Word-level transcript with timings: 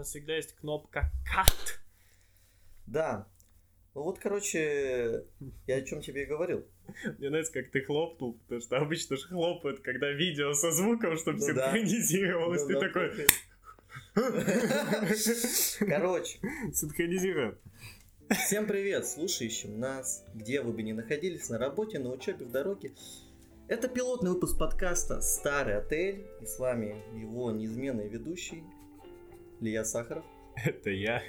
нас 0.00 0.08
всегда 0.08 0.36
есть 0.36 0.54
кнопка 0.56 1.10
«Cut». 1.26 1.78
Да. 2.86 3.28
Ну 3.94 4.02
вот, 4.02 4.18
короче, 4.18 5.24
я 5.66 5.76
о 5.76 5.82
чем 5.82 6.00
тебе 6.00 6.22
и 6.22 6.26
говорил. 6.26 6.64
Мне 7.18 7.28
нравится, 7.28 7.52
как 7.52 7.70
ты 7.70 7.82
хлопнул, 7.82 8.34
потому 8.34 8.60
что 8.60 8.78
обычно 8.78 9.16
же 9.16 9.28
хлопают, 9.28 9.80
когда 9.80 10.10
видео 10.10 10.54
со 10.54 10.72
звуком, 10.72 11.18
чтобы 11.18 11.38
Ну 11.38 11.54
да. 11.54 11.72
синхронизировалось. 11.72 12.62
Ну 12.62 12.68
ты 12.68 12.74
да, 12.74 12.80
такой, 12.80 13.26
Короче, 15.88 16.38
синхронизируем. 16.72 17.58
всем 18.30 18.66
привет, 18.66 19.06
слушающим 19.06 19.78
нас, 19.78 20.24
где 20.34 20.62
вы 20.62 20.72
бы 20.72 20.82
ни 20.82 20.92
находились, 20.92 21.48
на 21.50 21.58
работе, 21.58 21.98
на 21.98 22.10
учебе, 22.10 22.46
в 22.46 22.50
дороге. 22.50 22.92
Это 23.68 23.88
пилотный 23.88 24.30
выпуск 24.30 24.58
подкаста 24.58 25.20
«Старый 25.20 25.76
отель», 25.76 26.26
и 26.40 26.46
с 26.46 26.58
вами 26.58 27.04
его 27.20 27.50
неизменный 27.50 28.08
ведущий 28.08 28.64
Илья 29.60 29.84
Сахаров. 29.84 30.24
Это 30.64 30.90
я. 30.90 31.22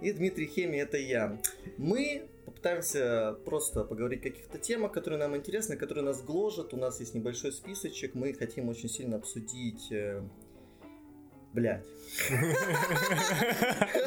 И 0.00 0.12
Дмитрий 0.12 0.46
Хеми, 0.46 0.76
это 0.76 0.96
я. 0.96 1.40
Мы 1.78 2.28
попытаемся 2.44 3.36
просто 3.44 3.84
поговорить 3.84 4.20
о 4.20 4.30
каких-то 4.30 4.58
темах, 4.58 4.92
которые 4.92 5.18
нам 5.18 5.36
интересны, 5.36 5.76
которые 5.76 6.04
нас 6.04 6.22
гложат. 6.22 6.74
У 6.74 6.76
нас 6.76 7.00
есть 7.00 7.14
небольшой 7.14 7.52
списочек. 7.52 8.14
Мы 8.14 8.32
хотим 8.34 8.68
очень 8.68 8.88
сильно 8.88 9.16
обсудить... 9.16 9.92
Блядь. 11.54 11.84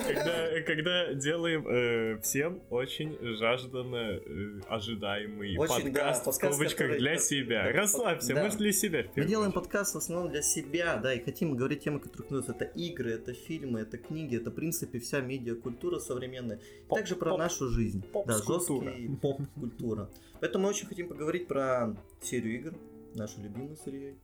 Когда, 0.08 0.62
когда 0.66 1.14
делаем 1.14 1.68
э, 1.68 2.20
всем 2.22 2.62
очень 2.70 3.18
жажданно 3.38 3.96
э, 4.20 4.60
ожидаемый 4.68 5.58
Очень, 5.58 5.92
да, 5.94 6.14
подкаст 6.14 6.22
в 6.22 6.26
подкаст, 6.26 6.54
скобочках 6.54 6.78
который- 6.78 7.00
для 7.00 7.18
себя. 7.18 7.64
Да, 7.64 7.72
Расслабься, 7.72 8.34
да. 8.34 8.44
мы 8.44 8.52
же 8.52 8.58
для 8.58 8.72
себя. 8.72 9.04
в 9.04 9.18
Мы 9.18 9.26
делаем 9.26 9.52
подкаст 9.52 9.96
в 9.96 9.98
основном 9.98 10.32
для 10.32 10.42
себя, 10.42 10.98
да, 10.98 11.14
и 11.14 11.24
хотим 11.24 11.56
говорить 11.56 11.84
темы, 11.84 12.00
которые 12.00 12.32
нас 12.32 12.50
это 12.50 12.66
игры, 12.66 13.12
это 13.12 13.34
фильмы, 13.34 13.82
это 13.82 13.98
книги, 13.98 14.38
это, 14.38 14.52
в 14.52 14.54
принципе, 14.54 15.00
вся 15.00 15.20
медиакультура 15.22 16.00
современная. 16.00 16.58
И 16.58 16.88
Поп- 16.88 17.00
также 17.00 17.16
про 17.16 17.32
поп- 17.32 17.40
нашу 17.40 17.68
жизнь. 17.70 18.04
Да, 18.26 18.38
жесткий 18.38 19.10
поп-культура. 19.22 20.10
Поэтому 20.40 20.66
мы 20.66 20.70
очень 20.72 20.88
хотим 20.88 21.08
поговорить 21.10 21.48
про 21.48 21.96
серию 22.22 22.56
игр, 22.56 22.74
нашу 23.16 23.42
любимую 23.42 23.76
с 23.76 23.88
Ильей. 23.88 24.16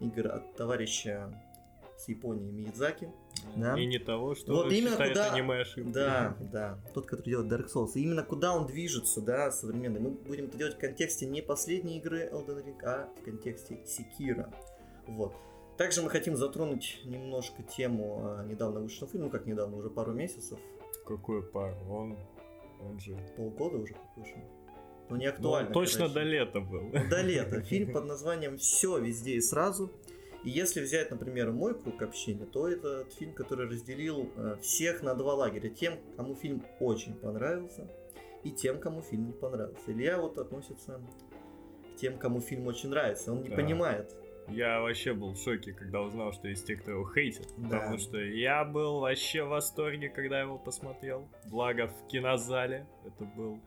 Игр 0.00 0.26
от 0.28 0.56
товарища 0.56 1.32
с 1.96 2.08
Японии 2.08 2.50
Миядзаки. 2.50 3.10
Да. 3.56 3.78
И 3.78 3.86
не 3.86 3.98
того, 3.98 4.34
что 4.34 4.54
Вот 4.54 4.72
именно 4.72 4.96
куда- 4.96 5.32
аниме 5.32 5.60
ошибкой. 5.60 5.92
Да, 5.92 6.36
да, 6.52 6.78
тот, 6.94 7.06
который 7.06 7.24
делает 7.30 7.52
Dark 7.52 7.66
Souls. 7.72 7.92
И 7.94 8.00
именно 8.02 8.22
куда 8.22 8.56
он 8.56 8.66
движется, 8.66 9.20
да, 9.20 9.50
современный. 9.50 10.00
Мы 10.00 10.10
будем 10.10 10.46
это 10.46 10.56
делать 10.56 10.74
в 10.74 10.78
контексте 10.78 11.26
не 11.26 11.42
последней 11.42 11.98
игры 11.98 12.28
Elden 12.32 12.64
Ring, 12.64 12.82
а 12.84 13.08
в 13.20 13.24
контексте 13.24 13.78
Секира. 13.86 14.52
Вот. 15.06 15.34
Также 15.76 16.02
мы 16.02 16.10
хотим 16.10 16.36
затронуть 16.36 17.00
немножко 17.04 17.62
тему 17.62 18.20
а, 18.22 18.44
недавно 18.44 18.80
вышедшего 18.80 19.10
фильма, 19.10 19.26
ну 19.26 19.30
как 19.32 19.44
недавно, 19.46 19.76
уже 19.76 19.90
пару 19.90 20.12
месяцев, 20.12 20.58
Какой 21.06 21.42
пар? 21.42 21.74
Он, 21.90 22.16
он 22.80 22.98
же... 23.00 23.16
полгода 23.36 23.78
уже 23.78 23.94
вышел. 24.16 24.38
Ну 25.10 25.16
не 25.16 25.26
Ну, 25.26 25.32
актуально. 25.32 25.68
он 25.68 25.74
точно 25.74 25.98
короче. 26.08 26.14
до 26.14 26.22
лета 26.22 26.60
был. 26.60 26.90
До 27.10 27.20
лета. 27.22 27.60
Фильм 27.60 27.92
под 27.92 28.06
названием 28.06 28.56
«Все 28.56 28.98
везде 28.98 29.32
и 29.34 29.40
сразу». 29.40 29.90
И 30.44 30.50
если 30.50 30.82
взять, 30.82 31.10
например, 31.10 31.52
мой 31.52 31.74
круг 31.74 32.02
общения, 32.02 32.44
то 32.44 32.68
это 32.68 33.04
фильм, 33.18 33.32
который 33.32 33.66
разделил 33.66 34.30
э, 34.36 34.56
всех 34.60 35.02
на 35.02 35.14
два 35.14 35.34
лагеря. 35.34 35.70
Тем, 35.70 35.94
кому 36.16 36.34
фильм 36.34 36.62
очень 36.80 37.14
понравился, 37.14 37.88
и 38.42 38.50
тем, 38.50 38.78
кому 38.78 39.00
фильм 39.02 39.26
не 39.28 39.32
понравился. 39.32 39.80
Илья 39.90 40.18
вот 40.18 40.36
относится 40.38 41.00
к 41.94 41.96
тем, 41.96 42.18
кому 42.18 42.40
фильм 42.40 42.66
очень 42.66 42.90
нравится. 42.90 43.32
Он 43.32 43.42
не 43.42 43.48
Да. 43.48 43.56
понимает. 43.56 44.14
Я 44.48 44.82
вообще 44.82 45.14
был 45.14 45.30
в 45.32 45.38
шоке, 45.38 45.72
когда 45.72 46.02
узнал, 46.02 46.34
что 46.34 46.48
есть 46.48 46.66
те, 46.66 46.76
кто 46.76 46.90
его 46.90 47.10
хейтит. 47.10 47.48
Да. 47.56 47.78
Потому 47.78 47.96
что 47.96 48.18
я 48.18 48.62
был 48.66 49.00
вообще 49.00 49.42
в 49.42 49.48
восторге, 49.48 50.10
когда 50.10 50.42
его 50.42 50.58
посмотрел. 50.58 51.26
Благо 51.46 51.86
в 51.88 52.06
кинозале. 52.08 52.86
Это 53.06 53.24
был 53.24 53.58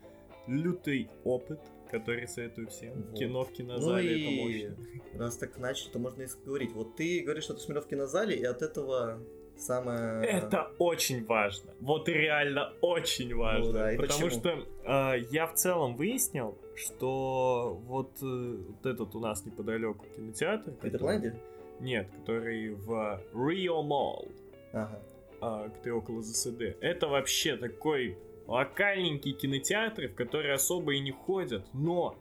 лютый 0.45 1.09
опыт, 1.23 1.59
который 1.89 2.27
советую 2.27 2.67
всем. 2.67 2.93
Вот. 3.09 3.17
Кино 3.19 3.43
в 3.45 3.51
кинозале 3.51 4.09
Ну 4.11 4.17
это 4.17 4.29
и 4.29 4.67
мощно. 4.69 5.19
раз 5.19 5.37
так 5.37 5.57
начали, 5.57 5.89
то 5.89 5.99
можно 5.99 6.23
и 6.23 6.27
говорить. 6.45 6.71
Вот 6.73 6.95
ты 6.95 7.21
говоришь, 7.21 7.43
что 7.45 7.53
ты 7.53 7.59
смотрел 7.61 7.83
в 7.83 7.87
кинозале, 7.87 8.35
и 8.35 8.43
от 8.43 8.61
этого 8.61 9.19
самое... 9.57 10.23
Это 10.25 10.71
очень 10.77 11.25
важно. 11.25 11.73
Вот 11.79 12.07
реально 12.09 12.73
очень 12.81 13.33
важно. 13.35 13.65
Ну 13.65 13.73
да, 13.73 13.93
и 13.93 13.97
потому 13.97 14.25
почему? 14.25 14.39
что 14.39 14.49
э, 14.85 15.19
я 15.31 15.47
в 15.47 15.53
целом 15.55 15.95
выяснил, 15.95 16.57
что 16.75 17.79
вот, 17.85 18.11
э, 18.21 18.25
вот 18.25 18.85
этот 18.85 19.15
у 19.15 19.19
нас 19.19 19.45
неподалеку 19.45 20.05
кинотеатр. 20.15 20.71
В 20.71 20.75
который- 20.75 20.91
Петерланде? 20.91 21.39
Нет, 21.79 22.07
который 22.19 22.69
в 22.73 23.21
Rio 23.33 23.81
Mall. 23.83 24.31
Ага. 24.73 24.99
а, 25.39 25.69
где 25.69 25.91
около 25.91 26.21
ЗСД. 26.21 26.61
Это 26.81 27.07
вообще 27.07 27.55
такой 27.57 28.17
локальненький 28.47 29.33
кинотеатр, 29.33 30.07
в 30.07 30.15
который 30.15 30.53
особо 30.53 30.95
и 30.95 30.99
не 30.99 31.11
ходят, 31.11 31.67
но 31.73 32.17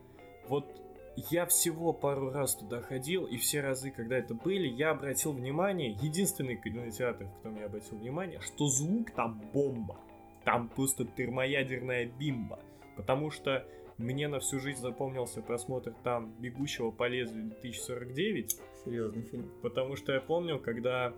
вот 0.49 0.67
я 1.31 1.47
всего 1.47 1.93
пару 1.93 2.31
раз 2.31 2.57
туда 2.57 2.83
ходил, 2.83 3.25
и 3.25 3.37
все 3.37 3.61
разы, 3.61 3.91
когда 3.91 4.19
это 4.19 4.35
были, 4.35 4.69
я 4.69 4.91
обратил 4.91 5.33
внимание, 5.33 5.97
единственный 6.03 6.57
кинотеатр, 6.57 7.25
в 7.25 7.37
котором 7.37 7.57
я 7.57 7.67
обратил 7.67 7.97
внимание, 7.97 8.41
что 8.41 8.67
звук 8.67 9.13
там 9.13 9.41
бомба. 9.53 9.99
Там 10.45 10.69
просто 10.69 11.05
термоядерная 11.05 12.07
бимба. 12.07 12.61
Потому 12.97 13.31
что 13.31 13.67
мне 13.99 14.29
на 14.29 14.41
всю 14.41 14.61
жизнь 14.61 14.81
запомнился 14.81 15.41
просмотр 15.43 15.95
там 16.05 16.33
«Бегущего 16.39 16.91
по 16.91 17.09
лезвию 17.09 17.53
2049», 17.63 18.61
Серьезный 18.85 19.23
фильм. 19.23 19.51
Потому 19.63 19.97
что 19.97 20.13
я 20.13 20.21
помню, 20.21 20.61
когда 20.61 21.13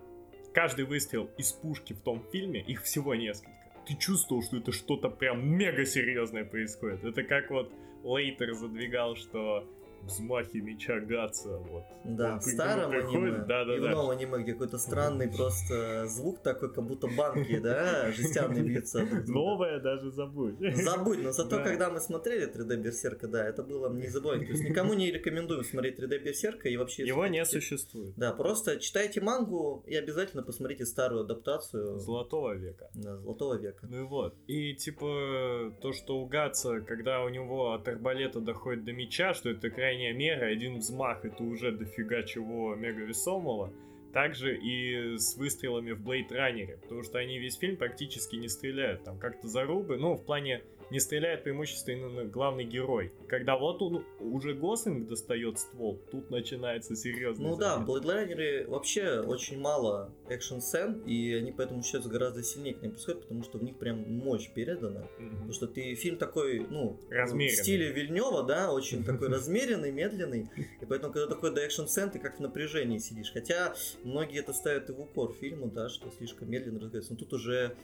каждый 0.53 0.85
выстрел 0.85 1.29
из 1.37 1.51
пушки 1.51 1.93
в 1.93 1.99
том 1.99 2.23
фильме, 2.31 2.61
их 2.61 2.83
всего 2.83 3.13
несколько. 3.15 3.58
Ты 3.89 3.95
чувствовал, 3.95 4.43
что 4.43 4.57
это 4.57 4.71
что-то 4.71 5.09
прям 5.09 5.43
мега 5.57 5.83
серьезное 5.83 6.45
происходит. 6.45 7.03
Это 7.03 7.23
как 7.23 7.49
вот 7.49 7.73
Лейтер 8.03 8.53
задвигал, 8.53 9.15
что 9.15 9.67
взмахи 10.03 10.57
меча 10.57 10.99
Гатса, 10.99 11.57
вот. 11.57 11.83
Да, 12.05 12.33
Он 12.33 12.39
в 12.39 12.43
к 12.43 12.47
нему 12.47 12.55
старом 12.55 12.91
приходит, 12.91 13.15
аниме 13.15 13.37
да-да-да. 13.45 13.75
и 13.75 13.79
в 13.79 13.89
новом 13.89 14.09
аниме, 14.11 14.39
где 14.43 14.53
какой-то 14.53 14.77
странный 14.77 15.27
просто 15.37 16.07
звук 16.07 16.39
такой, 16.41 16.73
как 16.73 16.85
будто 16.85 17.07
банки, 17.07 17.59
да, 17.59 18.11
жестяные 18.11 18.63
бьются. 18.63 19.05
Новое 19.27 19.79
даже 19.79 20.11
забудь. 20.11 20.55
Забудь, 20.75 21.21
но 21.23 21.31
зато 21.31 21.57
Да. 21.57 21.63
когда 21.63 21.89
мы 21.89 21.99
смотрели 21.99 22.47
3D 22.51 22.77
Берсерка, 22.77 23.27
да, 23.27 23.45
это 23.47 23.63
было 23.63 23.91
незабываемо. 23.93 24.45
То 24.45 24.51
есть 24.51 24.63
никому 24.63 24.93
не 24.93 25.11
рекомендуем 25.11 25.63
смотреть 25.63 25.99
3D 25.99 26.19
Берсерка 26.23 26.69
и 26.69 26.77
вообще... 26.77 27.05
Его 27.05 27.27
не 27.27 27.45
существует. 27.45 28.13
Да, 28.17 28.31
просто 28.33 28.79
читайте 28.79 29.21
мангу 29.21 29.83
и 29.87 29.95
обязательно 29.95 30.43
посмотрите 30.43 30.85
старую 30.85 31.21
адаптацию 31.21 31.99
Золотого 31.99 32.53
века. 32.55 32.89
да, 32.93 33.17
Золотого 33.17 33.55
века. 33.57 33.87
Ну 33.89 34.01
и 34.01 34.03
вот. 34.03 34.35
И 34.47 34.73
типа 34.75 35.73
то, 35.81 35.91
что 35.93 36.19
у 36.19 36.25
Гатса, 36.25 36.81
когда 36.81 37.23
у 37.23 37.29
него 37.29 37.73
от 37.73 37.87
арбалета 37.87 38.39
доходит 38.39 38.85
до 38.85 38.93
меча, 38.93 39.33
что 39.33 39.49
это 39.49 39.69
крайняя 39.89 40.13
мера, 40.13 40.45
один 40.45 40.77
взмах 40.77 41.25
это 41.25 41.43
уже 41.43 41.71
дофига 41.71 42.21
чего 42.21 42.75
мега 42.75 43.01
весомого. 43.01 43.73
Также 44.13 44.55
и 44.55 45.17
с 45.17 45.35
выстрелами 45.35 45.93
в 45.93 46.03
Блейд 46.03 46.31
Раннере, 46.31 46.77
потому 46.77 47.01
что 47.01 47.17
они 47.17 47.39
весь 47.39 47.57
фильм 47.57 47.75
практически 47.75 48.35
не 48.35 48.49
стреляют. 48.49 49.03
Там 49.03 49.17
как-то 49.17 49.47
зарубы, 49.47 49.97
ну, 49.97 50.13
в 50.13 50.23
плане 50.23 50.61
не 50.91 50.99
стреляет 50.99 51.43
преимущественно 51.43 52.25
главный 52.25 52.63
герой. 52.63 53.11
Когда 53.27 53.57
вот 53.57 53.81
он 53.81 54.05
уже 54.19 54.53
Гослинг 54.53 55.07
достает 55.07 55.59
ствол, 55.59 55.99
тут 56.11 56.29
начинается 56.29 56.95
серьезный 56.95 57.45
Ну 57.47 57.55
да, 57.57 57.71
в 57.71 57.73
замес. 57.75 57.87
Бладлайнере 57.87 58.65
вообще 58.67 59.19
очень 59.19 59.59
мало 59.59 60.11
экшн-сцен, 60.29 61.01
и 61.05 61.33
они 61.33 61.51
поэтому 61.51 61.83
считаются 61.83 62.09
гораздо 62.09 62.43
сильнее 62.43 62.73
к 62.73 62.81
ним 62.81 62.91
подходят, 62.93 63.21
потому 63.21 63.43
что 63.43 63.57
в 63.57 63.63
них 63.63 63.77
прям 63.77 63.99
мощь 64.11 64.49
передана. 64.53 65.07
Мгм. 65.17 65.29
Потому 65.31 65.53
что 65.53 65.67
ты 65.67 65.95
фильм 65.95 66.17
такой, 66.17 66.65
ну, 66.69 66.99
Размеренный. 67.09 67.55
в 67.55 67.59
стиле 67.59 67.91
Вильнева, 67.91 68.43
да, 68.43 68.71
очень 68.71 69.03
такой 69.03 69.27
размеренный, 69.29 69.91
медленный. 69.91 70.49
И 70.81 70.85
поэтому, 70.85 71.13
когда 71.13 71.27
такой 71.27 71.53
до 71.53 71.61
экшн 71.61 71.85
сцен, 71.85 72.09
ты 72.09 72.19
как 72.19 72.37
в 72.37 72.39
напряжении 72.39 72.97
сидишь. 72.97 73.31
Хотя 73.31 73.73
многие 74.03 74.39
это 74.39 74.53
ставят 74.53 74.89
и 74.89 74.93
в 74.93 74.99
укор 75.01 75.33
фильму, 75.39 75.67
да, 75.69 75.89
что 75.89 76.09
слишком 76.17 76.49
медленно 76.49 76.79
разговаривается. 76.79 77.13
Но 77.13 77.19
тут 77.19 77.33
уже, 77.33 77.75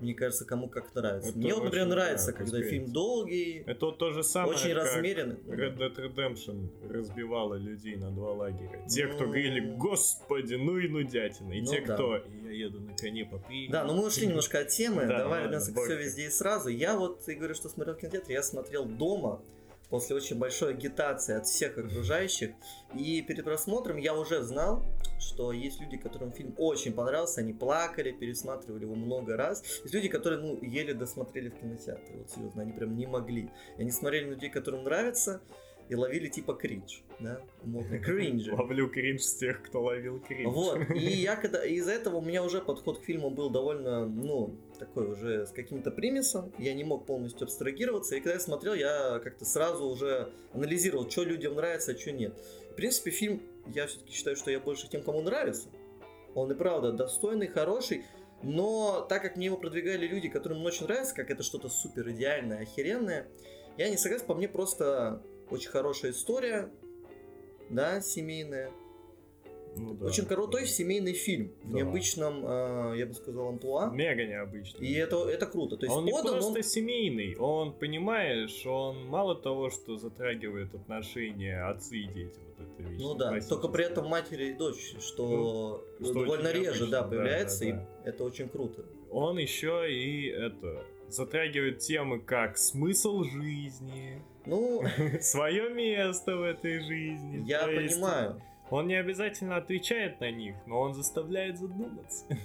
мне 0.00 0.14
кажется, 0.14 0.44
кому 0.44 0.68
как 0.68 0.94
нравится. 0.94 1.30
Это 1.30 1.38
Мне 1.38 1.54
вот, 1.54 1.64
например, 1.64 1.86
нравится, 1.86 2.32
да, 2.32 2.38
когда 2.38 2.62
фильм 2.62 2.92
долгий, 2.92 3.62
Это 3.66 3.86
вот 3.86 3.98
то 3.98 4.10
же 4.12 4.22
самое, 4.22 4.56
очень 4.56 4.72
размеренный. 4.72 5.36
Red 5.46 5.76
Dead 5.78 5.96
Redemption 5.96 6.68
разбивала 6.92 7.54
людей 7.54 7.96
на 7.96 8.10
два 8.10 8.32
лагеря. 8.32 8.84
Те, 8.88 9.06
кто 9.06 9.20
Ну. 9.24 9.26
говорили, 9.26 9.60
господи, 9.76 10.54
ну 10.54 10.78
и 10.78 10.88
нудятина. 10.88 11.52
И 11.52 11.60
Ну 11.62 11.66
те, 11.70 11.80
да. 11.80 11.94
кто, 11.94 12.16
я 12.44 12.50
еду 12.50 12.80
на 12.80 12.94
коне 12.96 13.24
по 13.24 13.38
прерии». 13.38 13.70
Да, 13.70 13.84
но 13.84 13.94
мы 13.94 14.06
ушли 14.06 14.26
немножко 14.28 14.60
от 14.60 14.68
темы. 14.68 15.06
Да, 15.06 15.18
Давай 15.18 15.42
вернемся 15.42 15.72
к 15.72 15.80
все 15.82 15.96
везде 15.96 16.26
и 16.26 16.30
сразу. 16.30 16.68
Я 16.68 16.96
вот, 16.96 17.20
ты 17.24 17.34
говоришь, 17.34 17.56
что 17.56 17.68
смотрел 17.68 17.94
в 17.96 17.98
кинотеатре, 17.98 18.34
я 18.34 18.42
смотрел 18.42 18.84
дома 18.84 19.40
после 19.90 20.16
очень 20.16 20.38
большой 20.38 20.70
агитации 20.70 21.34
от 21.34 21.46
всех 21.46 21.78
окружающих. 21.78 22.50
И 22.94 23.22
перед 23.22 23.44
просмотром 23.44 23.96
я 23.96 24.14
уже 24.14 24.42
знал, 24.42 24.84
что 25.18 25.52
есть 25.52 25.80
люди, 25.80 25.96
которым 25.96 26.32
фильм 26.32 26.54
очень 26.58 26.92
понравился, 26.92 27.40
они 27.40 27.52
плакали, 27.52 28.12
пересматривали 28.12 28.82
его 28.82 28.94
много 28.94 29.36
раз. 29.36 29.62
Есть 29.82 29.94
люди, 29.94 30.08
которые, 30.08 30.40
ну, 30.40 30.58
еле 30.62 30.94
досмотрели 30.94 31.48
в 31.48 31.54
кинотеатре, 31.54 32.16
вот 32.16 32.30
серьезно, 32.30 32.62
они 32.62 32.72
прям 32.72 32.96
не 32.96 33.06
могли. 33.06 33.50
И 33.76 33.82
они 33.82 33.90
смотрели 33.90 34.26
на 34.26 34.30
людей, 34.30 34.50
которым 34.50 34.84
нравится, 34.84 35.40
и 35.88 35.94
ловили 35.94 36.28
типа 36.28 36.54
кринж, 36.54 37.02
да, 37.20 37.40
модный 37.64 37.98
кринж. 38.02 38.48
Ловлю 38.48 38.88
кринж 38.88 39.22
с 39.22 39.34
тех, 39.34 39.62
кто 39.62 39.82
ловил 39.82 40.20
кринж. 40.20 40.52
Вот, 40.52 40.90
и 40.90 40.98
я 40.98 41.36
когда, 41.40 41.64
из-за 41.64 41.92
этого 41.92 42.16
у 42.16 42.22
меня 42.22 42.42
уже 42.42 42.60
подход 42.60 43.00
к 43.00 43.04
фильму 43.04 43.30
был 43.30 43.50
довольно, 43.50 44.06
ну, 44.06 44.56
такой 44.78 45.06
уже 45.06 45.46
с 45.46 45.50
каким-то 45.50 45.90
примесом, 45.90 46.52
я 46.58 46.74
не 46.74 46.84
мог 46.84 47.06
полностью 47.06 47.44
абстрагироваться, 47.44 48.16
и 48.16 48.20
когда 48.20 48.34
я 48.34 48.40
смотрел, 48.40 48.74
я 48.74 49.20
как-то 49.22 49.44
сразу 49.44 49.86
уже 49.86 50.32
анализировал, 50.52 51.10
что 51.10 51.24
людям 51.24 51.54
нравится, 51.54 51.92
а 51.92 51.98
что 51.98 52.12
нет. 52.12 52.34
В 52.70 52.74
принципе, 52.74 53.10
фильм, 53.10 53.42
я 53.66 53.86
все-таки 53.86 54.12
считаю, 54.12 54.36
что 54.36 54.50
я 54.50 54.60
больше 54.60 54.88
тем, 54.88 55.02
кому 55.02 55.20
нравится. 55.22 55.68
Он 56.34 56.50
и 56.52 56.54
правда 56.54 56.92
достойный, 56.92 57.46
хороший, 57.46 58.04
но 58.42 59.06
так 59.08 59.22
как 59.22 59.36
мне 59.36 59.46
его 59.46 59.56
продвигали 59.56 60.06
люди, 60.06 60.28
которым 60.28 60.58
он 60.58 60.66
очень 60.66 60.86
нравится, 60.86 61.14
как 61.14 61.30
это 61.30 61.42
что-то 61.42 61.68
супер 61.68 62.10
идеальное, 62.10 62.60
охеренное, 62.60 63.26
я 63.76 63.88
не 63.88 63.96
согласен, 63.96 64.26
по 64.26 64.34
мне 64.34 64.48
просто 64.48 65.22
очень 65.50 65.70
хорошая 65.70 66.12
история, 66.12 66.70
да, 67.70 68.00
семейная. 68.00 68.70
Ну, 69.76 69.94
да. 69.94 70.06
Очень 70.06 70.24
крутой 70.24 70.66
семейный 70.66 71.12
фильм 71.12 71.52
да. 71.62 71.68
в 71.68 71.72
необычном, 71.74 72.44
э, 72.46 72.98
я 72.98 73.06
бы 73.06 73.14
сказал, 73.14 73.48
амплуа. 73.48 73.90
Мега 73.90 74.24
необычный. 74.24 74.86
И 74.86 74.94
это, 74.94 75.28
это 75.28 75.46
круто. 75.46 75.76
То 75.76 75.86
есть 75.86 75.96
он 75.96 76.08
подан, 76.08 76.24
не 76.24 76.40
просто 76.40 76.58
он... 76.58 76.62
семейный, 76.62 77.36
он, 77.36 77.72
понимаешь, 77.72 78.66
он 78.66 79.06
мало 79.06 79.34
того, 79.34 79.70
что 79.70 79.96
затрагивает 79.96 80.74
отношения 80.74 81.62
отцы 81.62 81.98
и 81.98 82.06
дети. 82.06 82.38
Вот 82.46 82.66
это 82.66 82.88
вещь, 82.88 83.00
ну 83.00 83.14
да, 83.14 83.38
только 83.40 83.68
при 83.68 83.84
этом 83.84 84.08
матери 84.08 84.46
и 84.46 84.52
дочь, 84.54 84.94
что, 85.00 85.84
ну, 85.98 86.06
что 86.06 86.14
довольно 86.14 86.52
реже, 86.52 86.86
да, 86.86 87.02
появляется, 87.02 87.64
да, 87.64 87.70
да, 87.70 87.76
да. 87.76 87.82
и 88.04 88.08
это 88.08 88.24
очень 88.24 88.48
круто. 88.48 88.84
Он 89.10 89.38
еще 89.38 89.92
и 89.92 90.28
это 90.28 90.84
затрагивает 91.08 91.78
темы 91.78 92.20
как 92.20 92.56
смысл 92.56 93.24
жизни, 93.24 94.22
ну, 94.46 94.82
свое 95.20 95.70
место 95.70 96.36
в 96.36 96.42
этой 96.42 96.80
жизни. 96.80 97.44
Я 97.46 97.66
понимаю. 97.66 98.40
Он 98.70 98.88
не 98.88 98.96
обязательно 98.96 99.56
отвечает 99.56 100.20
на 100.20 100.30
них, 100.30 100.56
но 100.66 100.80
он 100.80 100.94
заставляет 100.94 101.58
задуматься. 101.58 102.24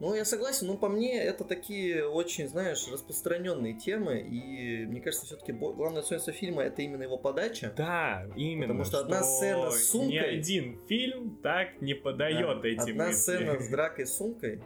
Ну, 0.00 0.14
я 0.14 0.24
согласен, 0.24 0.66
но 0.66 0.76
по 0.76 0.88
мне 0.88 1.22
это 1.22 1.44
такие 1.44 2.06
очень, 2.06 2.48
знаешь, 2.48 2.88
распространенные 2.90 3.74
темы, 3.74 4.20
и 4.20 4.86
мне 4.86 5.00
кажется, 5.00 5.26
все-таки 5.26 5.52
главное 5.52 6.00
достоинство 6.00 6.32
фильма 6.32 6.62
это 6.62 6.82
именно 6.82 7.02
его 7.02 7.18
подача. 7.18 7.72
Да, 7.76 8.26
именно. 8.36 8.68
Потому 8.68 8.84
что, 8.84 8.96
что 8.98 9.04
одна 9.04 9.22
сцена 9.22 9.70
с 9.70 9.90
сумкой... 9.90 10.10
Ни 10.10 10.16
один 10.16 10.78
фильм 10.88 11.38
так 11.42 11.80
не 11.80 11.94
подает 11.94 12.62
да, 12.62 12.68
эти 12.68 12.90
Одна 12.90 13.06
мысли. 13.06 13.20
сцена 13.20 13.60
с 13.60 13.68
дракой 13.70 14.06
с 14.06 14.16
сумкой, 14.16 14.60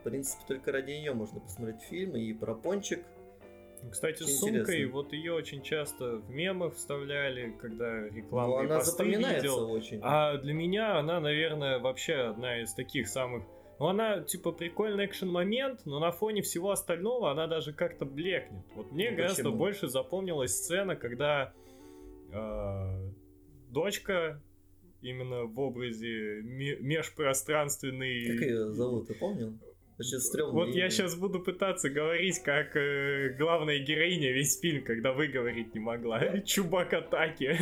в 0.00 0.02
принципе, 0.04 0.42
только 0.46 0.72
ради 0.72 0.92
нее 0.92 1.12
можно 1.12 1.40
посмотреть 1.40 1.82
фильм, 1.82 2.16
и 2.16 2.32
про 2.32 2.54
пончик, 2.54 3.04
кстати, 3.90 4.22
с 4.22 4.38
сумкой, 4.38 4.60
интересно. 4.60 4.92
вот 4.92 5.12
ее 5.12 5.32
очень 5.32 5.62
часто 5.62 6.16
в 6.16 6.30
мемах 6.30 6.74
вставляли, 6.74 7.56
когда 7.60 8.08
рекламные 8.08 8.62
ну, 8.62 8.64
она 8.66 8.76
посты 8.76 8.92
запоминается 8.92 9.42
видел. 9.42 9.70
очень. 9.70 10.00
А 10.02 10.36
для 10.38 10.54
меня 10.54 10.98
она, 10.98 11.20
наверное, 11.20 11.78
вообще 11.78 12.14
одна 12.14 12.62
из 12.62 12.72
таких 12.74 13.08
самых... 13.08 13.44
Ну, 13.78 13.88
она, 13.88 14.20
типа, 14.20 14.52
прикольный 14.52 15.04
экшен-момент, 15.04 15.82
но 15.84 16.00
на 16.00 16.10
фоне 16.10 16.42
всего 16.42 16.70
остального 16.70 17.30
она 17.30 17.46
даже 17.46 17.72
как-то 17.72 18.06
блекнет. 18.06 18.64
Вот 18.74 18.90
мне 18.92 19.10
ну, 19.10 19.16
гораздо 19.16 19.42
почему? 19.44 19.56
больше 19.56 19.88
запомнилась 19.88 20.56
сцена, 20.56 20.96
когда 20.96 21.52
э, 22.32 23.10
дочка 23.68 24.40
именно 25.02 25.44
в 25.44 25.60
образе 25.60 26.42
межпространственный... 26.42 28.38
Как 28.38 28.46
ее 28.46 28.72
зовут, 28.72 29.08
ты 29.08 29.14
помнил? 29.14 29.58
Очень 29.98 30.52
Вот 30.52 30.68
я 30.74 30.90
сейчас 30.90 31.14
буду 31.16 31.40
пытаться 31.40 31.88
говорить, 31.88 32.40
как 32.40 32.76
э, 32.76 33.34
главная 33.38 33.78
героиня 33.78 34.30
весь 34.30 34.60
фильм, 34.60 34.84
когда 34.84 35.12
выговорить 35.12 35.72
не 35.74 35.80
могла. 35.80 36.40
Чубакатаки. 36.44 37.54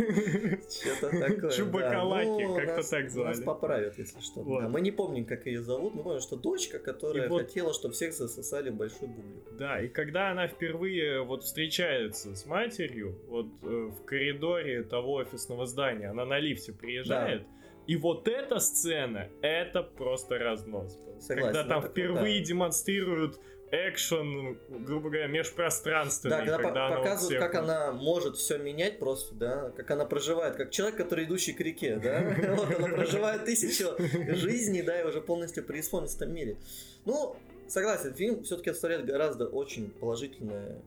Что-то 0.68 1.10
такое. 1.16 1.50
Чубакалаки, 1.52 2.42
да. 2.42 2.48
ну, 2.48 2.56
как-то 2.56 2.90
так 2.90 3.10
звали. 3.10 3.28
Нас 3.28 3.40
поправят, 3.40 3.98
если 3.98 4.20
что. 4.20 4.40
Вот. 4.42 4.62
Да, 4.62 4.68
мы 4.68 4.80
не 4.80 4.90
помним, 4.90 5.26
как 5.26 5.46
ее 5.46 5.62
зовут, 5.62 5.94
мы 5.94 6.02
помним, 6.02 6.20
что 6.20 6.36
дочка, 6.36 6.80
которая 6.80 7.28
вот... 7.28 7.42
хотела, 7.42 7.72
чтобы 7.72 7.94
всех 7.94 8.12
засосали 8.12 8.70
большой 8.70 9.08
бублик. 9.08 9.56
Да, 9.56 9.80
и 9.80 9.86
когда 9.86 10.32
она 10.32 10.48
впервые 10.48 11.22
вот 11.22 11.44
встречается 11.44 12.34
с 12.34 12.46
матерью, 12.46 13.16
вот 13.28 13.46
э, 13.62 13.66
в 13.66 14.04
коридоре 14.06 14.82
того 14.82 15.14
офисного 15.14 15.66
здания, 15.66 16.08
она 16.08 16.24
на 16.24 16.40
лифте 16.40 16.72
приезжает, 16.72 17.42
да 17.42 17.53
и 17.86 17.96
вот 17.96 18.28
эта 18.28 18.58
сцена, 18.58 19.28
это 19.42 19.82
просто 19.82 20.38
разнос. 20.38 20.98
Согласен, 21.20 21.52
когда 21.52 21.64
там 21.64 21.82
впервые 21.82 22.40
да. 22.40 22.46
демонстрируют 22.46 23.38
экшен, 23.70 24.58
грубо 24.68 25.10
говоря, 25.10 25.26
межпространственный. 25.26 26.36
Да, 26.36 26.44
когда, 26.44 26.56
когда 26.58 26.88
по- 26.88 26.96
показывают, 26.96 27.38
всех... 27.38 27.40
как 27.40 27.54
она 27.54 27.92
может 27.92 28.36
все 28.36 28.58
менять 28.58 28.98
просто, 28.98 29.34
да, 29.34 29.70
как 29.76 29.90
она 29.90 30.04
проживает, 30.04 30.56
как 30.56 30.70
человек, 30.70 30.96
который 30.96 31.24
идущий 31.24 31.52
к 31.52 31.60
реке, 31.60 31.96
да, 31.96 32.20
вот 32.54 32.74
она 32.74 32.88
проживает 32.88 33.44
тысячу 33.44 33.96
жизней, 34.34 34.82
да, 34.82 35.00
и 35.00 35.04
уже 35.04 35.20
полностью 35.20 35.64
преисполнится 35.64 36.18
в 36.18 36.22
этом 36.22 36.34
мире. 36.34 36.56
Ну, 37.04 37.36
согласен, 37.68 38.14
фильм 38.14 38.44
все-таки 38.44 38.70
оставляет 38.70 39.06
гораздо 39.06 39.46
очень 39.46 39.90
положительное 39.90 40.80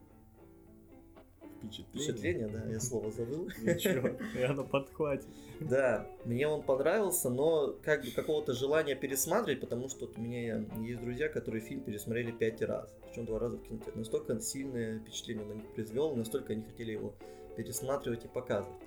впечатление. 1.58 1.88
Впечатление, 1.94 2.48
да, 2.48 2.66
я 2.72 2.80
слово 2.80 3.12
забыл. 3.12 3.46
Ничего, 3.62 4.18
я 4.40 4.54
на 4.54 4.64
подхвате. 4.64 5.28
Да, 5.60 6.08
мне 6.26 6.48
он 6.48 6.64
понравился, 6.64 7.30
но 7.30 7.76
как 7.84 8.06
бы 8.06 8.12
какого-то 8.12 8.54
желания 8.54 8.96
пересматривать, 8.96 9.62
потому 9.62 9.90
что 9.90 10.06
вот 10.06 10.18
у 10.18 10.22
меня 10.22 10.64
есть 10.82 11.02
друзья, 11.02 11.30
которые 11.30 11.62
фильм 11.62 11.82
пересмотрели 11.82 12.32
пять 12.32 12.62
раз, 12.62 12.96
причем 13.04 13.26
два 13.26 13.40
раза 13.40 13.58
в 13.58 13.64
кинотеатре. 13.64 13.94
Настолько 13.96 14.40
сильное 14.40 15.00
впечатление 15.00 15.46
на 15.46 15.54
них 15.54 15.74
произвел, 15.74 16.16
настолько 16.16 16.54
они 16.54 16.64
хотели 16.64 16.92
его 16.92 17.16
пересматривать 17.56 18.26
и 18.26 18.28
показывать. 18.28 18.78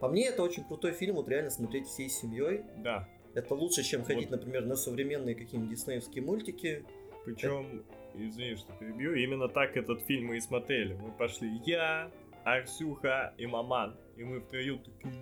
По 0.00 0.08
мне, 0.08 0.26
это 0.26 0.42
очень 0.42 0.64
крутой 0.64 0.92
фильм, 0.92 1.16
вот 1.16 1.28
реально 1.28 1.50
смотреть 1.50 1.86
всей 1.86 2.08
семьей. 2.08 2.62
Да. 2.78 3.08
Это 3.34 3.54
лучше, 3.54 3.82
чем 3.82 4.04
ходить, 4.04 4.30
вот. 4.30 4.38
например, 4.38 4.64
на 4.64 4.76
современные 4.76 5.34
какие-нибудь 5.34 5.74
диснеевские 5.74 6.24
мультики. 6.24 6.84
Причем, 7.24 7.84
это... 7.88 8.03
извини, 8.16 8.56
что 8.56 8.72
перебью, 8.74 9.14
именно 9.14 9.48
так 9.48 9.76
этот 9.76 10.00
фильм 10.02 10.28
мы 10.28 10.36
и 10.36 10.40
смотрели. 10.40 10.94
Мы 10.94 11.10
пошли 11.12 11.60
я, 11.66 12.10
Арсюха 12.44 13.34
и 13.38 13.46
Маман. 13.46 13.96
И 14.16 14.24
мы 14.24 14.40
втроем 14.40 14.78
такие... 14.78 15.12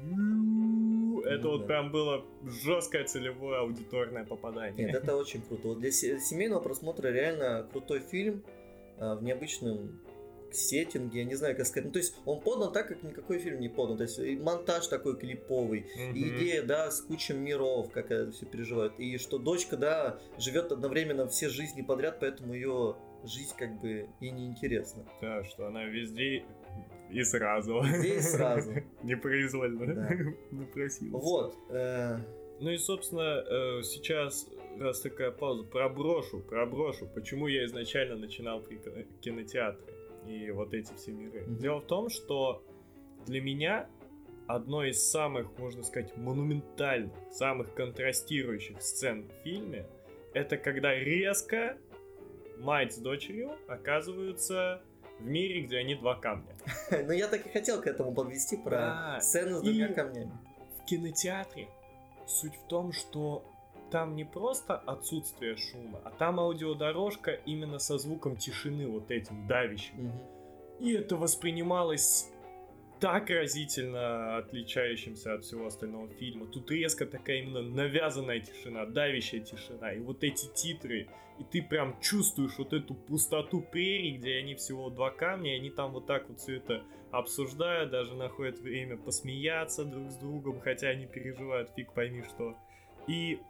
Это 1.24 1.48
вот 1.48 1.66
прям 1.66 1.92
было 1.92 2.24
жесткое 2.44 3.04
целевое 3.04 3.60
аудиторное 3.60 4.24
попадание. 4.24 4.86
Нет, 4.86 4.94
это 4.96 5.16
очень 5.16 5.40
круто. 5.40 5.68
Вот 5.68 5.78
для 5.78 5.92
семейного 5.92 6.60
просмотра 6.60 7.08
реально 7.08 7.66
крутой 7.70 8.00
фильм 8.00 8.42
а, 8.98 9.14
в 9.14 9.22
необычном 9.22 10.00
сеттинге, 10.56 11.20
я 11.20 11.24
не 11.24 11.34
знаю, 11.34 11.56
как 11.56 11.66
сказать. 11.66 11.86
Ну, 11.86 11.92
то 11.92 11.98
есть 11.98 12.14
он 12.24 12.40
подан 12.40 12.72
так, 12.72 12.88
как 12.88 13.02
никакой 13.02 13.38
фильм 13.38 13.60
не 13.60 13.68
подан. 13.68 13.96
То 13.96 14.04
есть 14.04 14.18
и 14.18 14.36
монтаж 14.36 14.86
такой 14.86 15.16
клиповый, 15.16 15.86
mm-hmm. 15.96 16.12
и 16.14 16.28
идея, 16.28 16.62
да, 16.62 16.90
с 16.90 17.00
кучей 17.00 17.34
миров, 17.34 17.90
как 17.90 18.10
это 18.10 18.32
все 18.32 18.46
переживают. 18.46 18.98
И 18.98 19.18
что 19.18 19.38
дочка, 19.38 19.76
да, 19.76 20.18
живет 20.38 20.72
одновременно 20.72 21.26
все 21.28 21.48
жизни 21.48 21.82
подряд, 21.82 22.18
поэтому 22.20 22.54
ее 22.54 22.96
жизнь 23.24 23.54
как 23.56 23.80
бы 23.80 24.08
и 24.20 24.30
неинтересна. 24.30 25.04
Да, 25.20 25.44
что 25.44 25.66
она 25.66 25.84
везде 25.84 26.44
и 27.10 27.22
сразу. 27.24 27.82
Здесь 27.84 28.30
сразу. 28.32 28.72
Непроизвольно. 29.02 29.94
Да. 29.94 30.10
Напросился. 30.50 31.16
Вот. 31.16 31.56
Э... 31.70 32.18
Ну 32.60 32.70
и, 32.70 32.76
собственно, 32.78 33.44
э, 33.44 33.82
сейчас, 33.82 34.48
раз 34.78 35.00
такая 35.00 35.32
пауза, 35.32 35.64
проброшу, 35.64 36.40
проброшу, 36.40 37.08
почему 37.12 37.48
я 37.48 37.64
изначально 37.64 38.16
начинал 38.16 38.60
при 38.60 38.80
кинотеатре 39.20 39.91
и 40.26 40.50
вот 40.50 40.74
эти 40.74 40.92
все 40.94 41.12
миры. 41.12 41.40
Mm-hmm. 41.40 41.58
Дело 41.58 41.80
в 41.80 41.86
том, 41.86 42.08
что 42.08 42.64
для 43.26 43.40
меня 43.40 43.88
одной 44.46 44.90
из 44.90 45.10
самых, 45.10 45.56
можно 45.58 45.82
сказать, 45.82 46.16
монументальных, 46.16 47.12
самых 47.30 47.74
контрастирующих 47.74 48.82
сцен 48.82 49.28
в 49.28 49.42
фильме, 49.42 49.86
это 50.34 50.56
когда 50.56 50.94
резко 50.94 51.76
мать 52.58 52.94
с 52.94 52.98
дочерью 52.98 53.56
оказываются 53.68 54.82
в 55.18 55.26
мире, 55.26 55.62
где 55.62 55.78
они 55.78 55.94
два 55.94 56.14
камня. 56.16 56.54
Ну, 56.90 57.12
я 57.12 57.28
так 57.28 57.46
и 57.46 57.48
хотел 57.48 57.80
к 57.80 57.86
этому 57.86 58.12
подвести 58.12 58.56
про 58.56 59.18
сцену 59.20 59.58
с 59.58 59.62
двумя 59.62 59.88
камнями. 59.92 60.32
В 60.80 60.84
кинотеатре 60.84 61.68
суть 62.26 62.54
в 62.56 62.66
том, 62.66 62.92
что 62.92 63.44
там 63.92 64.16
не 64.16 64.24
просто 64.24 64.74
отсутствие 64.74 65.56
шума, 65.56 66.00
а 66.02 66.10
там 66.10 66.40
аудиодорожка 66.40 67.32
именно 67.44 67.78
со 67.78 67.98
звуком 67.98 68.36
тишины, 68.36 68.88
вот 68.88 69.10
этим 69.10 69.46
давящим. 69.46 70.10
И 70.80 70.94
это 70.94 71.16
воспринималось 71.16 72.32
так 73.00 73.28
разительно 73.28 74.38
отличающимся 74.38 75.34
от 75.34 75.44
всего 75.44 75.66
остального 75.66 76.08
фильма. 76.08 76.46
Тут 76.46 76.70
резко 76.70 77.04
такая 77.04 77.42
именно 77.42 77.60
навязанная 77.60 78.40
тишина, 78.40 78.86
давящая 78.86 79.42
тишина. 79.42 79.92
И 79.92 80.00
вот 80.00 80.24
эти 80.24 80.46
титры, 80.54 81.08
и 81.38 81.44
ты 81.44 81.62
прям 81.62 82.00
чувствуешь 82.00 82.56
вот 82.56 82.72
эту 82.72 82.94
пустоту 82.94 83.60
прерий, 83.60 84.16
где 84.16 84.36
они 84.36 84.54
всего 84.54 84.88
два 84.88 85.10
камня, 85.10 85.54
и 85.54 85.58
они 85.58 85.70
там 85.70 85.92
вот 85.92 86.06
так 86.06 86.30
вот 86.30 86.40
все 86.40 86.56
это 86.56 86.82
обсуждают, 87.10 87.90
даже 87.90 88.14
находят 88.14 88.58
время 88.58 88.96
посмеяться 88.96 89.84
друг 89.84 90.10
с 90.10 90.16
другом, 90.16 90.60
хотя 90.60 90.88
они 90.88 91.04
переживают 91.06 91.70
фиг 91.76 91.92
пойми 91.92 92.22
что. 92.22 92.56
И 93.06 93.40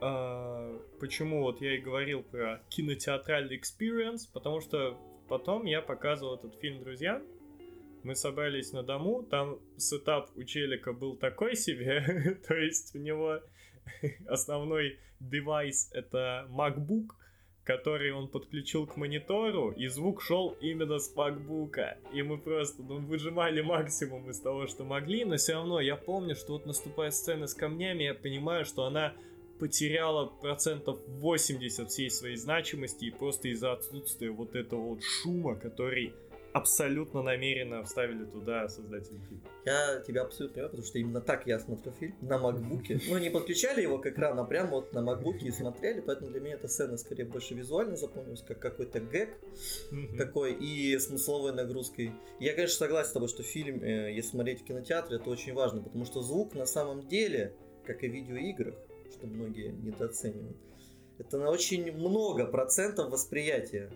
э, 0.00 0.78
почему 1.00 1.42
вот 1.42 1.60
я 1.60 1.76
и 1.76 1.80
говорил 1.80 2.22
про 2.22 2.62
кинотеатральный 2.68 3.58
experience, 3.58 4.22
потому 4.32 4.60
что 4.60 4.98
потом 5.28 5.64
я 5.64 5.82
показывал 5.82 6.36
этот 6.36 6.54
фильм 6.56 6.82
друзьям, 6.82 7.22
мы 8.02 8.14
собрались 8.14 8.72
на 8.72 8.82
дому, 8.82 9.22
там 9.22 9.58
сетап 9.76 10.30
у 10.36 10.44
челика 10.44 10.92
был 10.92 11.16
такой 11.16 11.56
себе, 11.56 12.38
то 12.48 12.54
есть 12.54 12.94
у 12.94 12.98
него 12.98 13.40
основной 14.26 14.98
девайс 15.20 15.90
это 15.92 16.46
MacBook, 16.50 17.10
который 17.64 18.12
он 18.12 18.28
подключил 18.28 18.86
к 18.86 18.96
монитору, 18.96 19.72
и 19.72 19.88
звук 19.88 20.22
шел 20.22 20.56
именно 20.60 20.98
с 20.98 21.14
макбука. 21.14 21.98
И 22.14 22.22
мы 22.22 22.38
просто 22.38 22.82
ну, 22.82 22.98
выжимали 22.98 23.60
максимум 23.60 24.30
из 24.30 24.40
того, 24.40 24.66
что 24.66 24.84
могли, 24.84 25.26
но 25.26 25.36
все 25.36 25.52
равно 25.52 25.78
я 25.78 25.94
помню, 25.96 26.34
что 26.34 26.54
вот 26.54 26.64
наступает 26.64 27.12
сцена 27.12 27.46
с 27.46 27.52
камнями, 27.52 28.04
я 28.04 28.14
понимаю, 28.14 28.64
что 28.64 28.84
она 28.84 29.12
потеряла 29.58 30.26
процентов 30.26 30.98
80 31.06 31.90
всей 31.90 32.10
своей 32.10 32.36
значимости 32.36 33.06
и 33.06 33.10
просто 33.10 33.48
из-за 33.48 33.72
отсутствия 33.72 34.30
вот 34.30 34.54
этого 34.54 34.80
вот 34.80 35.02
шума, 35.02 35.56
который 35.56 36.14
абсолютно 36.52 37.22
намеренно 37.22 37.84
вставили 37.84 38.24
туда 38.24 38.68
создатели 38.68 39.18
фильма. 39.28 39.42
Я 39.64 40.00
тебя 40.00 40.22
абсолютно 40.22 40.54
понимаю, 40.54 40.70
потому 40.70 40.86
что 40.86 40.98
именно 40.98 41.20
так 41.20 41.46
я 41.46 41.58
смотрю 41.58 41.92
фильм 41.92 42.14
на 42.20 42.38
макбуке. 42.38 43.00
Ну, 43.08 43.18
не 43.18 43.30
подключали 43.30 43.82
его 43.82 43.98
к 43.98 44.06
экрану, 44.06 44.42
а 44.42 44.44
прямо 44.44 44.70
вот 44.70 44.92
на 44.92 45.02
макбуке 45.02 45.46
и 45.46 45.50
смотрели, 45.50 46.00
поэтому 46.00 46.30
для 46.30 46.40
меня 46.40 46.54
эта 46.54 46.68
сцена 46.68 46.96
скорее 46.96 47.24
больше 47.24 47.54
визуально 47.54 47.96
запомнилась, 47.96 48.42
как 48.42 48.58
какой-то 48.58 49.00
гэг 49.00 49.30
такой 50.16 50.54
и 50.54 50.98
смысловой 50.98 51.52
нагрузкой. 51.52 52.12
Я, 52.40 52.54
конечно, 52.54 52.76
согласен 52.76 53.10
с 53.10 53.12
тобой, 53.12 53.28
что 53.28 53.42
фильм, 53.42 53.82
э, 53.82 54.12
если 54.14 54.30
смотреть 54.30 54.62
в 54.62 54.64
кинотеатре, 54.64 55.16
это 55.16 55.28
очень 55.30 55.52
важно, 55.52 55.82
потому 55.82 56.04
что 56.04 56.22
звук 56.22 56.54
на 56.54 56.66
самом 56.66 57.06
деле, 57.06 57.54
как 57.84 58.02
и 58.02 58.08
в 58.08 58.12
видеоиграх, 58.12 58.74
что 59.18 59.26
многие 59.26 59.68
недооценивают, 59.68 60.56
это 61.18 61.38
на 61.38 61.50
очень 61.50 61.92
много 61.92 62.46
процентов 62.46 63.10
восприятия 63.10 63.90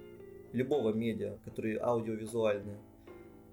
любого 0.52 0.92
медиа, 0.92 1.38
который 1.44 1.76
аудиовизуальный. 1.76 2.76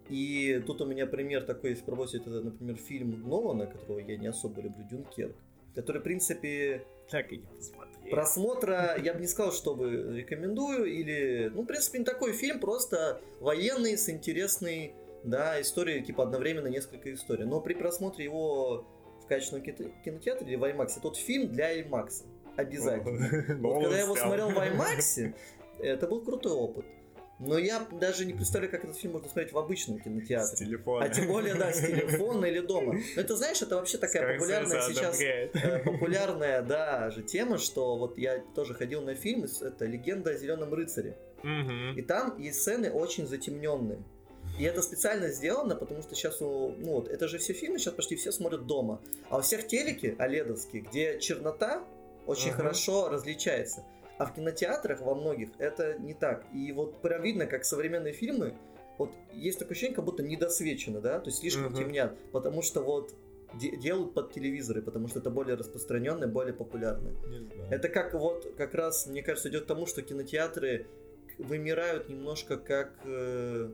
И 0.09 0.61
тут 0.65 0.81
у 0.81 0.85
меня 0.85 1.05
пример 1.05 1.43
такой, 1.43 1.71
если 1.71 1.83
пробовать, 1.83 2.15
это, 2.15 2.29
например, 2.29 2.77
фильм 2.77 3.27
Нолана, 3.27 3.67
которого 3.67 3.99
я 3.99 4.17
не 4.17 4.27
особо 4.27 4.61
люблю, 4.61 4.83
Дюнкерк, 4.89 5.35
который, 5.75 5.99
в 5.99 6.03
принципе, 6.03 6.83
так 7.11 7.31
и 7.31 7.37
не 7.37 7.45
посмотрел. 7.45 8.09
Просмотра, 8.09 8.97
я 9.03 9.13
бы 9.13 9.19
не 9.19 9.27
сказал, 9.27 9.51
чтобы 9.51 10.17
рекомендую, 10.17 10.85
или, 10.85 11.51
ну, 11.53 11.61
в 11.61 11.65
принципе, 11.65 11.99
не 11.99 12.05
такой 12.05 12.33
фильм, 12.33 12.59
просто 12.59 13.21
военный 13.39 13.99
с 13.99 14.09
интересной, 14.09 14.93
да, 15.23 15.61
историей, 15.61 16.03
типа 16.03 16.23
одновременно 16.23 16.67
несколько 16.67 17.13
историй. 17.13 17.45
Но 17.45 17.61
при 17.61 17.75
просмотре 17.75 18.25
его 18.25 18.85
в 18.98 18.98
качественном 19.29 19.63
кинотеатре 19.63 20.47
или 20.47 20.55
в 20.55 20.63
IMAX, 20.63 20.99
тот 21.01 21.17
фильм 21.17 21.47
для 21.47 21.79
IMAX. 21.79 22.23
Обязательно. 22.57 23.57
Вот 23.59 23.83
когда 23.83 23.97
я 23.97 24.03
его 24.03 24.15
смотрел 24.15 24.49
в 24.49 24.57
IMAX, 24.57 25.33
это 25.79 26.07
был 26.07 26.21
крутой 26.21 26.51
опыт. 26.51 26.85
Но 27.39 27.57
я 27.57 27.87
даже 27.91 28.25
не 28.25 28.33
представляю, 28.33 28.69
как 28.69 28.83
этот 28.83 28.97
фильм 28.97 29.13
можно 29.13 29.29
смотреть 29.29 29.53
в 29.53 29.57
обычном 29.57 29.99
кинотеатре. 29.99 30.57
С 30.57 30.59
телефона. 30.59 31.05
А 31.05 31.09
тем 31.09 31.27
более, 31.27 31.55
да, 31.55 31.71
с 31.71 31.79
телефона 31.79 32.45
или 32.45 32.59
дома. 32.59 32.95
Но 33.15 33.21
это, 33.21 33.37
знаешь, 33.37 33.61
это 33.61 33.77
вообще 33.77 33.97
такая 33.97 34.37
популярная 34.37 34.81
сейчас... 34.81 35.21
Э, 35.21 35.79
популярная, 35.85 36.61
да, 36.61 37.09
же 37.11 37.23
тема, 37.23 37.57
что 37.57 37.97
вот 37.97 38.17
я 38.17 38.39
тоже 38.55 38.73
ходил 38.73 39.01
на 39.01 39.15
фильм, 39.15 39.45
это 39.61 39.85
«Легенда 39.85 40.31
о 40.31 40.33
Зеленом 40.33 40.73
рыцаре». 40.73 41.17
И 41.95 42.01
там 42.01 42.37
есть 42.37 42.59
сцены 42.59 42.91
очень 42.91 43.25
затемненные. 43.25 44.03
И 44.57 44.63
это 44.63 44.81
специально 44.81 45.29
сделано, 45.29 45.75
потому 45.75 46.01
что 46.01 46.15
сейчас, 46.15 46.39
ну 46.41 46.75
вот, 46.81 47.07
это 47.07 47.27
же 47.27 47.37
все 47.37 47.53
фильмы 47.53 47.79
сейчас 47.79 47.93
почти 47.93 48.15
все 48.15 48.31
смотрят 48.31 48.65
дома. 48.65 49.01
А 49.29 49.37
у 49.37 49.41
всех 49.41 49.67
телеки, 49.67 50.15
оледовские, 50.17 50.81
где 50.81 51.19
чернота 51.19 51.83
очень 52.25 52.51
uh-huh. 52.51 52.55
хорошо 52.55 53.09
различается. 53.09 53.85
А 54.17 54.25
в 54.25 54.33
кинотеатрах 54.33 55.01
во 55.01 55.15
многих 55.15 55.49
это 55.59 55.97
не 55.97 56.13
так. 56.13 56.45
И 56.53 56.73
вот 56.73 57.01
прям 57.01 57.21
видно, 57.21 57.45
как 57.45 57.63
современные 57.63 58.13
фильмы, 58.13 58.53
вот 58.97 59.11
есть 59.33 59.59
такое 59.59 59.71
ощущение, 59.71 59.95
как 59.95 60.03
будто 60.03 60.23
недосвечено, 60.23 60.99
да, 60.99 61.19
то 61.19 61.29
есть 61.29 61.39
слишком 61.39 61.67
uh-huh. 61.67 61.77
темнят, 61.77 62.17
потому 62.33 62.61
что 62.61 62.81
вот 62.81 63.13
де- 63.53 63.77
делают 63.77 64.13
под 64.13 64.33
телевизоры, 64.33 64.81
потому 64.81 65.07
что 65.07 65.19
это 65.19 65.29
более 65.29 65.55
распространенное, 65.55 66.27
более 66.27 66.53
популярное. 66.53 67.13
Это 67.69 67.89
как 67.89 68.13
вот, 68.13 68.53
как 68.57 68.73
раз, 68.73 69.07
мне 69.07 69.23
кажется, 69.23 69.49
идет 69.49 69.63
к 69.63 69.67
тому, 69.67 69.85
что 69.85 70.01
кинотеатры 70.01 70.85
вымирают 71.37 72.09
немножко 72.09 72.57
как 72.57 72.91
э, 73.05 73.69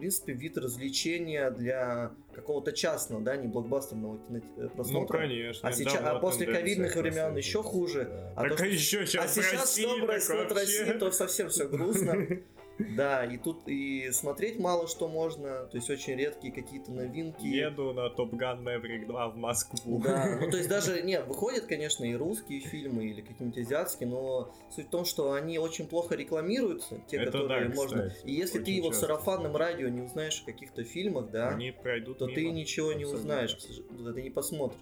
принципе, 0.00 0.32
вид 0.32 0.58
развлечения 0.58 1.50
для 1.50 2.12
какого-то 2.34 2.72
частного, 2.72 3.22
да, 3.22 3.36
не 3.36 3.46
блокбастерного 3.46 4.18
кинопросмотра. 4.18 5.18
Ну, 5.18 5.24
конечно. 5.24 5.68
А, 5.68 5.72
сейчас, 5.72 6.02
а 6.02 6.18
после 6.18 6.46
ковидных 6.46 6.96
времен 6.96 7.36
еще 7.36 7.62
хуже. 7.62 8.04
Да. 8.04 8.32
А, 8.36 8.48
так 8.48 8.56
то, 8.56 8.64
а 8.64 8.66
еще 8.66 9.06
сейчас 9.06 9.24
а 9.24 9.42
сейчас, 9.42 9.60
России, 9.60 9.82
что 9.84 10.48
в 10.48 10.52
России, 10.52 10.92
то 10.98 11.10
совсем 11.10 11.48
все 11.48 11.68
грустно. 11.68 12.26
Да, 12.96 13.24
и 13.24 13.36
тут 13.36 13.66
и 13.66 14.10
смотреть 14.12 14.58
мало 14.58 14.88
что 14.88 15.08
можно, 15.08 15.66
то 15.66 15.76
есть 15.76 15.90
очень 15.90 16.14
редкие 16.16 16.52
какие-то 16.52 16.90
новинки. 16.92 17.44
Еду 17.44 17.92
на 17.92 18.06
Top 18.08 18.30
Gun 18.30 18.62
Maverick 18.62 19.06
2 19.06 19.28
в 19.28 19.36
Москву. 19.36 20.00
Да, 20.02 20.38
ну 20.40 20.50
то 20.50 20.56
есть 20.56 20.68
даже, 20.68 21.02
не, 21.02 21.20
выходят, 21.20 21.66
конечно, 21.66 22.04
и 22.04 22.14
русские 22.14 22.60
фильмы 22.60 23.06
или 23.06 23.20
какие-нибудь 23.20 23.58
азиатские, 23.58 24.08
но 24.08 24.52
суть 24.74 24.86
в 24.86 24.90
том, 24.90 25.04
что 25.04 25.32
они 25.32 25.58
очень 25.58 25.86
плохо 25.86 26.14
рекламируются, 26.14 27.00
те, 27.08 27.18
Это 27.18 27.32
которые 27.32 27.68
да, 27.68 27.74
можно. 27.74 28.08
Кстати, 28.08 28.26
и 28.26 28.32
если 28.32 28.62
ты 28.62 28.80
вот 28.82 28.94
в 28.94 28.98
сарафанном 28.98 29.56
радио 29.56 29.88
не 29.88 30.02
узнаешь 30.02 30.42
о 30.42 30.46
каких-то 30.46 30.84
фильмах, 30.84 31.30
да, 31.30 31.50
они 31.50 31.72
пройдут 31.72 32.18
то 32.18 32.26
мимо. 32.26 32.36
ты 32.36 32.50
ничего 32.50 32.92
не 32.92 33.04
узнаешь, 33.04 33.54
ты 33.54 34.22
не 34.22 34.30
посмотришь. 34.30 34.80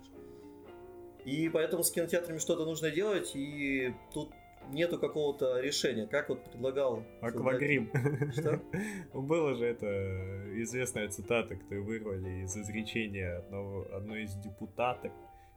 И 1.25 1.49
поэтому 1.50 1.83
с 1.83 1.90
кинотеатрами 1.90 2.38
что-то 2.38 2.64
нужно 2.64 2.90
делать, 2.90 3.33
и 3.35 3.93
тут 4.14 4.31
нету 4.68 4.98
какого-то 4.98 5.60
решения, 5.60 6.06
как 6.06 6.28
вот 6.28 6.44
предлагал... 6.44 7.04
Аквагрим. 7.20 7.90
Что? 8.32 8.60
Было 9.14 9.54
же 9.54 9.66
это 9.66 9.87
известная 10.62 11.08
цитата, 11.08 11.56
которую 11.56 11.84
вырвали 11.84 12.44
из 12.44 12.56
изречения 12.56 13.38
одного, 13.38 13.87
одной 13.92 14.25
из 14.25 14.34
депутаток, 14.34 15.12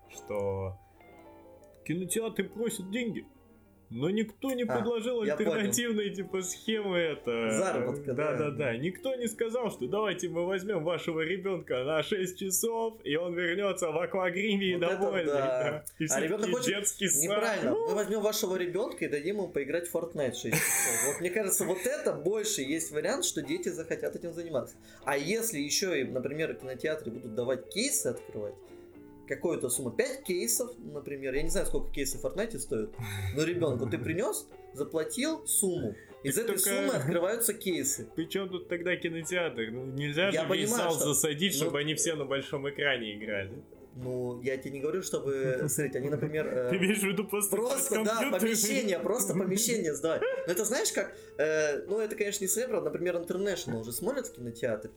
что 0.09 0.77
кинотеатры 1.85 2.49
просят 2.49 2.89
деньги, 2.91 3.25
но 3.91 4.09
никто 4.09 4.51
не 4.51 4.63
А, 4.63 4.75
предложил 4.77 5.23
я 5.23 5.33
альтернативной 5.35 6.09
типа 6.09 6.41
схемы 6.41 6.97
это. 6.97 7.51
Заработка, 7.51 8.13
да. 8.13 8.31
да. 8.31 8.37
Да, 8.37 8.51
да, 8.51 8.77
Никто 8.77 9.13
не 9.15 9.27
сказал, 9.27 9.69
что 9.69 9.87
давайте 9.87 10.29
мы 10.29 10.45
возьмем 10.45 10.83
вашего 10.83 11.19
ребенка 11.21 11.83
на 11.83 12.01
6 12.01 12.39
часов, 12.39 12.97
и 13.03 13.15
он 13.15 13.33
вернется 13.35 13.91
в 13.91 13.97
аквагриме 13.99 14.65
и 14.71 14.73
Вот 14.75 14.83
это 14.83 14.97
довольный. 14.97 15.25
да. 15.25 15.83
И 15.99 16.05
А 16.09 16.19
ребенок 16.21 16.49
хочет- 16.49 16.67
детский 16.67 17.07
сад. 17.09 17.23
Неправильно. 17.23 17.71
Ну, 17.71 17.89
Мы 17.89 17.95
возьмем 17.95 18.21
вашего 18.21 18.55
ребенка 18.55 19.05
и 19.05 19.07
дадим 19.07 19.35
ему 19.37 19.47
поиграть 19.49 19.87
в 19.87 19.93
Fortnite 19.95 20.33
6 20.33 20.43
часов. 20.55 21.05
Вот 21.07 21.19
мне 21.19 21.29
кажется, 21.29 21.65
вот 21.65 21.85
это 21.85 22.13
больше 22.13 22.61
есть 22.61 22.91
вариант, 22.91 23.25
что 23.25 23.41
дети 23.41 23.69
захотят 23.69 24.15
этим 24.15 24.33
заниматься. 24.33 24.75
А 25.03 25.17
если 25.17 25.59
еще 25.59 25.99
и, 26.01 26.03
например, 26.05 26.53
кинотеатры 26.55 27.11
будут 27.11 27.35
давать 27.35 27.69
кейсы 27.69 28.07
открывать, 28.07 28.55
какую-то 29.35 29.69
сумму, 29.69 29.91
5 29.91 30.23
кейсов, 30.23 30.71
например, 30.77 31.33
я 31.33 31.41
не 31.43 31.49
знаю, 31.49 31.65
сколько 31.65 31.91
кейсов 31.91 32.21
в 32.21 32.25
Fortnite 32.25 32.59
стоит, 32.59 32.89
но 33.35 33.43
ребенку 33.43 33.87
ты 33.89 33.97
принес, 33.97 34.47
заплатил 34.73 35.45
сумму, 35.47 35.95
из 36.23 36.35
Так 36.35 36.43
этой 36.45 36.55
только- 36.55 36.69
суммы 36.69 36.93
открываются 36.93 37.53
кейсы. 37.53 38.07
Причем 38.15 38.49
тут 38.49 38.67
тогда 38.67 38.95
кинотеатр? 38.95 39.71
Ну, 39.71 39.85
нельзя 39.85 40.25
Я 40.29 40.31
же 40.31 40.37
весь 40.39 40.47
понимаю, 40.69 40.89
зал 40.91 40.95
что- 40.95 41.13
засадить, 41.13 41.53
ну- 41.55 41.61
чтобы 41.65 41.79
они 41.79 41.95
все 41.95 42.15
на 42.15 42.25
большом 42.25 42.69
экране 42.69 43.15
играли. 43.17 43.51
Ну, 43.93 44.41
я 44.41 44.55
тебе 44.55 44.71
не 44.71 44.79
говорю, 44.79 45.01
чтобы, 45.01 45.65
смотрите, 45.67 45.97
они, 45.99 46.09
например, 46.09 46.47
э, 46.47 46.69
Ты 46.69 46.77
имеешь 46.77 46.99
в 46.99 47.03
виду 47.03 47.25
просто, 47.25 47.57
Просто, 47.57 48.03
да, 48.05 48.29
помещение, 48.39 48.99
просто 48.99 49.33
помещение 49.33 49.93
сдавать. 49.93 50.21
Но 50.47 50.53
это 50.53 50.63
знаешь 50.63 50.93
как, 50.93 51.13
э, 51.37 51.83
ну 51.87 51.99
это, 51.99 52.15
конечно, 52.15 52.45
не 52.45 52.67
правда, 52.67 52.89
например, 52.89 53.17
International 53.17 53.81
уже 53.81 53.91
смотрят 53.91 54.27
в 54.27 54.33
кинотеатре. 54.33 54.91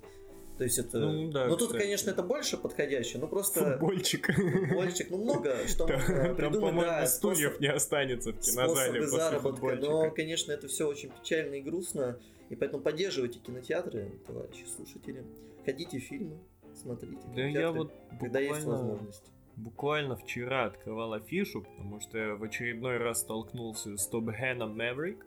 То 0.56 0.64
есть 0.64 0.78
это... 0.78 0.98
Ну, 1.00 1.30
да, 1.32 1.48
тут, 1.48 1.62
кстати. 1.62 1.82
конечно, 1.82 2.10
это 2.10 2.22
больше 2.22 2.56
подходящее, 2.56 3.20
ну 3.20 3.26
просто... 3.26 3.72
Футбольчик. 3.72 4.32
Футбольчик, 4.34 5.10
ну 5.10 5.18
много 5.18 5.56
что 5.66 5.88
можно 5.88 6.06
Там, 6.06 6.36
придумать, 6.36 6.60
по-моему, 6.60 6.80
да, 6.82 7.06
стульев 7.06 7.52
способ- 7.54 7.60
не 7.60 7.66
останется 7.66 8.32
в 8.32 8.38
кинозале 8.38 9.00
после 9.00 9.18
заработка. 9.18 9.48
футбольчика. 9.50 9.90
Но, 9.90 10.10
конечно, 10.12 10.52
это 10.52 10.68
все 10.68 10.86
очень 10.86 11.10
печально 11.10 11.54
и 11.56 11.60
грустно. 11.60 12.18
И 12.50 12.56
поэтому 12.56 12.82
поддерживайте 12.82 13.40
кинотеатры, 13.40 14.12
товарищи 14.26 14.64
слушатели. 14.66 15.24
Ходите 15.64 15.98
в 15.98 16.02
фильмы, 16.02 16.38
смотрите. 16.80 17.22
Да 17.34 17.42
я 17.42 17.72
вот 17.72 17.92
когда 18.20 18.38
есть 18.38 18.60
буквально, 18.60 18.82
возможность. 18.82 19.24
буквально 19.56 20.16
вчера 20.16 20.66
открывал 20.66 21.14
афишу, 21.14 21.62
потому 21.62 22.00
что 22.00 22.18
я 22.18 22.34
в 22.36 22.44
очередной 22.44 22.98
раз 22.98 23.22
столкнулся 23.22 23.96
с 23.96 24.06
Топ 24.06 24.30
Хэном 24.30 24.76
Мэврик, 24.76 25.26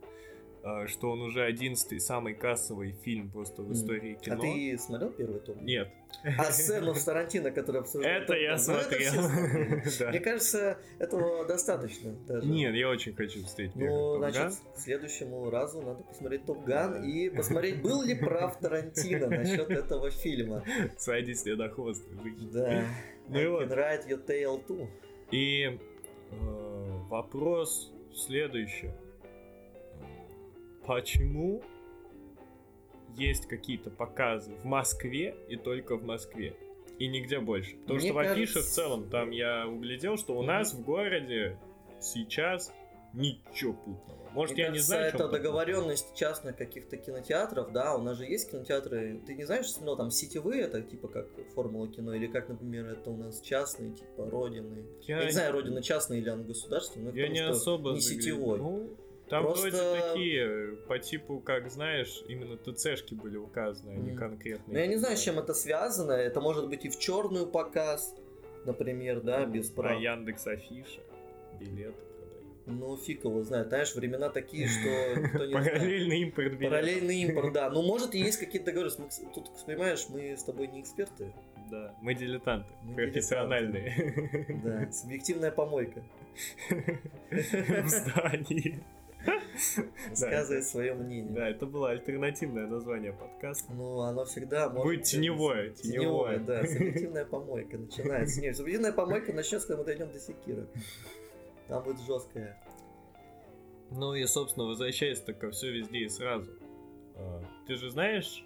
что 0.88 1.12
он 1.12 1.22
уже 1.22 1.44
одиннадцатый 1.44 2.00
самый 2.00 2.34
кассовый 2.34 2.92
фильм 2.92 3.30
просто 3.30 3.62
в 3.62 3.72
истории 3.74 4.18
А 4.20 4.24
кино. 4.24 4.42
ты 4.42 4.78
смотрел 4.78 5.10
первый 5.12 5.40
том? 5.40 5.64
Нет. 5.66 5.90
А 6.24 6.46
сцену 6.46 6.96
с 6.96 7.04
Тарантино, 7.04 7.52
которую 7.52 7.82
обсуждали? 7.82 8.24
Это 8.24 8.34
я 8.34 8.58
смотрел. 8.58 9.14
Мне 10.10 10.20
кажется, 10.20 10.78
этого 11.00 11.46
достаточно. 11.46 12.16
Нет, 12.44 12.74
я 12.76 12.90
очень 12.90 13.14
хочу 13.14 13.44
встретить 13.44 13.76
Ну, 13.76 14.18
значит, 14.18 14.54
к 14.76 14.80
следующему 14.80 15.50
разу 15.50 15.82
надо 15.82 16.04
посмотреть 16.04 16.46
Топ 16.46 16.64
Ган 16.66 17.04
и 17.04 17.30
посмотреть, 17.36 17.82
был 17.82 18.02
ли 18.04 18.16
прав 18.16 18.58
Тарантино 18.60 19.28
насчет 19.28 19.70
этого 19.70 20.10
фильма. 20.10 20.64
Садись 20.98 21.46
мне 21.46 21.56
на 21.56 21.70
хвост. 21.70 22.04
жить. 22.24 22.52
Да. 22.52 22.84
Ну 23.30 23.40
и 23.40 23.48
вот. 23.48 23.68
ride 23.70 24.08
your 24.08 24.26
tail 24.26 24.66
too. 24.66 24.88
И 25.32 25.78
э, 26.32 26.38
вопрос 27.10 27.92
следующий. 28.16 28.92
Почему 30.88 31.62
есть 33.18 33.46
какие-то 33.48 33.90
показы 33.90 34.54
в 34.56 34.64
Москве 34.66 35.36
и 35.50 35.56
только 35.58 35.98
в 35.98 36.04
Москве. 36.04 36.56
И 36.98 37.08
нигде 37.08 37.40
больше. 37.40 37.76
Потому 37.78 38.00
Мне 38.00 38.08
что 38.10 38.14
в 38.16 38.18
афише 38.20 38.54
кажется- 38.56 38.72
в 38.72 38.74
целом, 38.74 39.10
там 39.10 39.32
я 39.32 39.68
углядел, 39.68 40.18
что 40.18 40.38
у 40.38 40.44
нас 40.44 40.74
в 40.74 40.82
городе 40.84 41.58
сейчас 42.00 42.72
ничего 43.14 43.74
путного. 43.74 44.30
Может, 44.34 44.56
Мне 44.56 44.64
я 44.64 44.70
не 44.70 44.74
кажется, 44.76 44.88
знаю, 44.88 45.08
это 45.08 45.18
чё 45.18 45.24
путного. 45.24 45.44
договоренность 45.44 46.16
частных 46.16 46.56
каких-то 46.58 46.98
кинотеатров, 46.98 47.72
да, 47.72 47.96
у 47.96 48.02
нас 48.02 48.18
же 48.18 48.26
есть 48.26 48.52
кинотеатры, 48.52 49.20
ты 49.26 49.34
не 49.36 49.46
знаешь, 49.46 49.70
смотрел 49.72 49.98
там 49.98 50.12
сетевые, 50.12 50.64
это 50.64 50.82
типа 50.82 51.08
как 51.08 51.28
Формула 51.56 51.88
кино, 51.88 52.14
или 52.14 52.28
как, 52.28 52.50
например, 52.50 52.86
это 52.88 53.10
у 53.10 53.18
нас 53.18 53.42
частные, 53.42 53.92
типа 53.94 54.30
Родины. 54.30 54.86
Я, 55.04 55.24
не 55.24 55.32
знаю, 55.32 55.54
Родина 55.54 55.82
частная 55.82 56.20
или 56.20 56.30
она 56.30 56.44
государственная, 56.44 57.12
но 57.12 57.18
Я 57.18 57.26
потому 57.28 57.34
не 57.34 57.42
что 57.42 57.52
особо 57.52 57.92
не 57.94 58.00
заглянул. 58.00 58.22
сетевой. 58.56 58.90
Ну, 59.28 59.32
там 59.32 59.44
Просто- 59.44 59.62
вроде 59.70 60.02
такие, 60.02 60.76
по 60.88 61.00
типу, 61.00 61.40
как 61.42 61.70
знаешь, 61.70 62.24
именно 62.30 62.56
ТЦшки 62.56 63.14
были 63.14 63.36
указаны, 63.36 63.92
а 63.92 63.96
не 63.98 64.16
конкретные. 64.16 64.74
Но 64.74 64.80
я 64.80 64.88
не 64.88 64.96
знаю, 64.96 65.18
с 65.18 65.22
чем 65.22 65.38
это 65.38 65.54
связано, 65.54 66.14
это 66.14 66.40
может 66.40 66.70
быть 66.70 66.86
и 66.86 66.90
в 66.90 66.98
черную 66.98 67.46
показ, 67.46 68.16
например, 68.66 69.20
да, 69.22 69.46
без 69.46 69.70
Про 69.70 69.84
прав. 69.90 70.02
Яндекс 70.02 70.48
Афиша, 70.48 71.02
билеты. 71.60 71.94
Ну, 72.70 72.98
фиг 72.98 73.24
его 73.24 73.44
знает, 73.44 73.68
знаешь, 73.70 73.96
времена 73.96 74.30
такие, 74.30 74.68
что 74.68 75.20
никто 75.22 75.46
не 75.46 75.52
знает. 75.52 75.72
Параллельный 75.74 76.20
импорт 76.22 76.52
билетов. 76.54 76.70
Параллельный 76.70 77.22
импорт, 77.24 77.54
да. 77.54 77.70
Ну, 77.70 77.82
может, 77.82 78.14
и 78.16 78.20
есть 78.20 78.38
какие-то. 78.46 78.72
Мы, 78.74 78.80
кс- 79.08 79.34
Тут, 79.34 79.50
понимаешь, 79.66 80.06
мы 80.10 80.36
с 80.38 80.44
тобой 80.44 80.68
не 80.68 80.80
эксперты. 80.82 81.34
Да, 81.70 81.94
мы 82.02 82.14
дилетанты, 82.14 82.70
Мы 82.84 82.96
профессиональные. 82.96 84.54
Да, 84.64 84.90
субъективная 84.92 85.52
помойка. 85.52 86.02
В 87.30 87.88
здании. 87.88 88.80
Высказывает 90.10 90.66
свое 90.66 90.94
мнение. 90.94 91.34
Да, 91.34 91.50
это 91.50 91.66
было 91.66 91.90
альтернативное 91.92 92.68
название 92.68 93.14
подкаста. 93.14 93.72
Ну, 93.74 94.00
оно 94.02 94.26
всегда 94.26 94.70
может... 94.70 94.84
Будет 94.84 95.04
теневое, 95.06 95.72
Теневое, 95.72 96.38
теневое. 96.38 96.40
да. 96.40 96.66
Субъективная 96.68 97.26
помойка 97.26 97.78
начинается. 97.78 98.42
Нет, 98.42 98.56
субъективная 98.56 98.94
помойка 98.94 99.34
начнется, 99.34 99.68
когда 99.68 99.80
мы 99.82 99.86
дойдем 99.86 100.12
до 100.12 100.20
секира. 100.20 100.68
Там 101.68 101.84
будет 101.84 102.00
жесткая. 102.02 102.62
Ну 103.92 104.14
и, 104.16 104.26
собственно, 104.26 104.66
возвращаясь 104.66 105.22
так 105.22 105.40
ко 105.40 105.52
все 105.52 105.72
везде 105.72 106.00
и 106.00 106.10
сразу. 106.10 106.52
А, 107.16 107.42
Ты 107.68 107.76
же 107.76 107.90
знаешь 107.90 108.46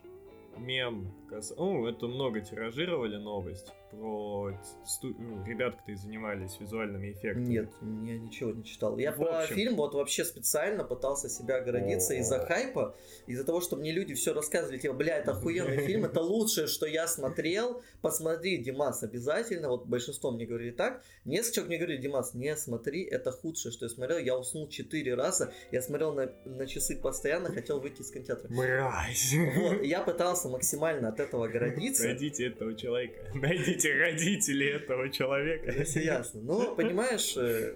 мем, 0.57 1.11
кас- 1.31 1.53
ну, 1.57 1.88
это 1.88 2.07
много 2.07 2.41
тиражировали 2.41 3.15
новость 3.15 3.71
про 3.89 4.51
сту- 4.85 5.15
ну, 5.17 5.43
ребят, 5.45 5.75
которые 5.75 5.97
занимались 5.97 6.57
визуальными 6.59 7.11
эффектами. 7.11 7.45
Нет, 7.45 7.69
я 7.81 8.17
ничего 8.19 8.51
не 8.51 8.63
читал. 8.63 8.97
Я 8.97 9.11
В 9.11 9.17
про 9.17 9.39
общем. 9.41 9.55
фильм 9.55 9.75
вот 9.75 9.93
вообще 9.95 10.23
специально 10.25 10.83
пытался 10.83 11.29
себя 11.29 11.55
оградиться 11.57 12.13
О. 12.13 12.17
из-за 12.17 12.39
хайпа, 12.45 12.95
из-за 13.27 13.43
того, 13.43 13.61
что 13.61 13.75
мне 13.75 13.91
люди 13.91 14.13
все 14.13 14.33
рассказывали, 14.33 14.77
типа, 14.77 14.93
бля, 14.93 15.17
это 15.17 15.31
охуенный 15.31 15.77
фильм, 15.85 16.05
это 16.05 16.21
лучшее, 16.21 16.67
что 16.67 16.85
я 16.85 17.07
смотрел, 17.07 17.81
посмотри, 18.01 18.57
Димас, 18.57 19.03
обязательно, 19.03 19.69
вот 19.69 19.85
большинство 19.88 20.31
мне 20.31 20.45
говорили 20.45 20.71
так, 20.71 21.03
несколько 21.25 21.55
человек 21.55 21.69
мне 21.69 21.77
говорили, 21.79 22.01
Димас, 22.01 22.33
не 22.33 22.55
смотри, 22.55 23.03
это 23.03 23.31
худшее, 23.31 23.71
что 23.71 23.85
я 23.85 23.89
смотрел, 23.89 24.17
я 24.19 24.38
уснул 24.38 24.67
четыре 24.69 25.15
раза, 25.15 25.53
я 25.71 25.81
смотрел 25.81 26.13
на, 26.13 26.31
на 26.45 26.65
часы 26.67 26.95
постоянно, 26.97 27.51
хотел 27.51 27.79
выйти 27.79 28.01
из 28.01 28.11
кинотеатра. 28.11 28.47
Мразь. 28.53 29.33
Вот, 29.57 29.81
я 29.83 30.01
пытался 30.01 30.47
максимально 30.50 31.09
от 31.09 31.19
этого 31.22 31.46
оградиться. 31.46 32.06
Найдите 32.06 32.48
этого 32.48 32.75
человека. 32.75 33.32
Найдите 33.34 33.94
родителей 33.94 34.70
этого 34.70 35.10
человека. 35.10 35.72
Это 35.72 35.84
все 35.84 36.04
ясно. 36.04 36.42
Но, 36.42 36.75
понимаешь, 36.75 37.36
э, 37.38 37.75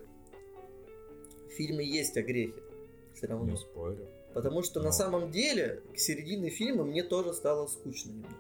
в 1.50 1.54
фильме 1.54 1.86
есть 1.86 2.18
о 2.18 2.22
грехе. 2.22 2.62
Все 3.14 3.28
равно. 3.28 3.52
Не 3.52 3.58
спорю. 3.58 4.08
Потому 4.34 4.64
что 4.64 4.80
Но. 4.80 4.88
на 4.88 4.92
самом 4.92 5.32
деле, 5.32 5.82
к 5.94 5.98
середине 5.98 6.50
фильма 6.50 6.84
мне 6.84 7.04
тоже 7.04 7.34
стало 7.34 7.68
скучно 7.68 8.12
немножко. 8.12 8.36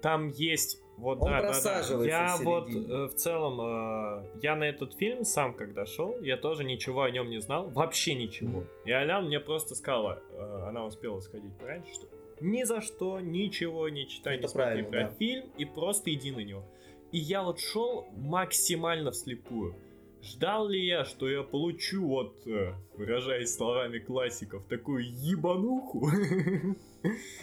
Там 0.00 0.28
есть 0.28 0.80
вот 1.00 1.18
Он 1.20 1.30
да, 1.30 1.36
да, 1.36 1.40
да. 1.40 1.48
просаживается 1.48 2.16
Я 2.16 2.36
в 2.36 2.44
вот 2.44 2.68
э, 2.70 3.06
в 3.06 3.14
целом 3.14 3.60
э, 3.60 4.24
я 4.42 4.54
на 4.54 4.64
этот 4.64 4.94
фильм 4.94 5.24
сам 5.24 5.54
когда 5.54 5.86
шел, 5.86 6.20
я 6.20 6.36
тоже 6.36 6.62
ничего 6.62 7.02
о 7.02 7.10
нем 7.10 7.30
не 7.30 7.40
знал, 7.40 7.70
вообще 7.70 8.14
ничего. 8.14 8.60
Мгм. 8.60 8.66
И 8.84 8.92
Алян 8.92 9.26
мне 9.26 9.40
просто 9.40 9.74
сказала, 9.74 10.22
э, 10.32 10.64
она 10.68 10.84
успела 10.84 11.20
сходить 11.20 11.56
пораньше, 11.58 11.92
что 11.94 12.06
ни 12.40 12.64
за 12.64 12.80
что, 12.80 13.20
ничего 13.20 13.88
не 13.88 14.06
читай, 14.08 14.34
Это 14.34 14.42
не 14.42 14.48
смотри 14.48 14.82
про 14.82 15.04
да. 15.04 15.10
фильм 15.18 15.46
и 15.58 15.64
просто 15.64 16.12
иди 16.12 16.30
на 16.30 16.40
него. 16.40 16.64
И 17.12 17.18
я 17.18 17.42
вот 17.42 17.60
шел 17.60 18.06
максимально 18.16 19.10
вслепую. 19.10 19.74
Ждал 20.22 20.68
ли 20.68 20.84
я, 20.86 21.04
что 21.04 21.28
я 21.30 21.42
получу, 21.42 22.06
вот, 22.06 22.46
э, 22.46 22.74
выражаясь 22.96 23.54
словами 23.54 23.98
классиков, 23.98 24.66
такую 24.68 25.04
ебануху? 25.10 26.08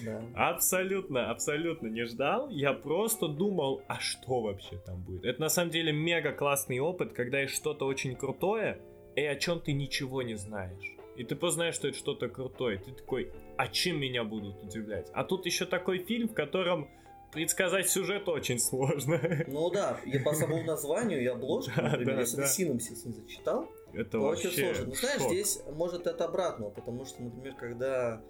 Да. 0.05 0.23
Абсолютно, 0.35 1.31
абсолютно 1.31 1.87
не 1.87 2.05
ждал. 2.05 2.47
Я 2.49 2.73
просто 2.73 3.27
думал, 3.27 3.81
а 3.87 3.99
что 3.99 4.41
вообще 4.41 4.77
там 4.85 5.01
будет? 5.01 5.25
Это 5.25 5.41
на 5.41 5.49
самом 5.49 5.71
деле 5.71 5.91
мега 5.91 6.31
классный 6.31 6.79
опыт, 6.79 7.13
когда 7.13 7.39
есть 7.41 7.55
что-то 7.55 7.87
очень 7.87 8.15
крутое, 8.15 8.79
и 9.15 9.23
о 9.23 9.35
чем 9.35 9.59
ты 9.59 9.73
ничего 9.73 10.21
не 10.21 10.35
знаешь. 10.35 10.96
И 11.17 11.23
ты 11.23 11.35
просто 11.35 11.55
знаешь, 11.55 11.75
что 11.75 11.87
это 11.87 11.97
что-то 11.97 12.29
крутое. 12.29 12.77
Ты 12.77 12.91
такой, 12.91 13.31
а 13.57 13.67
чем 13.67 13.99
меня 13.99 14.23
будут 14.23 14.63
удивлять? 14.63 15.09
А 15.13 15.23
тут 15.23 15.45
еще 15.45 15.65
такой 15.65 15.97
фильм, 15.97 16.29
в 16.29 16.33
котором 16.33 16.87
предсказать 17.31 17.89
сюжет 17.89 18.29
очень 18.29 18.59
сложно. 18.59 19.19
Ну 19.47 19.69
да, 19.71 19.99
и 20.05 20.17
по 20.19 20.33
самому 20.33 20.63
названию 20.63 21.21
и 21.21 21.25
обложке, 21.25 21.73
Да, 21.75 21.83
например, 21.89 22.15
да, 22.15 22.21
если 22.21 22.37
да. 22.37 22.43
ты 22.43 22.49
синопсис 22.49 23.05
не 23.05 23.13
зачитал, 23.13 23.69
Это 23.93 24.11
то 24.11 24.19
очень 24.21 24.45
вообще 24.45 24.61
сложно. 24.65 24.85
Ну 24.85 24.95
знаешь, 24.95 25.21
шок. 25.21 25.31
здесь 25.31 25.59
может 25.73 26.07
это 26.07 26.25
обратно, 26.25 26.69
потому 26.69 27.05
что, 27.05 27.21
например, 27.23 27.55
когда 27.55 28.21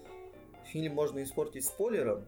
фильм 0.72 0.94
можно 0.94 1.22
испортить 1.22 1.64
спойлером, 1.64 2.24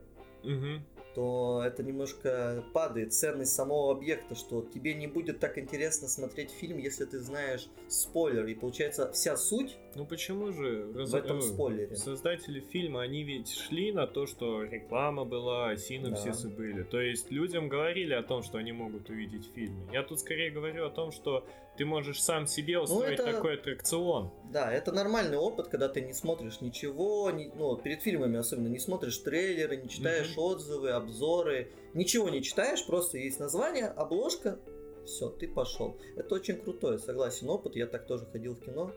то 1.15 1.61
это 1.67 1.83
немножко 1.83 2.63
падает 2.73 3.13
ценность 3.13 3.53
самого 3.53 3.91
объекта, 3.93 4.37
что 4.37 4.63
тебе 4.63 4.95
не 4.95 5.09
будет 5.09 5.41
так 5.41 5.59
интересно 5.59 6.07
смотреть 6.07 6.53
фильм, 6.53 6.79
если 6.79 7.05
ты 7.05 7.19
знаешь 7.19 7.67
спойлер. 7.89 8.47
И 8.47 8.55
получается 8.55 9.11
вся 9.11 9.37
суть 9.37 9.77
Ну 9.97 10.07
почему 10.07 10.53
же 10.53 10.93
раз- 10.95 11.11
в 11.11 11.15
этом 11.15 11.39
э, 11.39 11.43
спойлере. 11.43 11.97
Создатели 11.97 12.61
фильма, 12.61 13.03
они 13.03 13.25
ведь 13.25 13.51
шли 13.53 13.93
на 13.93 14.07
то, 14.07 14.27
что 14.27 14.63
реклама 14.63 15.25
была, 15.25 15.77
синопсисы 15.77 16.49
были. 16.49 16.85
То 16.85 17.01
есть 17.01 17.31
людям 17.31 17.69
говорили 17.69 18.15
о 18.15 18.23
том, 18.23 18.43
что 18.43 18.59
они 18.59 18.73
могут 18.73 19.11
увидеть 19.11 19.51
в 19.51 19.55
фильме. 19.55 19.89
Я 19.93 20.03
тут 20.05 20.21
скорее 20.21 20.51
говорю 20.51 20.87
о 20.87 20.91
том, 20.91 21.11
что 21.11 21.45
ты 21.77 21.85
можешь 21.85 22.23
сам 22.23 22.47
себе 22.47 22.79
устроить 22.79 23.19
Ну, 23.19 23.25
это- 23.25 23.33
такой 23.33 23.55
аттракцион. 23.55 24.31
Да, 24.53 24.73
это 24.73 24.93
нормальный 24.93 25.39
опыт, 25.39 25.69
когда 25.69 25.89
ты 25.89 26.01
не 26.03 26.13
смотришь 26.13 26.61
ничего, 26.61 27.31
не- 27.31 27.51
ну, 27.57 27.77
перед 27.77 28.03
фильмами 28.03 28.39
особенно, 28.39 28.69
не 28.69 28.79
смотришь 28.79 29.19
трейлеры, 29.19 29.77
не 29.77 29.89
читаешь 29.89 30.31
Мгм. 30.37 30.39
отзывы, 30.45 30.91
обзоры, 30.91 31.73
ничего 31.95 32.29
не 32.29 32.43
читаешь, 32.43 32.87
просто 32.87 33.19
есть 33.19 33.41
название, 33.41 33.87
обложка, 33.87 34.59
все, 35.05 35.31
ты 35.31 35.49
пошел. 35.49 35.97
Это 36.17 36.35
очень 36.37 36.57
крутой, 36.57 36.99
согласен, 36.99 37.49
опыт. 37.49 37.75
Я 37.75 37.87
так 37.87 38.07
тоже 38.07 38.27
ходил 38.27 38.55
в 38.55 38.61
кино 38.61 38.93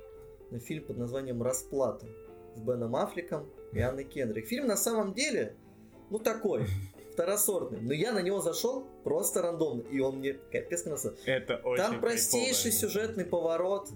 на 0.54 0.60
фильм 0.60 0.84
под 0.86 0.98
названием 0.98 1.42
«Расплата» 1.42 2.06
с 2.56 2.60
Беном 2.62 2.96
Аффлеком 2.96 3.50
и 3.74 3.80
Анной 3.80 4.04
Кендрик. 4.04 4.46
Фильм 4.48 4.68
на 4.68 4.78
самом 4.78 5.13
деле, 5.13 5.56
ну 6.12 6.20
такой, 6.20 6.66
второсортный. 7.13 7.80
Но 7.82 7.92
я 7.94 8.13
на 8.13 8.22
него 8.22 8.39
зашел 8.39 8.86
просто 9.04 9.42
рандомно, 9.42 9.82
и 9.92 10.00
он 10.00 10.18
мне 10.20 10.34
капец 10.34 10.86
нравился. 10.86 11.16
Это 11.26 11.58
очень 11.58 11.84
Там 11.84 12.00
простейший 12.00 12.72
кайфово. 12.72 12.89
сюжетный 12.92 13.26
поворот, 13.26 13.89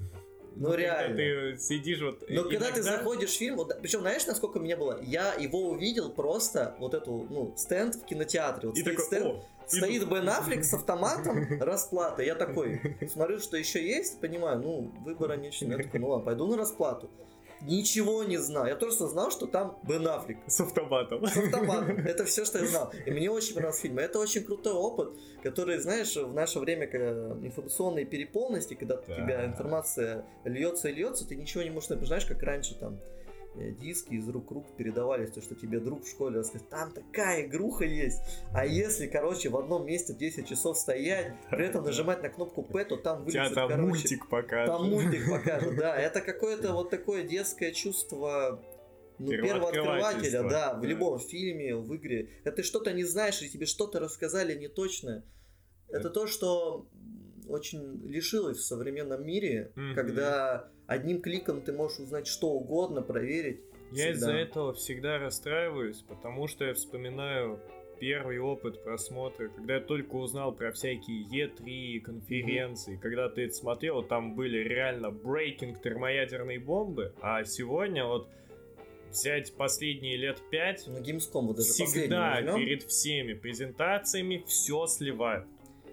ну, 0.56 0.72
когда 0.72 0.78
реально. 0.78 1.15
ты 1.56 1.58
сидишь 1.60 2.02
вот... 2.02 2.24
Но 2.28 2.43
когда 2.43 2.72
ты 2.72 2.80
иногда- 2.80 2.82
заходишь 2.98 3.30
в 3.30 3.38
фильм, 3.38 3.60
причем 3.80 4.00
знаешь, 4.02 4.26
насколько 4.26 4.60
меня 4.60 4.76
было? 4.78 5.00
Я 5.04 5.36
его 5.36 5.70
увидел 5.70 6.12
просто 6.12 6.76
вот 6.80 6.96
эту, 6.96 7.28
ну, 7.30 7.54
стенд 7.56 7.93
в 7.96 8.06
кинотеатре. 8.06 8.70
Вот 8.70 8.78
И 8.78 8.82
такой, 8.82 9.06
стенд, 9.06 9.26
о, 9.26 9.46
стоит. 9.67 10.08
Бен 10.10 10.30
Аффлек 10.30 10.63
с 10.63 10.73
автоматом, 10.73 11.60
расплата. 11.60 12.23
Я 12.23 12.36
такой, 12.36 12.97
смотрю, 13.12 13.39
что 13.39 13.58
еще 13.58 13.86
есть, 13.86 14.19
понимаю, 14.19 14.60
ну, 14.60 14.93
выбора 15.03 15.34
нет. 15.38 15.53
Я 15.53 15.77
такой, 15.77 15.99
ну 15.99 16.10
ладно, 16.10 16.25
пойду 16.25 16.47
на 16.47 16.58
расплату. 16.58 17.10
Ничего 17.62 18.23
не 18.23 18.38
знал. 18.38 18.67
Я 18.67 18.75
просто 18.75 19.08
знал, 19.08 19.32
что 19.32 19.47
там 19.47 19.80
Бен 19.84 20.08
Аффлек. 20.08 20.38
С 20.45 20.62
автоматом. 20.62 21.25
С 21.25 21.38
автоматом. 21.38 21.97
Это 21.97 22.23
все, 22.25 22.45
что 22.45 22.60
я 22.60 22.67
знал. 22.67 22.93
И 23.06 23.12
мне 23.12 23.32
очень 23.32 23.56
понравился 23.56 23.82
фильм. 23.82 23.97
Это 23.97 24.19
очень 24.19 24.43
крутой 24.43 24.73
опыт, 24.73 25.17
который, 25.41 25.80
знаешь, 25.80 26.15
в 26.15 26.34
наше 26.34 26.60
время 26.60 26.86
когда 26.86 27.32
информационной 27.43 28.06
переполненности, 28.06 28.75
когда 28.75 28.95
у 28.95 29.01
тебя 29.03 29.45
информация 29.45 30.23
льется 30.43 30.89
и 30.89 30.93
льется, 30.93 31.27
ты 31.27 31.36
ничего 31.36 31.63
не 31.63 31.71
можешь. 31.71 31.89
Знаешь, 31.89 32.25
как 32.25 32.43
раньше 32.43 32.75
там 32.75 32.99
диски 33.80 34.13
из 34.13 34.28
рук 34.30 34.50
в 34.52 34.54
рук 34.54 34.65
передавались, 34.78 35.32
то, 35.32 35.41
что 35.41 35.56
тебе 35.56 35.80
друг 35.80 36.04
в 36.04 36.10
школе 36.10 36.39
рассказал, 36.39 36.67
там 36.70 36.91
такая 36.91 37.46
игруха 37.46 37.86
есть, 37.86 38.20
а 38.54 38.65
если, 38.65 39.08
короче, 39.08 39.50
в 39.50 39.58
одном 39.58 39.86
месте 39.86 40.13
10 40.13 40.48
часов 40.48 40.78
стоять, 40.78 41.34
при 41.50 41.65
этом 41.65 41.84
нажимать 41.84 42.22
на 42.24 42.30
кнопку 42.30 42.63
П, 42.63 42.86
то 42.86 42.98
там 42.98 43.24
вылезет, 43.24 43.54
там 43.56 43.70
короче, 43.70 43.88
мультик 43.89 44.30
покажет. 44.30 44.67
там 44.67 44.89
мультик 44.89 45.30
покажет, 45.30 45.76
да, 45.76 45.96
это 45.98 46.22
какое-то 46.22 46.74
вот 46.74 46.89
такое 46.89 47.24
детское 47.24 47.72
чувство 47.72 48.63
ну, 49.20 49.30
первого 49.32 49.70
открывателя, 49.70 49.72
Первооткрывательство, 49.72 50.50
да, 50.50 50.74
в 50.76 50.82
да. 50.82 50.88
любом 50.88 51.20
фильме, 51.20 51.76
в 51.76 51.96
игре. 51.96 52.30
Когда 52.43 52.58
ты 52.58 52.63
что-то 52.63 52.93
не 52.93 53.04
знаешь, 53.04 53.41
и 53.41 53.50
тебе 53.50 53.65
что-то 53.65 54.00
рассказали 54.00 54.54
неточное. 54.56 55.24
Это 55.89 56.04
Да. 56.04 56.10
то, 56.10 56.28
что 56.28 56.88
очень 57.48 58.06
лишилось 58.08 58.58
в 58.58 58.63
современном 58.65 59.26
мире, 59.26 59.72
Мгм. 59.76 59.96
когда 59.96 60.70
одним 60.88 61.21
кликом 61.21 61.62
ты 61.62 61.73
можешь 61.73 62.00
узнать 62.00 62.28
что 62.28 62.50
угодно, 62.50 63.02
проверить. 63.02 63.62
Я 63.91 64.12
из-за 64.12 64.34
этого 64.34 64.73
всегда 64.73 65.17
расстраиваюсь, 65.19 66.04
потому 66.08 66.47
что 66.47 66.65
я 66.65 66.73
вспоминаю 66.73 67.60
первый 68.00 68.39
опыт 68.39 68.84
просмотра, 68.84 69.50
когда 69.50 69.76
я 69.76 69.80
только 69.80 70.15
узнал 70.15 70.52
про 70.52 70.71
всякие 70.71 71.26
E3 71.26 72.02
конференции, 72.02 72.95
mm-hmm. 72.95 73.02
когда 73.02 73.30
ты 73.30 73.45
это 73.45 73.54
смотрел, 73.54 74.04
там 74.04 74.36
были 74.36 74.58
реально 74.58 75.10
брейкинг 75.12 75.82
термоядерной 75.82 76.58
бомбы, 76.58 77.13
а 77.21 77.43
сегодня 77.43 78.06
вот 78.06 78.30
взять 79.10 79.56
последние 79.56 80.17
лет 80.17 80.41
пять, 80.52 80.86
ну, 80.88 81.00
Gamescom 81.00 81.56
даже 81.56 81.69
всегда 81.69 82.41
перед 82.41 82.84
всеми 82.84 83.34
презентациями 83.34 84.43
все 84.45 84.86
сливают 84.86 85.47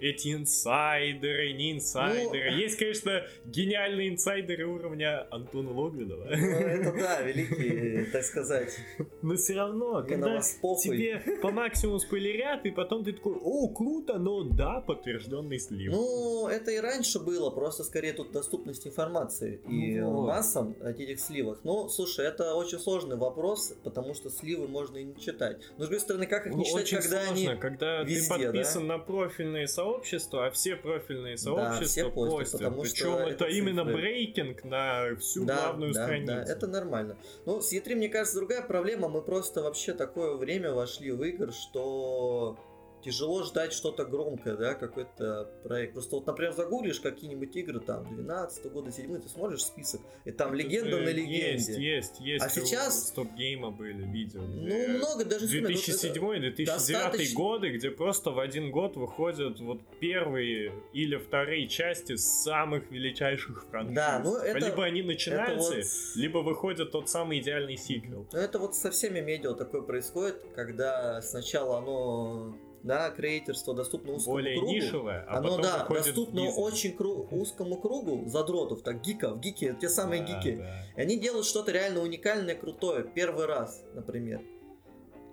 эти 0.04 0.34
инсайдеры, 0.34 1.52
не 1.54 1.72
инсайдеры. 1.72 2.50
Ну... 2.50 2.56
Есть, 2.58 2.78
конечно, 2.78 3.22
гениальные 3.46 4.10
инсайдеры 4.10 4.66
уровня 4.66 5.26
Антона 5.30 5.70
Логвинова. 5.70 6.24
Ну, 6.24 6.58
это 6.58 6.92
да, 6.92 7.22
великий, 7.22 8.10
так 8.12 8.22
сказать. 8.24 8.76
Но 9.22 9.36
все 9.36 9.54
равно, 9.54 10.04
когда 10.06 10.40
тебе 10.40 11.38
по 11.40 11.50
максимуму 11.50 11.98
спойлерят, 11.98 12.66
и 12.66 12.70
потом 12.70 13.04
ты 13.04 13.12
такой, 13.12 13.36
о, 13.40 13.68
круто, 13.68 14.18
но 14.18 14.42
да, 14.42 14.80
подтвержденный 14.80 15.58
слив. 15.58 15.92
Ну, 15.92 16.48
это 16.48 16.70
и 16.70 16.78
раньше 16.78 17.18
было, 17.18 17.50
просто 17.50 17.82
скорее 17.84 18.12
тут 18.12 18.32
доступность 18.32 18.86
информации 18.86 19.60
и 19.68 20.00
вот. 20.00 20.26
массам 20.26 20.76
этих 20.82 21.18
сливах. 21.20 21.60
Ну, 21.64 21.88
слушай, 21.88 22.26
это 22.26 22.54
очень 22.54 22.78
сложный 22.78 23.16
вопрос, 23.16 23.74
потому 23.82 24.14
что 24.14 24.28
сливы 24.28 24.68
можно 24.68 24.98
и 24.98 25.04
не 25.04 25.16
читать. 25.16 25.58
Но 25.78 25.84
с 25.84 25.88
другой 25.88 26.00
стороны, 26.00 26.26
как 26.26 26.46
их 26.46 26.52
не 26.52 26.58
ну, 26.58 26.64
читать, 26.64 26.90
когда 26.90 27.24
сложно, 27.24 27.50
они 27.50 27.60
когда 27.60 28.02
везде, 28.02 28.34
ты 28.34 28.44
подписан 28.44 28.86
да? 28.86 28.96
на 28.96 28.98
профильные 28.98 29.66
сообщества, 29.66 29.93
сообщества, 29.94 30.46
а 30.46 30.50
все 30.50 30.76
профильные 30.76 31.36
сообщества 31.36 31.80
да, 31.80 31.86
все 31.86 32.10
постят. 32.10 32.60
Потому 32.60 32.82
Причем 32.82 32.94
что 32.94 33.18
это, 33.20 33.30
это 33.30 33.46
именно 33.46 33.84
брейкинг 33.84 34.64
на 34.64 35.16
всю 35.16 35.44
да, 35.44 35.56
главную 35.56 35.92
да, 35.92 36.04
страницу. 36.04 36.32
Да, 36.32 36.42
это 36.42 36.66
нормально. 36.66 37.16
Ну, 37.46 37.60
с 37.60 37.72
E3, 37.72 37.94
мне 37.94 38.08
кажется, 38.08 38.38
другая 38.38 38.62
проблема. 38.62 39.08
Мы 39.08 39.22
просто 39.22 39.62
вообще 39.62 39.94
такое 39.94 40.36
время 40.36 40.72
вошли 40.72 41.10
в 41.12 41.22
игр, 41.22 41.52
что 41.52 42.56
тяжело 43.04 43.42
ждать 43.42 43.72
что-то 43.72 44.04
громкое, 44.04 44.56
да, 44.56 44.74
какой-то 44.74 45.50
проект. 45.62 45.92
Просто 45.92 46.16
вот, 46.16 46.26
например, 46.26 46.52
загуглишь 46.52 47.00
какие-нибудь 47.00 47.54
игры 47.56 47.80
там 47.80 48.14
12 48.14 48.72
года, 48.72 48.90
7 48.90 49.20
ты 49.20 49.28
смотришь 49.28 49.64
список, 49.64 50.00
и 50.24 50.30
там 50.30 50.54
Это 50.54 50.62
легенда 50.62 51.00
на 51.00 51.10
легенде. 51.10 51.44
Есть, 51.44 51.78
есть, 51.78 52.20
есть. 52.20 52.44
А 52.44 52.48
сейчас... 52.48 53.08
Стоп-гейма 53.08 53.70
были 53.70 54.04
видео. 54.06 54.40
Ну, 54.40 54.88
много 54.98 55.24
даже... 55.24 55.46
2007-2009 55.46 57.32
годы, 57.34 57.70
где 57.70 57.90
просто 57.90 58.30
в 58.30 58.38
один 58.38 58.70
год 58.70 58.96
выходят 58.96 59.60
вот 59.60 59.80
первые 60.00 60.72
или 60.92 61.16
вторые 61.16 61.68
части 61.68 62.16
самых 62.16 62.90
величайших 62.90 63.66
франшиз. 63.70 63.94
Да, 63.94 64.20
ну 64.24 64.36
это... 64.36 64.66
Либо 64.66 64.84
они 64.84 65.02
начинаются, 65.02 65.74
вот... 65.74 65.84
либо 66.16 66.38
выходит 66.38 66.90
тот 66.92 67.08
самый 67.08 67.40
идеальный 67.40 67.76
сиквел. 67.76 68.26
Ну 68.32 68.38
это 68.38 68.58
вот 68.58 68.74
со 68.74 68.90
всеми 68.90 69.20
медиа 69.20 69.52
такое 69.54 69.82
происходит, 69.82 70.42
когда 70.54 71.20
сначала 71.22 71.78
оно 71.78 72.56
да, 72.84 73.10
креаторство 73.10 73.74
доступно 73.74 74.12
узкому 74.12 74.36
Более 74.36 74.58
кругу. 74.58 74.72
нишевое, 74.72 75.24
а 75.26 75.38
Оно, 75.38 75.58
да, 75.58 75.86
доступно 75.88 76.50
очень 76.50 76.94
кру- 76.94 77.26
узкому 77.30 77.80
кругу 77.80 78.28
задротов, 78.28 78.82
так, 78.82 79.00
гиков, 79.00 79.40
гики, 79.40 79.76
те 79.80 79.88
самые 79.88 80.22
да, 80.22 80.28
гики. 80.28 80.56
Да. 80.56 80.82
И 80.96 81.00
они 81.00 81.18
делают 81.18 81.46
что-то 81.46 81.72
реально 81.72 82.00
уникальное, 82.00 82.54
крутое, 82.54 83.02
первый 83.02 83.46
раз, 83.46 83.82
например 83.94 84.42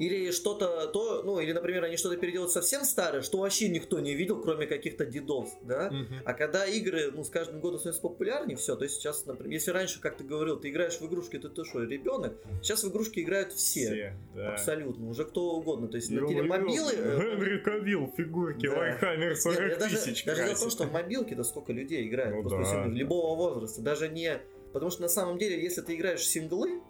или 0.02 0.32
что-то 0.32 0.88
то, 0.88 1.22
ну, 1.24 1.40
или, 1.40 1.52
например, 1.52 1.84
они 1.84 1.96
что-то 1.96 2.18
переделают 2.18 2.52
совсем 2.52 2.84
старое, 2.84 3.22
что 3.22 3.38
вообще 3.38 3.70
никто 3.70 4.00
не 4.00 4.16
видел, 4.16 4.42
кроме 4.42 4.66
каких-то 4.66 5.06
дедов, 5.06 5.50
да? 5.62 5.88
Угу. 5.88 6.22
А 6.26 6.34
когда 6.34 6.66
игры, 6.66 7.12
ну, 7.12 7.24
с 7.24 7.30
каждым 7.30 7.60
годом 7.60 7.80
становятся 7.80 8.02
популярнее, 8.02 8.58
все, 8.58 8.76
то 8.76 8.84
есть 8.84 8.96
сейчас, 8.96 9.26
например, 9.28 9.54
если 9.54 9.70
раньше, 9.70 10.02
как 10.02 10.18
ты 10.18 10.24
говорил, 10.24 10.60
ты 10.60 10.70
играешь 10.70 11.00
в 11.00 11.06
игрушки, 11.06 11.38
ты 11.38 11.50
ты 11.50 11.64
что, 11.64 11.84
ребенок, 11.84 12.34
сейчас 12.64 12.84
в 12.84 12.90
игрушки 12.90 13.20
играют 13.20 13.54
все, 13.54 13.86
все 13.86 14.18
да. 14.36 14.54
абсолютно, 14.54 15.08
уже 15.08 15.24
кто 15.24 15.52
угодно, 15.52 15.88
то 15.88 15.98
есть 15.98 16.10
Ё, 16.10 16.22
на 16.22 16.28
телемобилы... 16.28 16.94
Э, 16.96 17.36
Генри 17.36 17.58
Кавилл, 17.60 18.12
фигурки, 18.18 18.68
да. 18.68 18.76
Warhammer 18.76 19.36
40 19.36 19.60
Нет, 19.60 19.80
тысяч 19.80 20.26
Даже, 20.26 20.42
даже 20.42 20.56
за 20.56 20.66
то, 20.66 20.72
что 20.72 20.84
в 20.86 20.92
мобилке-то 20.92 21.44
сколько 21.44 21.74
людей 21.74 22.08
играет, 22.08 22.34
ну, 22.34 22.42
просто 22.42 22.74
да, 22.74 22.88
любого 22.88 23.36
возраста, 23.36 23.82
даже 23.82 24.10
не... 24.10 24.42
Потому 24.74 24.90
что 24.90 25.02
на 25.02 25.10
самом 25.10 25.38
деле, 25.38 25.62
если 25.62 25.82
ты 25.82 25.96
играешь 25.96 26.22
в 26.22 26.26
синглы, 26.26 26.82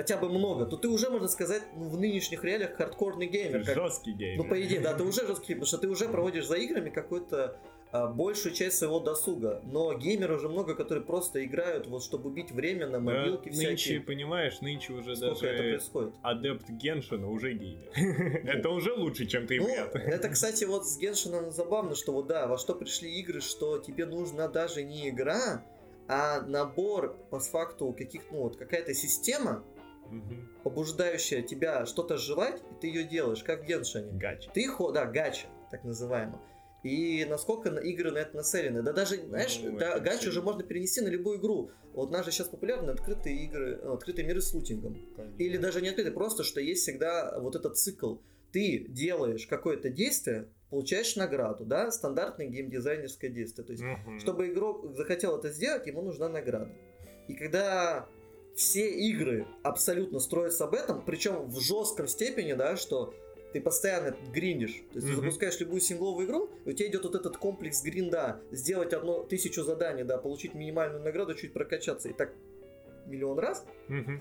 хотя 0.00 0.16
бы 0.16 0.30
много, 0.30 0.64
то 0.64 0.78
ты 0.78 0.88
уже, 0.88 1.10
можно 1.10 1.28
сказать, 1.28 1.62
ну, 1.76 1.90
в 1.90 1.98
нынешних 1.98 2.42
реалиях 2.42 2.74
хардкорный 2.76 3.26
геймер. 3.26 3.64
Как... 3.66 3.74
Жесткий 3.74 4.12
геймер. 4.12 4.42
Ну, 4.42 4.48
по 4.48 4.60
идее, 4.62 4.80
да, 4.80 4.94
ты 4.94 5.04
уже 5.04 5.26
жесткий, 5.26 5.52
потому 5.52 5.66
что 5.66 5.76
ты 5.76 5.88
уже 5.88 6.08
проводишь 6.08 6.46
за 6.46 6.56
играми 6.56 6.88
какую-то 6.88 7.58
а, 7.92 8.06
большую 8.06 8.54
часть 8.54 8.78
своего 8.78 8.98
досуга. 8.98 9.60
Но 9.62 9.92
геймеров 9.92 10.38
уже 10.38 10.48
много, 10.48 10.74
которые 10.74 11.04
просто 11.04 11.44
играют, 11.44 11.86
вот 11.86 12.02
чтобы 12.02 12.30
убить 12.30 12.50
время 12.50 12.86
на 12.86 12.98
мобилке 12.98 13.50
да, 13.50 13.56
всякие. 13.56 13.68
Нынче, 13.68 14.00
понимаешь, 14.00 14.60
нынче 14.62 14.94
уже 14.94 15.16
Сколько 15.16 15.34
даже 15.34 15.46
это 15.48 15.62
происходит? 15.64 16.14
адепт 16.22 16.70
Геншина 16.70 17.28
уже 17.28 17.52
геймер. 17.52 17.90
Это 18.48 18.70
уже 18.70 18.94
лучше, 18.94 19.26
чем 19.26 19.46
ты 19.46 19.60
ну, 19.60 19.68
Это, 19.68 20.30
кстати, 20.30 20.64
вот 20.64 20.86
с 20.86 20.98
Геншином 20.98 21.50
забавно, 21.50 21.94
что 21.94 22.12
вот 22.12 22.26
да, 22.26 22.46
во 22.46 22.56
что 22.56 22.74
пришли 22.74 23.20
игры, 23.20 23.42
что 23.42 23.78
тебе 23.78 24.06
нужна 24.06 24.48
даже 24.48 24.82
не 24.82 25.10
игра, 25.10 25.62
а 26.10 26.40
набор 26.40 27.16
по 27.30 27.38
факту 27.38 27.92
каких 27.92 28.22
ну 28.32 28.42
вот 28.42 28.56
какая-то 28.56 28.94
система, 28.94 29.64
угу. 30.10 30.34
побуждающая 30.64 31.42
тебя 31.42 31.86
что-то 31.86 32.16
желать, 32.16 32.60
и 32.70 32.80
ты 32.80 32.86
ее 32.88 33.04
делаешь, 33.04 33.42
как 33.42 33.62
в 33.62 33.66
Геншине. 33.66 34.12
Гача. 34.12 34.50
Ты 34.52 34.68
да, 34.92 35.06
гача, 35.06 35.46
так 35.70 35.84
называемо. 35.84 36.40
И 36.82 37.26
насколько 37.28 37.70
на 37.70 37.78
игры 37.78 38.10
на 38.10 38.18
это 38.18 38.36
нацелены. 38.36 38.82
Да 38.82 38.92
даже, 38.92 39.16
знаешь, 39.16 39.60
ну, 39.62 39.76
да, 39.78 39.98
гачу 40.00 40.30
уже 40.30 40.40
можно 40.40 40.62
перенести 40.62 41.02
на 41.02 41.08
любую 41.08 41.38
игру. 41.38 41.70
Вот 41.92 42.08
у 42.08 42.12
нас 42.12 42.24
же 42.24 42.32
сейчас 42.32 42.48
популярны 42.48 42.90
открытые 42.90 43.36
игры, 43.44 43.74
открытые 43.74 44.26
миры 44.26 44.40
с 44.40 44.54
лутингом. 44.54 44.94
Конечно. 45.16 45.36
Или 45.38 45.58
даже 45.58 45.82
не 45.82 45.88
открытые, 45.88 46.14
просто 46.14 46.42
что 46.42 46.60
есть 46.60 46.82
всегда 46.82 47.38
вот 47.38 47.54
этот 47.54 47.76
цикл. 47.76 48.16
Ты 48.52 48.86
делаешь 48.88 49.46
какое-то 49.46 49.90
действие, 49.90 50.48
получаешь 50.70 51.16
награду, 51.16 51.64
да, 51.64 51.90
стандартное 51.90 52.46
геймдизайнерское 52.46 53.30
действие. 53.30 53.66
То 53.66 53.72
есть, 53.72 53.84
угу. 53.84 54.18
чтобы 54.18 54.48
игрок 54.48 54.94
захотел 54.94 55.36
это 55.36 55.50
сделать, 55.50 55.86
ему 55.86 56.00
нужна 56.00 56.28
награда. 56.28 56.72
И 57.28 57.34
когда 57.34 58.08
все 58.54 58.90
игры 58.90 59.46
абсолютно 59.62 60.18
строятся 60.18 60.64
об 60.64 60.74
этом, 60.74 61.02
причем 61.04 61.48
в 61.48 61.60
жестком 61.60 62.08
степени, 62.08 62.52
да, 62.52 62.76
что 62.76 63.14
ты 63.52 63.60
постоянно 63.60 64.16
гриндишь. 64.32 64.82
То 64.92 64.96
есть 64.96 65.06
mm-hmm. 65.06 65.10
ты 65.10 65.16
запускаешь 65.16 65.60
любую 65.60 65.80
сингловую 65.80 66.26
игру, 66.26 66.50
и 66.64 66.70
у 66.70 66.72
тебя 66.72 66.88
идет 66.88 67.04
вот 67.04 67.14
этот 67.14 67.36
комплекс 67.36 67.82
гринда. 67.82 68.40
Сделать 68.50 68.92
одну 68.92 69.24
тысячу 69.24 69.64
заданий, 69.64 70.04
да, 70.04 70.18
получить 70.18 70.54
минимальную 70.54 71.02
награду, 71.02 71.34
чуть 71.34 71.52
прокачаться. 71.52 72.08
И 72.08 72.12
так 72.12 72.32
миллион 73.06 73.38
раз. 73.38 73.64
Mm-hmm. 73.88 74.20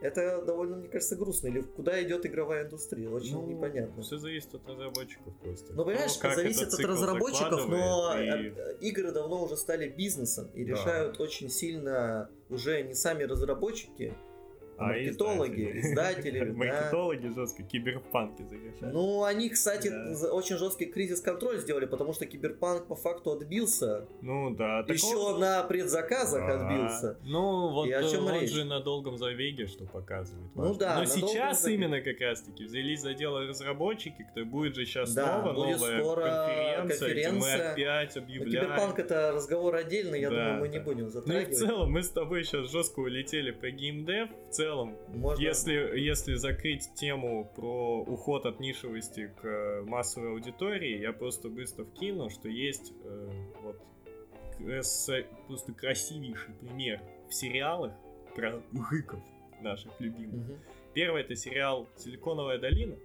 Это 0.00 0.42
довольно, 0.42 0.76
мне 0.76 0.88
кажется, 0.88 1.16
грустно. 1.16 1.48
Или 1.48 1.60
куда 1.60 2.00
идет 2.02 2.24
игровая 2.24 2.64
индустрия? 2.64 3.10
Очень 3.10 3.34
ну, 3.34 3.46
непонятно. 3.46 4.02
Все 4.02 4.16
зависит 4.16 4.54
от 4.54 4.66
разработчиков 4.68 5.34
просто. 5.42 5.72
Ну, 5.72 5.84
понимаешь, 5.84 6.12
ну, 6.22 6.34
зависит 6.34 6.72
от 6.72 6.80
разработчиков, 6.80 7.68
но 7.68 8.16
и... 8.18 8.52
игры 8.80 9.10
давно 9.10 9.42
уже 9.42 9.56
стали 9.56 9.88
бизнесом 9.88 10.48
и 10.54 10.64
да. 10.64 10.72
решают 10.72 11.20
очень 11.20 11.48
сильно 11.48 12.30
уже 12.48 12.82
не 12.82 12.94
сами 12.94 13.24
разработчики, 13.24 14.14
а 14.78 14.86
маркетологи, 14.86 15.80
издатели. 15.80 16.50
Маркетологи 16.52 17.28
жестко, 17.28 17.62
киберпанки 17.64 18.42
зарешают. 18.42 18.94
Ну, 18.94 19.24
они, 19.24 19.48
кстати, 19.48 19.88
очень 20.30 20.56
жесткий 20.56 20.86
кризис-контроль 20.86 21.58
сделали, 21.58 21.86
потому 21.86 22.12
что 22.12 22.26
киберпанк 22.26 22.86
по 22.86 22.94
факту 22.94 23.32
отбился. 23.32 24.06
Ну 24.22 24.50
да. 24.50 24.80
Еще 24.86 25.36
на 25.38 25.64
предзаказах 25.64 26.48
отбился. 26.48 27.18
Ну, 27.24 27.72
вот 27.72 27.90
о 27.90 28.08
чем 28.08 28.26
он 28.26 28.46
же 28.46 28.64
на 28.64 28.80
долгом 28.80 29.18
забеге, 29.18 29.66
что 29.66 29.84
показывает. 29.84 30.50
Ну 30.54 30.74
да. 30.74 30.98
Но 30.98 31.04
сейчас 31.06 31.66
именно 31.66 32.00
как 32.00 32.20
раз-таки 32.20 32.64
взялись 32.64 33.00
за 33.00 33.14
дело 33.14 33.46
разработчики, 33.46 34.26
кто 34.30 34.44
будет 34.44 34.76
же 34.76 34.86
сейчас 34.86 35.12
снова 35.12 35.52
новая 35.52 36.82
конференция, 36.82 37.32
мы 37.32 37.52
опять 37.52 38.16
объявляем. 38.16 38.66
Киберпанк 38.66 38.98
это 39.00 39.32
разговор 39.32 39.74
отдельный, 39.74 40.20
я 40.20 40.30
думаю, 40.30 40.60
мы 40.60 40.68
не 40.68 40.78
будем 40.78 41.10
затрагивать. 41.10 41.48
Ну 41.48 41.52
и 41.52 41.56
в 41.56 41.58
целом 41.58 41.92
мы 41.92 42.02
с 42.02 42.10
тобой 42.10 42.44
сейчас 42.44 42.70
жестко 42.70 43.00
улетели 43.00 43.50
по 43.50 43.68
геймдев. 43.70 44.28
В 44.48 44.50
целом 44.52 44.67
целом, 44.68 44.96
Можно... 45.08 45.42
если, 45.42 45.72
если 45.98 46.34
закрыть 46.34 46.92
тему 46.94 47.50
про 47.56 48.00
уход 48.02 48.44
от 48.44 48.60
нишевости 48.60 49.32
к 49.40 49.82
массовой 49.86 50.32
аудитории, 50.32 51.00
я 51.00 51.12
просто 51.12 51.48
быстро 51.48 51.84
вкину, 51.84 52.28
что 52.28 52.48
есть 52.48 52.92
э, 53.04 53.28
вот 53.62 53.80
просто 55.46 55.72
красивейший 55.72 56.54
пример 56.54 57.00
в 57.28 57.34
сериалах 57.34 57.92
про 58.34 58.60
мужиков 58.72 59.20
наших 59.62 59.92
любимых. 60.00 60.50
Угу. 60.50 60.58
Первый 60.94 61.22
это 61.22 61.34
сериал 61.34 61.86
«Силиконовая 61.96 62.58
долина». 62.58 62.96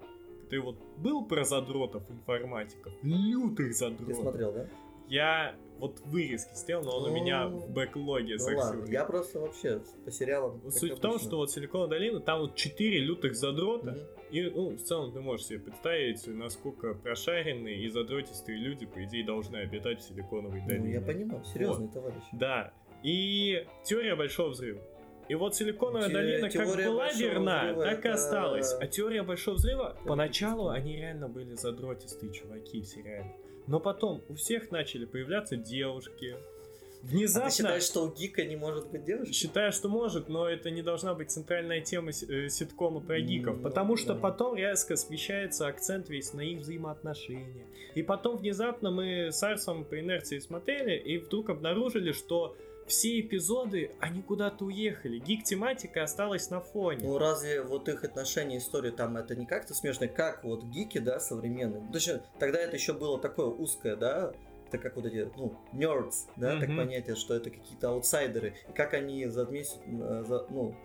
Ты 0.49 0.59
вот 0.59 0.77
был 0.97 1.25
про 1.25 1.43
задротов 1.45 2.03
информатиков? 2.11 2.93
Лютых 3.01 3.73
задротов. 3.73 4.07
Ты 4.07 4.13
смотрел, 4.15 4.51
да? 4.51 4.67
Я 5.07 5.55
вот 5.79 5.99
вырезки 6.05 6.55
сделал, 6.55 6.83
но 6.83 6.97
он 6.97 7.03
ну, 7.03 7.11
у 7.11 7.15
меня 7.15 7.47
в 7.47 7.69
бэклоге 7.71 8.37
ну 8.39 8.57
ладно, 8.57 8.85
я 8.89 9.05
просто 9.05 9.39
вообще 9.39 9.81
по 10.05 10.11
сериалам... 10.11 10.61
Суть 10.71 10.93
в 10.93 10.99
том, 10.99 11.19
что 11.19 11.37
вот 11.37 11.51
Силиконовая 11.51 11.89
долина, 11.89 12.19
там 12.19 12.41
вот 12.41 12.55
четыре 12.55 12.99
лютых 12.99 13.35
задрота, 13.35 13.97
и, 14.31 14.49
ну, 14.49 14.69
в 14.69 14.81
целом 14.81 15.11
ты 15.11 15.19
можешь 15.19 15.47
себе 15.47 15.59
представить, 15.59 16.25
насколько 16.27 16.93
прошаренные 16.93 17.83
и 17.83 17.89
задротистые 17.89 18.57
люди, 18.57 18.85
по 18.85 19.03
идее, 19.03 19.25
должны 19.25 19.57
обитать 19.57 20.01
в 20.01 20.07
Силиконовой 20.07 20.61
долине. 20.65 20.85
Ну, 20.85 20.91
я 20.93 21.01
понимаю, 21.01 21.43
серьезный 21.45 21.85
вот. 21.85 21.93
товарищ. 21.93 22.23
Да, 22.31 22.73
и 23.03 23.67
теория 23.83 24.15
большого 24.15 24.49
взрыва. 24.49 24.81
И 25.29 25.35
вот 25.35 25.55
силиконовая 25.55 26.07
Те- 26.07 26.13
долина 26.13 26.49
как 26.49 26.67
была 26.67 27.11
верна, 27.13 27.63
взрыва 27.63 27.83
так 27.83 28.05
и 28.05 28.07
это- 28.07 28.13
осталась. 28.13 28.75
А 28.79 28.87
теория 28.87 29.23
большого 29.23 29.55
взрыва, 29.55 29.95
Это 29.97 30.07
поначалу 30.07 30.69
они 30.69 30.97
реально 30.97 31.29
были 31.29 31.53
задротистые 31.53 32.33
чуваки 32.33 32.81
в 32.81 32.85
сериале. 32.85 33.35
Но 33.67 33.79
потом 33.79 34.23
у 34.29 34.35
всех 34.35 34.71
начали 34.71 35.05
появляться 35.05 35.55
девушки. 35.55 36.35
А 36.35 37.05
Внезапно... 37.05 37.49
ты 37.49 37.55
считаешь, 37.57 37.83
что 37.83 38.05
у 38.05 38.11
гика 38.13 38.45
не 38.45 38.55
может 38.55 38.87
быть 38.89 39.03
девушки? 39.03 39.33
Считаю, 39.33 39.71
что 39.73 39.89
может, 39.89 40.29
но 40.29 40.47
это 40.47 40.69
не 40.71 40.81
должна 40.81 41.13
быть 41.13 41.31
центральная 41.31 41.81
тема 41.81 42.11
с- 42.13 42.23
э, 42.23 42.47
ситкома 42.49 43.01
про 43.01 43.19
гиков, 43.19 43.57
Ну, 43.57 43.63
потому 43.63 43.97
что 43.97 44.13
да. 44.13 44.19
потом 44.21 44.55
резко 44.55 44.95
смещается 44.95 45.67
акцент 45.67 46.09
весь 46.09 46.33
на 46.33 46.41
их 46.41 46.59
взаимоотношения. 46.59 47.65
И 47.95 48.03
потом 48.03 48.37
внезапно 48.37 48.89
мы 48.89 49.31
с 49.31 49.43
Арсом 49.43 49.83
по 49.83 49.99
инерции 49.99 50.39
смотрели 50.39 50.95
и 50.97 51.17
вдруг 51.17 51.49
обнаружили, 51.49 52.11
что 52.13 52.55
все 52.93 53.19
эпизоды, 53.21 53.91
они 53.99 54.21
куда-то 54.21 54.65
уехали. 54.65 55.17
Гик-тематика 55.19 56.03
осталась 56.03 56.49
на 56.49 56.61
фоне. 56.61 56.99
Ну 57.07 57.17
разве 57.17 57.61
вот 57.61 57.89
их 57.89 58.03
отношения, 58.03 58.57
история 58.59 58.91
там 58.91 59.17
это 59.17 59.35
не 59.35 59.45
как-то 59.45 59.73
смешно, 59.73 60.07
как 60.07 60.43
вот 60.43 60.63
гики, 60.65 60.99
да, 60.99 61.19
современные. 61.19 61.81
Ну, 61.81 61.91
Точнее, 61.91 62.21
тогда 62.39 62.59
это 62.59 62.75
еще 62.75 62.93
было 62.93 63.19
такое 63.19 63.47
узкое, 63.47 63.95
да, 63.95 64.33
это 64.67 64.77
как 64.77 64.95
вот 64.95 65.05
эти, 65.05 65.29
ну, 65.37 65.55
nerds, 65.73 66.27
да, 66.35 66.59
так 66.59 66.69
Мгм. 66.69 66.77
понятие, 66.77 67.15
что 67.15 67.33
это 67.35 67.49
какие-то 67.49 67.89
аутсайдеры. 67.89 68.53
И 68.69 68.73
как 68.73 68.93
они 68.93 69.25
за 69.27 69.45
месяц, 69.45 69.77
э, 69.85 70.23
за, 70.27 70.45
ну, 70.49 70.75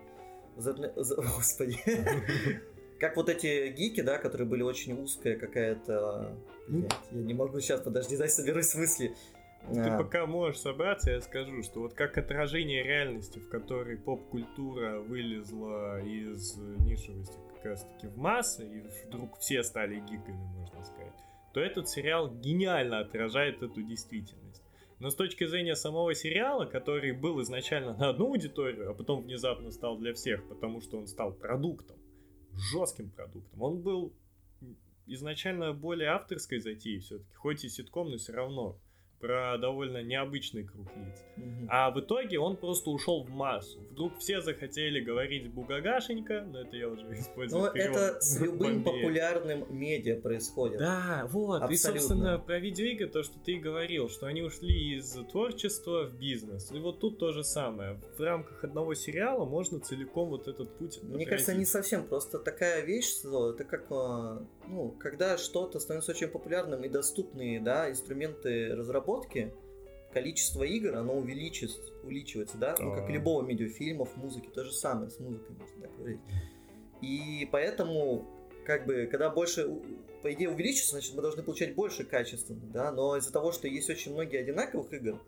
за, 0.57 0.73
за- 0.97 1.17
господи, 1.37 1.79
как 3.01 3.17
вот 3.17 3.29
эти 3.29 3.69
гики, 3.69 4.01
да, 4.01 4.19
которые 4.19 4.47
были 4.49 4.63
очень 4.63 5.01
узкая 5.01 5.37
какая-то, 5.39 6.37
блядь, 6.69 6.93
я 7.13 7.23
не 7.23 7.35
могу 7.35 7.61
сейчас, 7.61 7.81
подожди, 7.83 8.17
дай 8.17 8.29
соберусь 8.29 8.69
с 8.71 8.75
мысли. 8.75 9.15
Ты 9.67 9.81
А, 9.81 9.99
пока 9.99 10.27
можешь 10.27 10.61
собраться, 10.61 11.11
я 11.11 11.21
скажу, 11.21 11.63
что 11.63 11.81
вот 11.81 11.95
как 11.95 12.17
отражение 12.17 12.83
реальности, 12.83 13.39
в 13.39 13.49
которой 13.49 13.97
поп-культура 13.97 14.99
вылезла 14.99 16.01
из 16.03 16.57
нишевости 16.57 17.37
как 17.55 17.65
раз 17.65 17.85
таки 17.85 18.07
в 18.07 18.17
массы, 18.17 18.67
и 18.67 19.07
вдруг 19.07 19.39
все 19.39 19.63
стали 19.63 20.01
гиками, 20.01 20.43
можно 20.57 20.85
сказать, 20.85 21.13
то 21.53 21.61
этот 21.61 21.89
сериал 21.89 22.31
гениально 22.31 23.01
отражает 23.01 23.63
эту 23.63 23.83
действительность. 23.83 24.63
Но 25.01 25.11
с 25.11 25.15
точки 25.15 25.45
зрения 25.45 25.77
самого 25.77 26.15
сериала, 26.15 26.65
который 26.65 27.13
был 27.13 27.41
изначально 27.43 27.95
на 27.95 28.09
одну 28.09 28.27
аудиторию, 28.29 28.91
а 28.91 28.95
потом 28.95 29.23
внезапно 29.23 29.71
стал 29.71 29.97
для 29.99 30.13
всех, 30.15 30.49
потому 30.49 30.81
что 30.81 30.99
он 30.99 31.07
стал 31.07 31.33
продуктом, 31.33 31.97
жестким 32.55 33.11
продуктом, 33.11 33.63
он 33.63 33.81
был 33.81 34.13
изначально 35.07 35.73
более 35.73 36.09
авторской 36.11 36.59
затеей 36.59 37.01
все-таки, 37.01 37.35
хоть 37.35 37.65
и 37.65 37.69
ситком, 37.69 38.11
но 38.11 38.17
все 38.17 38.33
равно 38.33 38.79
про 39.21 39.59
довольно 39.59 40.03
необычный 40.03 40.65
круг 40.65 40.87
лиц. 40.97 41.25
мгм. 41.37 41.69
А 41.71 41.91
в 41.91 42.01
итоге 42.01 42.39
он 42.39 42.57
просто 42.57 42.91
ушел 42.91 43.25
в 43.25 43.31
массу. 43.31 43.81
Вдруг 43.91 44.19
все 44.19 44.41
захотели 44.41 45.01
говорить 45.01 45.53
бугагашенька, 45.53 46.43
но 46.43 46.61
это 46.61 46.77
я 46.77 46.89
уже 46.89 47.03
использую. 47.19 47.65
Ну, 47.65 47.73
перевод 47.73 47.97
это 47.97 48.21
с 48.21 48.41
любым 48.41 48.85
популярным 48.85 49.67
медиа 49.71 50.21
происходит. 50.21 50.79
Да, 50.79 51.27
вот. 51.31 51.63
И, 51.63 51.65
Абсолютно. 51.65 52.01
собственно, 52.01 52.39
про 52.39 52.59
видеоигры, 52.59 53.09
то, 53.09 53.23
что 53.23 53.39
ты 53.41 53.53
и 53.53 53.59
говорил, 53.59 54.09
что 54.09 54.27
они 54.27 54.43
ушли 54.43 54.97
из 54.97 55.13
творчества 55.31 56.05
в 56.05 56.19
бизнес. 56.19 56.71
И 56.73 56.79
вот 56.79 57.01
тут 57.01 57.19
то 57.19 57.33
же 57.33 57.43
самое. 57.43 58.01
В 58.17 58.21
рамках 58.21 58.63
одного 58.65 58.95
сериала 58.95 59.45
можно 59.45 59.81
целиком 59.81 60.29
вот 60.29 60.47
этот 60.49 60.77
путь 60.79 61.01
Мне 61.03 61.27
кажется, 61.27 61.55
не 61.55 61.65
совсем 61.65 62.07
просто 62.07 62.39
такая 62.39 62.83
вещь, 62.85 63.09
что 63.19 63.51
это 63.51 63.65
как, 63.65 63.87
э, 63.91 64.39
ну, 64.69 64.91
когда 64.99 65.37
что-то 65.39 65.81
становится 65.81 66.13
очень 66.13 66.29
популярным 66.29 66.83
и 66.85 66.89
доступные, 66.89 67.61
да, 67.61 67.91
инструменты 67.91 68.75
разработки, 68.75 69.53
количество 70.13 70.63
игр, 70.63 70.97
оно 70.97 71.15
увеличится, 71.15 71.79
увеличивается, 72.03 72.57
да, 72.59 72.75
ну, 72.79 72.95
как 72.95 73.07
Да. 73.07 73.11
и 73.11 73.15
любого 73.15 73.43
медиафильмов, 73.43 74.17
музыки, 74.17 74.49
то 74.55 74.65
же 74.65 74.73
самое 74.73 75.11
с 75.11 75.19
музыкой, 75.19 75.57
можно 75.59 75.83
так 75.83 75.97
говорить. 75.97 76.21
И 77.03 77.49
поэтому, 77.53 78.27
как 78.65 78.87
бы, 78.87 79.07
когда 79.11 79.31
больше, 79.31 79.69
по 80.23 80.33
идее, 80.33 80.51
увеличится, 80.51 80.93
значит, 80.93 81.15
мы 81.15 81.23
должны 81.23 81.43
получать 81.43 81.75
больше 81.75 82.05
качественно, 82.05 82.67
да, 82.73 82.91
но 82.93 83.17
из-за 83.17 83.33
того, 83.33 83.53
что 83.53 83.69
есть 83.69 83.89
очень 83.91 84.13
многие 84.13 84.41
одинаковых 84.41 84.93
игр, 84.93 85.21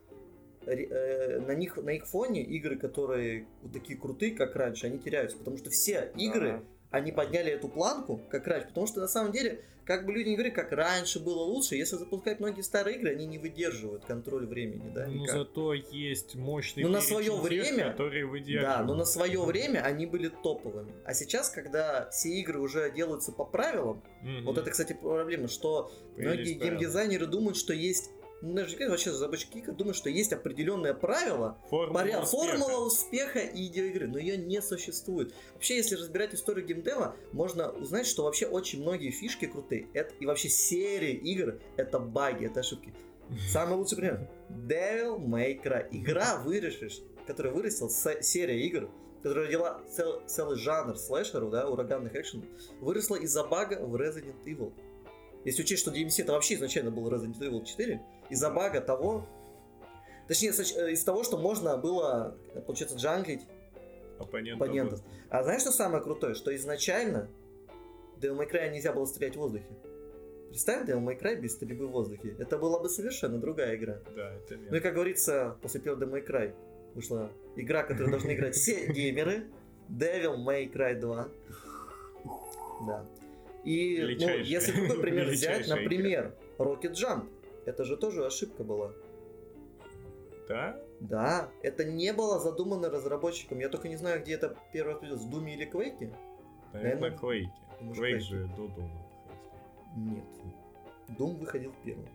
э, 0.67 1.41
на 1.41 1.55
них, 1.55 1.77
на 1.77 1.91
их 1.91 2.07
фоне 2.07 2.43
игры, 2.43 2.77
которые 2.79 3.47
вот 3.63 3.73
такие 3.73 3.99
крутые, 3.99 4.33
как 4.33 4.57
раньше, 4.57 4.87
они 4.87 4.99
теряются, 4.99 5.39
потому 5.39 5.57
что 5.59 5.71
все 5.71 6.13
игры, 6.17 6.63
они 6.91 7.13
подняли 7.13 7.53
эту 7.53 7.69
планку, 7.69 8.21
как 8.31 8.47
раньше, 8.47 8.69
потому 8.69 8.87
что 8.87 9.01
на 9.01 9.09
самом 9.09 9.33
деле, 9.33 9.63
как 9.85 10.05
бы 10.07 10.13
люди 10.13 10.29
не 10.31 10.35
говорили, 10.37 10.55
как 10.55 10.73
раньше 10.73 11.21
было 11.21 11.41
лучше, 11.43 11.75
если 11.77 11.97
запускать 11.97 12.41
многие 12.41 12.63
старые 12.63 12.97
игры, 12.99 13.11
они 13.13 13.27
не 13.27 13.39
выдерживают 13.39 14.05
контроль 14.05 14.47
времени, 14.47 14.91
да, 14.95 15.07
Ну, 15.07 15.25
зато 15.27 15.75
есть 15.75 16.35
мощный 16.35 16.83
Ну, 16.83 16.89
на 16.89 17.01
свое 17.01 17.31
тех, 17.33 17.43
время- 17.43 17.91
которые 17.91 18.27
выдерживают. 18.27 18.79
Да, 18.79 18.85
но 18.85 18.95
на 18.95 19.05
свое 19.05 19.41
время 19.45 19.81
они 19.81 20.07
были 20.07 20.29
топовыми. 20.29 20.93
А 21.05 21.15
сейчас, 21.15 21.51
когда 21.51 22.09
все 22.11 22.29
игры 22.41 22.61
уже 22.61 22.91
делаются 22.93 23.33
по 23.33 23.45
правилам, 23.45 24.03
Мгм. 24.23 24.45
вот 24.47 24.59
это, 24.59 24.71
кстати, 24.71 24.93
проблема, 25.01 25.49
что 25.49 25.93
Появились 26.17 26.35
многие 26.39 26.59
правила. 26.59 26.71
геймдизайнеры 26.79 27.27
думают, 27.27 27.57
что 27.57 27.73
есть, 27.73 28.11
говорю, 28.43 28.91
вообще 28.91 29.11
разработчики 29.11 29.59
игр 29.59 29.73
думают, 29.73 29.97
что 29.97 30.09
есть 30.11 30.33
определенные 30.33 30.95
правила, 30.95 31.59
Формула 31.69 31.99
Поряд, 32.01 32.25
успеха. 32.25 32.47
формула 32.47 32.87
успеха 32.87 33.41
видеоигры, 33.41 34.09
но 34.09 34.19
ее 34.19 34.37
не 34.37 34.61
существует. 34.63 35.35
Вообще, 35.55 35.77
если 35.77 35.97
разбирать 35.97 36.35
историю 36.35 36.67
геймдева, 36.67 37.17
можно 37.33 37.71
узнать, 37.71 38.07
что 38.07 38.25
вообще 38.25 38.47
очень 38.47 38.81
многие 38.83 39.11
фишки 39.11 39.47
крутые. 39.47 39.89
Это, 39.93 40.15
и 40.21 40.27
вообще 40.27 40.49
серии 40.49 41.13
игр 41.13 41.61
это 41.77 41.99
баги, 41.99 42.47
это 42.47 42.61
ошибки. 42.61 42.95
Самый 43.51 43.77
лучший 43.77 43.97
пример. 43.97 44.29
Devil 44.49 45.19
May 45.19 45.63
Cry. 45.63 45.87
Игра, 45.91 46.37
выросшая, 46.45 46.91
которая 47.27 47.53
вырастила 47.53 47.91
серия 48.23 48.61
игр, 48.67 48.91
которая 49.23 49.47
родила 49.47 49.83
цел- 49.95 50.23
целый 50.27 50.57
жанр 50.57 50.97
слэшеров, 50.97 51.51
да, 51.51 51.69
ураганных 51.69 52.17
экшенов, 52.17 52.47
выросла 52.81 53.17
из-за 53.17 53.45
бага 53.45 53.79
в 53.85 53.95
Resident 53.97 54.43
Evil. 54.47 54.73
Если 55.45 55.63
учесть, 55.63 55.83
что 55.83 55.91
DMC 55.91 56.23
это 56.23 56.33
вообще 56.33 56.55
изначально 56.55 56.91
был 56.91 57.09
Resident 57.11 57.39
Evil 57.39 57.65
4, 57.65 58.01
из-за 58.31 58.51
бага 58.51 58.81
того, 58.81 59.27
точнее, 60.29 60.51
э, 60.51 60.93
из 60.93 61.05
того, 61.05 61.23
что 61.25 61.37
можно 61.39 61.77
было, 61.77 62.37
получается, 62.67 62.97
джанглить 62.97 63.43
Оппонентов. 64.19 64.63
оппонентов. 64.63 65.01
А 65.29 65.43
знаешь, 65.43 65.63
что 65.63 65.73
самое 65.73 66.03
крутое? 66.03 66.35
Что 66.35 66.55
изначально 66.55 67.29
Devil 68.21 68.39
May 68.39 68.51
Cry 68.51 68.71
нельзя 68.71 68.93
было 68.93 69.05
стрелять 69.07 69.35
в 69.35 69.39
воздухе. 69.39 69.67
Представь 70.51 70.89
Devil 70.89 71.05
May 71.05 71.19
Cry 71.21 71.37
без 71.37 71.53
стрельбы 71.53 71.87
в 71.87 71.91
воздухе. 71.91 72.35
Это 72.39 72.59
была 72.59 72.81
бы 72.81 72.89
совершенно 72.89 73.39
другая 73.39 73.77
игра. 73.77 73.99
Да, 74.17 74.35
это 74.35 74.57
Ну 74.57 74.77
и 74.77 74.81
как 74.81 74.95
говорится, 74.95 75.57
после 75.63 75.81
первого 75.81 76.05
Devil 76.05 76.13
May 76.13 76.27
Cry 76.27 76.55
вышла 76.95 77.31
игра, 77.57 77.83
которую 77.85 78.11
должны 78.11 78.35
играть 78.35 78.55
все 78.55 78.87
геймеры. 78.93 79.45
Devil 79.89 80.37
May 80.45 80.71
Cry 80.73 80.99
2. 80.99 81.29
Да. 82.87 83.05
И 83.65 84.17
ну, 84.19 84.29
если 84.39 84.73
другой 84.73 85.01
пример 85.01 85.29
взять, 85.29 85.69
например, 85.69 86.35
Rocket 86.59 86.93
Jump. 86.93 87.27
Это 87.71 87.85
же 87.85 87.97
тоже 87.97 88.27
ошибка 88.27 88.65
была. 88.65 88.91
Да? 90.49 90.77
Да, 90.99 91.51
это 91.63 91.85
не 91.85 92.13
было 92.13 92.41
задумано 92.41 92.91
разработчиком. 92.91 93.61
Я 93.61 93.69
только 93.69 93.89
не 93.89 93.95
знаю, 93.95 94.21
где 94.23 94.35
это 94.35 94.57
первый 94.73 94.95
раз 95.09 95.21
в 95.21 95.31
Думе 95.31 95.55
или 95.55 95.65
Квейке? 95.65 96.13
Наверное, 96.73 96.95
Наверное, 97.01 97.19
Квейки. 97.19 97.53
может, 97.81 97.97
Квейк 97.97 98.23
же 98.23 98.47
до 98.57 98.67
дома. 98.67 99.07
Нет. 99.97 100.25
Дум 101.17 101.37
выходил 101.37 101.73
первым. 101.85 102.09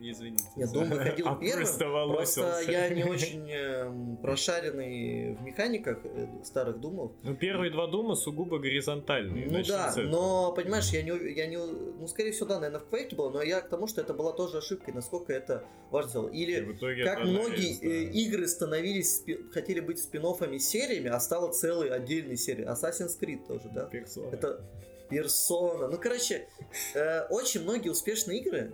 Извините. 0.00 0.44
Нет, 0.56 0.72
Дум 0.72 0.88
выходил 0.88 1.36
первым, 1.38 1.66
Просто 2.14 2.60
я 2.68 2.88
не 2.88 3.04
очень 3.10 3.50
эм, 3.50 4.16
прошаренный 4.16 5.34
в 5.34 5.42
механиках 5.42 5.98
э, 6.04 6.26
старых 6.44 6.80
думов. 6.80 7.12
Ну, 7.22 7.34
первые 7.34 7.70
два 7.70 7.86
дома 7.86 8.14
сугубо 8.14 8.58
горизонтальные. 8.58 9.46
Ну 9.50 9.62
да, 9.64 9.94
но 9.96 10.52
понимаешь, 10.52 10.88
я 10.90 11.02
не, 11.02 11.32
я 11.34 11.46
не, 11.46 11.56
ну 11.56 12.06
скорее 12.06 12.32
всего, 12.32 12.46
да, 12.46 12.60
наверное, 12.60 12.80
в 12.80 12.88
Квейке 12.88 13.14
было, 13.14 13.30
но 13.30 13.42
я 13.42 13.60
к 13.60 13.68
тому, 13.68 13.86
что 13.86 14.00
это 14.00 14.14
была 14.14 14.32
тоже 14.32 14.58
ошибкой, 14.58 14.94
насколько 14.94 15.32
это 15.32 15.64
важно. 15.90 16.28
И 16.28 16.40
Или 16.40 17.04
как 17.04 17.24
многие 17.24 17.76
э, 17.78 18.06
да. 18.06 18.18
игры 18.18 18.48
становились, 18.48 19.22
хотели 19.52 19.80
быть 19.80 19.98
спин 19.98 20.20
сериями, 20.58 21.08
а 21.08 21.20
стала 21.20 21.50
целой 21.52 21.90
отдельной 21.90 22.36
серией. 22.36 22.68
Assassin's 22.68 23.18
Creed 23.20 23.46
тоже, 23.46 23.70
да? 23.74 23.84
Персона. 23.86 24.30
Это 24.32 24.60
персона. 25.08 25.88
Ну, 25.88 25.98
короче, 25.98 26.48
э, 26.94 27.26
очень 27.28 27.62
многие 27.62 27.90
успешные 27.90 28.40
игры 28.40 28.72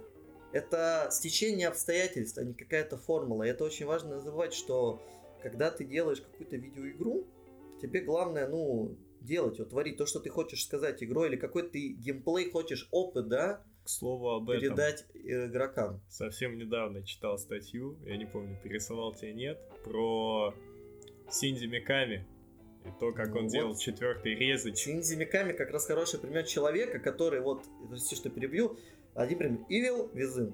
это 0.56 1.08
стечение 1.10 1.68
обстоятельств, 1.68 2.38
а 2.38 2.44
не 2.44 2.54
какая-то 2.54 2.96
формула. 2.96 3.42
И 3.44 3.48
это 3.48 3.64
очень 3.64 3.86
важно 3.86 4.16
называть, 4.16 4.54
что 4.54 5.02
когда 5.42 5.70
ты 5.70 5.84
делаешь 5.84 6.20
какую-то 6.20 6.56
видеоигру, 6.56 7.26
тебе 7.82 8.00
главное, 8.00 8.48
ну, 8.48 8.96
делать, 9.20 9.58
вот 9.58 9.70
творить 9.70 9.96
то, 9.98 10.06
что 10.06 10.20
ты 10.20 10.30
хочешь 10.30 10.64
сказать 10.64 11.02
игрой, 11.02 11.28
или 11.28 11.36
какой 11.36 11.68
ты 11.68 11.88
геймплей 11.88 12.50
хочешь, 12.50 12.88
опыт, 12.90 13.28
да, 13.28 13.62
К 13.84 13.88
слову 13.88 14.30
об 14.30 14.48
этом. 14.48 14.60
передать 14.62 15.04
э, 15.14 15.46
игрокам. 15.46 16.00
Совсем 16.08 16.56
недавно 16.56 17.02
читал 17.04 17.36
статью, 17.38 17.98
я 18.06 18.16
не 18.16 18.24
помню, 18.24 18.58
пересылал 18.62 19.14
тебе 19.14 19.34
нет, 19.34 19.58
про 19.84 20.54
Синди 21.30 21.66
Миками. 21.66 22.26
И 22.84 23.00
то, 23.00 23.12
как 23.12 23.30
Ну 23.30 23.38
он 23.38 23.42
вот. 23.44 23.52
делал 23.52 23.76
четвертый 23.76 24.36
резать. 24.36 24.78
Шинзи 24.78 25.16
Миками 25.16 25.52
как 25.52 25.70
раз 25.70 25.86
хороший 25.86 26.20
пример 26.20 26.44
человека, 26.44 27.00
который, 27.00 27.40
вот, 27.40 27.64
прости, 27.88 28.14
что 28.14 28.30
перебью, 28.30 28.78
один 29.16 29.38
пример, 29.38 29.60
Evil 29.68 30.12
Within. 30.12 30.52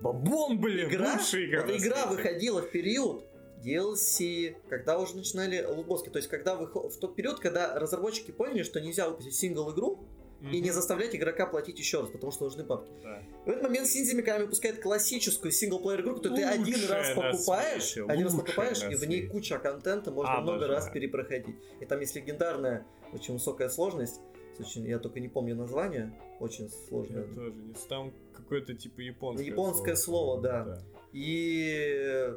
Бабон, 0.00 0.60
блин, 0.60 0.88
игра, 0.88 1.14
лучшая 1.14 1.46
игра. 1.46 1.62
вот 1.62 1.70
игра 1.70 2.06
выходила 2.06 2.62
в 2.62 2.70
период, 2.70 3.24
DLC, 3.64 4.56
когда 4.68 4.98
уже 4.98 5.16
начинали 5.16 5.64
лутбоски. 5.64 6.10
То 6.10 6.18
есть, 6.18 6.28
когда 6.28 6.54
вы, 6.54 6.66
в 6.66 6.96
тот 6.98 7.16
период, 7.16 7.40
когда 7.40 7.78
разработчики 7.78 8.30
поняли, 8.30 8.62
что 8.62 8.80
нельзя 8.80 9.08
выпустить 9.08 9.34
сингл-игру, 9.34 10.06
и 10.52 10.60
не 10.60 10.70
заставлять 10.70 11.16
игрока 11.16 11.46
платить 11.46 11.78
еще 11.78 12.00
раз, 12.00 12.10
потому 12.10 12.30
что 12.30 12.44
нужны 12.44 12.62
бабки. 12.62 12.92
Да. 13.02 13.22
В 13.46 13.48
этот 13.48 13.62
момент 13.62 13.88
Синзи 13.88 14.14
Миками 14.14 14.42
выпускает 14.42 14.80
классическую 14.82 15.50
синглплеер 15.50 16.02
игру, 16.02 16.16
которую 16.16 16.36
ты 16.36 16.44
один 16.44 16.88
раз 16.88 17.14
покупаешь, 17.14 17.96
один 17.96 18.24
раз 18.24 18.34
покупаешь, 18.34 18.82
и 18.84 18.94
в 18.94 19.04
ней 19.08 19.26
куча 19.26 19.58
контента, 19.58 20.10
можно 20.10 20.36
а, 20.36 20.40
много 20.42 20.66
раз 20.66 20.90
перепроходить. 20.90 21.56
И 21.80 21.86
там 21.86 22.00
есть 22.00 22.14
легендарная, 22.14 22.86
очень 23.12 23.34
высокая 23.34 23.68
сложность, 23.70 24.20
очень, 24.60 24.86
я 24.86 24.98
только 24.98 25.20
не 25.20 25.28
помню 25.28 25.54
название, 25.54 26.12
очень 26.40 26.68
сложное. 26.68 27.26
Я 27.26 27.34
тоже 27.34 27.52
не 27.52 27.74
Там 27.88 28.12
какое-то 28.32 28.74
типа 28.74 29.00
японское. 29.00 29.46
Японское 29.46 29.96
слово, 29.96 30.40
слово 30.40 30.42
да. 30.42 30.64
да. 30.64 30.82
И 31.12 32.30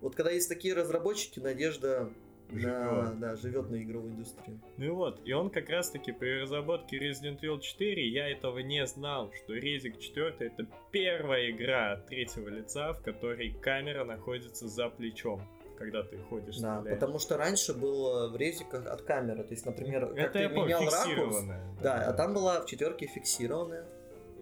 вот 0.00 0.14
когда 0.14 0.30
есть 0.30 0.48
такие 0.48 0.74
разработчики, 0.74 1.40
надежда 1.40 2.10
на, 2.50 3.14
да, 3.14 3.36
живет 3.36 3.70
на 3.70 3.82
игровой 3.82 4.10
индустрии. 4.10 4.58
Ну 4.76 4.84
и 4.84 4.88
вот, 4.88 5.20
и 5.24 5.32
он 5.32 5.50
как 5.50 5.68
раз 5.68 5.90
таки 5.90 6.12
при 6.12 6.40
разработке 6.40 6.98
Resident 6.98 7.40
Evil 7.40 7.60
4, 7.60 8.08
я 8.08 8.28
этого 8.28 8.58
не 8.58 8.86
знал, 8.86 9.30
что 9.32 9.54
Резик 9.54 9.98
4 9.98 10.34
это 10.38 10.66
первая 10.90 11.50
игра 11.50 11.92
от 11.92 12.06
третьего 12.06 12.48
лица, 12.48 12.92
в 12.92 13.02
которой 13.02 13.52
камера 13.60 14.04
находится 14.04 14.68
за 14.68 14.88
плечом 14.88 15.42
когда 15.78 16.02
ты 16.02 16.18
ходишь. 16.18 16.58
Да, 16.58 16.80
стреляешь. 16.80 17.00
потому 17.00 17.18
что 17.18 17.36
раньше 17.36 17.72
было 17.72 18.28
в 18.28 18.36
резиках 18.36 18.86
от 18.86 19.02
камеры. 19.02 19.44
То 19.44 19.54
есть, 19.54 19.64
например, 19.64 20.08
как 20.08 20.18
это 20.18 20.32
ты 20.32 20.48
менял 20.48 20.80
ракурс. 20.80 21.44
Да, 21.46 21.62
да, 21.82 22.06
а 22.08 22.12
там 22.12 22.34
была 22.34 22.60
в 22.60 22.66
четверке 22.66 23.06
фиксированная. 23.06 23.86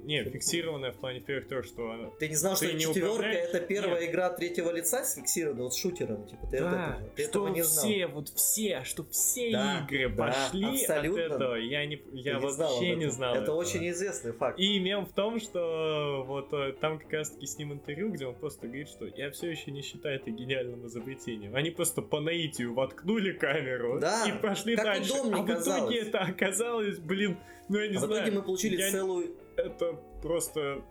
Не, 0.07 0.23
фиксированная 0.23 0.93
в 0.93 0.97
плане 0.97 1.21
первых 1.21 1.49
то, 1.49 1.63
что 1.65 1.91
она... 1.91 2.11
Ты 2.19 2.29
не 2.29 2.37
знал, 2.37 2.57
что 2.57 2.73
не 2.73 2.81
четверка 2.81 3.27
это 3.27 3.61
первая 3.61 4.01
Нет. 4.01 4.11
игра 4.11 4.31
третьего 4.31 4.71
лица 4.71 5.05
с 5.05 5.17
фиксированной, 5.17 5.65
вот 5.65 5.75
шутером, 5.75 6.25
типа, 6.27 6.47
ты, 6.47 6.61
да, 6.61 6.99
это, 7.01 7.11
ты 7.17 7.23
что 7.25 7.31
этого 7.31 7.49
не 7.49 7.63
знал. 7.63 7.85
все, 7.85 8.07
вот 8.07 8.29
все, 8.29 8.85
что 8.85 9.05
все 9.11 9.51
да, 9.51 9.85
игры 9.85 10.09
да, 10.09 10.27
пошли 10.27 10.83
абсолютно. 10.83 11.25
от 11.25 11.33
этого, 11.33 11.55
я, 11.57 11.87
не, 11.87 12.01
я 12.13 12.39
вообще 12.39 12.47
не 12.47 12.53
знал, 12.53 12.97
не 12.97 13.11
знал 13.11 13.35
Это 13.35 13.43
этого. 13.43 13.57
очень 13.57 13.89
известный 13.91 14.33
факт. 14.33 14.61
И 14.61 14.79
мем 14.79 15.07
в 15.07 15.13
том, 15.13 15.41
что 15.41 16.25
вот 16.25 16.53
э, 16.53 16.73
там 16.81 17.01
как 17.01 17.13
раз 17.13 17.31
таки 17.31 17.47
с 17.47 17.59
ним 17.59 17.73
интервью, 17.73 18.11
где 18.11 18.27
он 18.27 18.37
просто 18.37 18.69
говорит, 18.69 18.89
что 18.89 19.07
я 19.07 19.33
все 19.33 19.51
еще 19.51 19.73
не 19.73 19.83
считаю 19.83 20.21
это 20.21 20.31
гениальным 20.31 20.87
изобретением. 20.87 21.57
Они 21.57 21.71
просто 21.71 22.01
по 22.01 22.21
наитию 22.21 22.75
воткнули 22.75 23.33
камеру 23.33 23.99
да, 23.99 24.25
и 24.29 24.41
пошли 24.41 24.77
дальше. 24.77 25.15
А 25.33 25.43
в 25.43 25.51
итоге 25.51 25.99
это 25.99 26.21
оказалось, 26.21 26.99
блин, 26.99 27.39
ну 27.69 27.79
я 27.81 27.89
не 27.89 27.97
а 27.97 28.01
знаю. 28.01 28.13
в 28.13 28.17
итоге 28.17 28.37
мы 28.37 28.43
получили 28.43 28.77
я... 28.77 28.91
целую 28.93 29.35
это 29.57 29.99
просто 30.23 30.83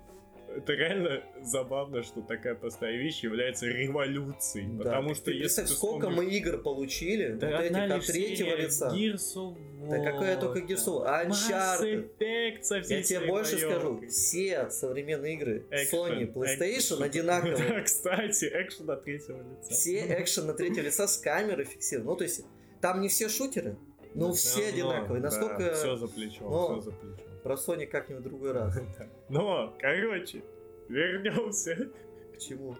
это 0.55 0.73
реально 0.73 1.23
забавно, 1.41 2.03
что 2.03 2.21
такая 2.21 2.55
простая 2.55 2.95
вещь 2.95 3.23
является 3.23 3.67
революцией. 3.67 4.67
Да, 4.77 4.83
потому 4.83 5.15
что 5.15 5.25
ты 5.25 5.33
если 5.33 5.65
сколько 5.65 6.07
вспомнишь... 6.07 6.17
мы 6.17 6.37
игр 6.37 6.57
получили, 6.59 7.33
да 7.33 7.51
вот 7.51 7.61
этих 7.61 7.91
от 7.91 8.05
третьего 8.05 8.55
лица. 8.55 8.93
Gears 8.95 9.35
of 9.35 9.57
War, 9.79 9.89
да 9.89 10.11
какая 10.11 10.39
только 10.39 10.59
Gears 10.59 10.87
of 10.87 11.03
War, 11.03 11.27
Uncharted. 11.27 12.17
Effect 12.17 12.61
со 12.63 12.81
всей 12.81 12.97
Я 12.97 13.03
тебе 13.03 13.19
больше 13.27 13.57
скажу, 13.57 14.01
все 14.07 14.69
современные 14.69 15.33
игры 15.35 15.65
action, 15.71 15.91
Sony, 15.91 16.33
PlayStation 16.33 16.99
action. 16.99 17.03
одинаковые. 17.05 17.57
Да, 17.57 17.81
кстати, 17.81 18.45
экшен 18.45 18.85
на 18.85 18.95
третьего 18.95 19.41
лица. 19.41 19.73
Все 19.73 20.21
экшен 20.21 20.47
на 20.47 20.53
третьего 20.53 20.85
лица 20.85 21.07
с 21.07 21.17
камерой 21.17 21.65
фиксированы. 21.65 22.11
Ну, 22.11 22.15
то 22.15 22.23
есть, 22.23 22.45
там 22.81 23.01
не 23.01 23.09
все 23.09 23.29
шутеры, 23.29 23.77
но 24.13 24.31
все 24.33 24.67
одинаковые. 24.67 25.21
Да, 25.21 25.29
все 25.29 25.95
за 25.95 26.07
плечом, 26.07 26.49
но... 26.49 26.79
все 26.79 26.81
за 26.81 26.91
плечом. 26.91 27.34
Про 27.45 27.53
Sony 27.53 27.85
как-нибудь 27.85 28.23
в 28.23 28.27
другой 28.27 28.53
раз. 28.53 28.75
Но, 29.29 29.77
короче, 29.79 30.41
вернемся. 30.89 31.91
К 32.33 32.39
чему? 32.39 32.75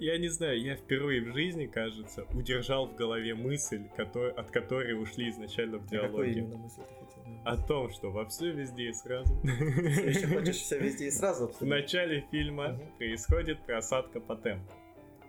Я 0.00 0.18
не 0.18 0.28
знаю, 0.28 0.60
я 0.60 0.76
впервые 0.76 1.22
в 1.22 1.32
жизни, 1.32 1.64
кажется, 1.64 2.26
удержал 2.34 2.86
в 2.86 2.94
голове 2.94 3.34
мысль, 3.34 3.84
который, 3.96 4.32
от 4.32 4.50
которой 4.50 4.92
ушли 5.00 5.30
изначально 5.30 5.78
в 5.78 5.86
диалоге. 5.86 6.08
А 6.08 6.10
какой 6.10 6.32
именно 6.32 6.56
мысль 6.58 6.82
ты 6.82 7.06
хотел? 7.06 7.40
О 7.42 7.56
том, 7.56 7.90
что 7.90 8.10
во 8.10 8.26
все 8.26 8.50
везде 8.52 8.90
и 8.90 8.92
сразу. 8.92 9.34
Ты 9.42 9.48
еще 9.48 10.26
хочешь 10.26 10.56
все 10.56 10.78
везде 10.78 11.06
и 11.06 11.10
сразу 11.10 11.48
В 11.48 11.62
начале 11.62 12.26
фильма 12.30 12.78
происходит 12.98 13.64
просадка 13.64 14.20
по 14.20 14.36
темпу 14.36 14.70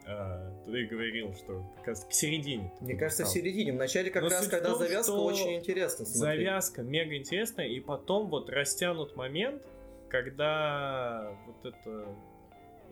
а, 0.07 0.51
ты 0.65 0.85
говорил, 0.85 1.33
что 1.33 1.63
как 1.77 1.87
раз 1.87 2.05
к 2.05 2.11
середине. 2.11 2.71
Мне 2.79 2.95
кажется, 2.95 3.25
в 3.25 3.27
середине. 3.27 3.73
В 3.73 3.75
начале 3.75 4.11
как 4.11 4.23
Но 4.23 4.29
раз, 4.29 4.47
когда 4.47 4.69
том, 4.69 4.79
завязка 4.79 5.11
очень 5.11 5.55
интересно 5.55 6.05
смотреть. 6.05 6.39
Завязка 6.45 6.83
мега 6.83 7.15
интересная, 7.15 7.67
и 7.67 7.79
потом 7.79 8.29
вот 8.29 8.49
растянут 8.49 9.15
момент, 9.15 9.63
когда 10.09 11.35
вот 11.47 11.65
эта 11.65 12.07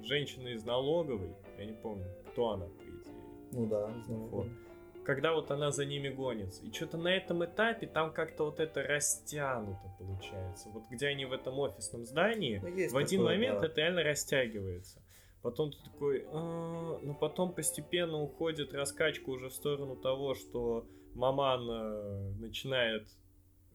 женщина 0.02 0.49
из 0.49 0.63
налоговой, 0.65 1.36
я 1.60 1.65
не 1.65 1.73
помню, 1.73 2.06
кто 2.32 2.52
она, 2.52 2.65
по 2.65 2.82
идее. 2.82 3.13
Ну 3.52 3.67
да, 3.67 3.93
налоговой. 4.08 4.52
Когда 5.06 5.34
вот 5.34 5.52
она 5.52 5.69
за 5.71 5.86
ними 5.86 6.10
гонится. 6.10 6.65
И 6.65 6.71
что-то 6.71 6.97
на 6.97 7.10
этом 7.10 7.43
этапе 7.43 7.88
там 7.88 8.13
как-то 8.13 8.45
вот 8.45 8.60
это 8.60 8.82
растянуто 8.82 9.93
получается. 9.99 10.69
Вот 10.69 10.84
где 10.89 11.08
они 11.08 11.26
в 11.26 11.34
этом 11.34 11.60
офисном 11.60 12.06
здании, 12.06 12.60
ну, 12.63 12.69
в 12.69 12.97
один 12.97 13.19
такое, 13.19 13.36
момент 13.36 13.60
да. 13.60 13.67
это 13.67 13.82
реально 13.82 14.04
растягивается. 14.04 15.03
Потом 15.43 15.71
ты 15.71 15.77
такой, 15.84 16.25
а, 16.32 16.99
но 17.03 17.13
потом 17.13 17.53
постепенно 17.53 18.17
уходит 18.17 18.73
раскачка 18.73 19.29
уже 19.29 19.49
в 19.49 19.53
сторону 19.53 19.97
того, 19.97 20.36
что 20.36 20.88
Маман 21.15 21.69
э, 21.69 22.32
начинает 22.39 23.06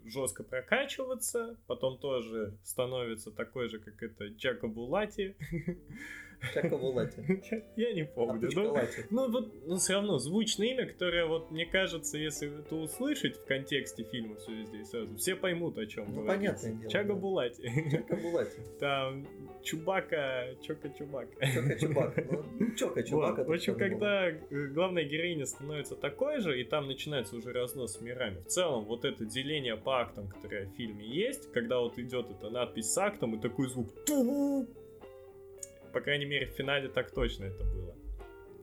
жестко 0.02 0.44
прокачиваться, 0.44 1.58
потом 1.66 1.98
тоже 1.98 2.56
становится 2.64 3.30
такой 3.30 3.68
же, 3.68 3.78
как 3.78 4.02
это 4.02 4.28
Джако 4.28 4.66
Булати. 4.66 5.36
Чакабулати. 6.54 7.42
Я 7.76 7.92
не 7.92 8.04
помню. 8.04 8.48
Ну, 8.54 8.76
ну, 9.10 9.30
вот, 9.30 9.66
но 9.66 9.76
все 9.76 9.94
равно 9.94 10.18
звучное 10.18 10.68
имя, 10.68 10.86
которое, 10.86 11.26
вот, 11.26 11.50
мне 11.50 11.66
кажется, 11.66 12.18
если 12.18 12.60
это 12.60 12.76
услышать 12.76 13.36
в 13.36 13.44
контексте 13.44 14.04
фильма 14.04 14.36
все 14.36 14.52
везде 14.52 14.84
сразу, 14.84 15.16
все 15.16 15.34
поймут, 15.34 15.78
о 15.78 15.86
чем 15.86 16.14
ну, 16.14 16.26
понятное 16.26 16.72
дело. 16.72 16.90
Чага 16.90 17.14
Булати. 17.14 17.62
Чага 17.90 18.22
Булати. 18.22 18.60
Там 18.80 19.26
Чубака, 19.62 20.54
Чока 20.62 20.88
Чубака. 20.88 21.46
Чока 21.46 21.78
Чубака. 21.78 22.24
Ну, 22.58 22.74
Чока 22.76 23.02
Чубака. 23.02 23.44
В 23.44 23.52
общем, 23.52 23.76
когда 23.76 24.30
главная 24.50 25.04
героиня 25.04 25.46
становится 25.46 25.96
такой 25.96 26.40
же, 26.40 26.60
и 26.60 26.64
там 26.64 26.86
начинается 26.86 27.36
уже 27.36 27.52
разнос 27.52 27.98
с 27.98 28.00
мирами. 28.00 28.40
В 28.40 28.46
целом, 28.46 28.84
вот 28.84 29.04
это 29.04 29.24
деление 29.24 29.76
по 29.76 30.00
актам, 30.00 30.28
которое 30.28 30.66
в 30.66 30.76
фильме 30.76 31.04
есть, 31.04 31.52
когда 31.52 31.80
вот 31.80 31.98
идет 31.98 32.30
эта 32.30 32.50
надпись 32.50 32.92
с 32.92 32.98
актом, 32.98 33.34
и 33.34 33.40
такой 33.40 33.68
звук 33.68 33.88
по 35.98 36.04
крайней 36.04 36.26
мере, 36.26 36.46
в 36.46 36.50
финале 36.50 36.88
так 36.88 37.10
точно 37.10 37.46
это 37.46 37.64
было. 37.64 37.92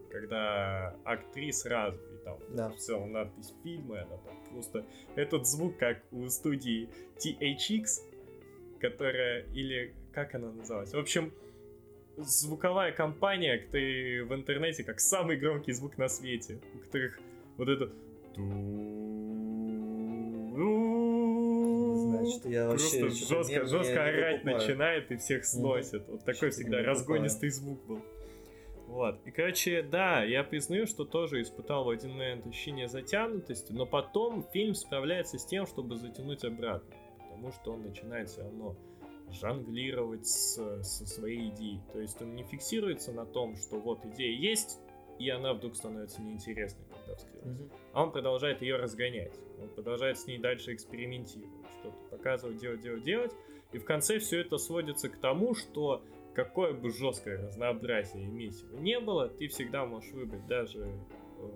Когда 0.09 0.95
акт 1.03 1.33
3 1.33 1.51
сразу, 1.51 1.97
и 1.97 2.23
там 2.23 2.39
да. 2.55 2.69
в 2.69 2.77
целом 2.77 3.11
надпись 3.11 3.53
фильма, 3.61 4.03
она 4.03 4.17
там 4.17 4.41
просто... 4.49 4.85
Этот 5.17 5.45
звук, 5.45 5.77
как 5.77 6.01
у 6.11 6.29
студии 6.29 6.87
THX, 7.17 7.85
которая... 8.79 9.43
Или 9.53 9.93
как 10.13 10.33
она 10.33 10.49
называлась? 10.53 10.93
В 10.93 10.97
общем, 10.97 11.33
звуковая 12.15 12.93
компания, 12.93 13.67
ты 13.69 14.23
в 14.23 14.33
интернете 14.33 14.85
как 14.85 15.01
самый 15.01 15.35
громкий 15.35 15.73
звук 15.73 15.97
на 15.97 16.07
свете, 16.07 16.61
у 16.73 16.77
которых 16.77 17.19
вот 17.57 17.67
это 17.67 17.91
что 22.31 22.49
я 22.49 22.67
вообще 22.67 22.99
Просто 23.01 23.35
жестко, 23.35 23.65
жестко 23.65 24.03
орать 24.03 24.43
начинает 24.43 25.11
и 25.11 25.17
всех 25.17 25.45
сносит. 25.45 26.01
Mm-hmm. 26.01 26.11
Вот 26.11 26.25
такой 26.25 26.49
всегда 26.51 26.81
разгонистый 26.83 27.49
звук 27.49 27.85
был. 27.85 28.01
Вот. 28.87 29.19
И, 29.25 29.31
короче, 29.31 29.81
да, 29.81 30.23
я 30.23 30.43
признаю, 30.43 30.85
что 30.85 31.05
тоже 31.05 31.41
испытал 31.41 31.85
в 31.85 31.89
один 31.89 32.11
момент 32.11 32.45
ощущение 32.45 32.87
затянутости, 32.87 33.71
но 33.71 33.85
потом 33.85 34.45
фильм 34.53 34.75
справляется 34.75 35.37
с 35.37 35.45
тем, 35.45 35.65
чтобы 35.65 35.97
затянуть 35.97 36.45
обратно. 36.45 36.95
Потому 37.17 37.51
что 37.51 37.73
он 37.73 37.83
начинает 37.83 38.29
все 38.29 38.41
равно 38.41 38.75
жонглировать 39.31 40.27
с, 40.27 40.83
со 40.83 41.05
своей 41.05 41.49
идеей. 41.49 41.81
То 41.91 41.99
есть 41.99 42.21
он 42.21 42.35
не 42.35 42.43
фиксируется 42.43 43.11
на 43.11 43.25
том, 43.25 43.55
что 43.55 43.79
вот 43.79 44.05
идея 44.05 44.37
есть, 44.37 44.79
и 45.17 45.29
она 45.29 45.53
вдруг 45.53 45.75
становится 45.75 46.21
неинтересной, 46.21 46.85
когда 46.89 47.15
вскрылась. 47.15 47.59
Mm-hmm. 47.59 47.71
А 47.93 48.03
он 48.03 48.11
продолжает 48.11 48.61
ее 48.61 48.75
разгонять. 48.75 49.33
Он 49.61 49.69
продолжает 49.69 50.19
с 50.19 50.27
ней 50.27 50.37
дальше 50.37 50.73
экспериментировать 50.73 51.64
что-то 51.91 52.17
показывать, 52.17 52.57
делать, 52.57 52.81
делать, 52.81 53.03
делать. 53.03 53.31
И 53.71 53.77
в 53.77 53.85
конце 53.85 54.19
все 54.19 54.41
это 54.41 54.57
сводится 54.57 55.09
к 55.09 55.17
тому, 55.17 55.55
что 55.55 56.03
какое 56.33 56.73
бы 56.73 56.91
жесткое 56.91 57.47
разнообразие 57.47 58.23
его 58.23 58.79
не 58.79 58.99
было, 58.99 59.29
ты 59.29 59.47
всегда 59.47 59.85
можешь 59.85 60.11
выбрать 60.11 60.45
даже 60.47 60.85
э, 60.85 61.49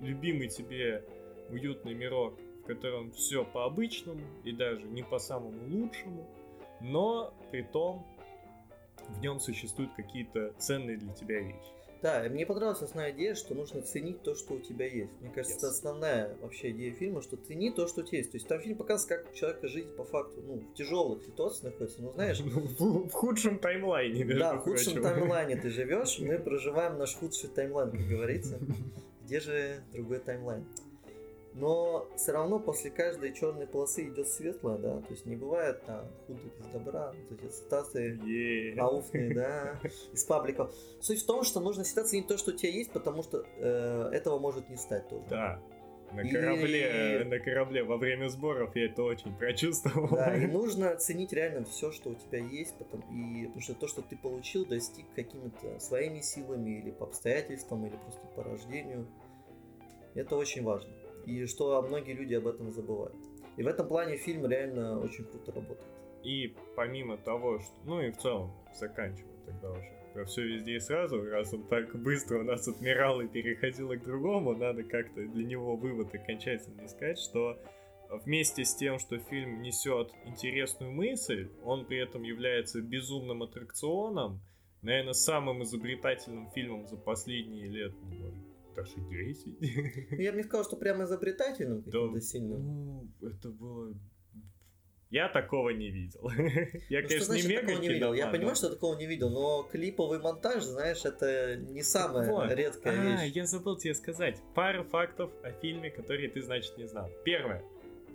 любимый 0.00 0.48
тебе 0.48 1.04
уютный 1.50 1.94
мирок, 1.94 2.38
в 2.62 2.66
котором 2.66 3.12
все 3.12 3.44
по-обычному 3.44 4.20
и 4.44 4.52
даже 4.52 4.82
не 4.86 5.02
по 5.02 5.18
самому 5.18 5.66
лучшему, 5.68 6.26
но 6.80 7.34
при 7.50 7.62
том 7.62 8.06
в 9.08 9.20
нем 9.20 9.38
существуют 9.38 9.92
какие-то 9.94 10.52
ценные 10.58 10.96
для 10.96 11.12
тебя 11.12 11.40
вещи. 11.40 11.73
Да, 12.04 12.22
мне 12.28 12.44
понравилась 12.44 12.82
основная 12.82 13.12
идея, 13.12 13.34
что 13.34 13.54
нужно 13.54 13.80
ценить 13.80 14.20
то, 14.20 14.34
что 14.34 14.52
у 14.52 14.60
тебя 14.60 14.86
есть. 14.86 15.10
Мне 15.22 15.30
кажется, 15.30 15.54
yes. 15.54 15.58
это 15.60 15.68
основная 15.68 16.36
вообще 16.42 16.70
идея 16.72 16.92
фильма, 16.92 17.22
что 17.22 17.38
цени 17.38 17.70
то, 17.70 17.88
что 17.88 18.02
у 18.02 18.04
тебя 18.04 18.18
есть. 18.18 18.30
То 18.30 18.36
есть 18.36 18.46
там 18.46 18.60
фильм 18.60 18.76
показывает, 18.76 19.22
как 19.22 19.32
у 19.32 19.34
человека 19.34 19.68
жизнь 19.68 19.88
по 19.88 20.04
факту, 20.04 20.42
ну, 20.46 20.56
в 20.56 20.74
тяжелых 20.74 21.24
ситуациях 21.24 21.72
находится, 21.72 22.02
ну, 22.02 22.12
знаешь... 22.12 22.40
В, 22.78 23.08
в 23.08 23.10
худшем 23.10 23.58
таймлайне, 23.58 24.22
Да, 24.34 24.56
в 24.56 24.64
худшем 24.64 25.02
таймлайне 25.02 25.56
ты 25.56 25.70
живешь, 25.70 26.18
мы 26.18 26.38
проживаем 26.44 26.98
наш 26.98 27.14
худший 27.14 27.48
таймлайн, 27.48 27.90
как 27.90 28.06
говорится. 28.06 28.58
Где 29.24 29.40
же 29.40 29.82
другой 29.94 30.18
таймлайн? 30.18 30.66
Но 31.54 32.08
все 32.16 32.32
равно 32.32 32.58
после 32.58 32.90
каждой 32.90 33.32
черной 33.32 33.66
полосы 33.66 34.08
идет 34.08 34.28
светлая, 34.28 34.76
да, 34.76 35.00
то 35.00 35.10
есть 35.10 35.24
не 35.24 35.36
бывает 35.36 35.84
там 35.84 36.10
худо 36.26 36.40
без 36.58 36.66
добра, 36.66 37.14
вот 37.30 37.40
эти 37.40 37.50
цитаты 37.50 38.18
yeah. 38.24 38.78
ауфные, 38.78 39.34
да, 39.34 39.80
из 40.12 40.24
пабликов. 40.24 40.74
Суть 41.00 41.22
в 41.22 41.26
том, 41.26 41.44
что 41.44 41.60
нужно 41.60 41.84
всегда 41.84 42.04
ценить 42.04 42.26
то, 42.26 42.36
что 42.36 42.50
у 42.50 42.54
тебя 42.54 42.70
есть, 42.70 42.90
потому 42.90 43.22
что 43.22 43.44
э, 43.58 44.10
этого 44.12 44.38
может 44.38 44.68
не 44.68 44.76
стать 44.76 45.08
тоже. 45.08 45.24
Да. 45.30 45.62
На 46.12 46.28
корабле, 46.28 47.22
и... 47.22 47.24
на 47.24 47.38
корабле 47.40 47.82
во 47.82 47.96
время 47.96 48.28
сборов 48.28 48.76
я 48.76 48.86
это 48.86 49.02
очень 49.02 49.34
прочувствовал. 49.36 50.08
Да, 50.14 50.36
и 50.36 50.46
нужно 50.46 50.94
ценить 50.96 51.32
реально 51.32 51.64
все, 51.64 51.90
что 51.90 52.10
у 52.10 52.14
тебя 52.14 52.38
есть, 52.38 52.76
потому, 52.78 53.02
и, 53.12 53.46
потому 53.46 53.60
что 53.60 53.74
то, 53.74 53.88
что 53.88 54.02
ты 54.02 54.16
получил, 54.16 54.64
достиг 54.64 55.06
какими-то 55.16 55.80
своими 55.80 56.20
силами 56.20 56.78
или 56.78 56.90
по 56.92 57.06
обстоятельствам, 57.06 57.86
или 57.86 57.96
просто 57.96 58.26
по 58.36 58.44
рождению, 58.44 59.08
это 60.14 60.36
очень 60.36 60.62
важно. 60.62 60.92
И 61.26 61.46
что 61.46 61.80
многие 61.82 62.12
люди 62.12 62.34
об 62.34 62.46
этом 62.46 62.70
забывают. 62.70 63.16
И 63.56 63.62
в 63.62 63.66
этом 63.66 63.86
плане 63.88 64.16
фильм 64.16 64.46
реально 64.46 65.00
очень 65.00 65.24
круто 65.24 65.52
работает. 65.52 65.88
И 66.22 66.54
помимо 66.74 67.16
того, 67.16 67.60
что... 67.60 67.72
Ну 67.84 68.00
и 68.00 68.10
в 68.10 68.16
целом, 68.16 68.52
заканчиваю 68.74 69.34
тогда 69.46 69.70
уже. 69.72 69.92
Про 70.14 70.24
все 70.24 70.42
везде 70.42 70.76
и 70.76 70.80
сразу, 70.80 71.22
раз 71.24 71.52
он 71.52 71.64
так 71.64 71.94
быстро 72.00 72.38
у 72.38 72.44
нас 72.44 72.68
отмирал 72.68 73.20
и 73.20 73.26
переходил 73.26 73.88
к 73.90 74.04
другому, 74.04 74.56
надо 74.56 74.84
как-то 74.84 75.26
для 75.26 75.44
него 75.44 75.76
вывод 75.76 76.14
окончательно 76.14 76.86
искать, 76.86 77.18
что 77.18 77.58
вместе 78.10 78.64
с 78.64 78.76
тем, 78.76 79.00
что 79.00 79.18
фильм 79.18 79.60
несет 79.60 80.12
интересную 80.24 80.92
мысль, 80.92 81.50
он 81.64 81.84
при 81.84 81.98
этом 81.98 82.22
является 82.22 82.80
безумным 82.80 83.42
аттракционом, 83.42 84.40
наверное, 84.82 85.14
самым 85.14 85.64
изобретательным 85.64 86.48
фильмом 86.52 86.86
за 86.86 86.96
последние 86.96 87.66
лет, 87.66 87.92
может, 88.02 88.34
даже 88.74 88.94
10. 88.96 89.56
Я 90.18 90.32
бы 90.32 90.38
не 90.38 90.44
сказал, 90.44 90.64
что 90.64 90.76
прямо 90.76 91.04
изобретательным 91.04 91.82
каким-то 91.82 92.14
да, 92.14 92.20
сильным. 92.20 92.62
Ну, 92.62 93.08
это 93.22 93.50
было 93.50 93.94
я 95.14 95.28
такого 95.28 95.70
не 95.70 95.90
видел. 95.90 96.28
Я, 96.88 97.02
ну, 97.02 97.08
конечно, 97.08 97.34
не 97.34 97.42
мега 97.42 97.74
не 97.76 97.88
видел. 97.88 98.14
Я 98.14 98.26
понимаю, 98.26 98.56
что 98.56 98.68
такого 98.68 98.96
не 98.96 99.06
видел, 99.06 99.30
но 99.30 99.62
клиповый 99.62 100.18
монтаж, 100.18 100.64
знаешь, 100.64 101.04
это 101.04 101.54
не 101.54 101.84
самая 101.84 102.28
вот. 102.28 102.50
редкая 102.50 103.18
а, 103.18 103.22
вещь. 103.22 103.32
я 103.32 103.46
забыл 103.46 103.76
тебе 103.76 103.94
сказать. 103.94 104.42
Пару 104.56 104.82
фактов 104.82 105.30
о 105.44 105.52
фильме, 105.52 105.92
которые 105.92 106.30
ты, 106.30 106.42
значит, 106.42 106.76
не 106.78 106.88
знал. 106.88 107.08
Первое. 107.24 107.62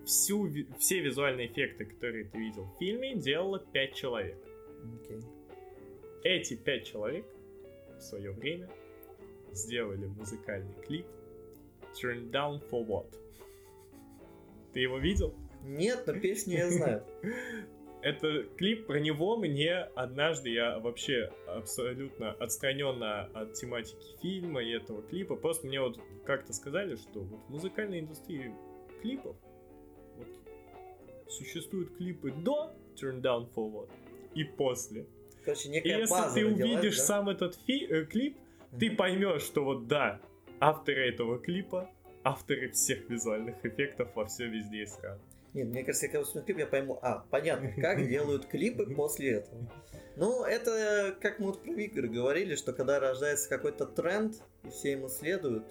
Всю, 0.05 0.49
все 0.77 0.99
визуальные 0.99 1.47
эффекты, 1.47 1.85
которые 1.85 2.25
ты 2.25 2.37
видел 2.37 2.65
в 2.65 2.77
фильме, 2.79 3.15
делало 3.15 3.59
5 3.59 3.95
человек. 3.95 4.37
Okay. 4.83 5.23
Эти 6.23 6.57
5 6.57 6.83
человек 6.85 7.25
в 7.97 8.01
свое 8.01 8.31
время 8.31 8.69
сделали 9.53 10.07
музыкальный 10.07 10.73
клип 10.85 11.05
Turn 11.93 12.31
Down 12.31 12.61
for 12.69 12.85
What. 12.85 13.13
Ты 14.73 14.81
его 14.81 14.97
видел? 14.97 15.33
Нет, 15.63 16.03
но 16.07 16.13
песню 16.13 16.57
я 16.57 16.69
знаю. 16.69 17.03
Это 18.01 18.43
клип 18.57 18.87
про 18.87 18.99
него 18.99 19.35
мне 19.35 19.75
однажды 19.95 20.51
я 20.51 20.79
вообще 20.79 21.31
абсолютно 21.47 22.31
отстраненно 22.31 23.23
от 23.33 23.53
тематики 23.55 24.17
фильма 24.21 24.63
и 24.63 24.71
этого 24.71 25.01
клипа. 25.01 25.35
Просто 25.35 25.67
мне 25.67 25.81
вот 25.81 25.99
как-то 26.25 26.53
сказали, 26.53 26.95
что 26.95 27.19
вот 27.19 27.41
в 27.47 27.49
музыкальной 27.49 27.99
индустрии 27.99 28.53
клипов 29.01 29.35
вот, 30.15 30.27
существуют 31.27 31.97
клипы 31.97 32.31
до 32.31 32.73
Turn 32.95 33.21
Down 33.21 33.49
For 33.53 33.69
What 33.69 33.89
и 34.33 34.45
после. 34.45 35.05
Короче, 35.43 35.69
некая 35.69 35.89
и 35.89 35.99
если 35.99 36.11
база 36.11 36.35
ты 36.35 36.45
увидишь 36.45 36.97
да? 36.97 37.03
сам 37.03 37.29
этот 37.29 37.55
фи- 37.65 37.87
э, 37.89 38.05
клип, 38.05 38.37
ты 38.77 38.91
поймешь, 38.91 39.41
что 39.41 39.63
вот 39.63 39.87
да, 39.87 40.19
авторы 40.59 41.09
этого 41.09 41.39
клипа, 41.39 41.89
авторы 42.23 42.69
всех 42.71 43.09
визуальных 43.09 43.65
эффектов 43.65 44.15
во 44.15 44.25
все 44.25 44.47
везде 44.47 44.83
и 44.83 44.85
сразу. 44.85 45.21
Нет, 45.53 45.67
мне 45.69 45.83
кажется, 45.83 46.05
я 46.05 46.11
когда 46.11 46.41
клип, 46.41 46.57
я 46.59 46.67
пойму, 46.67 46.99
а, 47.01 47.25
понятно, 47.31 47.71
как 47.71 48.07
делают 48.07 48.45
клипы 48.45 48.85
после 48.93 49.31
этого. 49.37 49.71
Ну, 50.15 50.43
это, 50.43 51.15
как 51.21 51.39
мы 51.39 51.47
вот 51.47 51.63
про 51.63 51.73
игры 51.73 52.07
говорили, 52.07 52.55
что 52.55 52.73
когда 52.73 52.99
рождается 52.99 53.49
какой-то 53.49 53.85
тренд, 53.85 54.35
и 54.63 54.69
все 54.69 54.91
ему 54.91 55.07
следуют, 55.07 55.65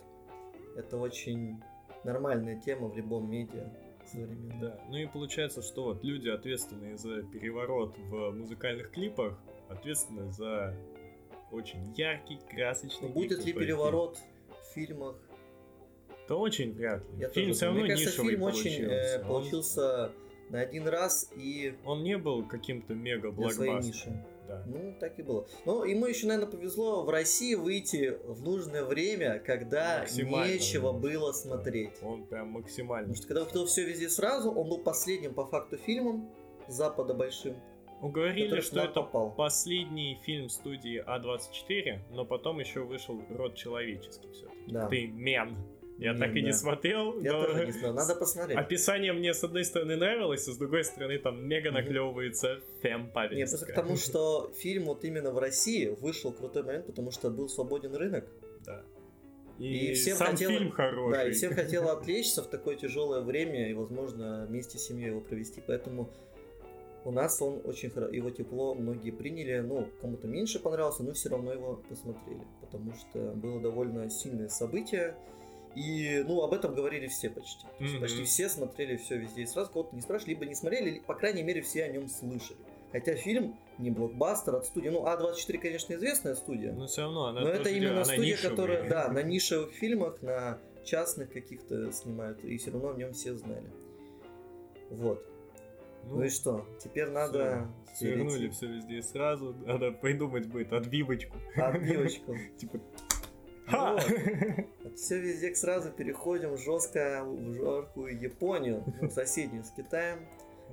это 0.77 0.97
очень 0.97 1.61
нормальная 2.03 2.59
тема 2.61 2.89
в 2.89 2.97
любом 2.97 3.31
медиа 3.31 3.71
современном. 4.11 4.61
Да, 4.61 4.81
ну 4.89 4.97
и 4.97 5.07
получается, 5.07 5.63
что 5.63 5.85
вот 5.85 6.03
люди, 6.03 6.29
ответственные 6.29 6.97
за 6.97 7.23
переворот 7.23 7.97
в 7.99 8.31
музыкальных 8.33 8.91
клипах, 8.91 9.39
ответственны 9.69 10.33
за 10.33 10.75
очень 11.51 11.95
яркий, 11.97 12.39
красочный. 12.51 13.09
Будет 13.09 13.45
ли 13.45 13.53
переворот 13.53 14.19
в 14.49 14.75
фильмах? 14.75 15.17
Да 16.29 16.37
очень 16.37 16.75
вряд 16.75 17.03
ли. 17.11 17.21
Я 17.21 17.29
фильм 17.29 17.47
тоже, 17.47 17.55
все 17.55 17.67
равно 17.67 17.81
Мне 17.81 17.91
кажется, 17.91 18.23
фильм 18.23 18.43
очень 18.43 18.83
э, 18.83 19.25
получился 19.25 20.13
на 20.51 20.61
один 20.61 20.87
раз 20.87 21.31
и... 21.37 21.75
Он 21.85 22.03
не 22.03 22.19
был 22.19 22.47
каким-то 22.47 22.95
мега 22.95 23.31
блокбастером. 23.31 24.25
Да. 24.47 24.65
Ну, 24.67 24.95
так 24.99 25.19
и 25.19 25.23
было. 25.23 25.47
Ну, 25.67 25.85
ему 25.85 26.07
еще, 26.07 26.27
наверное, 26.27 26.51
повезло 26.51 27.05
в 27.05 27.11
России 27.11 27.55
выйти 27.55 28.19
в 28.25 28.43
нужное 28.43 28.83
время, 28.83 29.43
когда 29.45 30.07
нечего 30.07 30.93
было 30.93 31.33
смотреть. 31.33 31.93
Он 32.03 32.25
прям 32.25 32.49
максимально. 32.49 33.09
Потому 33.09 33.17
что 33.17 33.27
когда 33.27 33.41
выходил 33.43 33.67
все 33.67 33.85
везде 33.85 34.09
сразу, 34.09 34.51
он 34.51 34.71
был 34.71 34.79
последним 34.79 35.35
по 35.35 35.45
факту 35.45 35.77
фильмом 35.77 36.31
Запада 36.67 37.13
большим. 37.13 37.57
Уговорили, 38.01 38.61
что 38.61 38.81
это 38.81 39.03
попал. 39.03 39.33
последний 39.33 40.19
фильм 40.25 40.49
студии 40.49 41.03
А24, 41.05 42.15
но 42.15 42.25
потом 42.25 42.61
еще 42.61 42.81
вышел 42.81 43.21
Род 43.31 43.57
человеческий 43.57 44.29
все-таки. 44.33 44.73
Да. 44.73 44.89
Ты 44.89 45.07
мен. 45.09 45.57
Я 45.99 46.13
Мин, 46.13 46.21
так 46.21 46.31
и 46.31 46.41
да. 46.41 46.47
не 46.47 46.53
смотрел. 46.53 47.21
Я 47.21 47.33
но... 47.33 47.45
тоже 47.45 47.67
не 47.67 47.73
смотрел. 47.73 47.95
Надо 47.95 48.15
посмотреть. 48.15 48.57
Описание 48.57 49.13
мне 49.13 49.35
с 49.35 49.43
одной 49.43 49.65
стороны 49.65 49.97
нравилось, 49.97 50.47
а 50.47 50.53
с 50.53 50.57
другой 50.57 50.85
стороны 50.85 51.19
там 51.19 51.45
мега 51.45 51.73
наклевывается 51.73 52.61
фем 52.83 53.11
Нет, 53.33 53.49
просто 53.51 53.67
потому 53.67 53.97
что 53.97 54.53
фильм 54.59 54.85
вот 54.85 55.05
именно 55.05 55.33
в 55.33 55.39
России 55.39 55.89
вышел 56.01 56.33
крутой 56.33 56.63
момент, 56.63 56.87
потому 56.87 57.11
что 57.11 57.31
был 57.31 57.49
свободен 57.49 57.97
рынок. 57.97 58.29
Да. 58.65 58.85
И, 59.59 59.91
и 59.91 59.95
всем 59.95 60.17
сам 60.17 60.29
хотело, 60.29 60.53
фильм 60.53 60.71
хороший. 60.71 61.13
Да, 61.13 61.29
и 61.29 61.33
всем 61.33 61.53
хотело 61.53 61.93
отвлечься 61.99 62.45
в 62.45 62.47
такое 62.47 62.77
тяжелое 62.77 63.23
время 63.23 63.69
и, 63.69 63.75
возможно, 63.75 64.47
вместе 64.49 64.79
с 64.79 64.87
семьей 64.87 65.09
его 65.09 65.21
провести. 65.21 65.61
Поэтому 65.67 66.11
у 67.09 67.11
нас 67.11 67.41
он 67.41 67.63
очень 67.65 67.89
хорошо, 67.89 68.13
его 68.13 68.29
тепло 68.31 68.75
многие 68.75 69.13
приняли, 69.13 69.61
ну, 69.61 69.89
кому-то 70.03 70.27
меньше 70.27 70.61
понравился, 70.61 71.03
но 71.03 71.15
все 71.15 71.31
равно 71.31 71.55
его 71.55 71.83
посмотрели, 71.89 72.43
потому 72.61 72.93
что 72.93 73.33
было 73.35 73.61
довольно 73.63 74.11
сильное 74.11 74.49
событие, 74.49 75.17
и, 75.75 76.23
ну, 76.27 76.43
об 76.43 76.53
этом 76.53 76.75
говорили 76.75 77.07
все 77.07 77.31
почти. 77.31 77.67
Mm-hmm. 77.81 78.01
Почти 78.01 78.25
все 78.25 78.51
смотрели 78.51 78.97
все 78.97 79.17
везде 79.17 79.43
и 79.43 79.47
сразу, 79.47 79.71
кого-то 79.71 79.97
не 79.97 80.03
спрашивали, 80.03 80.35
либо 80.35 80.45
не 80.45 80.55
смотрели, 80.55 80.91
или, 80.91 80.99
по 80.99 81.15
крайней 81.15 81.43
мере, 81.43 81.63
все 81.63 81.85
о 81.85 81.89
нем 81.89 82.09
слышали. 82.09 82.59
Хотя 82.93 83.15
фильм 83.15 83.57
не 83.79 83.91
блокбастер 83.91 84.57
от 84.57 84.67
студии. 84.67 84.89
Ну, 84.89 85.07
А24, 85.07 85.59
конечно, 85.59 85.95
известная 85.95 86.35
студия. 86.35 86.73
Но 86.73 86.87
все 86.87 87.03
равно 87.03 87.27
она 87.27 87.41
Но 87.43 87.49
это 87.49 87.71
именно 87.71 88.05
студия, 88.05 88.37
которая, 88.37 88.89
да, 88.89 89.09
на 89.09 89.23
нишевых 89.23 89.73
фильмах, 89.73 90.21
на 90.21 90.59
частных 90.85 91.33
каких-то 91.33 91.91
снимают, 91.93 92.43
и 92.45 92.57
все 92.59 92.71
равно 92.71 92.89
в 92.89 92.99
нем 92.99 93.13
все 93.13 93.35
знали. 93.35 93.71
Вот. 94.91 95.25
Ну, 96.05 96.17
ну 96.17 96.23
и 96.25 96.29
что? 96.29 96.67
Теперь 96.83 97.09
надо... 97.09 97.69
Свернули 97.95 98.49
все 98.49 98.67
везде 98.67 99.03
сразу. 99.03 99.55
Надо 99.67 99.91
придумать 99.93 100.47
будет 100.47 100.73
отбивочку. 100.73 101.37
Отбивочку. 101.57 102.37
Типа... 102.59 102.81
Вот. 103.71 104.03
Все 104.97 105.21
везде 105.21 105.55
сразу 105.55 105.91
переходим 105.91 106.57
жестко 106.57 107.23
в 107.25 107.55
жаркую 107.55 108.19
Японию, 108.19 108.83
ну, 109.01 109.11
соседнюю 109.11 109.65
с 109.65 109.71
Китаем. 109.71 110.27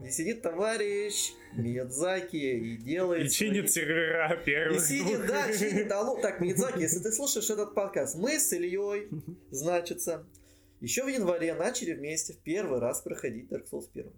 И 0.03 0.09
сидит 0.09 0.41
товарищ 0.41 1.33
Миядзаки 1.53 2.35
и 2.35 2.77
делает... 2.77 3.27
И 3.27 3.29
чинит 3.29 3.71
свои... 3.71 3.85
сервера 3.85 4.35
первых 4.43 4.77
И 4.77 4.85
сидит, 4.85 5.25
да, 5.27 5.51
чинит. 5.53 5.91
Алло, 5.91 6.19
так, 6.21 6.41
Миядзаки, 6.41 6.79
если 6.79 6.99
ты 6.99 7.11
слушаешь 7.11 7.49
этот 7.49 7.75
подкаст, 7.75 8.17
мы 8.17 8.39
с 8.39 8.51
Ильей, 8.51 9.07
значится, 9.51 10.25
еще 10.81 11.03
в 11.03 11.07
январе 11.07 11.53
начали 11.53 11.93
вместе 11.93 12.33
в 12.33 12.39
первый 12.39 12.79
раз 12.79 13.01
проходить 13.01 13.49
Dark 13.49 13.65
Souls 13.71 13.89
1. 13.93 14.11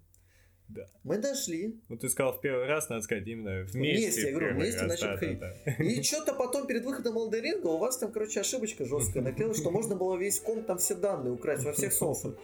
Да. 0.70 0.86
Мы 1.04 1.18
дошли. 1.18 1.80
Ну, 1.88 1.98
ты 1.98 2.10
сказал 2.10 2.34
в 2.34 2.42
первый 2.42 2.66
раз, 2.66 2.90
надо 2.90 3.02
сказать, 3.02 3.26
именно 3.28 3.64
вместе. 3.64 4.06
Вместе, 4.06 4.22
я 4.22 4.32
говорю, 4.32 4.56
вместе 4.56 4.82
раз, 4.82 4.90
начали 4.90 5.08
да, 5.08 5.18
ходить. 5.18 5.40
Да, 5.40 5.54
да. 5.66 5.84
И 5.84 6.04
что-то 6.04 6.34
потом 6.34 6.68
перед 6.68 6.84
выходом 6.84 7.18
Алдеринга 7.18 7.68
у 7.68 7.78
вас 7.78 7.98
там, 7.98 8.12
короче, 8.12 8.42
ошибочка 8.42 8.86
жесткая 8.86 9.24
наклеилась, 9.24 9.60
что 9.60 9.72
можно 9.72 9.96
было 9.96 10.18
весь 10.18 10.40
комп 10.40 10.66
там 10.66 10.78
все 10.78 10.96
данные 10.96 11.34
украсть 11.34 11.64
во 11.64 11.72
всех 11.72 11.94
соусах. 11.94 12.36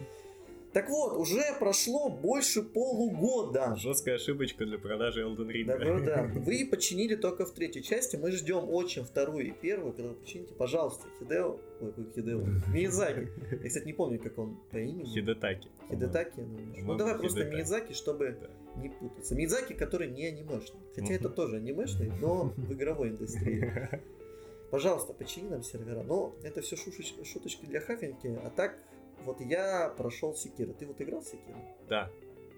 Так 0.73 0.89
вот, 0.89 1.17
уже 1.17 1.43
прошло 1.59 2.09
больше 2.09 2.63
полугода. 2.63 3.75
Жесткая 3.77 4.15
ошибочка 4.15 4.65
для 4.65 4.79
продажи 4.79 5.21
Elden 5.21 5.47
Ring. 5.47 5.65
Да, 5.65 5.77
да, 5.77 5.99
да. 5.99 6.31
Вы 6.39 6.67
починили 6.69 7.15
только 7.15 7.45
в 7.45 7.51
третьей 7.51 7.83
части. 7.83 8.15
Мы 8.15 8.31
ждем 8.31 8.67
очень 8.69 9.03
вторую 9.03 9.45
и 9.47 9.51
первую, 9.51 9.93
когда 9.93 10.09
вы 10.09 10.15
почините. 10.15 10.53
Пожалуйста, 10.55 11.05
Хидео. 11.19 11.59
Ой, 11.79 11.93
Хидео. 12.15 12.41
Миязаки. 12.73 13.27
Я, 13.51 13.67
кстати, 13.67 13.85
не 13.85 13.93
помню, 13.93 14.19
как 14.19 14.37
он 14.39 14.57
по 14.71 14.77
имени. 14.77 15.05
Хидетаки. 15.05 15.69
Хидетаки. 15.91 16.39
Ну, 16.39 16.57
По-моему, 16.73 16.95
давай 16.95 17.19
просто 17.19 17.39
Хидетаки. 17.41 17.55
Миязаки, 17.55 17.93
чтобы 17.93 18.37
Да. 18.41 18.81
не 18.81 18.89
путаться. 18.89 19.35
Миядзаки, 19.35 19.73
который 19.73 20.09
не 20.09 20.25
анимешный. 20.25 20.79
Хотя 20.95 21.13
это 21.13 21.29
тоже 21.29 21.57
анимешный, 21.57 22.11
но 22.19 22.51
в 22.57 22.73
игровой 22.73 23.09
индустрии. 23.09 23.71
Пожалуйста, 24.71 25.13
почини 25.13 25.49
нам 25.49 25.61
сервера. 25.61 26.01
Но 26.01 26.33
это 26.41 26.61
все 26.61 26.75
шуточки 26.75 27.65
для 27.67 27.79
хафинки. 27.79 28.35
А 28.43 28.49
так, 28.49 28.75
вот 29.25 29.41
я 29.41 29.89
прошел 29.97 30.33
Секира. 30.35 30.73
Ты 30.73 30.85
вот 30.85 31.01
играл 31.01 31.21
в 31.21 31.25
Секира? 31.25 31.57
Да. 31.89 32.09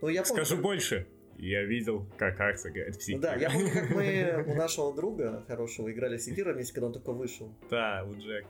Ну, 0.01 0.09
я 0.09 0.24
помню, 0.24 0.45
Скажу 0.45 0.61
больше. 0.61 1.07
Я 1.38 1.63
видел, 1.63 2.05
как 2.18 2.39
Арса 2.39 2.70
играет 2.70 2.95
в 2.95 3.03
Секиро. 3.03 3.22
да, 3.22 3.36
я 3.36 3.49
помню, 3.49 3.70
как 3.74 3.89
мы 3.89 4.45
у 4.47 4.55
нашего 4.55 4.93
друга 4.95 5.43
хорошего 5.47 5.91
играли 5.91 6.18
в 6.18 6.22
Секира 6.22 6.53
вместе, 6.53 6.74
когда 6.74 6.88
он 6.88 6.93
только 6.93 7.11
вышел. 7.11 7.51
Да, 7.70 8.05
у 8.09 8.16
Джека. 8.16 8.49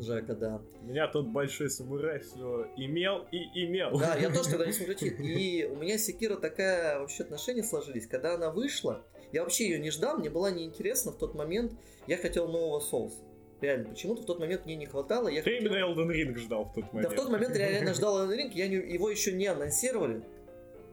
Жека, 0.00 0.34
да. 0.34 0.62
У 0.82 0.86
меня 0.86 1.06
тот 1.08 1.28
большой 1.28 1.68
самурай 1.70 2.18
все 2.20 2.66
имел 2.76 3.26
и 3.30 3.66
имел. 3.66 3.98
Да, 3.98 4.16
я 4.16 4.30
тоже 4.30 4.50
тогда 4.50 4.66
не 4.66 4.72
зайти. 4.72 5.08
И 5.08 5.64
у 5.66 5.76
меня 5.76 5.98
Секира 5.98 6.36
такая 6.36 6.98
вообще 6.98 7.22
отношения 7.24 7.62
сложились. 7.62 8.06
Когда 8.06 8.34
она 8.34 8.50
вышла, 8.50 9.04
я 9.32 9.42
вообще 9.42 9.68
ее 9.68 9.78
не 9.78 9.90
ждал, 9.90 10.16
мне 10.18 10.30
была 10.30 10.50
неинтересна 10.50 11.12
в 11.12 11.18
тот 11.18 11.34
момент. 11.34 11.72
Я 12.06 12.16
хотел 12.16 12.48
нового 12.48 12.80
соуса. 12.80 13.18
Реально, 13.64 13.88
почему-то 13.88 14.22
в 14.22 14.26
тот 14.26 14.40
момент 14.40 14.66
мне 14.66 14.76
не 14.76 14.84
хватало. 14.84 15.28
Я 15.28 15.42
Ты 15.42 15.56
хотел- 15.56 15.72
именно 15.72 15.84
Elden 15.90 16.10
Ring 16.10 16.36
ждал 16.38 16.64
в 16.66 16.74
тот 16.74 16.84
Да, 16.84 16.90
момент. 16.92 17.12
в 17.12 17.16
тот 17.16 17.30
момент 17.30 17.56
я 17.56 17.68
реально 17.70 17.94
ждал 17.98 18.26
Elden 18.26 18.36
Ring, 18.36 18.50
я 18.52 18.68
не- 18.68 18.92
его 18.92 19.08
еще 19.08 19.32
не 19.32 19.46
анонсировали. 19.46 20.22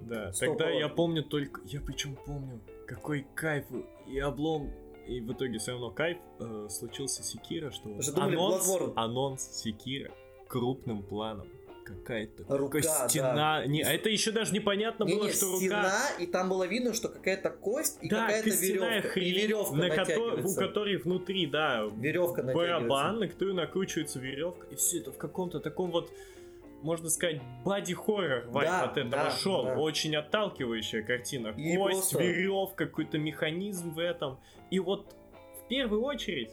Да, 0.02 0.32
Стоп, 0.32 0.58
тогда 0.58 0.70
я 0.72 0.88
помню 0.88 1.24
только... 1.24 1.60
Я 1.66 1.82
причем 1.82 2.16
помню, 2.26 2.62
какой 2.88 3.26
кайф 3.36 3.66
и 4.08 4.20
облом... 4.20 4.72
И 5.08 5.20
в 5.20 5.34
итоге 5.34 5.58
все 5.60 5.72
равно 5.72 5.92
кайф 5.92 6.18
э, 6.40 6.68
случился 6.70 7.24
Секира, 7.24 7.72
что 7.72 7.90
думали, 7.90 8.36
анонс, 8.36 8.70
анонс 8.96 9.42
Секира 9.52 10.12
крупным 10.48 11.04
планом. 11.04 11.48
Какая-то 12.00 12.58
Рука, 12.58 12.82
стена. 12.82 13.66
Не, 13.66 13.82
а 13.84 13.92
это 13.94 14.10
еще 14.10 14.32
даже 14.32 14.54
непонятно 14.54 15.06
было, 15.06 15.24
Не-не, 15.24 15.34
что 15.34 15.46
рука... 15.48 15.58
стена, 15.60 16.00
и 16.20 16.26
там 16.26 16.50
было 16.50 16.66
видно, 16.66 16.94
что 16.94 17.10
какая-то 17.10 17.50
кость 17.50 17.98
и 18.02 18.10
да, 18.10 18.26
какая-то 18.28 18.50
веревка. 18.50 19.10
хрень, 19.10 19.28
и 19.28 19.32
веревка 19.32 19.76
на 19.76 19.90
кото- 19.90 20.44
у 20.44 20.56
которой 20.56 20.98
внутри, 20.98 21.46
да, 21.48 21.88
Веревка 21.98 22.44
барабан, 22.44 23.20
на 23.20 23.28
который 23.28 23.54
накручивается 23.54 24.20
веревка, 24.20 24.68
и 24.72 24.76
все 24.76 25.00
это 25.00 25.12
в 25.12 25.18
каком-то 25.18 25.60
таком 25.60 25.92
вот, 25.92 26.12
можно 26.82 27.10
сказать, 27.10 27.42
боди-хоррор 27.64 28.48
вайп 28.48 28.70
Да, 28.70 28.84
от 28.84 28.98
этого 28.98 29.10
да, 29.12 29.32
шел. 29.32 29.64
да. 29.66 29.78
Очень 29.78 30.16
отталкивающая 30.16 31.04
картина. 31.04 31.50
И 31.58 31.76
Кость, 31.76 32.12
просто- 32.12 32.24
веревка, 32.24 32.86
какой-то 32.86 33.18
механизм 33.18 33.94
в 33.94 34.00
этом. 34.00 34.40
И 34.70 34.80
вот 34.80 35.16
в 35.64 35.68
первую 35.68 36.02
очередь, 36.04 36.50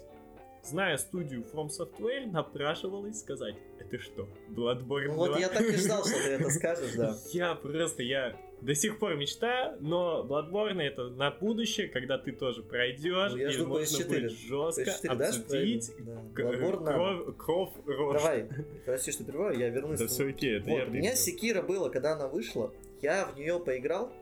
зная 0.68 0.96
студию 0.98 1.44
From 1.52 1.68
Software, 1.68 2.26
напрашивалось 2.30 3.20
сказать, 3.20 3.54
это 3.78 3.98
что, 3.98 4.28
Bloodborne 4.50 5.06
Ну 5.08 5.14
вот 5.14 5.36
2?» 5.36 5.40
я 5.40 5.48
так 5.48 5.62
и 5.62 5.76
ждал, 5.76 6.04
что 6.04 6.14
ты 6.22 6.28
это 6.30 6.50
скажешь, 6.50 6.94
да. 6.94 7.16
Я 7.32 7.54
просто, 7.54 8.02
я 8.02 8.36
до 8.60 8.74
сих 8.74 8.98
пор 8.98 9.14
мечтаю, 9.16 9.76
но 9.80 10.26
Bloodborne 10.28 10.80
это 10.82 11.08
на 11.10 11.30
будущее, 11.30 11.88
когда 11.88 12.18
ты 12.18 12.32
тоже 12.32 12.62
пройдешь, 12.62 13.32
Ну, 13.32 13.36
я 13.36 13.48
и 13.48 13.52
жду 13.52 13.66
можно 13.66 13.84
PS4. 13.96 14.08
будет 14.08 14.32
жестко 14.32 14.82
PS4 14.82 15.16
дашь 15.16 15.38
обсудить 15.38 15.92
Да. 16.00 16.42
Bloodborne 16.42 17.32
кровь 17.36 17.70
рожь. 17.86 18.16
Давай, 18.22 18.48
прости, 18.84 19.12
что 19.12 19.24
перебиваю, 19.24 19.58
я 19.58 19.68
вернусь. 19.68 19.98
Да 20.00 20.06
все 20.06 20.28
окей, 20.28 20.56
это 20.58 20.68
Вот, 20.68 20.76
я 20.78 20.84
у 20.86 20.90
меня. 20.90 21.14
Секира 21.16 21.62
было, 21.62 21.88
когда 21.88 22.12
она 22.14 22.26
вышла, 22.28 22.72
я 23.00 23.26
в 23.26 23.38
нее 23.38 23.58
поиграл, 23.60 24.12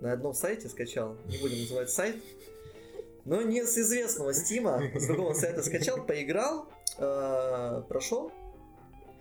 на 0.00 0.12
одном 0.12 0.34
сайте 0.34 0.68
скачал, 0.68 1.16
не 1.26 1.38
будем 1.38 1.58
называть 1.60 1.88
сайт, 1.90 2.16
но 3.24 3.42
не 3.42 3.64
с 3.64 3.76
известного 3.78 4.34
стима, 4.34 4.82
с 4.94 5.06
другого 5.06 5.32
сайта 5.34 5.62
скачал, 5.62 6.04
поиграл, 6.04 6.66
э, 6.98 7.82
прошел 7.88 8.32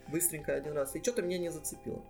быстренько 0.07 0.53
один 0.53 0.73
раз, 0.73 0.95
и 0.95 1.01
что-то 1.01 1.21
меня 1.21 1.37
не 1.37 1.49
зацепило. 1.49 2.01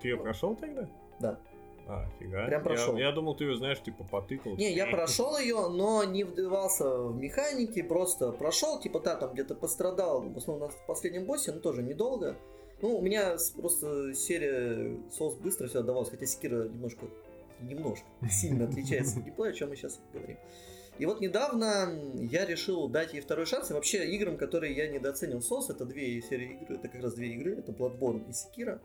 Ты 0.00 0.08
ее 0.08 0.16
прошел 0.16 0.56
тогда? 0.56 0.88
Да. 1.20 1.38
А, 1.86 2.06
фига. 2.18 2.46
Прям 2.46 2.60
Я- 2.60 2.64
прошел. 2.64 2.96
Я, 2.96 3.12
думал, 3.12 3.34
ты 3.36 3.44
ее, 3.44 3.56
знаешь, 3.56 3.80
типа 3.82 4.04
потыкал. 4.04 4.56
Не, 4.56 4.72
я 4.72 4.86
прошел 4.86 5.36
ее, 5.38 5.68
но 5.68 6.02
не 6.04 6.24
вдавался 6.24 6.88
в 6.96 7.16
механики, 7.16 7.82
просто 7.82 8.32
прошел, 8.32 8.80
типа, 8.80 9.00
да, 9.00 9.16
там 9.16 9.34
где-то 9.34 9.54
пострадал, 9.54 10.22
в 10.22 10.36
основном 10.36 10.70
на 10.70 10.74
последнем 10.86 11.26
боссе, 11.26 11.52
но 11.52 11.60
тоже 11.60 11.82
недолго. 11.82 12.36
Ну, 12.80 12.98
у 12.98 13.02
меня 13.02 13.36
просто 13.56 14.14
серия 14.14 14.98
соус 15.12 15.34
быстро 15.34 15.68
все 15.68 15.80
отдавалась, 15.80 16.10
хотя 16.10 16.26
Секира 16.26 16.64
немножко, 16.64 17.06
немножко, 17.60 18.06
сильно 18.30 18.64
отличается 18.64 19.18
от 19.18 19.24
геймплея, 19.24 19.50
о 19.50 19.54
чем 19.54 19.68
мы 19.68 19.76
сейчас 19.76 20.00
говорим. 20.12 20.38
И 20.98 21.06
вот 21.06 21.20
недавно 21.20 21.92
я 22.20 22.46
решил 22.46 22.88
дать 22.88 23.14
ей 23.14 23.20
второй 23.20 23.46
шанс, 23.46 23.70
и 23.70 23.74
вообще 23.74 24.06
играм, 24.14 24.36
которые 24.36 24.74
я 24.74 24.86
недооценил 24.86 25.42
сос, 25.42 25.70
это 25.70 25.84
две 25.84 26.20
серии 26.22 26.54
игр, 26.54 26.74
это 26.74 26.88
как 26.88 27.02
раз 27.02 27.14
две 27.14 27.34
игры, 27.34 27.56
это 27.56 27.72
Bloodborne 27.72 28.30
и 28.30 28.32
Секира. 28.32 28.80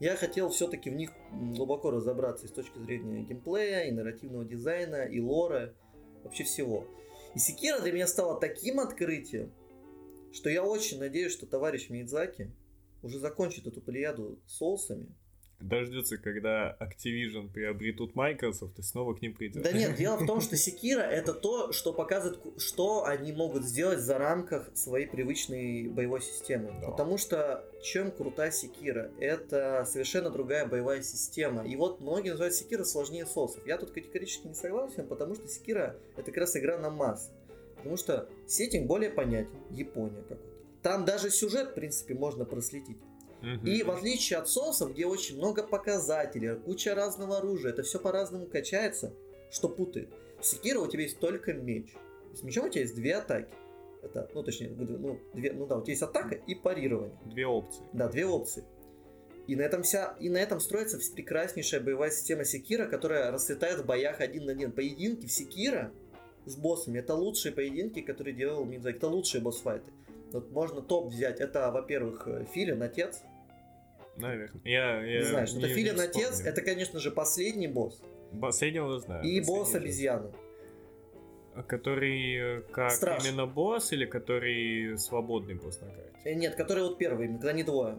Я 0.00 0.16
хотел 0.16 0.50
все-таки 0.50 0.90
в 0.90 0.94
них 0.94 1.10
глубоко 1.32 1.90
разобраться 1.90 2.48
с 2.48 2.52
точки 2.52 2.78
зрения 2.78 3.22
геймплея, 3.22 3.84
и 3.84 3.92
нарративного 3.92 4.44
дизайна, 4.44 5.04
и 5.04 5.20
лора, 5.20 5.72
вообще 6.24 6.44
всего. 6.44 6.86
И 7.34 7.38
Секира 7.38 7.78
для 7.80 7.92
меня 7.92 8.06
стала 8.08 8.40
таким 8.40 8.80
открытием, 8.80 9.52
что 10.32 10.50
я 10.50 10.64
очень 10.64 10.98
надеюсь, 10.98 11.32
что 11.32 11.46
товарищ 11.46 11.88
Мидзаки 11.90 12.50
уже 13.02 13.20
закончит 13.20 13.66
эту 13.66 13.80
плеяду 13.80 14.38
соусами. 14.46 15.14
Дождется, 15.60 16.18
когда 16.18 16.76
Activision 16.80 17.50
приобретут 17.50 18.14
Microsoft 18.14 18.78
и 18.78 18.82
снова 18.82 19.14
к 19.14 19.22
ним 19.22 19.34
придет. 19.34 19.62
Да 19.62 19.72
нет, 19.72 19.94
дело 19.98 20.16
в 20.16 20.26
том, 20.26 20.40
что 20.40 20.56
Секира 20.56 21.00
это 21.00 21.32
то, 21.32 21.72
что 21.72 21.92
показывает, 21.92 22.38
что 22.58 23.04
они 23.04 23.32
могут 23.32 23.64
сделать 23.64 24.00
за 24.00 24.18
рамках 24.18 24.70
своей 24.74 25.06
привычной 25.06 25.88
боевой 25.88 26.20
системы. 26.20 26.74
Да. 26.80 26.90
Потому 26.90 27.16
что 27.16 27.64
чем 27.82 28.10
крута 28.10 28.50
Секира? 28.50 29.10
Это 29.18 29.86
совершенно 29.90 30.30
другая 30.30 30.66
боевая 30.66 31.02
система. 31.02 31.66
И 31.66 31.74
вот 31.76 32.00
многие 32.00 32.30
называют 32.30 32.54
Секира 32.54 32.84
сложнее 32.84 33.24
соусов. 33.24 33.66
Я 33.66 33.78
тут 33.78 33.92
категорически 33.92 34.48
не 34.48 34.54
согласен, 34.54 35.06
потому 35.06 35.34
что 35.34 35.48
Секира 35.48 35.96
это 36.16 36.26
как 36.26 36.36
раз 36.36 36.56
игра 36.56 36.78
на 36.78 36.90
масс. 36.90 37.32
Потому 37.76 37.96
что 37.96 38.28
сеттинг 38.46 38.86
более 38.86 39.10
понятен. 39.10 39.56
Япония 39.70 40.22
какой-то. 40.22 40.56
Там 40.82 41.04
даже 41.04 41.30
сюжет, 41.30 41.70
в 41.70 41.74
принципе, 41.74 42.14
можно 42.14 42.44
проследить. 42.44 42.98
И 43.42 43.82
в 43.82 43.90
отличие 43.90 44.38
от 44.38 44.48
соусов, 44.48 44.92
где 44.92 45.06
очень 45.06 45.36
много 45.36 45.62
показателей, 45.62 46.56
куча 46.56 46.94
разного 46.94 47.38
оружия, 47.38 47.72
это 47.72 47.82
все 47.82 47.98
по-разному 47.98 48.46
качается, 48.46 49.12
что 49.50 49.68
путает. 49.68 50.10
В 50.40 50.44
Секиро 50.44 50.80
у 50.80 50.86
тебя 50.86 51.02
есть 51.02 51.18
только 51.18 51.52
меч. 51.52 51.94
С 52.34 52.42
мечом 52.42 52.66
у 52.66 52.68
тебя 52.68 52.82
есть 52.82 52.94
две 52.94 53.16
атаки. 53.16 53.52
Это, 54.02 54.28
ну, 54.34 54.42
точнее, 54.42 54.70
ну, 54.70 55.18
две, 55.34 55.52
ну 55.52 55.66
да, 55.66 55.78
у 55.78 55.82
тебя 55.82 55.92
есть 55.92 56.02
атака 56.02 56.34
и 56.34 56.54
парирование. 56.54 57.18
Две 57.24 57.46
опции. 57.46 57.82
Да, 57.92 58.08
две 58.08 58.26
опции. 58.26 58.64
И 59.46 59.54
на 59.54 59.62
этом 59.62 59.82
вся, 59.82 60.16
и 60.20 60.28
на 60.28 60.38
этом 60.38 60.60
строится 60.60 60.98
прекраснейшая 61.14 61.80
боевая 61.80 62.10
система 62.10 62.44
Секира, 62.44 62.86
которая 62.86 63.30
расцветает 63.30 63.80
в 63.80 63.86
боях 63.86 64.20
один 64.20 64.44
на 64.44 64.52
один. 64.52 64.72
Поединки 64.72 65.26
в 65.26 65.32
Секира 65.32 65.92
с 66.46 66.56
боссами 66.56 66.98
это 66.98 67.14
лучшие 67.14 67.52
поединки, 67.52 68.00
которые 68.00 68.34
делал 68.34 68.64
Мидзаки. 68.64 68.96
Это 68.96 69.08
лучшие 69.08 69.40
босс-файты. 69.40 69.90
Вот 70.32 70.50
можно 70.50 70.82
топ 70.82 71.12
взять. 71.12 71.40
Это, 71.40 71.70
во-первых, 71.70 72.26
э, 72.26 72.44
Филин, 72.52 72.82
отец. 72.82 73.22
Наверное. 74.16 74.60
Я, 74.64 75.02
я 75.02 75.18
Не 75.18 75.24
знаю, 75.24 75.46
что 75.46 75.58
это 75.58 75.68
Филин 75.68 76.00
отец, 76.00 76.40
это, 76.40 76.62
конечно 76.62 77.00
же, 77.00 77.10
последний 77.10 77.68
босс. 77.68 78.00
Последнего 78.40 78.98
знаю. 78.98 79.24
и 79.24 79.40
босс. 79.40 79.74
А 81.54 81.62
Который 81.62 82.58
э, 82.58 82.60
как 82.70 82.92
Страж. 82.92 83.24
именно 83.24 83.46
босс 83.46 83.92
или 83.92 84.04
который 84.04 84.98
свободный 84.98 85.54
босс 85.54 85.80
на 85.80 85.86
карте? 85.86 86.12
Э, 86.24 86.34
Нет, 86.34 86.54
который 86.54 86.82
вот 86.82 86.98
первый, 86.98 87.28
когда 87.28 87.52
не 87.52 87.62
двое. 87.62 87.98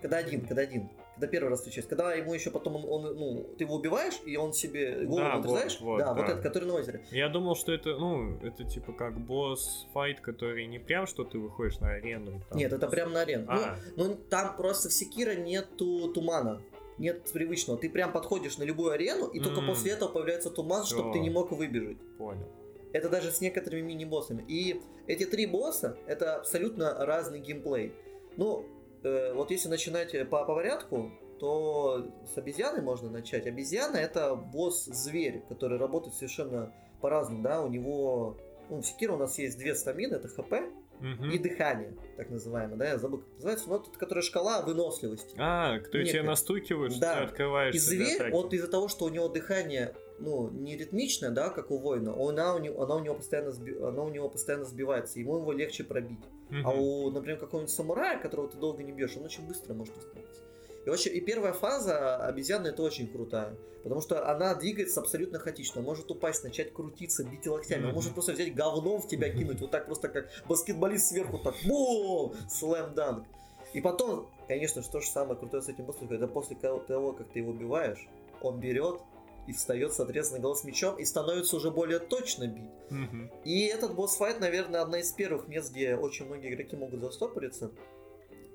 Когда 0.00 0.18
один, 0.18 0.46
когда 0.46 0.62
один. 0.62 0.88
Когда 1.20 1.30
первый 1.32 1.50
раз 1.50 1.58
встречается. 1.60 1.90
Когда 1.90 2.14
ему 2.14 2.32
еще 2.32 2.50
потом 2.50 2.76
он, 2.76 2.84
он, 2.86 3.14
ну, 3.16 3.46
ты 3.58 3.64
его 3.64 3.74
убиваешь, 3.76 4.14
и 4.24 4.36
он 4.36 4.52
себе 4.54 5.04
голову 5.04 5.16
Да, 5.26 5.34
отрезаешь. 5.34 5.78
вот, 5.80 5.86
вот, 5.90 5.98
да, 5.98 6.14
вот 6.14 6.26
да. 6.26 6.32
этот, 6.32 6.42
который 6.42 6.64
на 6.64 6.74
озере. 6.74 7.04
Я 7.10 7.28
думал, 7.28 7.54
что 7.56 7.72
это, 7.72 7.90
ну, 7.96 8.38
это 8.42 8.64
типа 8.64 8.92
как 8.94 9.18
босс-файт, 9.20 10.20
который 10.20 10.66
не 10.66 10.78
прям, 10.78 11.06
что 11.06 11.24
ты 11.24 11.38
выходишь 11.38 11.78
на 11.80 11.90
арену. 11.90 12.40
там- 12.48 12.58
Нет, 12.58 12.72
это 12.72 12.88
прям 12.88 13.12
на 13.12 13.20
арену. 13.20 13.44
А, 13.48 13.76
Ну, 13.96 14.04
ну, 14.08 14.14
там 14.14 14.56
просто 14.56 14.88
в 14.88 14.92
Секира 14.92 15.34
нету 15.34 16.10
тумана. 16.12 16.62
Нет 16.98 17.30
привычного. 17.32 17.78
Ты 17.78 17.90
прям 17.90 18.12
подходишь 18.12 18.58
на 18.58 18.62
любую 18.64 18.92
арену, 18.92 19.26
и 19.26 19.40
только 19.40 19.60
М. 19.60 19.66
после 19.66 19.92
этого 19.92 20.08
появляется 20.10 20.50
туман, 20.50 20.84
Всё. 20.84 20.96
чтобы 20.96 21.12
ты 21.12 21.18
не 21.18 21.30
мог 21.30 21.50
выбежать. 21.52 21.96
понял. 22.18 22.46
Это 22.92 23.08
даже 23.08 23.30
с 23.30 23.40
некоторыми 23.40 23.82
мини-боссами. 23.82 24.44
И 24.48 24.80
эти 25.06 25.24
три 25.24 25.46
босса 25.46 25.96
это 26.06 26.36
абсолютно 26.36 26.94
разный 27.06 27.38
геймплей. 27.40 27.92
Ну, 28.36 28.64
э, 29.02 29.32
вот 29.34 29.50
если 29.50 29.68
начинать 29.68 30.14
э, 30.14 30.24
по, 30.24 30.44
по 30.44 30.54
порядку, 30.54 31.10
то 31.38 32.06
с 32.32 32.36
обезьяны 32.36 32.82
можно 32.82 33.10
начать. 33.10 33.46
Обезьяна 33.46 33.96
это 33.96 34.34
босс-зверь, 34.34 35.42
который 35.48 35.78
работает 35.78 36.14
совершенно 36.14 36.72
по-разному, 37.00 37.42
да, 37.42 37.62
у 37.62 37.68
него... 37.68 38.36
Ну, 38.68 38.82
в 38.82 38.86
Секиро 38.86 39.14
у 39.14 39.16
нас 39.16 39.38
есть 39.38 39.58
две 39.58 39.74
стамины, 39.74 40.14
это 40.16 40.28
ХП 40.28 40.54
Мгм. 41.00 41.30
и 41.30 41.38
дыхание, 41.38 41.96
так 42.18 42.28
называемое, 42.28 42.76
да, 42.76 42.88
я 42.88 42.98
забыл, 42.98 43.20
как 43.20 43.32
называется, 43.36 43.68
но 43.70 43.76
это 43.76 43.98
которая 43.98 44.22
шкала 44.22 44.60
выносливости. 44.60 45.34
А, 45.38 45.78
кто 45.78 45.96
Некая. 45.96 46.22
настукивает, 46.22 46.92
что 46.92 47.00
Да. 47.00 47.14
ты 47.16 47.20
открываешь 47.24 47.74
И 47.74 47.78
зверь, 47.78 48.30
вот 48.30 48.52
из-за 48.52 48.68
того, 48.68 48.88
что 48.88 49.06
у 49.06 49.08
него 49.08 49.28
дыхание, 49.28 49.94
ну, 50.20 50.50
не 50.50 50.76
ритмичное, 50.76 51.30
да, 51.30 51.50
как 51.50 51.70
у 51.70 51.78
воина, 51.78 52.12
она 52.12 52.54
у 52.54 52.58
него, 52.58 52.82
она 52.82 52.96
у 52.96 53.00
него 53.00 53.14
постоянно, 53.14 53.50
сби- 53.50 53.82
она 53.82 54.02
у 54.02 54.10
него 54.10 54.28
постоянно 54.28 54.64
сбивается, 54.64 55.18
ему 55.18 55.38
его 55.38 55.52
легче 55.52 55.84
пробить. 55.84 56.20
Мгм. 56.50 56.66
А 56.66 56.70
у, 56.70 57.10
например, 57.10 57.38
какого-нибудь 57.38 57.74
самурая, 57.74 58.20
которого 58.20 58.48
ты 58.48 58.58
долго 58.58 58.82
не 58.82 58.92
бьешь, 58.92 59.16
он 59.16 59.24
очень 59.24 59.46
быстро 59.46 59.74
может 59.74 59.96
остановиться. 59.96 60.42
И, 60.86 60.90
очень, 60.90 61.14
и 61.14 61.20
первая 61.20 61.52
фаза 61.52 62.16
обезьяны 62.16 62.68
это 62.68 62.82
очень 62.82 63.08
крутая. 63.08 63.56
Потому 63.82 64.00
что 64.02 64.30
она 64.30 64.54
двигается 64.54 65.00
абсолютно 65.00 65.38
хаотично. 65.38 65.80
Может 65.80 66.10
упасть, 66.10 66.44
начать 66.44 66.72
крутиться, 66.72 67.24
бить 67.24 67.46
локтями. 67.46 67.86
Мгм. 67.86 67.94
может 67.94 68.12
просто 68.12 68.32
взять 68.32 68.54
говном 68.54 69.00
в 69.00 69.08
тебя 69.08 69.30
кинуть. 69.30 69.60
Вот 69.60 69.70
так 69.70 69.86
просто 69.86 70.08
как 70.08 70.28
баскетболист 70.48 71.08
сверху 71.08 71.38
так. 71.38 71.54
Бум! 71.64 72.34
Слэм 72.50 72.94
данк. 72.94 73.26
И 73.72 73.80
потом, 73.80 74.28
конечно, 74.48 74.82
что 74.82 75.00
же 75.00 75.08
самое 75.08 75.38
крутое 75.38 75.62
с 75.62 75.68
этим 75.68 75.84
боссом, 75.84 76.10
это 76.10 76.26
после 76.26 76.56
того, 76.56 77.12
как 77.12 77.28
ты 77.28 77.38
его 77.38 77.52
убиваешь, 77.52 78.08
он 78.42 78.58
берет 78.58 79.00
и 79.46 79.52
встает 79.52 79.92
с 79.92 80.00
отрезанной 80.00 80.40
головой 80.40 80.60
с 80.60 80.64
мечом 80.64 80.96
и 80.98 81.04
становится 81.04 81.56
уже 81.56 81.70
более 81.70 81.98
точно 81.98 82.46
бить. 82.46 82.70
Мгм. 82.90 83.30
И 83.44 83.66
этот 83.66 83.94
босс-файт, 83.94 84.40
наверное, 84.40 84.82
одна 84.82 85.00
из 85.00 85.10
первых 85.12 85.48
мест, 85.48 85.72
где 85.72 85.96
очень 85.96 86.26
многие 86.26 86.54
игроки 86.54 86.76
могут 86.76 87.00
застопориться. 87.00 87.70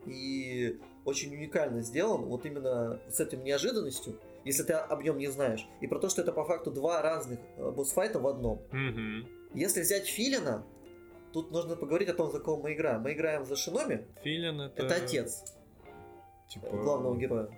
И 0.06 0.80
очень 1.04 1.34
уникально 1.34 1.82
сделан, 1.82 2.26
вот 2.26 2.46
именно 2.46 3.00
с 3.10 3.20
этим 3.20 3.44
неожиданностью, 3.44 4.20
если 4.44 4.64
ты 4.64 4.74
об 4.74 5.02
нем 5.02 5.18
не 5.18 5.28
знаешь. 5.28 5.68
И 5.82 5.88
про 5.88 6.00
то, 6.00 6.10
что 6.10 6.22
это 6.22 6.32
по 6.32 6.46
факту 6.46 6.72
два 6.72 7.02
разных 7.02 7.40
э, 7.58 7.72
босс-файта 7.72 8.20
в 8.20 8.28
одном. 8.28 8.62
Мгм. 8.72 9.28
Если 9.54 9.82
взять 9.82 10.06
Филина, 10.06 10.66
тут 11.34 11.52
нужно 11.52 11.76
поговорить 11.76 12.10
о 12.10 12.14
том, 12.14 12.32
за 12.32 12.40
кого 12.40 12.58
мы 12.58 12.74
играем. 12.74 13.02
Мы 13.02 13.14
играем 13.14 13.46
за 13.46 13.56
Шиноми, 13.56 14.06
Филин 14.24 14.62
это... 14.62 14.84
это 14.84 14.96
отец 14.96 15.44
Типа... 16.50 16.68
главного 16.70 17.18
героя. 17.18 17.50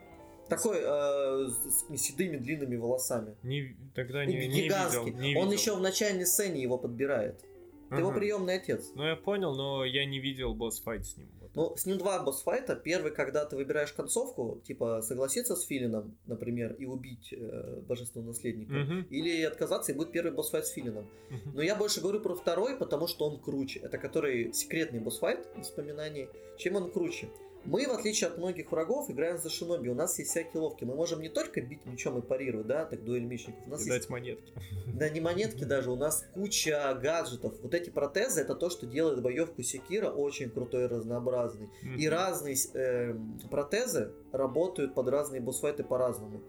Такой 0.50 0.78
э, 0.80 1.48
с 1.48 1.98
седыми 1.98 2.38
длинными 2.38 2.76
волосами. 2.78 3.36
Не, 3.44 3.76
тогда 3.96 4.26
не, 4.26 4.48
не 4.48 4.62
видел. 4.62 5.06
Не 5.08 5.36
Он 5.36 5.50
видел. 5.50 5.52
еще 5.52 5.76
в 5.76 5.82
начальной 5.82 6.26
сцене 6.26 6.62
его 6.62 6.78
подбирает. 6.78 7.44
Его 7.90 8.10
Ага. 8.10 8.20
приемный 8.20 8.56
отец. 8.56 8.92
Ну, 8.96 9.04
я 9.06 9.16
понял, 9.16 9.56
но 9.56 9.86
я 9.86 10.06
не 10.06 10.20
видел 10.20 10.54
босс-файт 10.54 11.06
с 11.06 11.16
ним. 11.16 11.30
Вот. 11.40 11.52
Ну, 11.56 11.76
с 11.78 11.86
ним 11.86 11.98
два 11.98 12.22
босс-файта. 12.22 12.76
Первый, 12.76 13.12
когда 13.14 13.46
ты 13.46 13.56
выбираешь 13.56 13.94
концовку, 13.94 14.62
типа 14.66 15.02
согласиться 15.02 15.56
с 15.56 15.66
Филином, 15.66 16.18
например, 16.26 16.74
и 16.74 16.86
убить 16.86 17.32
э, 17.32 17.80
божественного 17.88 18.30
наследника. 18.30 18.74
Мгм. 18.74 19.08
Или 19.10 19.42
отказаться, 19.44 19.94
и 19.94 19.96
будет 19.96 20.12
первый 20.12 20.34
босс-файт 20.34 20.66
с 20.66 20.72
Филином. 20.72 21.08
Мгм. 21.30 21.52
Но 21.56 21.62
я 21.62 21.76
больше 21.76 22.02
говорю 22.02 22.20
про 22.20 22.36
второй, 22.36 22.76
потому 22.76 23.08
что 23.08 23.26
он 23.30 23.40
круче. 23.40 23.80
Это 23.80 23.98
который 23.98 24.52
секретный 24.52 25.00
босс-файт 25.00 25.48
воспоминаний. 25.56 26.28
Чем 26.58 26.76
он 26.76 26.92
круче? 26.92 27.30
Мы, 27.68 27.86
в 27.86 27.92
отличие 27.92 28.30
от 28.30 28.38
многих 28.38 28.72
врагов, 28.72 29.10
играем 29.10 29.38
за 29.38 29.50
шиноби. 29.50 29.90
У 29.90 29.94
нас 29.94 30.18
есть 30.20 30.32
всякие 30.32 30.62
ловки. 30.62 30.86
Мы 30.86 30.96
можем 30.96 31.22
не 31.22 31.28
только 31.28 31.62
бить 31.62 31.86
мечом 31.86 32.18
и 32.18 32.22
парировать, 32.22 32.66
да, 32.68 32.86
так 32.86 33.04
дуэль 33.04 33.24
мечников. 33.26 33.62
У 33.68 33.70
нас 33.72 33.82
И 33.82 33.90
есть 33.90 34.00
дать 34.02 34.10
монетки. 34.10 34.54
да 34.88 35.10
не 35.10 35.20
монетки 35.20 35.66
даже, 35.66 35.92
у 35.92 35.98
нас 35.98 36.26
куча 36.34 36.98
гаджетов. 37.02 37.54
Вот 37.62 37.74
эти 37.74 37.90
протезы 37.90 38.42
это 38.42 38.56
то, 38.56 38.70
что 38.70 38.86
делает 38.86 39.22
боевку 39.22 39.62
Секира 39.64 40.10
очень 40.10 40.50
крутой 40.50 40.86
и 40.86 40.88
разнообразный. 40.88 41.70
И 41.84 42.08
Мгм. 42.08 42.10
разные 42.10 42.56
эм, 42.74 43.40
протезы 43.52 44.12
работают 44.32 44.94
под 44.96 45.10
разные 45.10 45.42
босс-файты 45.42 45.84
по-разному. 45.84 46.42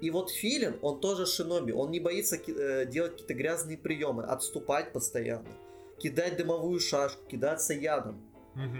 И 0.00 0.10
вот 0.10 0.30
Филин, 0.30 0.76
он 0.82 1.00
тоже 1.00 1.24
шиноби, 1.24 1.70
он 1.72 1.92
не 1.92 2.00
боится 2.00 2.36
э, 2.36 2.84
делать 2.86 3.12
какие-то 3.12 3.34
грязные 3.34 3.78
приемы, 3.78 4.24
отступать 4.24 4.92
постоянно, 4.92 5.46
кидать 5.98 6.36
дымовую 6.36 6.80
шашку, 6.80 7.24
кидаться 7.28 7.72
ядом. 7.74 8.20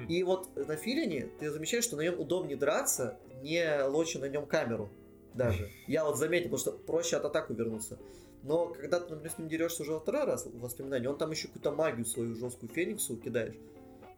И 0.09 0.23
вот 0.23 0.49
на 0.57 0.77
Филине 0.77 1.29
ты 1.41 1.51
замечаешь, 1.51 1.85
что 1.85 1.97
на 1.97 2.03
нем 2.03 2.21
удобнее 2.21 2.57
драться, 2.57 3.19
не 3.43 3.83
лоча 3.85 4.19
на 4.19 4.27
нем 4.29 4.47
камеру 4.47 4.91
даже. 5.35 5.71
Я 5.87 6.05
вот 6.05 6.17
заметил, 6.19 6.45
потому 6.51 6.59
что 6.59 6.73
проще 6.73 7.17
от 7.17 7.25
атаку 7.25 7.55
вернуться. 7.55 7.99
Но 8.43 8.67
когда 8.67 9.01
ты, 9.01 9.11
например, 9.11 9.33
с 9.33 9.39
ним 9.39 9.49
дерешься 9.49 9.83
уже 9.83 9.93
во 9.93 10.01
второй 10.01 10.25
раз 10.25 10.45
в 10.47 10.61
воспоминании, 10.61 11.07
он 11.07 11.17
там 11.17 11.31
еще 11.31 11.49
какую-то 11.49 11.73
магию 11.73 12.05
свою 12.05 12.35
жесткую 12.37 12.71
Фениксу 12.71 13.17
кидаешь. 13.17 13.55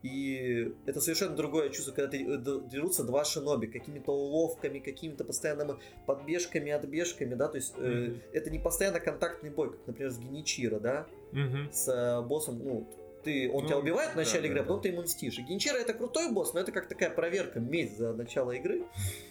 И 0.03 0.75
это 0.85 1.01
совершенно 1.01 1.35
другое 1.35 1.71
чувство, 1.71 1.93
когда 1.93 2.11
ты, 2.11 2.23
э, 2.25 2.39
дерутся 2.71 3.03
два 3.03 3.25
шиноби, 3.25 3.67
какими-то 3.67 4.13
уловками, 4.13 4.79
какими-то 4.79 5.25
постоянными 5.25 5.77
подбежками, 6.07 6.71
отбежками, 6.71 7.35
да, 7.35 7.49
то 7.49 7.57
есть 7.57 7.75
э, 7.79 8.09
Мгм. 8.11 8.21
это 8.33 8.51
не 8.51 8.59
постоянно 8.59 9.01
контактный 9.01 9.51
бой, 9.51 9.71
как, 9.71 9.81
например, 9.87 10.11
с 10.13 10.19
Геничиро, 10.19 10.79
да, 10.81 11.07
Мгм. 11.33 11.71
с 11.73 11.89
э, 11.89 12.23
боссом, 12.23 12.59
ну, 12.63 12.87
ты, 13.27 13.51
он 13.53 13.63
Ну, 13.63 13.69
тебя 13.69 13.79
убивает 13.79 14.13
в 14.13 14.17
начале 14.17 14.43
да, 14.43 14.47
игры, 14.49 14.61
а 14.61 14.63
потом 14.63 14.81
ты 14.83 14.89
ему 14.89 15.03
мстишь. 15.03 15.39
И 15.39 15.43
Генчира 15.43 15.77
это 15.79 15.93
крутой 15.95 16.31
босс, 16.33 16.55
но 16.55 16.61
это 16.61 16.71
как 16.73 16.87
такая 16.89 17.11
проверка, 17.11 17.59
месть 17.61 17.99
за 17.99 18.13
начало 18.15 18.53
игры. 18.53 18.85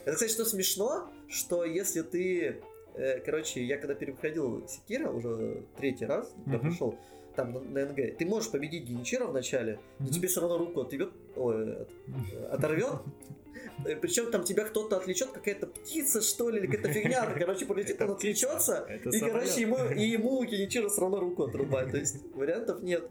Это, 0.03 0.13
кстати, 0.15 0.31
что 0.31 0.43
смешно, 0.45 1.09
что 1.29 1.63
если 1.63 2.01
ты... 2.01 2.61
э, 2.95 3.19
короче, 3.25 3.63
я 3.63 3.77
когда 3.77 3.95
переходил 3.95 4.67
Секира 4.67 5.09
уже 5.09 5.63
третий 5.77 6.05
раз, 6.05 6.33
когда 6.43 6.57
Мгм. 6.59 6.69
пришел 6.69 6.95
там 7.35 7.53
на, 7.53 7.59
на 7.61 7.85
НГ, 7.91 8.17
ты 8.17 8.25
можешь 8.25 8.51
победить 8.51 8.83
Геничира 8.85 9.25
в 9.25 9.33
начале, 9.33 9.79
но 9.99 10.05
Мгм. 10.05 10.13
тебе 10.13 10.27
все 10.27 10.41
равно 10.41 10.57
руку 10.57 10.81
оторвет, 10.81 11.09
ой, 11.35 11.73
от- 11.81 11.89
оторвет, 12.51 12.93
причем 14.01 14.31
там 14.31 14.43
тебя 14.43 14.63
кто-то 14.65 14.97
отвлечет, 14.97 15.29
какая-то 15.31 15.67
птица, 15.67 16.21
что 16.21 16.49
ли, 16.49 16.59
или 16.59 16.67
какая-то 16.67 16.93
фигня, 16.93 17.25
короче, 17.37 17.65
полетит, 17.65 18.01
он 18.01 18.11
отвлечется, 18.11 18.87
и, 19.11 19.19
короче, 19.19 19.61
ему, 19.61 19.77
и 19.93 20.03
ему 20.03 20.45
Кеничиро 20.45 20.87
все 20.89 21.01
равно 21.01 21.19
руку 21.19 21.43
отрубает. 21.43 21.91
То 21.91 21.97
есть 21.97 22.17
вариантов 22.35 22.81
нет. 22.81 23.09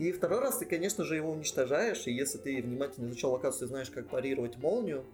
И 0.00 0.12
второй 0.12 0.40
раз 0.40 0.56
ты, 0.56 0.64
конечно 0.64 1.04
же, 1.04 1.14
его 1.16 1.30
уничтожаешь, 1.30 2.06
и 2.06 2.10
если 2.10 2.38
ты 2.38 2.62
внимательно 2.62 3.08
изучал 3.08 3.32
локацию, 3.32 3.68
знаешь, 3.68 3.90
как 3.90 4.08
парировать 4.08 4.56
молнию. 4.56 5.04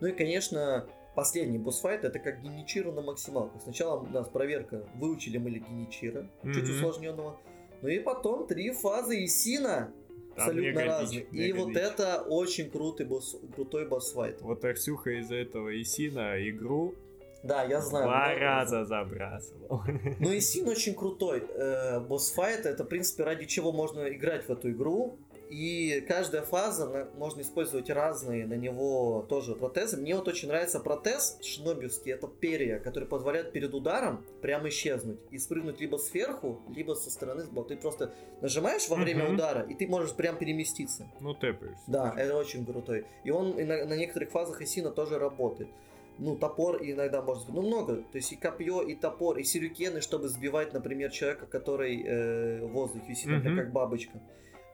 Ну 0.00 0.06
и, 0.06 0.12
конечно, 0.12 0.86
последний 1.16 1.58
босс-файт 1.58 2.04
это 2.04 2.20
как 2.20 2.40
Геничиро 2.40 2.92
на 2.92 3.02
максималках. 3.02 3.60
Сначала 3.60 3.98
у 4.00 4.06
нас 4.06 4.28
проверка, 4.28 4.88
выучили 4.94 5.38
мы 5.38 5.50
ли 5.50 5.58
Геничиро, 5.58 6.30
чуть 6.44 6.62
Мгм. 6.62 6.70
усложненного. 6.70 7.40
Ну 7.82 7.88
и 7.88 7.98
потом 7.98 8.46
три 8.46 8.70
фазы 8.70 9.24
Исина, 9.24 9.92
абсолютно 10.36 10.84
разные. 10.84 11.24
И 11.24 11.52
вот 11.52 11.74
это 11.74 12.22
очень 12.28 12.70
крутый 12.70 13.06
босс, 13.06 13.36
крутой 13.56 13.88
босс-файт. 13.88 14.40
Вот 14.40 14.64
Арсюха 14.64 15.18
из-за 15.18 15.34
этого 15.34 15.82
Исина 15.82 16.48
игру 16.48 16.94
Да, 17.42 17.62
я 17.64 17.80
знаю. 17.80 18.04
два 18.06 18.34
раза 18.34 18.84
забрасывал. 18.84 19.82
Ну 20.18 20.32
и 20.32 20.40
Син 20.40 20.68
очень 20.68 20.94
крутой. 20.94 21.44
Э, 21.54 22.00
босс-файт 22.00 22.66
это, 22.66 22.84
в 22.84 22.88
принципе, 22.88 23.24
ради 23.24 23.46
чего 23.46 23.72
можно 23.72 24.08
играть 24.08 24.46
в 24.46 24.50
эту 24.50 24.70
игру. 24.70 25.18
И 25.50 26.04
каждая 26.06 26.42
фаза, 26.42 26.86
на- 26.90 27.04
можно 27.16 27.40
использовать 27.40 27.88
разные 27.88 28.46
на 28.46 28.52
него 28.52 29.24
тоже 29.30 29.54
протезы. 29.54 29.96
Мне 29.96 30.14
вот 30.14 30.28
очень 30.28 30.48
нравится 30.48 30.78
протез 30.78 31.38
шинобиевский, 31.42 32.12
это 32.12 32.26
перья, 32.28 32.78
который 32.80 33.08
позволяет 33.08 33.52
перед 33.52 33.72
ударом 33.72 34.26
прямо 34.42 34.68
исчезнуть 34.68 35.18
и 35.30 35.38
спрыгнуть 35.38 35.80
либо 35.80 35.96
сверху, 35.96 36.60
либо 36.76 36.92
со 36.92 37.08
стороны 37.10 37.44
сбоку. 37.44 37.68
Ты 37.68 37.76
просто 37.78 38.12
нажимаешь 38.42 38.90
во 38.90 38.96
время 38.96 39.24
Мгм. 39.24 39.34
удара, 39.36 39.62
и 39.62 39.74
ты 39.74 39.86
можешь 39.86 40.12
прям 40.14 40.36
переместиться. 40.36 41.06
Ну, 41.20 41.32
тэпаешься. 41.32 41.82
Да, 41.86 42.12
это 42.14 42.36
очень 42.36 42.66
крутой. 42.66 43.06
И 43.24 43.30
он 43.30 43.56
на, 43.56 43.86
на 43.86 43.96
некоторых 43.96 44.30
фазах 44.30 44.60
Исина 44.60 44.90
тоже 44.90 45.18
работает. 45.18 45.70
Ну, 46.18 46.36
топор 46.36 46.82
иногда 46.82 47.22
может 47.22 47.46
быть. 47.46 47.54
Ну, 47.54 47.62
много. 47.62 47.96
То 48.10 48.16
есть 48.16 48.32
и 48.32 48.36
копье, 48.36 48.82
и 48.82 48.94
топор, 48.94 49.38
и 49.38 49.44
сюрикены, 49.44 50.00
чтобы 50.00 50.28
сбивать, 50.28 50.72
например, 50.72 51.10
человека, 51.10 51.46
который 51.46 52.02
э, 52.02 52.64
в 52.64 52.72
воздухе 52.72 53.06
висит, 53.08 53.26
например, 53.26 53.52
Мгм. 53.54 53.62
как 53.64 53.72
бабочка. 53.72 54.20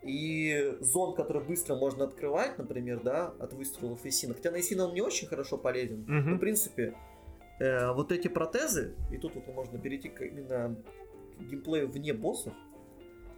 И 0.02 0.74
зон, 0.80 1.14
который 1.14 1.42
быстро 1.42 1.76
можно 1.76 2.04
открывать, 2.04 2.58
например, 2.58 3.00
да, 3.02 3.34
от 3.38 3.52
выстрелов 3.54 4.04
Исина. 4.04 4.34
Хотя 4.34 4.50
на 4.50 4.60
Исина 4.60 4.86
он 4.86 4.94
не 4.94 5.00
очень 5.02 5.26
хорошо 5.28 5.56
полезен. 5.58 6.04
Но, 6.06 6.14
Мгм. 6.20 6.36
в 6.36 6.38
принципе, 6.40 6.94
э, 7.60 7.92
вот 7.92 8.10
эти 8.12 8.28
протезы, 8.28 8.94
и 9.10 9.16
тут 9.18 9.34
вот 9.34 9.46
можно 9.54 9.78
перейти 9.78 10.08
к 10.08 10.22
именно 10.22 10.76
к 11.38 11.42
геймплею 11.42 11.88
вне 11.90 12.12
боссов, 12.12 12.52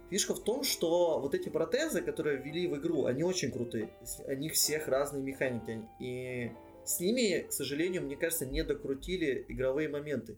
Фишка 0.09 0.33
в 0.33 0.39
том, 0.41 0.63
что 0.63 1.19
вот 1.19 1.35
эти 1.35 1.49
протезы, 1.49 2.01
которые 2.01 2.37
ввели 2.37 2.65
в 2.69 2.77
игру, 2.77 3.07
они 3.07 3.23
очень 3.23 3.51
крутые. 3.51 3.89
У 4.25 4.31
них 4.35 4.53
всех 4.53 4.87
разные 4.87 5.21
механики. 5.21 5.81
И 5.99 6.53
с 6.87 6.99
ними, 6.99 7.45
к 7.47 7.51
сожалению, 7.51 8.03
мне 8.03 8.15
кажется, 8.15 8.45
не 8.45 8.63
докрутили 8.63 9.45
игровые 9.47 9.89
моменты. 9.89 10.37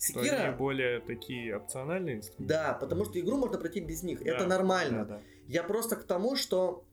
Что 0.00 0.20
они 0.20 0.28
Секира, 0.28 0.52
более 0.52 1.00
такие 1.00 1.56
опциональные 1.56 2.16
инструменты. 2.18 2.54
да, 2.54 2.74
потому 2.74 3.04
что 3.04 3.18
игру 3.18 3.36
можно 3.36 3.58
пройти 3.58 3.80
без 3.80 4.02
них. 4.04 4.22
Да, 4.22 4.30
Это 4.30 4.46
нормально. 4.46 5.04
да, 5.04 5.16
да. 5.16 5.22
Я 5.48 5.64
просто 5.64 5.96
к 5.96 6.04
тому, 6.04 6.36
что 6.36 6.84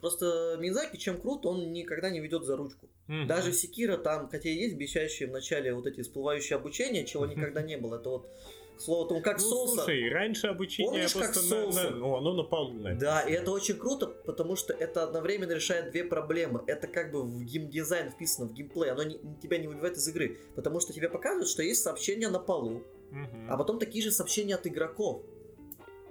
просто 0.00 0.56
Мизаки, 0.60 0.96
чем 0.96 1.18
крут, 1.20 1.46
он 1.46 1.72
никогда 1.72 2.10
не 2.10 2.20
ведет 2.20 2.44
за 2.44 2.56
ручку. 2.56 2.88
Мгм. 3.06 3.26
Даже 3.28 3.52
Секира 3.52 3.96
там, 3.96 4.28
хотя 4.28 4.48
и 4.48 4.54
есть 4.54 4.74
обещающие 4.74 5.28
в 5.28 5.32
начале 5.32 5.72
вот 5.72 5.86
эти 5.86 6.00
всплывающие 6.02 6.56
обучения, 6.56 7.04
чего 7.04 7.26
никогда 7.26 7.62
не 7.70 7.76
было. 7.76 7.96
Это 7.96 8.08
вот 8.10 8.30
к 8.76 8.80
слову 8.80 9.04
о 9.04 9.08
том, 9.08 9.22
как 9.22 9.38
ну, 9.40 9.44
соуса. 9.44 9.74
слушай, 9.76 10.08
раньше 10.10 10.46
обучение 10.48 10.90
Помнишь, 10.92 11.12
как 11.14 11.32
просто 11.32 11.54
на, 11.54 11.90
на- 11.90 11.90
ну, 11.96 12.16
оно 12.16 12.34
на 12.34 12.42
полу 12.42 12.72
написано. 12.74 13.00
Да, 13.00 13.20
и 13.22 13.32
это 13.32 13.50
очень 13.50 13.76
круто, 13.76 14.06
потому 14.06 14.54
что 14.56 14.72
это 14.74 15.02
одновременно 15.04 15.52
решает 15.52 15.90
две 15.90 16.04
проблемы. 16.04 16.62
Это 16.66 16.86
как 16.86 17.10
бы 17.12 17.22
в 17.22 17.42
геймдизайн 17.44 18.10
вписано, 18.10 18.46
в 18.48 18.52
геймплей. 18.52 18.90
Оно 18.90 19.02
не- 19.04 19.18
тебя 19.42 19.58
не 19.58 19.66
выбивает 19.66 19.96
из 19.96 20.06
игры. 20.08 20.38
Потому 20.54 20.80
что 20.80 20.92
тебе 20.92 21.08
показывают, 21.08 21.48
что 21.48 21.62
есть 21.62 21.82
сообщения 21.82 22.28
на 22.28 22.38
полу, 22.38 22.82
Мгм. 23.10 23.46
а 23.50 23.56
потом 23.56 23.78
такие 23.78 24.04
же 24.04 24.10
сообщения 24.10 24.54
от 24.54 24.66
игроков. 24.66 25.22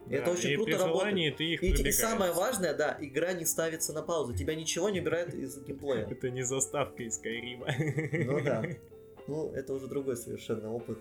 И 0.10 0.14
это 0.14 0.30
очень 0.32 0.52
и 0.52 0.56
круто 0.56 0.72
при 0.72 0.78
работает. 0.78 1.38
ты 1.38 1.44
их 1.46 1.64
И, 1.64 1.68
и 1.88 1.92
самое 1.92 2.32
важное, 2.32 2.76
да, 2.76 2.96
игра 3.02 3.34
не 3.34 3.44
ставится 3.46 3.92
на 3.92 4.04
паузу. 4.04 4.36
Тебя 4.36 4.54
ничего 4.54 4.90
не 4.90 5.00
убирает 5.02 5.34
из 5.34 5.58
геймплея. 5.64 6.06
Это 6.12 6.30
не 6.30 6.44
заставка 6.44 7.02
из 7.04 7.16
Скайрима. 7.16 7.68
Ну 8.12 8.40
да. 8.44 8.64
Ну, 9.28 9.52
это 9.56 9.74
уже 9.74 9.88
другой 9.88 10.18
совершенно 10.18 10.72
опыт. 10.72 11.00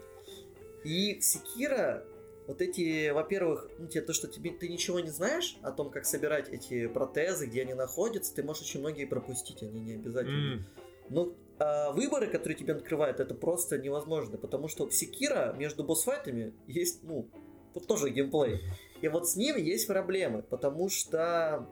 И 0.85 1.19
в 1.19 1.25
Секира 1.25 2.05
вот 2.47 2.61
эти, 2.61 3.11
во-первых, 3.11 3.71
ну, 3.79 3.87
тебе 3.87 4.03
то, 4.03 4.13
что 4.13 4.29
тебе, 4.29 4.51
ты 4.51 4.69
ничего 4.69 5.01
не 5.01 5.11
знаешь 5.11 5.57
о 5.63 5.73
том, 5.73 5.91
как 5.91 6.05
собирать 6.05 6.49
эти 6.51 6.87
протезы, 6.87 7.47
где 7.47 7.63
они 7.63 7.75
находятся, 7.75 8.35
ты 8.35 8.43
можешь 8.43 8.63
очень 8.65 8.81
многие 8.81 9.07
пропустить, 9.07 9.63
они 9.63 9.81
не 9.81 9.95
обязательно. 9.95 10.55
М, 10.55 10.67
Но 11.09 11.35
а, 11.59 11.93
выборы, 11.93 12.27
которые 12.27 12.59
тебе 12.59 12.75
открывают, 12.75 13.21
это 13.21 13.35
просто 13.35 13.79
невозможно, 13.79 14.37
потому 14.37 14.69
что 14.69 14.87
в 14.87 14.95
Секира 14.95 15.55
между 15.57 15.85
босс-файтами 15.85 16.53
есть, 16.67 17.03
ну, 17.03 17.29
вот 17.73 17.87
тоже 17.87 18.11
геймплей. 18.11 18.61
И 19.01 19.09
вот 19.09 19.29
с 19.29 19.37
ним 19.37 19.57
есть 19.57 19.87
проблемы, 19.87 20.43
потому 20.43 20.89
что, 20.89 21.67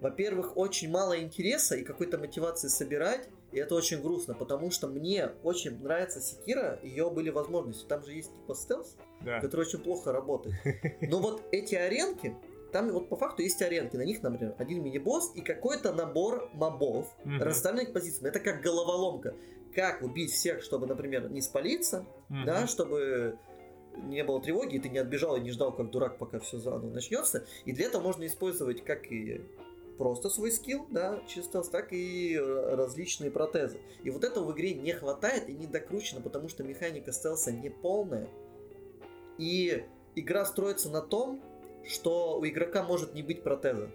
во-первых, 0.00 0.56
очень 0.56 0.90
мало 0.90 1.20
интереса 1.20 1.76
и 1.76 1.84
какой-то 1.84 2.18
мотивации 2.18 2.68
собирать, 2.68 3.28
и 3.54 3.58
это 3.58 3.74
очень 3.74 4.02
грустно, 4.02 4.34
потому 4.34 4.70
что 4.70 4.88
мне 4.88 5.30
очень 5.42 5.80
нравится 5.82 6.20
Секира, 6.20 6.78
ее 6.82 7.08
были 7.10 7.30
возможности. 7.30 7.86
Там 7.86 8.02
же 8.04 8.12
есть 8.12 8.30
типа 8.32 8.54
стелс, 8.54 8.96
Да. 9.24 9.40
который 9.40 9.62
очень 9.62 9.78
плохо 9.78 10.12
работает. 10.12 10.56
Но 11.00 11.20
вот 11.20 11.42
эти 11.52 11.74
аренки, 11.74 12.34
там 12.72 12.90
вот 12.90 13.08
по 13.08 13.16
факту 13.16 13.42
есть 13.42 13.62
аренки, 13.62 13.96
на 13.96 14.02
них, 14.04 14.22
например, 14.22 14.54
один 14.58 14.82
мини-босс 14.82 15.32
и 15.36 15.40
какой-то 15.40 15.92
набор 15.92 16.50
мобов, 16.54 17.06
Мгм. 17.24 17.40
расставленных 17.42 17.92
позициями. 17.92 18.28
Это 18.28 18.40
как 18.40 18.60
головоломка. 18.60 19.34
Как 19.74 20.02
убить 20.02 20.32
всех, 20.32 20.62
чтобы, 20.62 20.86
например, 20.86 21.30
не 21.30 21.40
спалиться, 21.40 22.04
Мгм. 22.28 22.44
да, 22.46 22.66
чтобы 22.66 23.38
не 23.96 24.24
было 24.24 24.40
тревоги, 24.42 24.74
и 24.76 24.78
ты 24.80 24.88
не 24.88 24.98
отбежал 24.98 25.36
и 25.36 25.40
не 25.40 25.52
ждал, 25.52 25.72
как 25.72 25.90
дурак, 25.90 26.18
пока 26.18 26.40
все 26.40 26.58
заново 26.58 26.90
начнется. 26.90 27.44
И 27.64 27.72
для 27.72 27.86
этого 27.86 28.02
можно 28.02 28.26
использовать 28.26 28.84
как 28.84 29.06
и 29.12 29.40
просто 29.98 30.28
свой 30.30 30.50
скилл, 30.52 30.86
да, 30.90 31.20
чисто, 31.26 31.62
так 31.62 31.92
и 31.92 32.34
э, 32.36 32.74
различные 32.74 33.30
протезы. 33.30 33.78
И 34.02 34.10
вот 34.10 34.24
этого 34.24 34.44
в 34.44 34.52
игре 34.54 34.74
не 34.74 34.92
хватает 34.92 35.48
и 35.48 35.52
не 35.52 35.66
докручено, 35.66 36.20
потому 36.20 36.48
что 36.48 36.62
механика 36.64 37.12
стелса 37.12 37.52
не 37.52 37.70
полная. 37.70 38.28
И 39.38 39.84
игра 40.14 40.44
строится 40.44 40.90
на 40.90 41.00
том, 41.00 41.42
что 41.86 42.38
у 42.38 42.46
игрока 42.46 42.82
может 42.82 43.14
не 43.14 43.22
быть 43.22 43.42
протеза. 43.42 43.90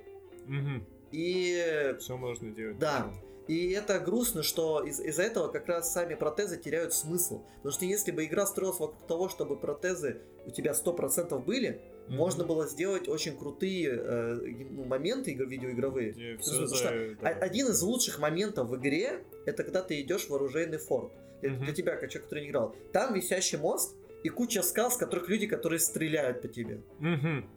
Мгм. 0.45 0.85
И 1.11 1.95
Все 1.99 2.17
можно 2.17 2.51
делать. 2.51 2.77
Да. 2.77 3.11
и 3.47 3.71
это 3.71 3.99
грустно, 3.99 4.43
что 4.43 4.83
из- 4.83 4.99
из-за 4.99 5.23
этого 5.23 5.47
как 5.47 5.67
раз 5.67 5.91
сами 5.91 6.13
протезы 6.13 6.57
теряют 6.57 6.93
смысл. 6.93 7.41
Потому 7.57 7.71
что 7.71 7.85
если 7.85 8.11
бы 8.11 8.25
игра 8.25 8.45
строилась 8.45 8.79
вокруг 8.79 9.07
того, 9.07 9.27
чтобы 9.29 9.57
протезы 9.57 10.21
у 10.45 10.51
тебя 10.51 10.73
100% 10.73 11.43
были. 11.43 11.81
Можно 12.09 12.43
было 12.43 12.67
сделать 12.67 13.07
очень 13.07 13.37
крутые 13.37 13.89
э, 13.91 14.35
ну, 14.71 14.83
моменты 14.85 15.31
игр- 15.31 15.45
видеоигровые. 15.47 16.11
Где 16.11 16.37
Потому 16.37 16.67
что 16.67 16.67
за- 16.67 17.15
да. 17.21 17.29
Один 17.29 17.67
из 17.67 17.81
лучших 17.81 18.19
моментов 18.19 18.69
в 18.69 18.75
игре 18.77 19.23
это 19.45 19.63
когда 19.63 19.81
ты 19.81 20.01
идешь 20.01 20.27
в 20.29 20.33
оружейный 20.35 20.77
форт. 20.77 21.11
Для, 21.41 21.51
Мгм. 21.51 21.63
для 21.65 21.73
тебя, 21.73 21.95
как 21.95 22.09
человек, 22.09 22.23
который 22.29 22.43
не 22.43 22.49
играл. 22.49 22.75
Там 22.91 23.13
висящий 23.13 23.57
мост 23.57 23.95
и 24.23 24.29
куча 24.29 24.61
скал, 24.61 24.91
с 24.91 24.97
которых 24.97 25.29
люди, 25.29 25.47
которые 25.47 25.79
стреляют 25.79 26.41
по 26.41 26.47
тебе. 26.47 26.81
Мгм. 26.99 27.49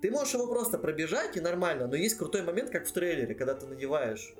Ты 0.00 0.10
можешь 0.10 0.34
его 0.34 0.46
просто 0.46 0.78
пробежать 0.78 1.36
и 1.36 1.40
нормально, 1.40 1.86
но 1.86 1.96
есть 1.96 2.16
крутой 2.18 2.42
момент, 2.42 2.70
как 2.70 2.86
в 2.86 2.92
трейлере, 2.92 3.34
когда 3.34 3.54
ты 3.54 3.66
надеваешь 3.66 4.34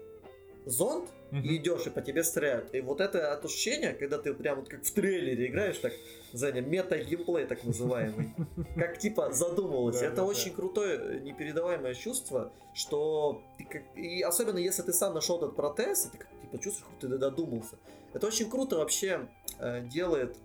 зонт 0.66 1.08
Мгм. 1.30 1.42
и 1.42 1.56
идешь, 1.56 1.86
и 1.86 1.90
по 1.90 2.02
тебе 2.02 2.22
стреляют. 2.22 2.74
И 2.74 2.80
вот 2.80 3.00
это 3.00 3.32
ощущение, 3.34 3.94
когда 3.94 4.18
ты 4.18 4.34
прям 4.34 4.60
вот 4.60 4.68
как 4.68 4.84
в 4.84 4.90
трейлере 4.92 5.46
играешь, 5.46 5.78
так, 5.78 5.92
Заня, 6.32 6.60
мета-геймплей 6.60 7.46
так 7.46 7.64
называемый. 7.64 8.34
Как 8.76 8.98
типа 8.98 9.32
задумывалось. 9.32 10.02
Это 10.02 10.22
очень 10.24 10.52
крутое, 10.52 10.98
э, 10.98 11.20
непередаваемое 11.20 11.94
чувство, 11.94 12.52
что 12.74 13.42
ты 13.58 13.64
как... 13.64 13.82
И 13.96 14.22
особенно 14.22 14.58
если 14.58 14.82
ты 14.82 14.92
сам 14.92 15.14
нашел 15.14 15.38
этот 15.38 15.56
протез, 15.56 16.06
и 16.06 16.10
ты 16.10 16.18
как, 16.18 16.28
типа 16.42 16.62
чувствуешь, 16.62 16.88
как 16.90 16.98
ты 17.00 17.08
додумался. 17.16 17.76
Это 18.12 18.26
очень 18.26 18.50
круто 18.50 18.76
вообще 18.76 19.28
э, 19.58 19.82
делает 19.86 20.36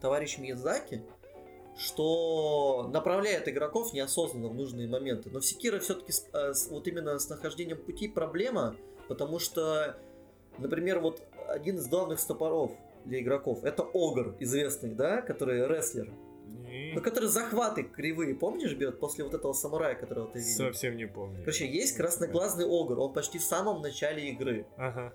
товарищ 0.00 0.38
Миядзаки, 0.38 1.02
что 1.76 2.88
направляет 2.92 3.48
игроков 3.48 3.92
неосознанно 3.92 4.48
в 4.48 4.54
нужные 4.54 4.88
моменты. 4.88 5.30
Но 5.30 5.40
в 5.40 5.44
Секиро 5.44 5.78
все-таки 5.78 6.12
вот 6.70 6.86
именно 6.86 7.18
с 7.18 7.28
нахождением 7.28 7.78
пути 7.78 8.08
проблема, 8.08 8.76
потому 9.08 9.38
что, 9.38 9.96
например, 10.58 11.00
вот 11.00 11.22
один 11.48 11.76
из 11.76 11.88
главных 11.88 12.20
стопоров 12.20 12.72
для 13.04 13.20
игроков 13.20 13.64
это 13.64 13.82
Огр, 13.82 14.36
известный, 14.40 14.94
да, 14.94 15.22
который 15.22 15.66
рестлер. 15.66 16.12
И 16.70 16.92
Ну, 16.94 17.02
который 17.02 17.28
захваты 17.28 17.82
кривые, 17.82 18.34
помнишь, 18.34 18.74
берет 18.74 18.98
после 18.98 19.24
вот 19.24 19.34
этого 19.34 19.52
самурая, 19.52 19.94
которого 19.94 20.30
ты 20.30 20.38
видел? 20.38 20.56
Совсем 20.56 20.96
не 20.96 21.06
помню. 21.06 21.40
Короче, 21.40 21.66
есть 21.66 21.96
красноглазный 21.96 22.64
Огр, 22.64 22.98
он 22.98 23.12
почти 23.12 23.38
в 23.38 23.42
самом 23.42 23.82
начале 23.82 24.30
игры. 24.30 24.66
Ага. 24.76 25.12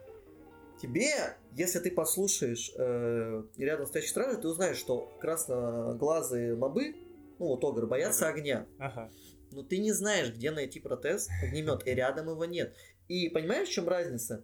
Тебе, 0.82 1.36
если 1.54 1.80
ты 1.80 1.90
послушаешь 1.90 2.72
э, 2.78 3.44
рядом 3.58 3.88
стоящих 3.88 4.12
стражей, 4.12 4.40
ты 4.40 4.48
узнаешь, 4.48 4.78
что 4.78 5.12
красноглазые 5.20 6.56
мобы, 6.56 6.96
ну 7.40 7.48
вот 7.48 7.64
Огр, 7.64 7.88
боятся 7.88 8.28
огня. 8.28 8.68
Ага. 8.78 9.10
Но 9.52 9.64
ты 9.64 9.80
не 9.80 9.92
знаешь, 9.92 10.34
где 10.34 10.52
найти 10.52 10.80
протез, 10.80 11.30
огнемет, 11.42 11.88
и 11.88 11.92
рядом 11.92 12.30
его 12.30 12.46
нет. 12.46 12.76
И 13.08 13.30
понимаешь, 13.30 13.68
в 13.70 13.72
чем 13.72 13.88
разница? 13.88 14.44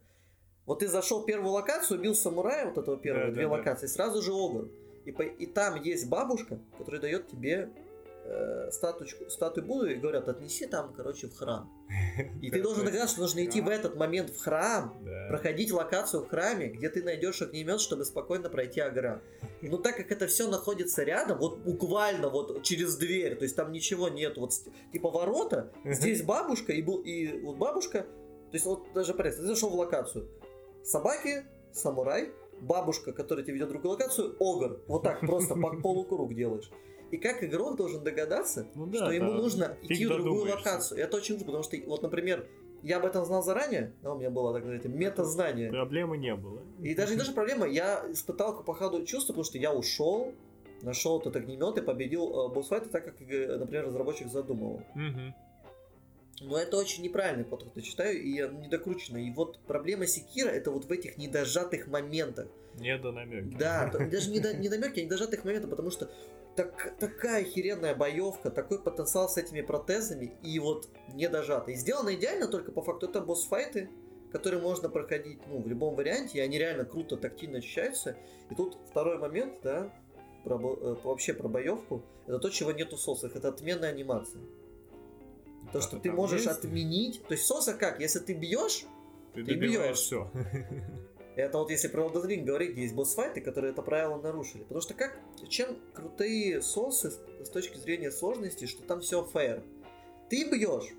Вот 0.66 0.80
ты 0.80 0.88
зашел 0.88 1.22
в 1.24 1.26
первую 1.26 1.52
локацию, 1.52 2.00
убил 2.00 2.16
самурая, 2.16 2.66
вот 2.68 2.78
этого 2.78 2.98
первого, 2.98 3.26
Да, 3.28 3.32
две 3.34 3.44
да, 3.44 3.50
да. 3.50 3.56
локации, 3.58 3.88
сразу 3.88 4.22
же 4.22 4.32
Огр. 4.32 4.70
И, 5.06 5.12
по- 5.12 5.24
и 5.24 5.46
там 5.46 5.82
есть 5.82 6.08
бабушка, 6.08 6.60
которая 6.78 7.02
дает 7.02 7.28
тебе 7.28 7.70
э, 8.26 8.72
статуечку, 8.72 9.30
статую 9.30 9.66
Будды 9.68 9.92
и 9.92 9.96
говорят, 9.96 10.30
отнеси 10.30 10.66
там, 10.66 10.94
короче, 10.96 11.28
в 11.28 11.36
храм. 11.36 11.70
И 12.42 12.50
ты 12.50 12.60
Да, 12.60 12.64
должен 12.64 12.86
догадаться, 12.86 13.16
что 13.16 13.22
нужно 13.24 13.44
идти 13.44 13.60
в 13.60 13.68
этот 13.68 13.98
момент 13.98 14.30
в 14.30 14.40
храм, 14.42 14.98
Да. 15.04 15.28
проходить 15.28 15.74
локацию 15.74 16.24
в 16.24 16.30
храме, 16.30 16.70
где 16.70 16.88
ты 16.88 17.04
найдешь 17.04 17.42
огнемет, 17.42 17.82
чтобы 17.82 18.06
спокойно 18.06 18.50
пройти 18.50 18.80
агра. 18.80 19.22
Но 19.62 19.76
так 19.76 19.98
как 19.98 20.10
это 20.14 20.28
все 20.28 20.48
находится 20.50 21.04
рядом, 21.04 21.38
вот 21.40 21.58
буквально 21.60 22.30
вот 22.30 22.64
через 22.64 22.96
дверь, 22.96 23.36
то 23.36 23.44
есть 23.44 23.58
там 23.58 23.74
ничего 23.74 24.08
нет, 24.08 24.38
вот 24.38 24.54
типа 24.94 25.10
ворота, 25.10 25.74
здесь 25.84 26.22
бабушка 26.24 26.72
и, 26.72 26.80
и 26.80 27.42
вот 27.42 27.58
бабушка, 27.58 28.06
то 28.54 28.58
есть 28.58 28.68
вот 28.68 28.84
даже 28.94 29.16
порядок, 29.16 29.40
ты 29.40 29.48
зашел 29.48 29.72
в 29.72 29.74
локацию, 29.74 30.30
собаки, 30.84 31.44
самурай, 31.72 32.30
бабушка, 32.62 33.12
которая 33.12 33.44
тебе 33.44 33.56
ведет 33.56 33.70
другую 33.70 33.94
локацию, 33.94 34.36
огр, 34.40 34.80
вот 34.86 35.02
так 35.02 35.22
просто 35.22 35.56
по 35.56 35.76
полукруг 35.82 36.36
делаешь. 36.36 36.70
И 37.10 37.18
как 37.18 37.44
игрок 37.44 37.78
должен 37.78 38.04
догадаться, 38.04 38.68
Ну 38.76 38.86
да, 38.86 39.06
что 39.06 39.12
ему 39.12 39.32
да. 39.32 39.38
нужно 39.38 39.78
Фиг 39.82 39.92
идти 39.92 40.06
в 40.06 40.10
другую 40.10 40.52
локацию. 40.52 41.00
И 41.00 41.02
это 41.02 41.18
очень 41.18 41.34
круто, 41.34 41.46
потому 41.46 41.64
что, 41.64 41.78
вот, 41.88 42.04
например, 42.04 42.48
я 42.84 42.98
об 42.98 43.06
этом 43.06 43.26
знал 43.26 43.42
заранее, 43.42 43.92
да, 44.04 44.14
у 44.14 44.20
меня 44.20 44.30
было, 44.30 44.54
так 44.54 44.62
сказать, 44.62 44.86
мета-знание. 44.86 45.72
Проблемы 45.72 46.18
не 46.18 46.36
было. 46.36 46.62
И 46.80 46.94
даже 46.94 47.14
не 47.14 47.18
даже 47.18 47.32
проблема, 47.32 47.68
я 47.68 48.06
испытал 48.12 48.64
по 48.64 48.76
ходу 48.76 49.04
чувство, 49.04 49.34
потому 49.34 49.46
что 49.46 49.58
я 49.58 49.74
ушел, 49.74 50.32
нашел 50.84 51.20
этот 51.20 51.36
огнемет 51.38 51.76
и 51.80 51.82
победил 51.82 52.30
э, 52.30 52.54
босс-файт, 52.54 52.92
так 52.92 53.04
как, 53.04 53.20
э, 53.20 53.58
например, 53.58 53.88
разработчик 53.88 54.28
задумывал. 54.28 54.84
Мгм. 54.94 55.34
Но 56.42 56.58
это 56.58 56.78
очень 56.78 57.04
неправильный 57.04 57.46
подход, 57.46 57.72
я 57.76 57.82
считаю, 57.82 58.22
и 58.22 58.34
недокручено. 58.34 59.18
И 59.18 59.32
вот 59.32 59.60
проблема 59.68 60.08
Секира 60.08 60.50
это 60.50 60.72
вот 60.72 60.86
в 60.86 60.92
этих 60.92 61.18
недожатых 61.18 61.88
моментах. 61.88 62.48
Не 62.76 62.98
до 62.98 63.12
намеки. 63.12 63.56
Да, 63.56 63.92
даже 64.12 64.32
не, 64.32 64.40
до, 64.40 64.54
не 64.56 64.68
намеки, 64.68 65.00
а 65.00 65.04
недожатых 65.04 65.46
моментов, 65.46 65.70
потому 65.70 65.92
что 65.92 66.10
так, 66.56 66.96
такая 67.00 67.42
охеренная 67.42 67.96
боевка, 67.96 68.50
такой 68.50 68.80
потенциал 68.80 69.30
с 69.30 69.38
этими 69.38 69.62
протезами 69.62 70.34
и 70.44 70.60
вот 70.60 70.90
недожато. 71.14 71.72
И 71.72 71.76
сделано 71.76 72.14
идеально 72.16 72.48
только 72.48 72.72
по 72.72 72.82
факту 72.82 73.08
это 73.08 73.22
босс-файты, 73.22 73.90
которые 74.32 74.62
можно 74.62 74.90
проходить 74.90 75.40
ну, 75.48 75.62
в 75.62 75.68
любом 75.68 75.96
варианте, 75.96 76.40
и 76.40 76.42
они 76.42 76.58
реально 76.58 76.86
круто 76.86 77.18
тактильно 77.18 77.60
ощущаются. 77.60 78.18
И 78.50 78.56
тут 78.56 78.78
второй 78.90 79.18
момент, 79.20 79.54
да, 79.64 79.94
про, 80.44 80.58
э, 80.58 80.96
вообще 81.04 81.34
про 81.34 81.48
боевку, 81.48 82.04
это 82.28 82.40
то, 82.40 82.50
чего 82.50 82.72
нету 82.72 82.98
в 82.98 83.00
соусах, 83.00 83.36
это 83.36 83.50
отменная 83.50 83.90
анимация. 83.90 84.42
То, 85.74 85.82
что 85.82 85.98
ты 85.98 86.10
там 86.10 86.16
можешь 86.16 86.46
есть, 86.46 86.58
отменить. 86.60 87.24
То 87.28 87.34
есть 87.34 87.46
соса 87.46 87.74
как? 87.74 88.00
Если 88.00 88.20
ты 88.20 88.34
бьешь, 88.34 88.86
Ты 89.34 89.44
ты 89.44 89.56
бьешь. 89.56 89.98
все. 89.98 90.30
Это 91.36 91.58
вот 91.58 91.72
если 91.72 91.88
про 91.88 92.04
Elden 92.04 92.28
Ring 92.28 92.44
говорить, 92.44 92.78
есть 92.78 92.94
босс-файты, 92.94 93.42
которые 93.42 93.72
это 93.72 93.82
правило 93.82 94.22
нарушили. 94.22 94.62
Потому 94.64 94.82
что 94.82 94.94
как, 94.94 95.18
чем 95.50 95.80
крутые 95.94 96.62
соусы 96.62 97.10
с, 97.42 97.50
точки 97.50 97.78
зрения 97.78 98.12
сложности, 98.12 98.66
что 98.66 98.84
там 98.84 99.02
все 99.02 99.28
fair. 99.34 99.64
Ты 100.30 100.48
бьешь 100.52 100.94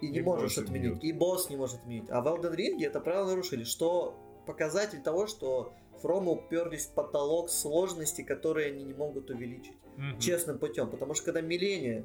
и 0.00 0.08
не 0.08 0.18
И 0.18 0.22
можешь 0.22 0.58
отменить, 0.58 0.92
бьют. 0.92 1.02
и 1.04 1.12
босс 1.12 1.50
не 1.50 1.56
может 1.56 1.80
отменить. 1.80 2.08
А 2.08 2.20
в 2.20 2.26
Elden 2.28 2.54
Ring 2.54 2.84
это 2.86 3.00
правило 3.00 3.26
нарушили, 3.30 3.64
что 3.64 4.14
показатель 4.46 5.02
того, 5.02 5.26
что 5.26 5.72
Фрома 6.02 6.30
уперлись 6.32 6.86
в 6.86 6.92
потолок 6.94 7.50
сложности, 7.50 8.22
которые 8.22 8.68
они 8.72 8.84
не 8.84 8.94
могут 8.94 9.28
увеличить 9.30 9.74
Мгм. 9.96 10.20
честным 10.20 10.58
путем. 10.60 10.88
Потому 10.88 11.14
что 11.14 11.24
когда 11.24 11.40
Миления 11.40 12.04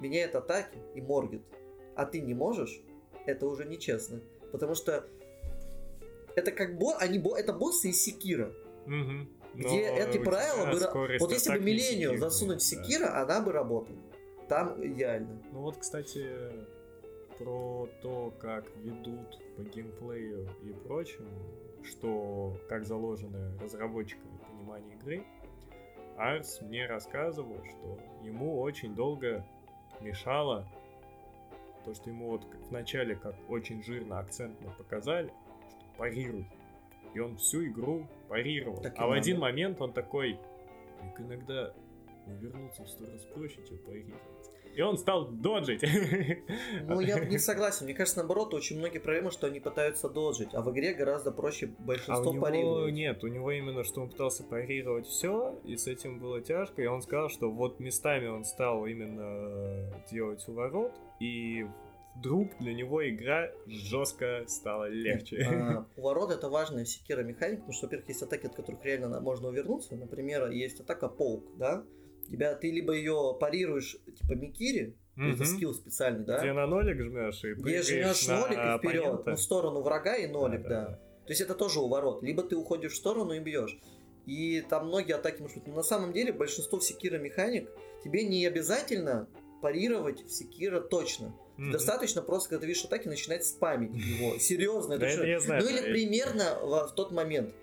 меняет 0.00 0.34
атаки 0.34 0.78
и 0.94 1.00
моргит, 1.00 1.42
а 1.94 2.06
ты 2.06 2.20
не 2.20 2.34
можешь, 2.34 2.80
это 3.26 3.46
уже 3.46 3.64
нечестно. 3.64 4.20
Потому 4.52 4.74
что 4.74 5.06
это 6.34 6.52
как 6.52 6.78
бо... 6.78 6.94
они 6.96 7.18
бо... 7.18 7.36
это 7.36 7.52
боссы 7.52 7.90
из 7.90 8.02
Секира. 8.02 8.52
Мгм. 8.86 9.28
Где 9.54 9.90
Но 9.90 9.96
эти 9.96 10.18
правила 10.18 10.66
бы 10.66 11.18
Вот 11.18 11.32
если 11.32 11.58
бы 11.58 11.78
сильная, 11.78 12.18
засунуть 12.18 12.62
в 12.62 12.70
да. 12.70 12.82
Секира, 12.82 13.20
она 13.22 13.40
бы 13.40 13.52
работала. 13.52 13.98
там 14.48 14.84
идеально. 14.84 15.42
Ну 15.52 15.60
вот, 15.62 15.78
кстати, 15.78 16.26
про 17.38 17.88
то, 18.02 18.32
как 18.38 18.64
ведут 18.76 19.38
по 19.56 19.62
геймплею 19.62 20.48
и 20.62 20.72
прочему, 20.72 21.28
что 21.82 22.56
как 22.68 22.84
заложено 22.84 23.58
разработчиками 23.60 24.38
понимание 24.46 24.94
игры, 24.96 25.24
Арс 26.16 26.60
мне 26.62 26.86
рассказывал, 26.86 27.56
что 27.64 27.98
ему 28.22 28.60
очень 28.60 28.94
долго 28.94 29.44
мешало 30.00 30.66
то, 31.84 31.94
что 31.94 32.10
ему 32.10 32.30
вот 32.30 32.44
в 32.44 32.72
начале 32.72 33.14
как 33.14 33.34
очень 33.48 33.82
жирно 33.82 34.18
акцентно 34.18 34.70
показали, 34.76 35.28
что 35.68 35.98
парируй. 35.98 36.46
И 37.14 37.20
он 37.20 37.36
всю 37.36 37.66
игру 37.66 38.06
парировал. 38.28 38.82
Так 38.82 38.94
а 38.98 39.06
в 39.06 39.10
надо. 39.10 39.20
один 39.20 39.38
момент 39.38 39.80
он 39.80 39.92
такой, 39.92 40.38
так 41.00 41.20
иногда 41.20 41.72
вернуться 42.26 42.82
в 42.82 42.88
сто 42.88 43.06
раз 43.06 43.22
проще, 43.26 43.64
чем 43.66 43.78
парировать. 43.78 44.20
И 44.76 44.82
он 44.82 44.98
стал 44.98 45.28
доджить. 45.28 45.82
Ну, 46.86 47.00
я 47.00 47.18
не 47.24 47.38
согласен. 47.38 47.86
Мне 47.86 47.94
кажется, 47.94 48.18
наоборот, 48.18 48.54
очень 48.54 48.78
многие 48.78 48.98
проблемы, 48.98 49.30
что 49.30 49.46
они 49.46 49.58
пытаются 49.60 50.08
доджить, 50.08 50.50
а 50.52 50.60
в 50.60 50.70
игре 50.70 50.94
гораздо 50.94 51.32
проще 51.32 51.66
А 51.66 51.82
у 51.82 51.86
большинство 51.86 52.32
него 52.32 52.42
парировать. 52.42 52.94
нет, 52.94 53.24
у 53.24 53.28
него 53.28 53.50
именно, 53.50 53.84
что 53.84 54.02
он 54.02 54.10
пытался 54.10 54.44
парировать 54.44 55.06
все, 55.06 55.58
и 55.64 55.76
с 55.76 55.86
этим 55.86 56.18
было 56.18 56.40
тяжко, 56.40 56.82
и 56.82 56.86
он 56.86 57.02
сказал, 57.02 57.28
что 57.28 57.50
вот 57.50 57.80
местами 57.80 58.26
он 58.26 58.44
стал 58.44 58.86
именно 58.86 59.90
делать 60.10 60.46
уворот, 60.48 60.92
и 61.20 61.66
вдруг 62.16 62.50
для 62.60 62.74
него 62.74 63.08
игра 63.08 63.50
жестко 63.66 64.44
стала 64.46 64.88
легче. 64.88 65.42
А, 65.50 65.86
Уворот 65.96 66.30
это 66.30 66.48
важная 66.48 66.84
секира 66.84 67.22
механика, 67.22 67.62
потому 67.62 67.72
что, 67.72 67.86
во-первых, 67.86 68.08
есть 68.08 68.22
атаки, 68.22 68.46
от 68.46 68.54
которых 68.54 68.84
реально 68.84 69.20
можно 69.20 69.48
увернуться. 69.48 69.96
Например, 69.96 70.50
есть 70.50 70.80
атака 70.80 71.08
полк, 71.08 71.44
да? 71.56 71.84
Тебя 72.30 72.54
ты 72.54 72.70
либо 72.70 72.92
ее 72.92 73.36
парируешь, 73.40 73.96
типа 74.18 74.32
Микири, 74.32 74.96
это 75.16 75.42
Мгм. 75.42 75.44
скилл 75.44 75.74
специальный, 75.74 76.24
да? 76.24 76.38
Где 76.40 76.52
на 76.52 76.66
нолик 76.66 77.00
жмешь 77.00 77.42
и 77.44 77.54
Где 77.54 77.82
жмешь 77.82 78.26
на 78.26 78.40
нолик 78.40 78.52
и 78.58 78.78
вперед, 78.78 79.04
оппонента. 79.04 79.30
ну, 79.30 79.36
в 79.36 79.40
сторону 79.40 79.80
врага 79.82 80.16
и 80.16 80.26
нолик, 80.26 80.62
да. 80.62 80.68
Да-да-да. 80.68 80.96
То 81.26 81.30
есть 81.32 81.40
это 81.40 81.54
тоже 81.54 81.80
уворот. 81.80 82.22
Либо 82.22 82.42
ты 82.42 82.54
уходишь 82.56 82.92
в 82.92 82.96
сторону 82.96 83.32
и 83.32 83.40
бьешь. 83.40 83.78
И 84.26 84.60
там 84.68 84.88
многие 84.88 85.14
атаки 85.14 85.40
может 85.40 85.56
быть. 85.58 85.66
Но 85.68 85.74
на 85.74 85.82
самом 85.82 86.12
деле 86.12 86.32
большинство 86.32 86.80
секира 86.80 87.18
механик 87.18 87.68
тебе 88.04 88.24
не 88.24 88.44
обязательно 88.46 89.28
парировать 89.62 90.22
в 90.22 90.30
секира 90.30 90.80
точно. 90.80 91.34
Мгм. 91.56 91.72
Достаточно 91.72 92.20
просто, 92.22 92.50
когда 92.50 92.60
ты 92.62 92.66
видишь 92.66 92.84
атаки, 92.84 93.08
начинать 93.08 93.44
спамить 93.44 93.94
его. 93.94 94.36
Серьезно. 94.38 94.98
Да, 94.98 95.06
это 95.06 95.20
это 95.22 95.26
я 95.30 95.40
знаю, 95.40 95.62
Ну 95.62 95.68
да, 95.70 95.76
или 95.78 95.92
примерно 95.92 96.58
в, 96.62 96.88
в 96.88 96.94
тот 96.94 97.10
момент. 97.12 97.54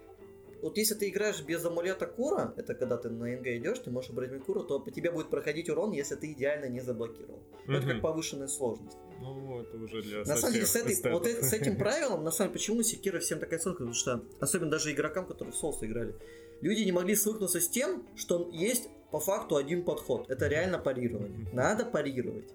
Вот 0.64 0.78
если 0.78 0.96
ты 0.96 1.10
играешь 1.10 1.42
без 1.42 1.66
амулета 1.66 2.08
Кура, 2.08 2.54
это 2.56 2.74
когда 2.74 2.96
ты 2.96 3.10
на 3.10 3.26
НГ 3.26 3.48
идешь, 3.48 3.80
ты 3.80 3.92
можешь 3.92 4.12
убрать 4.12 4.32
Кура, 4.46 4.64
то 4.64 4.80
по 4.80 4.92
тебе 4.92 5.12
будет 5.12 5.30
проходить 5.30 5.70
урон, 5.70 5.92
если 5.92 6.16
ты 6.16 6.32
идеально 6.32 6.70
не 6.70 6.80
заблокировал. 6.80 7.44
Ну, 7.68 7.78
Это 7.78 7.88
как 7.88 8.02
повышенная 8.02 8.48
сложность. 8.48 8.98
Ну, 9.20 9.60
это 9.60 9.76
уже 9.76 10.02
для 10.02 10.20
На 10.20 10.38
самом 10.38 10.54
деле, 10.54 10.66
с, 10.66 10.76
этой, 10.78 11.12
вот 11.12 11.28
с 11.28 11.52
этим 11.52 11.78
правилом, 11.78 12.24
на 12.24 12.32
самом 12.32 12.52
деле, 12.52 12.60
почему 12.60 12.82
Секира 12.82 13.20
всем 13.20 13.40
такая 13.40 13.60
сложная, 13.60 13.78
потому 13.78 13.94
что, 13.94 14.24
особенно 14.40 14.72
даже 14.72 14.94
игрокам, 14.94 15.28
которые 15.28 15.54
в 15.54 15.62
Souls 15.62 15.80
играли, 15.82 16.16
люди 16.62 16.84
не 16.84 16.94
могли 16.94 17.16
свыкнуться 17.16 17.60
с 17.60 17.68
тем, 17.68 18.08
что 18.16 18.50
есть 18.54 18.88
по 19.12 19.20
факту 19.20 19.58
один 19.58 19.84
подход. 19.84 20.30
Это 20.30 20.48
реально 20.48 20.80
парирование. 20.80 21.46
Надо 21.52 21.84
парировать. 21.84 22.54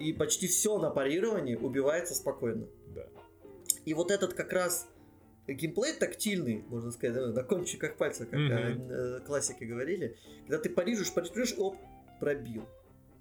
И 0.00 0.12
почти 0.12 0.48
все 0.48 0.78
на 0.78 0.90
парировании 0.90 1.54
убивается 1.54 2.14
спокойно. 2.14 2.66
Да. 2.92 3.06
И 3.84 3.94
вот 3.94 4.10
этот 4.10 4.34
как 4.34 4.52
раз 4.52 4.88
геймплей 5.46 5.94
тактильный, 5.94 6.64
можно 6.68 6.90
сказать, 6.92 7.34
на 7.34 7.42
кончиках 7.42 7.96
пальца, 7.96 8.26
как 8.26 8.38
Мгм. 8.38 8.52
э, 8.90 9.20
классики 9.26 9.64
говорили, 9.64 10.16
когда 10.46 10.58
ты 10.58 10.70
парируешь, 10.70 11.10
и 11.10 11.54
оп, 11.58 11.76
пробил. 12.20 12.64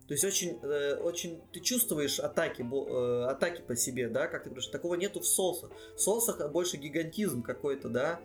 То 0.07 0.13
есть 0.13 0.24
очень, 0.24 0.59
э, 0.63 0.95
очень 0.95 1.39
ты 1.53 1.59
чувствуешь 1.59 2.20
атаки, 2.20 2.63
бо- 2.63 2.88
э, 2.89 3.26
атаки 3.26 3.61
по 3.61 3.76
себе, 3.76 4.09
да, 4.09 4.28
как 4.28 4.43
ты 4.43 4.49
говоришь, 4.49 4.67
такого 4.67 4.95
нету 4.95 5.20
в 5.20 5.26
соусах. 5.28 5.72
В 5.95 5.99
соусах 5.99 6.51
больше 6.51 6.78
гигантизм 6.78 7.43
какой-то, 7.43 7.89
да. 7.89 8.20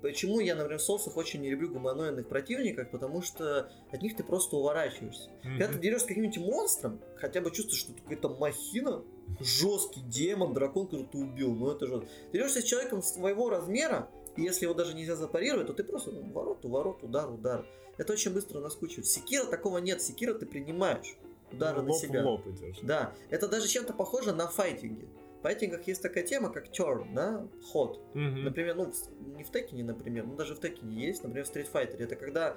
Почему 0.00 0.40
я, 0.40 0.54
например, 0.54 0.78
в 0.78 0.82
соусах 0.82 1.16
очень 1.16 1.40
не 1.40 1.50
люблю 1.50 1.70
гуманоидных 1.70 2.28
противников, 2.28 2.90
потому 2.90 3.20
что 3.22 3.70
от 3.90 4.02
них 4.02 4.16
ты 4.16 4.22
просто 4.22 4.56
уворачиваешься. 4.56 5.30
Когда 5.42 5.68
ты 5.68 5.78
дерешься 5.78 6.04
с 6.04 6.08
каким-нибудь 6.08 6.38
монстром, 6.38 7.00
хотя 7.16 7.40
бы 7.40 7.50
чувствуешь, 7.50 7.80
что 7.80 7.92
это 7.92 8.02
какая-то 8.02 8.28
махина, 8.30 9.02
жесткий 9.40 10.00
демон, 10.02 10.54
дракон, 10.54 10.86
который 10.86 11.06
ты 11.06 11.18
убил, 11.18 11.54
ну 11.54 11.70
это 11.70 11.86
же... 11.86 12.00
Ты 12.30 12.38
дерешься 12.38 12.60
с 12.60 12.64
человеком 12.64 13.02
своего 13.02 13.50
размера, 13.50 14.08
и 14.36 14.42
если 14.42 14.64
его 14.66 14.74
даже 14.74 14.94
нельзя 14.94 15.16
запарировать, 15.16 15.66
то 15.66 15.72
ты 15.72 15.82
просто 15.82 16.12
ну, 16.12 16.30
ворот, 16.32 16.64
ворот, 16.64 17.02
удар, 17.02 17.30
удар. 17.30 17.66
Это 17.96 18.12
очень 18.12 18.32
быстро 18.32 18.60
наскучивает. 18.60 19.06
Секира 19.06 19.44
такого 19.44 19.78
нет, 19.78 20.00
секира 20.00 20.32
ты 20.34 20.46
принимаешь 20.46 21.16
удары 21.52 21.82
Ну, 21.82 21.88
на 21.88 21.94
себя. 21.94 22.24
лоб 22.24 22.46
идешь. 22.46 22.78
Да, 22.82 23.14
это 23.30 23.48
даже 23.48 23.66
чем-то 23.68 23.92
похоже 23.92 24.32
на 24.32 24.46
файтинге. 24.46 25.08
В 25.38 25.42
файтингах 25.42 25.86
есть 25.86 26.02
такая 26.02 26.24
тема, 26.24 26.50
как 26.50 26.66
turn, 26.68 27.14
да, 27.14 27.46
ход. 27.70 28.00
Мгм. 28.14 28.44
Например, 28.44 28.74
ну, 28.74 28.92
не 29.36 29.44
в 29.44 29.50
Текине, 29.52 29.84
например, 29.84 30.26
но 30.26 30.34
даже 30.34 30.54
в 30.54 30.60
Текине 30.60 31.06
есть, 31.06 31.22
например, 31.22 31.46
в 31.46 31.54
Street 31.54 31.70
Fighter. 31.72 31.96
Это 32.02 32.16
когда 32.16 32.56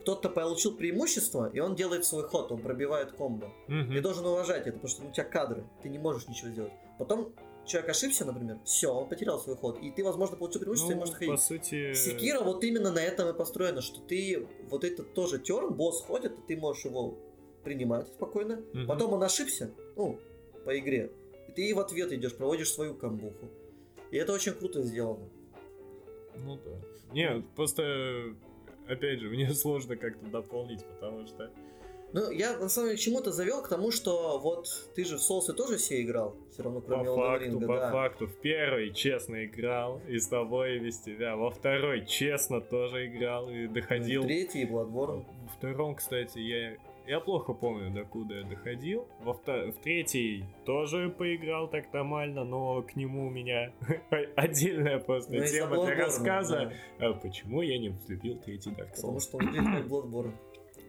кто-то 0.00 0.28
получил 0.30 0.76
преимущество, 0.76 1.50
и 1.52 1.60
он 1.60 1.74
делает 1.76 2.04
свой 2.04 2.24
ход, 2.24 2.50
он 2.50 2.60
пробивает 2.62 3.12
комбо. 3.12 3.52
Мгм. 3.68 3.92
Ты 3.94 4.00
должен 4.00 4.26
уважать 4.26 4.62
это, 4.66 4.72
потому 4.72 4.88
что 4.88 5.06
у 5.06 5.12
тебя 5.12 5.24
кадры, 5.24 5.64
ты 5.82 5.88
не 5.90 5.98
можешь 5.98 6.26
ничего 6.26 6.50
сделать. 6.50 6.72
Потом 6.98 7.34
человек 7.66 7.90
ошибся, 7.90 8.24
например, 8.24 8.58
все, 8.64 8.92
он 8.92 9.08
потерял 9.08 9.38
свой 9.38 9.56
ход, 9.56 9.78
и 9.80 9.90
ты, 9.92 10.02
возможно, 10.02 10.36
получил 10.36 10.60
преимущество 10.60 10.92
и 10.92 10.94
Ну, 10.94 11.00
можешь 11.00 11.14
по 11.14 11.18
ходить. 11.20 11.40
сути... 11.40 11.92
Секира 11.92 12.40
вот 12.40 12.64
именно 12.64 12.90
на 12.90 12.98
этом 12.98 13.28
и 13.28 13.32
построена, 13.36 13.80
что 13.82 14.00
ты 14.00 14.48
вот 14.70 14.84
этот 14.84 15.14
тоже 15.14 15.38
терн, 15.38 15.72
босс 15.74 16.00
ходит, 16.00 16.32
и 16.38 16.42
ты 16.48 16.56
можешь 16.56 16.84
его 16.84 17.18
принимать 17.62 18.08
спокойно. 18.08 18.56
Мгм. 18.72 18.86
Потом 18.88 19.12
он 19.12 19.22
ошибся, 19.22 19.72
ну, 19.96 20.18
по 20.64 20.76
игре, 20.76 21.12
и 21.52 21.54
ты 21.54 21.74
в 21.74 21.78
ответ 21.78 22.12
идешь, 22.12 22.34
проводишь 22.34 22.72
свою 22.72 22.94
камбуху. 22.94 23.50
И 24.10 24.16
это 24.16 24.32
очень 24.32 24.52
круто 24.52 24.82
сделано. 24.82 25.28
Ну 26.36 26.58
да. 26.64 26.70
Не, 27.12 27.42
просто, 27.54 28.34
опять 28.86 29.20
же, 29.20 29.28
мне 29.30 29.52
сложно 29.52 29.96
как-то 29.96 30.26
дополнить, 30.26 30.84
потому 30.84 31.26
что... 31.26 31.50
Ну, 32.14 32.30
я 32.30 32.58
на 32.58 32.68
самом 32.68 32.88
деле 32.88 32.98
к 32.98 33.00
чему-то 33.00 33.32
завел 33.32 33.62
к 33.62 33.68
тому, 33.68 33.90
что 33.90 34.38
вот 34.38 34.68
ты 34.94 35.02
же 35.02 35.16
в 35.16 35.22
соусы 35.22 35.54
тоже 35.54 35.78
все 35.78 36.02
играл, 36.02 36.36
все 36.52 36.62
равно 36.62 36.82
кроме 36.82 37.06
По 37.06 37.16
факту, 37.16 37.46
Ring, 37.46 37.66
по 37.66 37.76
да. 37.78 37.90
факту, 37.90 38.26
в 38.26 38.36
первый 38.36 38.92
честно 38.92 39.46
играл, 39.46 40.02
и 40.06 40.18
с 40.18 40.28
тобой, 40.28 40.76
и 40.76 40.78
без 40.78 40.98
тебя. 40.98 41.36
Во 41.36 41.50
второй 41.50 42.04
честно 42.04 42.60
тоже 42.60 43.06
играл, 43.06 43.48
и 43.48 43.66
доходил. 43.66 44.24
В 44.24 44.26
третий, 44.26 44.64
Bloodborne. 44.64 45.24
Во 45.24 45.48
втором, 45.56 45.94
кстати, 45.94 46.38
я... 46.38 46.76
Я 47.06 47.20
плохо 47.20 47.52
помню, 47.52 47.90
докуда 47.90 48.36
я 48.36 48.42
доходил. 48.44 49.08
Во 49.20 49.32
вто- 49.32 49.70
В 49.72 49.78
третий 49.80 50.44
тоже 50.64 51.08
поиграл 51.10 51.68
так 51.68 51.92
нормально, 51.92 52.44
но 52.44 52.82
к 52.82 52.94
нему 52.96 53.26
у 53.26 53.30
меня 53.30 53.72
отдельная 54.36 54.98
просто 54.98 55.34
Ну, 55.34 55.44
тема 55.44 55.84
для 55.84 55.94
рассказа. 55.96 56.72
да. 56.98 57.08
А 57.08 57.12
почему 57.14 57.62
я 57.62 57.78
не 57.78 57.88
взлюбил 57.90 58.38
третий 58.38 58.70
Dark 58.70 58.90
Потому 58.94 59.16
Souls? 59.16 59.20
что 59.20 59.38
он 59.38 59.52
как 59.52 59.86
Bloodborne. 59.86 60.32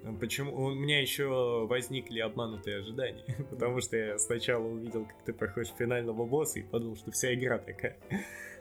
А 0.05 0.13
Почему 0.19 0.53
у 0.65 0.71
меня 0.73 0.99
еще 1.01 1.65
возникли 1.65 2.19
обманутые 2.19 2.79
ожидания? 2.79 3.23
Потому 3.49 3.79
что 3.81 3.95
я 3.97 4.17
сначала 4.19 4.65
увидел, 4.65 5.05
как 5.05 5.23
ты 5.23 5.33
проходишь 5.33 5.71
финального 5.77 6.25
босса 6.25 6.59
и 6.59 6.63
подумал, 6.63 6.95
что 6.95 7.11
вся 7.11 7.33
игра 7.33 7.57
такая. 7.57 7.97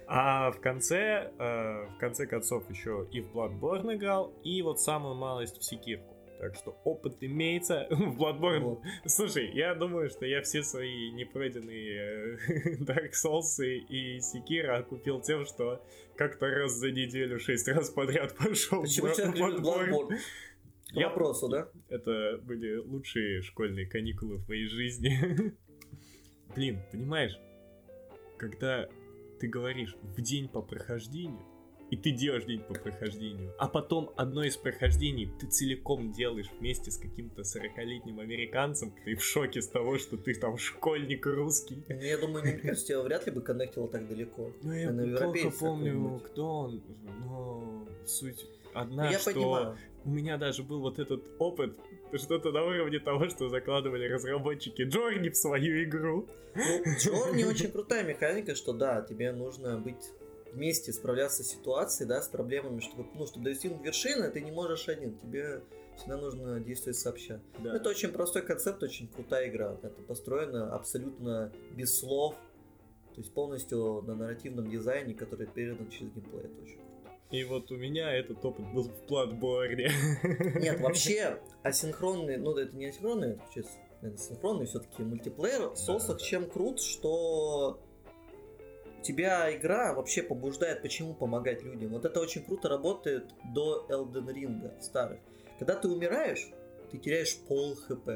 А 0.06 0.50
в 0.52 0.60
конце, 0.60 1.30
э, 1.38 1.86
в 1.86 1.96
конце 1.98 2.26
концов, 2.26 2.68
еще 2.70 3.06
и 3.12 3.20
в 3.20 3.34
Bloodborne 3.36 3.94
играл, 3.96 4.32
и 4.44 4.62
вот 4.62 4.80
самую 4.80 5.14
малость 5.16 5.58
в 5.58 5.64
Секирку. 5.64 6.11
Так 6.42 6.56
что 6.56 6.72
опыт 6.82 7.18
имеется 7.20 7.86
в 7.90 8.20
Bloodborne. 8.20 8.58
Вот. 8.58 8.80
Слушай, 9.06 9.52
я 9.54 9.76
думаю, 9.76 10.10
что 10.10 10.26
я 10.26 10.42
все 10.42 10.64
свои 10.64 11.12
непройденные 11.12 12.36
э, 12.48 12.76
Dark 12.80 13.12
Souls 13.12 13.64
и 13.64 14.18
Секира 14.18 14.82
купил 14.82 15.20
тем, 15.20 15.44
что 15.46 15.86
как-то 16.16 16.48
раз 16.48 16.72
за 16.72 16.90
неделю 16.90 17.38
шесть 17.38 17.68
раз 17.68 17.90
подряд 17.90 18.34
пошел 18.36 18.82
Почему 18.82 19.06
в 19.06 19.16
человек 19.16 19.36
Bloodborne. 19.36 19.88
Bloodborne? 19.88 20.16
К 20.88 20.96
Я- 20.96 21.08
вопросу, 21.10 21.46
да? 21.48 21.68
Это 21.88 22.40
были 22.42 22.74
лучшие 22.74 23.42
школьные 23.42 23.86
каникулы 23.86 24.38
в 24.38 24.48
моей 24.48 24.66
жизни. 24.66 25.54
Блин, 26.56 26.80
понимаешь, 26.90 27.38
когда 28.36 28.88
ты 29.38 29.46
говоришь 29.46 29.94
в 30.02 30.20
день 30.20 30.48
по 30.48 30.60
прохождению, 30.60 31.46
и 31.92 31.96
ты 31.96 32.10
делаешь 32.10 32.44
день 32.44 32.60
по 32.60 32.72
прохождению, 32.72 33.52
а 33.58 33.68
потом 33.68 34.14
одно 34.16 34.42
из 34.42 34.56
прохождений 34.56 35.30
ты 35.38 35.46
целиком 35.46 36.10
делаешь 36.10 36.46
вместе 36.58 36.90
с 36.90 36.96
каким-то 36.96 37.42
40-летним 37.42 38.18
американцем, 38.18 38.94
ты 39.04 39.14
в 39.14 39.22
шоке 39.22 39.60
с 39.60 39.68
того, 39.68 39.98
что 39.98 40.16
ты 40.16 40.34
там 40.34 40.56
школьник 40.56 41.26
русский. 41.26 41.84
Ну, 41.86 42.00
Я 42.00 42.16
думаю, 42.16 42.44
мне 42.44 42.54
кажется, 42.54 42.86
тебя 42.86 43.02
вряд 43.02 43.26
ли 43.26 43.32
бы 43.32 43.42
коннектило 43.42 43.88
так 43.88 44.08
далеко. 44.08 44.50
Ну, 44.62 44.72
я 44.72 44.90
плохо 44.90 45.50
помню, 45.60 46.18
кто 46.24 46.46
он, 46.46 46.82
но 47.26 47.86
суть 48.06 48.46
одна, 48.72 49.10
я 49.10 49.18
что 49.18 49.34
понимаю. 49.34 49.76
у 50.06 50.08
меня 50.08 50.38
даже 50.38 50.62
был 50.62 50.80
вот 50.80 50.98
этот 50.98 51.22
опыт, 51.38 51.76
что-то 52.14 52.52
на 52.52 52.64
уровне 52.64 53.00
того, 53.00 53.28
что 53.28 53.50
закладывали 53.50 54.08
разработчики 54.08 54.80
Джорни 54.80 55.28
в 55.28 55.36
свою 55.36 55.84
игру. 55.84 56.26
Ну, 56.54 56.82
Джор 56.98 57.36
не 57.36 57.44
очень 57.44 57.70
крутая 57.70 58.02
механика, 58.02 58.54
что 58.54 58.72
да, 58.72 59.02
тебе 59.02 59.30
нужно 59.32 59.78
быть 59.78 60.10
вместе 60.52 60.92
справляться 60.92 61.42
с 61.42 61.48
ситуацией, 61.48 62.08
да, 62.08 62.22
с 62.22 62.28
проблемами, 62.28 62.80
чтобы, 62.80 63.06
ну, 63.14 63.26
чтобы 63.26 63.44
достигнуть 63.46 63.82
вершины, 63.82 64.30
ты 64.30 64.40
не 64.40 64.52
можешь 64.52 64.88
один, 64.88 65.18
тебе 65.18 65.62
всегда 65.96 66.16
нужно 66.16 66.60
действовать 66.60 66.98
сообща. 66.98 67.40
Да. 67.58 67.76
Это 67.76 67.88
очень 67.88 68.10
простой 68.10 68.42
концепт, 68.42 68.82
очень 68.82 69.08
крутая 69.08 69.48
игра. 69.48 69.76
Это 69.82 70.02
построено 70.02 70.74
абсолютно 70.74 71.52
без 71.72 71.98
слов, 71.98 72.34
то 73.14 73.20
есть 73.20 73.32
полностью 73.32 74.02
на 74.02 74.14
нарративном 74.14 74.70
дизайне, 74.70 75.14
который 75.14 75.46
передан 75.46 75.88
через 75.90 76.12
геймплей. 76.12 76.44
Это 76.44 76.62
очень 76.62 76.76
круто. 76.76 77.16
И 77.30 77.44
вот 77.44 77.70
у 77.70 77.76
меня 77.76 78.12
этот 78.12 78.44
опыт 78.44 78.66
был 78.72 78.84
в 78.84 79.06
платборде. 79.06 79.90
Нет, 80.56 80.80
вообще 80.80 81.40
асинхронный, 81.62 82.36
ну 82.36 82.56
это 82.56 82.76
не 82.76 82.86
асинхронный, 82.86 83.32
это 83.32 83.42
сейчас 83.52 83.66
синхронный 84.18 84.66
все-таки 84.66 85.02
мультиплеер 85.02 85.70
в 85.70 85.76
соусах 85.76 86.18
да, 86.18 86.24
чем 86.24 86.50
крут, 86.50 86.80
что 86.80 87.80
тебя 89.02 89.54
игра 89.54 89.92
вообще 89.94 90.22
побуждает, 90.22 90.82
почему 90.82 91.14
помогать 91.14 91.62
людям. 91.62 91.90
Вот 91.90 92.04
это 92.04 92.20
очень 92.20 92.42
круто 92.44 92.68
работает 92.68 93.30
до 93.52 93.86
Elden 93.88 94.26
Ring 94.26 94.82
старых. 94.82 95.20
Когда 95.58 95.74
ты 95.74 95.88
умираешь, 95.88 96.50
ты 96.90 96.98
теряешь 96.98 97.36
пол 97.48 97.74
хп. 97.74 98.08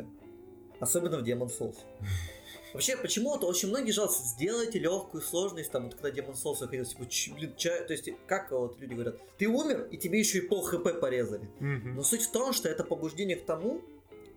Особенно 0.80 1.18
в 1.18 1.22
Demon 1.22 1.49
Souls. 1.49 1.76
Вообще, 2.74 2.95
почему-то 2.97 3.47
очень 3.47 3.70
многие 3.70 3.93
жалуются, 3.93 4.22
сделайте 4.22 4.78
легкую 4.78 5.22
сложность, 5.22 5.70
там, 5.70 5.84
вот 5.84 5.95
когда 5.95 6.11
Demon 6.11 6.34
Souls 6.34 6.59
заходил, 6.59 6.84
типа, 6.84 7.07
ч, 7.09 7.32
блин, 7.32 7.55
ча, 7.57 7.70
то 7.84 7.95
есть, 7.95 8.11
как 8.26 8.51
вот 8.51 8.78
люди 8.78 8.93
говорят, 8.93 9.16
ты 9.39 9.49
умер, 9.49 9.89
и 9.91 9.97
тебе 9.97 10.18
еще 10.18 10.39
и 10.39 10.41
пол 10.43 10.62
хп 10.62 11.01
порезали. 11.01 11.49
Угу. 11.59 11.89
Но 11.95 12.03
суть 12.03 12.22
в 12.22 12.30
том, 12.30 12.53
что 12.53 12.68
это 12.68 12.84
побуждение 12.84 13.37
к 13.37 13.47
тому, 13.47 13.82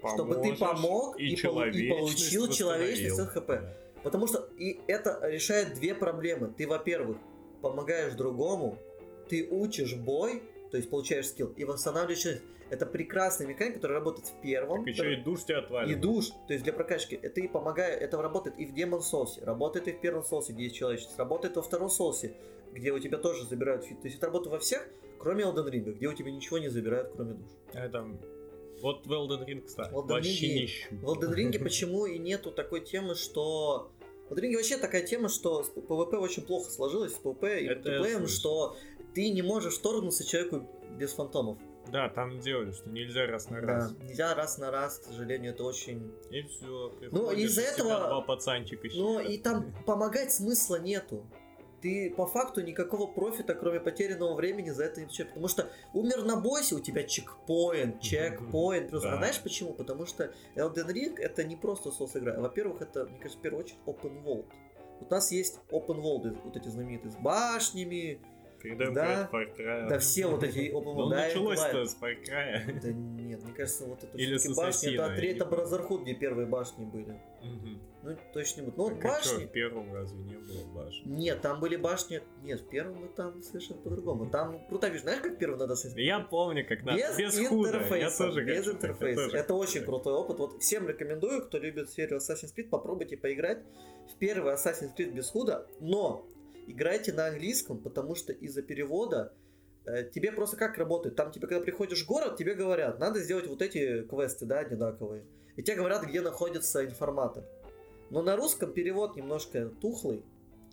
Поможешь, 0.02 0.16
чтобы 0.16 0.36
ты 0.42 0.56
помог 0.56 1.20
и, 1.20 1.26
и, 1.26 1.34
и 1.34 1.90
получил 1.90 2.50
человечность 2.50 3.20
от 3.20 3.30
хп. 3.30 3.52
Потому 4.04 4.28
что 4.28 4.50
и 4.58 4.80
это 4.88 5.20
решает 5.24 5.74
две 5.76 5.94
проблемы. 5.94 6.54
Ты, 6.58 6.68
во-первых, 6.68 7.18
помогаешь 7.62 8.14
другому, 8.14 8.78
ты 9.28 9.48
учишь 9.50 9.96
бой, 9.96 10.44
то 10.72 10.78
есть 10.78 10.90
получаешь 10.90 11.28
скилл, 11.28 11.54
и 11.58 11.64
восстанавливаешь 11.64 12.42
это 12.70 12.86
прекрасная 12.86 13.48
механика, 13.48 13.76
которая 13.76 14.00
работает 14.00 14.28
в 14.28 14.42
первом. 14.42 14.86
Так 14.86 14.94
еще 14.94 15.14
и 15.14 15.24
душ 15.24 15.44
тебя 15.44 15.60
отваливает. 15.60 15.98
И 15.98 16.00
душ, 16.00 16.30
то 16.48 16.54
есть 16.54 16.64
для 16.64 16.74
прокачки. 16.74 17.20
Это 17.22 17.42
и 17.42 17.48
помогает, 17.48 18.02
это 18.02 18.22
работает 18.22 18.58
и 18.60 18.66
в 18.66 18.74
Demon 18.74 19.00
Souls, 19.00 19.44
работает 19.44 19.88
и 19.88 19.92
в 19.92 20.02
первом 20.02 20.24
соулсе, 20.24 20.54
где 20.54 20.64
есть 20.66 20.76
человечество, 20.76 21.18
работает 21.18 21.56
во 21.56 21.62
втором 21.62 21.90
соулсе, 21.90 22.36
где 22.72 22.92
у 22.92 23.00
тебя 23.00 23.18
тоже 23.18 23.46
забирают 23.46 23.86
фит. 23.86 24.00
То 24.02 24.08
есть 24.08 24.18
это 24.18 24.28
работает 24.28 24.52
во 24.52 24.60
всех, 24.60 24.88
кроме 25.20 25.44
Elden 25.44 25.70
Ring, 25.70 25.94
где 25.94 26.08
у 26.08 26.14
тебя 26.14 26.32
ничего 26.32 26.60
не 26.60 26.70
забирают, 26.70 27.12
кроме 27.16 27.34
душ. 27.34 27.50
Это 27.74 28.06
вот 28.82 29.06
в 29.06 29.12
Elden 29.12 29.46
Ring, 29.46 29.62
кстати, 29.62 29.92
в 29.92 29.98
Elden 29.98 30.08
вообще 30.08 30.48
Ring, 30.48 30.54
не 30.54 30.66
ищу. 30.66 30.96
В 30.96 31.06
Elden 31.06 31.36
Ring 31.36 31.60
почему 31.64 32.06
и 32.06 32.18
нету 32.18 32.52
такой 32.52 32.82
темы, 32.82 33.16
что... 33.16 33.92
В 34.30 34.34
Elden 34.34 34.42
Ring 34.42 34.56
вообще 34.56 34.78
такая 34.78 35.06
тема, 35.06 35.30
что 35.30 35.64
PvP 35.76 36.18
очень 36.18 36.44
плохо 36.44 36.70
сложилось 36.72 37.14
с 37.14 37.20
PvP 37.20 37.60
и 37.62 37.70
мультиплеем, 37.70 38.28
что 38.28 38.76
ты 39.14 39.30
не 39.30 39.42
можешь 39.42 39.76
вторгнуться 39.76 40.26
человеку 40.26 40.68
без 40.98 41.14
фантомов. 41.14 41.58
Да, 41.92 42.10
там 42.10 42.40
делали, 42.40 42.72
что 42.72 42.90
нельзя 42.90 43.26
раз 43.26 43.50
на 43.50 43.62
раз. 43.62 43.92
Да, 43.92 44.06
нельзя 44.06 44.36
раз 44.36 44.58
на 44.60 44.70
раз, 44.70 45.00
к 45.00 45.04
сожалению, 45.06 45.54
это 45.54 45.64
очень... 45.64 46.12
И 46.30 46.44
все. 46.44 46.94
Ну, 47.12 47.32
из-за 47.32 47.62
этого... 47.62 47.98
Два 47.98 48.22
пацанчика 48.22 48.88
Ну, 48.94 49.20
и 49.20 49.38
там 49.38 49.74
помогать 49.86 50.32
смысла 50.32 50.80
нету. 50.80 51.26
Ты 51.82 52.14
по 52.16 52.26
факту 52.26 52.62
никакого 52.62 53.08
профита, 53.08 53.54
кроме 53.54 53.80
потерянного 53.80 54.36
времени, 54.36 54.70
за 54.70 54.86
это 54.86 55.00
не 55.00 55.06
получаешь. 55.06 55.30
Потому 55.30 55.48
что 55.48 55.70
умер 55.94 56.24
на 56.24 56.36
боссе, 56.36 56.76
у 56.76 56.80
тебя 56.80 57.04
чекпоинт, 57.04 58.02
чекпоинт. 58.02 58.90
Плюс. 58.90 59.04
Да. 59.04 59.14
А 59.14 59.18
знаешь 59.18 59.40
почему? 59.42 59.74
Потому 59.74 60.06
что 60.06 60.32
Elden 60.56 60.88
Ring 60.88 61.18
это 61.18 61.44
не 61.44 61.56
просто 61.56 61.92
сос 61.92 62.16
игра. 62.16 62.40
Во-первых, 62.40 62.82
это, 62.82 63.06
мне 63.06 63.18
кажется, 63.18 63.40
в 63.40 63.42
первую 63.42 63.64
очередь 63.64 63.80
open 63.86 64.24
world. 64.24 64.46
У 65.02 65.10
нас 65.10 65.32
есть 65.32 65.60
open 65.72 66.02
world, 66.02 66.38
вот 66.44 66.58
эти 66.58 66.68
знаменитые 66.68 67.12
с 67.12 67.16
башнями, 67.16 68.20
когда 68.62 68.92
да, 68.92 69.30
Far. 69.32 69.88
Да 69.88 70.00
все 70.00 70.28
вот 70.28 70.44
эти 70.44 70.72
оба 70.72 70.94
Ну, 70.94 71.10
да, 71.10 71.28
началось-то 71.28 71.86
с 71.86 71.98
Far 72.00 72.16
Cry. 72.24 72.80
Да 72.82 72.92
нет, 72.92 73.44
мне 73.44 73.54
кажется, 73.54 73.86
вот 73.86 74.04
это 74.04 74.18
Или 74.18 74.38
башни, 74.54 74.96
это 74.96 75.16
третья 75.16 75.46
Brotherhood, 75.46 76.04
где 76.04 76.14
первые 76.14 76.48
башни 76.48 76.86
были. 76.86 77.12
Угу. 77.42 77.80
Ну, 78.02 78.18
точно 78.34 78.62
не 78.62 78.66
будет. 78.68 78.78
Ну, 78.78 78.90
башни... 78.96 79.08
А 79.08 79.22
что, 79.22 79.40
в 79.40 79.48
первом 79.48 79.94
разве 79.94 80.20
не 80.24 80.36
было 80.36 80.66
башни? 80.74 81.10
Нет, 81.10 81.42
там 81.42 81.60
были 81.60 81.76
башни... 81.76 82.22
Нет, 82.44 82.62
в 82.62 82.70
первом 82.70 83.06
и 83.06 83.10
там 83.14 83.42
совершенно 83.42 83.82
по-другому. 83.82 84.30
Там 84.30 84.66
круто, 84.68 84.88
видишь, 84.88 85.02
знаешь, 85.02 85.22
как 85.22 85.38
первый 85.38 85.58
надо 85.58 85.76
создать? 85.76 86.02
Я 86.02 86.22
помню, 86.22 86.66
как 86.66 86.84
надо. 86.84 86.98
Без, 86.98 87.18
без 87.18 87.40
интерфейса. 87.40 87.96
Я 87.96 88.12
тоже 88.12 88.46
без 88.46 88.68
интерфейса. 88.68 89.24
Тоже 89.26 89.38
это 89.38 89.54
очень 89.54 89.84
крутой 89.84 90.14
опыт. 90.14 90.40
Вот 90.40 90.62
всем 90.62 90.88
рекомендую, 90.88 91.46
кто 91.46 91.58
любит 91.58 91.90
серию 91.90 92.20
Assassin's 92.20 92.56
Creed, 92.56 92.70
попробуйте 92.70 93.18
поиграть 93.18 93.64
в 94.14 94.18
первый 94.18 94.54
Assassin's 94.54 94.96
Creed 94.98 95.12
без 95.12 95.30
худа. 95.30 95.68
Но 95.82 96.26
играйте 96.68 97.12
на 97.12 97.28
английском, 97.28 97.80
потому 97.80 98.16
что 98.16 98.32
из-за 98.32 98.62
перевода 98.62 99.34
э, 99.86 100.10
тебе 100.10 100.32
просто 100.32 100.56
как 100.56 100.78
работает? 100.78 101.18
Там 101.18 101.32
тебе, 101.32 101.48
когда 101.48 101.64
приходишь 101.64 102.06
в 102.06 102.08
город, 102.08 102.38
тебе 102.38 102.54
говорят, 102.54 102.98
надо 102.98 103.20
сделать 103.20 103.48
вот 103.48 103.62
эти 103.62 104.04
квесты, 104.04 104.46
да, 104.46 104.60
одинаковые. 104.60 105.26
И 105.58 105.64
тебе 105.64 105.76
говорят, 105.76 106.06
где 106.06 106.22
находится 106.22 106.86
информатор. 106.86 107.44
Но 108.10 108.22
на 108.22 108.36
русском 108.36 108.72
перевод 108.72 109.16
немножко 109.16 109.70
тухлый. 109.82 110.24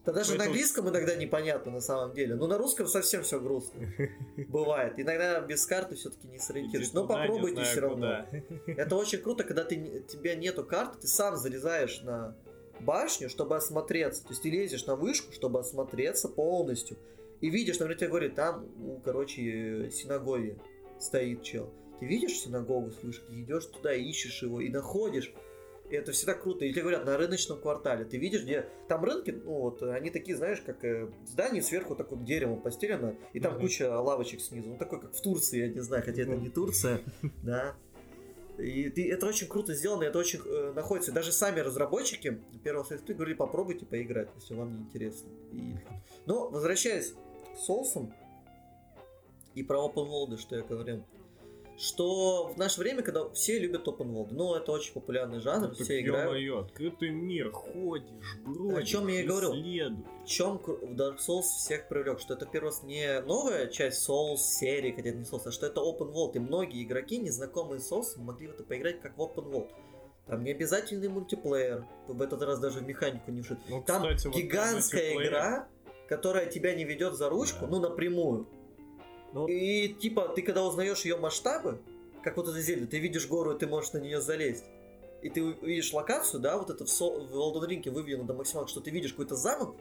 Да 0.04 0.12
даже 0.12 0.30
Поэтому... 0.30 0.38
на 0.38 0.52
английском 0.52 0.88
иногда 0.88 1.16
непонятно 1.16 1.72
на 1.72 1.80
самом 1.80 2.14
деле. 2.14 2.36
Но 2.36 2.46
на 2.46 2.58
русском 2.58 2.86
совсем 2.86 3.22
все 3.24 3.40
грустно. 3.40 3.80
Бывает. 4.48 4.94
Иногда 4.98 5.40
без 5.40 5.66
карты 5.66 5.96
все-таки 5.96 6.28
не 6.28 6.38
сориентируешь. 6.38 6.92
Но 6.92 7.06
попробуйте 7.06 7.62
все 7.62 7.80
равно. 7.80 8.26
Это 8.66 8.94
очень 8.94 9.18
круто, 9.18 9.42
когда 9.42 9.64
ты, 9.64 10.04
тебя 10.08 10.36
нету 10.36 10.64
карты, 10.64 11.00
ты 11.00 11.08
сам 11.08 11.36
залезаешь 11.36 12.02
на 12.02 12.36
башню, 12.80 13.28
чтобы 13.28 13.56
осмотреться. 13.56 14.22
То 14.22 14.30
есть 14.30 14.42
ты 14.42 14.50
лезешь 14.50 14.86
на 14.86 14.94
вышку, 14.94 15.32
чтобы 15.32 15.58
осмотреться 15.58 16.28
полностью. 16.28 16.96
И 17.40 17.50
видишь, 17.50 17.80
например, 17.80 17.98
тебе 17.98 18.08
говорят, 18.08 18.34
там, 18.36 18.66
ну, 18.78 19.00
короче, 19.04 19.90
синагоги 19.90 20.56
стоит 21.00 21.42
чел. 21.42 21.72
Ты 21.98 22.06
видишь 22.06 22.38
синагогу 22.38 22.92
с 22.92 23.02
вышки, 23.02 23.32
идешь 23.32 23.66
туда, 23.66 23.92
ищешь 23.92 24.42
его 24.42 24.60
и 24.60 24.68
находишь. 24.68 25.32
И 25.90 25.94
это 25.94 26.12
всегда 26.12 26.34
круто. 26.34 26.64
И 26.64 26.72
тебе 26.72 26.82
говорят, 26.82 27.04
на 27.04 27.16
рыночном 27.16 27.60
квартале. 27.60 28.04
Ты 28.04 28.16
видишь, 28.16 28.42
где 28.42 28.68
там 28.88 29.04
рынки, 29.04 29.30
ну 29.30 29.60
вот, 29.60 29.82
они 29.82 30.10
такие, 30.10 30.36
знаешь, 30.36 30.60
как 30.60 30.84
э, 30.84 31.08
здание 31.26 31.62
сверху 31.62 31.94
такое 31.94 32.18
деревом 32.18 32.60
постелено, 32.60 33.14
и 33.32 33.40
там 33.40 33.54
uh-huh. 33.54 33.60
куча 33.60 34.00
лавочек 34.00 34.40
снизу. 34.40 34.70
Ну, 34.70 34.78
такой, 34.78 35.00
как 35.00 35.14
в 35.14 35.20
Турции, 35.20 35.60
я 35.60 35.68
не 35.68 35.80
знаю, 35.80 36.02
хотя 36.04 36.22
это 36.22 36.34
не 36.36 36.48
Турция, 36.48 37.00
да. 37.42 37.76
И 38.58 38.88
ты, 38.88 39.10
это 39.12 39.26
очень 39.26 39.48
круто 39.48 39.74
сделано, 39.74 40.04
это 40.04 40.18
очень 40.18 40.40
э, 40.44 40.72
находится. 40.74 41.12
Даже 41.12 41.30
сами 41.30 41.60
разработчики 41.60 42.40
первого 42.64 42.84
Assassin's 42.84 43.14
говорили, 43.14 43.36
попробуйте 43.36 43.84
поиграть, 43.86 44.28
если 44.34 44.54
вам 44.54 44.74
не 44.74 44.82
интересно. 44.82 45.28
И... 45.52 45.74
Но, 46.24 46.48
возвращаясь 46.48 47.12
к 47.54 47.58
соусам 47.58 48.12
и 49.54 49.62
про 49.62 49.78
open 49.78 50.08
world, 50.08 50.38
что 50.38 50.56
я 50.56 50.62
говорил 50.62 51.04
что 51.78 52.48
в 52.48 52.56
наше 52.56 52.80
время, 52.80 53.02
когда 53.02 53.28
все 53.30 53.58
любят 53.58 53.86
open 53.86 54.12
world, 54.12 54.28
ну, 54.30 54.54
это 54.54 54.72
очень 54.72 54.94
популярный 54.94 55.40
жанр, 55.40 55.68
ну, 55.68 55.74
все 55.74 56.00
играют. 56.00 56.30
Моё, 56.30 56.60
открытый 56.60 57.10
мир, 57.10 57.50
ходишь, 57.52 58.38
бродишь, 58.44 58.78
О 58.78 58.82
чем 58.82 59.08
я 59.08 59.20
и 59.20 59.26
говорю. 59.26 59.52
В 59.52 60.26
чем 60.26 60.58
в 60.58 60.68
Dark 60.94 61.18
Souls 61.18 61.42
всех 61.42 61.88
привлек, 61.88 62.20
что 62.20 62.34
это, 62.34 62.46
первый 62.46 62.68
раз, 62.68 62.82
не 62.82 63.20
новая 63.20 63.66
часть 63.66 64.08
Souls 64.08 64.38
серии, 64.38 64.92
хотя 64.92 65.10
это 65.10 65.18
не 65.18 65.24
Souls, 65.24 65.42
а 65.44 65.50
что 65.50 65.66
это 65.66 65.80
open 65.80 66.12
world, 66.12 66.32
и 66.34 66.38
многие 66.38 66.82
игроки, 66.82 67.18
незнакомые 67.18 67.80
с 67.80 67.92
Souls, 67.92 68.16
могли 68.16 68.48
в 68.48 68.52
это 68.52 68.64
поиграть 68.64 69.00
как 69.00 69.16
в 69.18 69.20
open 69.20 69.50
world. 69.50 69.70
Там 70.26 70.42
не 70.42 70.50
обязательный 70.50 71.08
мультиплеер, 71.08 71.86
в 72.08 72.20
этот 72.20 72.42
раз 72.42 72.58
даже 72.58 72.80
в 72.80 72.82
механику 72.82 73.30
не 73.30 73.42
вшит. 73.42 73.58
Ну, 73.68 73.82
Там 73.82 74.02
кстати, 74.02 74.34
гигантская 74.34 75.14
вот 75.14 75.22
игра, 75.22 75.68
которая 76.08 76.46
тебя 76.46 76.74
не 76.74 76.84
ведет 76.84 77.14
за 77.14 77.28
ручку, 77.28 77.60
да. 77.62 77.66
ну 77.68 77.80
напрямую. 77.80 78.48
Ну... 79.32 79.46
И 79.46 79.88
типа, 79.88 80.28
ты 80.34 80.42
когда 80.42 80.64
узнаешь 80.64 81.04
ее 81.04 81.16
масштабы, 81.16 81.80
как 82.22 82.36
вот 82.36 82.48
это 82.48 82.60
зелье, 82.60 82.86
ты 82.86 82.98
видишь 82.98 83.26
гору, 83.26 83.52
и 83.52 83.58
ты 83.58 83.66
можешь 83.66 83.92
на 83.92 83.98
нее 83.98 84.20
залезть. 84.20 84.64
И 85.22 85.30
ты 85.30 85.40
видишь 85.62 85.92
локацию, 85.92 86.40
да, 86.40 86.58
вот 86.58 86.70
это 86.70 86.84
в, 86.84 86.88
Со... 86.88 87.10
в 87.10 87.32
Elden 87.32 87.68
Ring 87.68 87.90
выведено 87.90 88.24
до 88.24 88.34
максимала, 88.34 88.68
что 88.68 88.80
ты 88.80 88.90
видишь 88.90 89.12
какой-то 89.12 89.36
замок 89.36 89.74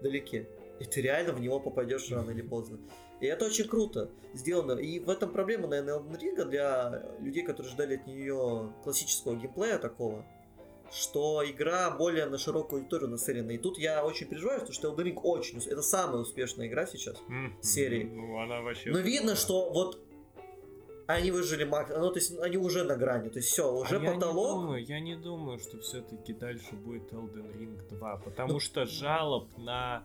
вдалеке, 0.00 0.48
и 0.78 0.84
ты 0.84 1.00
реально 1.00 1.32
в 1.32 1.40
него 1.40 1.60
попадешь 1.60 2.10
рано 2.10 2.30
или 2.30 2.42
поздно. 2.42 2.78
И 3.20 3.26
это 3.26 3.44
очень 3.44 3.68
круто 3.68 4.10
сделано. 4.32 4.78
И 4.78 4.98
в 4.98 5.10
этом 5.10 5.30
проблема, 5.30 5.68
наверное, 5.68 5.98
Elden 5.98 6.18
Ring 6.18 6.44
для 6.46 7.04
людей, 7.20 7.44
которые 7.44 7.72
ждали 7.72 7.96
от 7.96 8.06
нее 8.06 8.72
классического 8.82 9.36
геймплея 9.36 9.78
такого 9.78 10.24
что 10.92 11.42
игра 11.44 11.90
более 11.90 12.26
на 12.26 12.38
широкую 12.38 12.80
аудиторию 12.80 13.08
нацелена. 13.10 13.52
И 13.52 13.58
тут 13.58 13.78
я 13.78 14.04
очень 14.04 14.26
переживаю, 14.26 14.60
потому 14.60 14.74
что 14.74 14.88
Elden 14.88 15.04
Ring 15.04 15.20
очень... 15.22 15.58
Это 15.58 15.82
самая 15.82 16.20
успешная 16.20 16.66
игра 16.66 16.86
сейчас 16.86 17.16
mm-hmm. 17.28 17.62
серии. 17.62 18.04
Ну, 18.04 18.40
она 18.40 18.60
вообще... 18.60 18.90
Но 18.90 18.98
видно, 18.98 19.36
что 19.36 19.70
вот 19.70 20.00
они 21.06 21.30
выжили 21.30 21.64
макс, 21.64 21.90
ну 21.90 22.10
то 22.10 22.18
есть 22.18 22.38
они 22.38 22.56
уже 22.56 22.84
на 22.84 22.96
грани, 22.96 23.28
то 23.30 23.38
есть 23.38 23.48
все, 23.48 23.72
уже 23.72 23.96
а 23.96 24.14
потолок. 24.14 24.16
Я 24.16 24.20
не 24.20 24.60
думаю, 24.60 24.84
я 24.84 25.00
не 25.00 25.16
думаю, 25.16 25.58
что 25.58 25.80
все-таки 25.80 26.32
дальше 26.32 26.74
будет 26.74 27.12
Elden 27.12 27.56
Ring 27.58 27.88
2, 27.88 28.16
потому 28.18 28.52
ну, 28.54 28.60
что 28.60 28.86
жалоб 28.86 29.48
на 29.58 30.04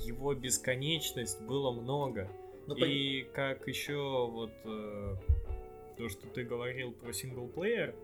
его 0.00 0.34
бесконечность 0.34 1.40
было 1.42 1.70
много. 1.70 2.28
Ну, 2.66 2.74
и 2.76 3.24
пон... 3.24 3.32
как 3.32 3.68
еще 3.68 4.28
вот 4.30 4.52
э, 4.64 5.14
то, 5.96 6.08
что 6.08 6.26
ты 6.28 6.44
говорил 6.44 6.92
про 6.92 7.12
синглплеер, 7.12 7.94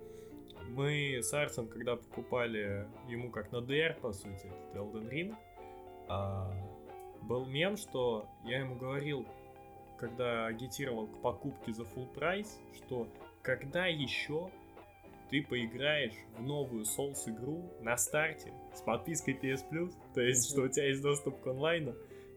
мы 0.71 1.19
с 1.23 1.33
Арсом, 1.33 1.69
когда 1.69 1.97
покупали 1.97 2.87
ему 3.09 3.31
как 3.31 3.53
на 3.53 3.57
DR, 3.57 4.01
по 4.01 4.13
сути, 4.13 4.47
этот 4.47 4.75
Elden 4.75 5.11
Ring, 5.11 5.35
а, 6.09 6.51
был 7.23 7.45
мем, 7.47 7.77
что 7.77 8.29
я 8.45 8.61
ему 8.61 8.77
говорил, 8.77 9.27
когда 9.99 10.47
агитировал 10.47 11.07
к 11.07 11.21
покупке 11.21 11.73
за 11.73 11.83
full 11.83 12.13
прайс, 12.15 12.59
что 12.75 13.09
когда 13.43 13.87
еще 13.87 14.51
ты 15.31 15.43
поиграешь 15.43 16.15
в 16.37 16.43
новую 16.43 16.85
Souls 16.85 17.29
игру 17.29 17.71
на 17.81 17.97
старте 17.97 18.53
с 18.75 18.81
подпиской 18.81 19.35
PS 19.35 19.65
Plus, 19.71 19.93
то 20.15 20.21
есть, 20.21 20.51
что 20.51 20.63
у 20.63 20.69
тебя 20.69 20.89
есть 20.89 21.03
доступ 21.03 21.41
к 21.41 21.47
онлайну, 21.47 21.95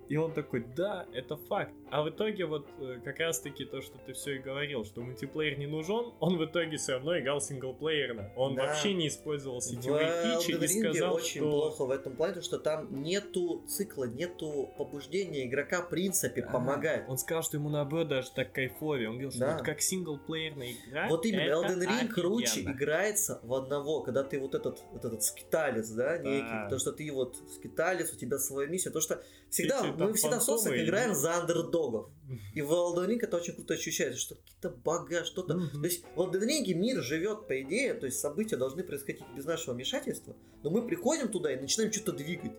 и 0.09 0.15
он 0.15 0.33
такой, 0.33 0.63
да, 0.75 1.07
это 1.13 1.35
факт. 1.35 1.73
А 1.93 2.01
в 2.01 2.09
итоге 2.09 2.45
вот 2.45 2.65
э, 2.79 3.01
как 3.05 3.19
раз-таки 3.19 3.65
то, 3.65 3.79
что 3.83 3.99
ты 3.99 4.13
все 4.13 4.37
и 4.37 4.39
говорил, 4.39 4.83
что 4.83 5.01
мультиплеер 5.01 5.59
не 5.59 5.67
нужен, 5.67 6.11
он 6.19 6.37
в 6.37 6.45
итоге 6.45 6.77
все 6.77 6.93
равно 6.93 7.19
играл 7.19 7.39
синглплеерно. 7.39 8.31
Он 8.35 8.55
да. 8.55 8.65
вообще 8.65 8.95
не 8.95 9.09
использовал 9.09 9.61
сетевые 9.61 10.07
в 10.07 10.41
фичи 10.41 10.57
и 10.57 10.67
сказал, 10.67 11.13
очень 11.13 11.41
что... 11.41 11.51
плохо 11.51 11.85
в 11.85 11.91
этом 11.91 12.15
плане, 12.15 12.41
что 12.41 12.57
там 12.57 13.03
нету 13.03 13.63
цикла, 13.67 14.05
нету 14.05 14.71
побуждения 14.75 15.45
игрока 15.45 15.83
в 15.83 15.89
принципе 15.89 16.41
а, 16.41 16.51
помогать. 16.51 17.05
Он 17.07 17.19
сказал, 17.19 17.43
что 17.43 17.57
ему 17.57 17.69
наоборот 17.69 18.07
даже 18.07 18.31
так 18.31 18.51
кайфовее. 18.53 19.09
Он 19.09 19.13
говорил, 19.13 19.29
что 19.29 19.41
да. 19.41 19.53
вот 19.53 19.61
как 19.61 19.79
синглплеерная 19.79 20.71
игра, 20.71 21.07
Вот 21.09 21.27
именно, 21.27 21.43
Elden 21.43 21.79
Ring 21.79 22.07
круче 22.07 22.61
играется 22.61 23.39
в 23.43 23.53
одного, 23.53 24.01
когда 24.01 24.23
ты 24.23 24.39
вот 24.39 24.55
этот, 24.55 24.81
вот 24.93 25.05
этот 25.05 25.21
скиталец, 25.21 25.89
да, 25.89 26.17
некий, 26.17 26.41
да. 26.41 26.69
то, 26.71 26.79
что 26.79 26.91
ты 26.91 27.11
вот 27.11 27.37
скиталец, 27.55 28.11
у 28.11 28.15
тебя 28.15 28.39
своя 28.39 28.67
миссия, 28.67 28.89
то, 28.89 28.99
что 28.99 29.21
всегда 29.51 29.83
мы 29.83 30.13
всегда 30.13 30.39
в 30.39 30.75
играем 30.75 31.13
за 31.13 31.43
андердогов. 31.83 32.09
И 32.53 32.61
в 32.61 32.71
Elden 32.71 33.17
это 33.21 33.37
очень 33.37 33.53
круто 33.53 33.73
ощущается, 33.73 34.19
что 34.19 34.35
какие-то 34.35 34.69
бога, 34.69 35.23
что-то... 35.23 35.53
Mm-hmm. 35.53 35.81
То 35.81 35.83
есть 35.85 36.05
в 36.15 36.21
Elden 36.21 36.73
мир 36.73 37.01
живет 37.01 37.47
по 37.47 37.61
идее, 37.61 37.93
то 37.93 38.05
есть 38.05 38.19
события 38.19 38.57
должны 38.57 38.83
происходить 38.83 39.23
без 39.35 39.45
нашего 39.45 39.75
вмешательства, 39.75 40.35
но 40.63 40.69
мы 40.69 40.85
приходим 40.85 41.29
туда 41.29 41.53
и 41.53 41.59
начинаем 41.59 41.91
что-то 41.91 42.13
двигать. 42.13 42.53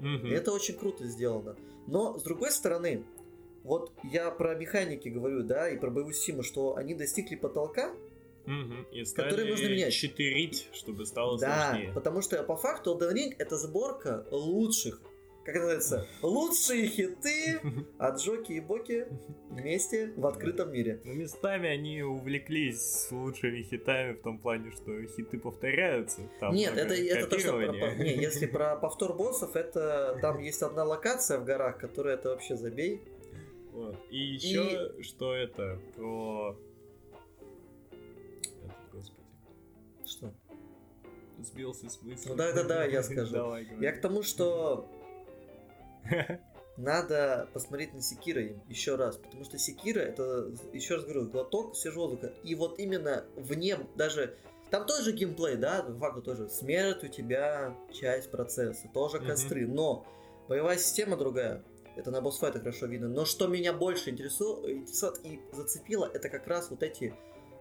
Mm-hmm. 0.00 0.28
И 0.28 0.30
это 0.30 0.52
очень 0.52 0.74
круто 0.74 1.06
сделано. 1.06 1.56
Но, 1.86 2.18
с 2.18 2.22
другой 2.22 2.50
стороны, 2.50 3.04
вот 3.64 3.92
я 4.04 4.30
про 4.30 4.54
механики 4.54 5.08
говорю, 5.08 5.42
да, 5.42 5.68
и 5.68 5.76
про 5.78 5.90
боевую 5.90 6.14
систему, 6.14 6.42
что 6.42 6.76
они 6.76 6.94
достигли 6.94 7.36
потолка, 7.36 7.94
Угу. 8.48 8.92
И 8.92 9.04
который 9.04 9.50
нужно 9.50 9.66
менять. 9.66 9.92
Читерить, 9.92 10.68
чтобы 10.72 11.04
стало 11.04 11.38
да, 11.38 11.72
сложнее. 11.72 11.92
потому 11.92 12.22
что 12.22 12.42
по 12.44 12.56
факту 12.56 12.96
Elden 12.98 13.14
Ring 13.14 13.34
это 13.36 13.58
сборка 13.58 14.26
лучших 14.30 15.02
как 15.48 15.62
называется, 15.62 16.06
лучшие 16.20 16.88
хиты 16.88 17.58
от 17.98 18.18
Джоки 18.18 18.52
и 18.52 18.60
Боки 18.60 19.06
вместе 19.48 20.12
в 20.14 20.26
открытом 20.26 20.70
мире. 20.72 21.00
Ну, 21.04 21.14
местами 21.14 21.70
они 21.70 22.02
увлеклись 22.02 23.08
лучшими 23.10 23.62
хитами 23.62 24.12
в 24.12 24.20
том 24.20 24.38
плане, 24.38 24.70
что 24.72 25.02
хиты 25.06 25.38
повторяются. 25.38 26.20
Там 26.38 26.54
Нет, 26.54 26.76
это, 26.76 26.92
это 26.92 27.26
то, 27.28 27.38
что... 27.38 27.52
Про, 27.52 27.94
не, 27.94 28.14
если 28.16 28.44
про 28.44 28.76
повтор 28.76 29.14
боссов, 29.14 29.56
это 29.56 30.18
там 30.20 30.38
есть 30.38 30.60
одна 30.60 30.84
локация 30.84 31.38
в 31.38 31.46
горах, 31.46 31.78
которая 31.78 32.16
это 32.16 32.28
вообще 32.28 32.54
забей. 32.54 33.00
Вот. 33.72 33.96
И 34.10 34.18
еще, 34.18 34.92
и... 34.98 35.02
что 35.02 35.34
это, 35.34 35.80
про... 35.96 36.58
господи. 38.92 39.26
Что? 40.04 40.34
Сбился 41.38 41.88
с 41.88 42.02
мысли. 42.02 42.28
Ну 42.28 42.34
да, 42.34 42.52
да, 42.52 42.64
да, 42.64 42.84
я 42.84 43.02
скажу. 43.02 43.32
Давай, 43.32 43.66
я 43.80 43.92
к 43.92 44.00
тому, 44.02 44.22
что 44.22 44.90
надо 46.78 47.48
посмотреть 47.52 47.92
на 47.92 48.00
Секира 48.00 48.40
еще 48.68 48.94
раз, 48.94 49.16
потому 49.16 49.44
что 49.44 49.58
Секира 49.58 50.00
это, 50.00 50.52
еще 50.72 50.94
раз 50.94 51.04
говорю, 51.04 51.28
глоток 51.28 51.76
свежего 51.76 52.02
воздуха. 52.02 52.32
И 52.44 52.54
вот 52.54 52.78
именно 52.78 53.24
в 53.34 53.52
нем 53.54 53.88
даже 53.96 54.36
там 54.70 54.86
тоже 54.86 55.12
геймплей, 55.12 55.56
да, 55.56 55.82
по 55.82 55.92
факту 55.94 56.22
тоже. 56.22 56.48
Смерть 56.48 57.02
у 57.02 57.08
тебя 57.08 57.74
часть 57.92 58.30
процесса, 58.30 58.88
тоже 58.94 59.18
костры, 59.18 59.64
mm-hmm. 59.64 59.74
но 59.74 60.06
боевая 60.48 60.78
система 60.78 61.16
другая. 61.16 61.64
Это 61.96 62.12
на 62.12 62.20
босс-файте 62.20 62.60
хорошо 62.60 62.86
видно. 62.86 63.08
Но 63.08 63.24
что 63.24 63.48
меня 63.48 63.72
больше 63.72 64.10
интересует, 64.10 64.86
и 65.24 65.40
зацепило, 65.52 66.08
это 66.12 66.28
как 66.28 66.46
раз 66.46 66.70
вот 66.70 66.84
эти 66.84 67.12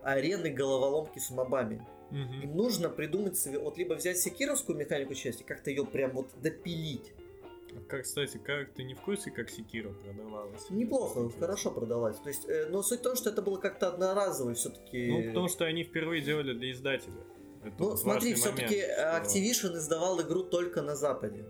арены 0.04 0.52
головоломки 0.52 1.18
с 1.18 1.32
мобами. 1.32 1.84
Mm-hmm. 2.12 2.43
Им 2.43 2.56
нужно 2.56 2.89
придумать 2.89 3.38
себе, 3.38 3.58
вот 3.58 3.78
либо 3.78 3.95
взять 3.95 4.20
секировскую 4.20 4.78
механику 4.78 5.16
части, 5.16 5.41
как-то 5.41 5.72
ее 5.72 5.86
прям 5.86 6.12
вот 6.12 6.30
допилить 6.41 7.14
как, 7.88 8.03
кстати, 8.03 8.38
как 8.38 8.74
ты 8.74 8.84
не 8.84 8.93
в 8.93 9.01
курсе, 9.01 9.32
как 9.32 9.49
Секира 9.49 9.89
продавалась? 9.89 10.70
Неплохо, 10.70 11.30
хорошо 11.39 11.72
продалась. 11.72 12.18
То 12.18 12.30
есть, 12.30 12.47
э, 12.47 12.68
но 12.70 12.82
суть 12.84 12.99
в 12.99 13.03
том, 13.03 13.15
что 13.15 13.30
это 13.30 13.41
было 13.41 13.57
как-то 13.57 13.89
одноразово 13.89 14.53
все-таки. 14.53 15.11
Ну, 15.11 15.28
потому 15.28 15.47
что 15.47 15.65
они 15.65 15.84
впервые 15.84 16.22
делали 16.22 16.53
для 16.53 16.72
издателя. 16.72 17.13
Это 17.63 17.76
ну, 17.80 17.97
смотри, 17.97 18.34
все-таки 18.34 18.76
Activision 18.76 19.78
издавал 19.78 20.22
игру 20.22 20.43
только 20.43 20.82
на 20.82 20.95
Западе. 20.95 21.45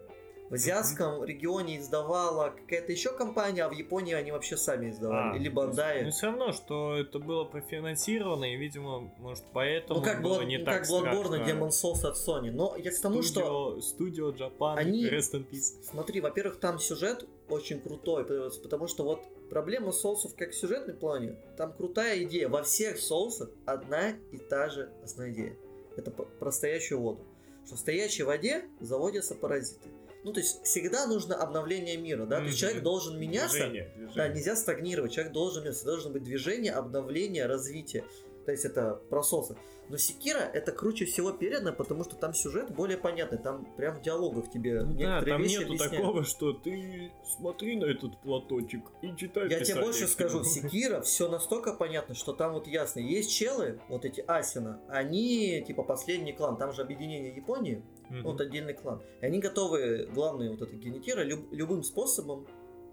В 0.49 0.53
азиатском 0.53 1.23
регионе 1.25 1.77
издавала 1.77 2.51
какая-то 2.51 2.93
еще 2.93 3.11
компания, 3.11 3.65
а 3.65 3.69
в 3.69 3.73
Японии 3.73 4.13
они 4.13 4.31
вообще 4.31 4.55
сами 4.55 4.91
издавали. 4.91 5.35
А, 5.35 5.39
Или 5.39 5.49
Бандай. 5.49 6.05
Ну, 6.05 6.11
все 6.11 6.27
равно, 6.27 6.53
что 6.53 6.95
это 6.95 7.19
было 7.19 7.43
профинансировано, 7.43 8.45
и, 8.45 8.55
видимо, 8.55 9.11
может, 9.17 9.43
поэтому 9.51 9.99
ну, 9.99 10.05
как 10.05 10.21
было 10.21 10.41
не 10.43 10.57
так 10.59 10.83
как 10.83 10.89
Bloodborne 10.89 11.43
и 11.43 11.51
Demon 11.51 11.69
Souls 11.69 12.05
от 12.05 12.15
Sony. 12.15 12.51
Но 12.51 12.77
я 12.77 12.91
к 12.91 12.99
тому, 12.99 13.23
что... 13.23 13.81
Студио 13.81 14.31
Japan, 14.31 14.75
они... 14.77 15.05
Rest 15.05 15.33
in 15.33 15.45
Peace. 15.49 15.83
Смотри, 15.83 16.21
во-первых, 16.21 16.59
там 16.59 16.79
сюжет 16.79 17.27
очень 17.49 17.81
крутой, 17.81 18.25
потому 18.63 18.87
что 18.87 19.03
вот 19.03 19.21
проблема 19.49 19.91
соусов 19.91 20.33
как 20.35 20.51
в 20.51 20.55
сюжетной 20.55 20.93
плане, 20.93 21.35
там 21.57 21.73
крутая 21.73 22.23
идея. 22.23 22.47
Во 22.47 22.63
всех 22.63 22.99
соусах 22.99 23.49
одна 23.65 24.11
и 24.31 24.37
та 24.37 24.69
же 24.69 24.91
основная 25.03 25.33
идея. 25.33 25.57
Это 25.97 26.11
про 26.11 26.51
стоящую 26.51 27.01
воду. 27.01 27.25
Что 27.65 27.75
в 27.75 27.79
стоячей 27.79 28.23
воде 28.23 28.65
заводятся 28.79 29.35
паразиты. 29.35 29.89
Ну, 30.23 30.33
то 30.33 30.39
есть 30.39 30.63
всегда 30.63 31.07
нужно 31.07 31.35
обновление 31.35 31.97
мира, 31.97 32.25
да, 32.25 32.37
mm-hmm. 32.37 32.41
то 32.41 32.45
есть 32.47 32.59
человек 32.59 32.83
должен 32.83 33.19
меняться, 33.19 33.57
движение, 33.57 33.91
движение. 33.95 34.15
да, 34.15 34.27
нельзя 34.27 34.55
стагнировать, 34.55 35.13
человек 35.13 35.33
должен 35.33 35.63
меняться, 35.63 35.85
должно 35.85 36.09
быть 36.09 36.23
движение, 36.23 36.73
обновление, 36.73 37.45
развитие, 37.45 38.03
то 38.47 38.51
есть 38.53 38.63
это 38.63 39.01
прососы. 39.09 39.57
Но 39.89 39.97
Секира 39.97 40.39
это 40.39 40.71
круче 40.71 41.03
всего 41.03 41.33
передано, 41.33 41.73
потому 41.73 42.05
что 42.05 42.15
там 42.15 42.33
сюжет 42.33 42.73
более 42.73 42.97
понятный, 42.97 43.37
там 43.37 43.65
прям 43.75 43.99
в 43.99 44.01
диалогах 44.01 44.49
тебе 44.49 44.83
ну, 44.83 44.93
некоторые 44.93 45.25
да, 45.25 45.31
там 45.31 45.41
вещи 45.41 45.51
нету 45.55 45.65
объясняют. 45.65 45.91
такого, 45.97 46.23
что 46.23 46.53
ты 46.53 47.11
смотри 47.37 47.75
на 47.75 47.83
этот 47.83 48.17
платочек 48.21 48.85
и 49.01 49.13
читай. 49.17 49.49
Я 49.49 49.59
тебе 49.59 49.81
больше 49.81 50.07
скажу, 50.07 50.43
Секира 50.45 51.01
все 51.01 51.27
настолько 51.27 51.73
понятно, 51.73 52.15
что 52.15 52.31
там 52.31 52.53
вот 52.53 52.67
ясно, 52.67 53.01
есть 53.01 53.33
челы, 53.33 53.81
вот 53.89 54.05
эти 54.05 54.21
Асина, 54.21 54.79
они 54.87 55.61
типа 55.67 55.83
последний 55.83 56.31
клан, 56.31 56.55
там 56.55 56.71
же 56.71 56.83
объединение 56.83 57.35
Японии, 57.35 57.83
mm-hmm. 58.09 58.21
вот 58.21 58.39
отдельный 58.39 58.75
клан. 58.75 59.01
И 59.19 59.25
они 59.25 59.39
готовы, 59.39 60.07
главные 60.13 60.51
вот 60.51 60.61
это 60.61 60.73
генетира, 60.73 61.21
люб, 61.21 61.51
любым 61.51 61.83
способом, 61.83 62.47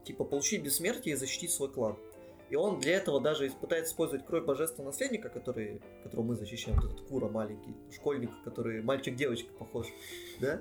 типа, 0.04 0.24
получить 0.24 0.64
бессмертие 0.64 1.14
и 1.14 1.16
защитить 1.16 1.52
свой 1.52 1.70
клан. 1.70 1.96
И 2.50 2.56
он 2.56 2.78
для 2.78 2.96
этого 2.96 3.20
даже 3.20 3.50
пытается 3.50 3.92
использовать 3.92 4.26
кровь 4.26 4.44
божественного 4.44 4.90
наследника, 4.90 5.28
который, 5.28 5.80
которого 6.02 6.26
мы 6.26 6.34
защищаем, 6.34 6.78
вот 6.78 6.92
этот 6.92 7.06
Кура 7.06 7.28
маленький, 7.28 7.74
школьник, 7.92 8.30
который 8.44 8.82
мальчик-девочка 8.82 9.52
похож, 9.54 9.86
да? 10.40 10.60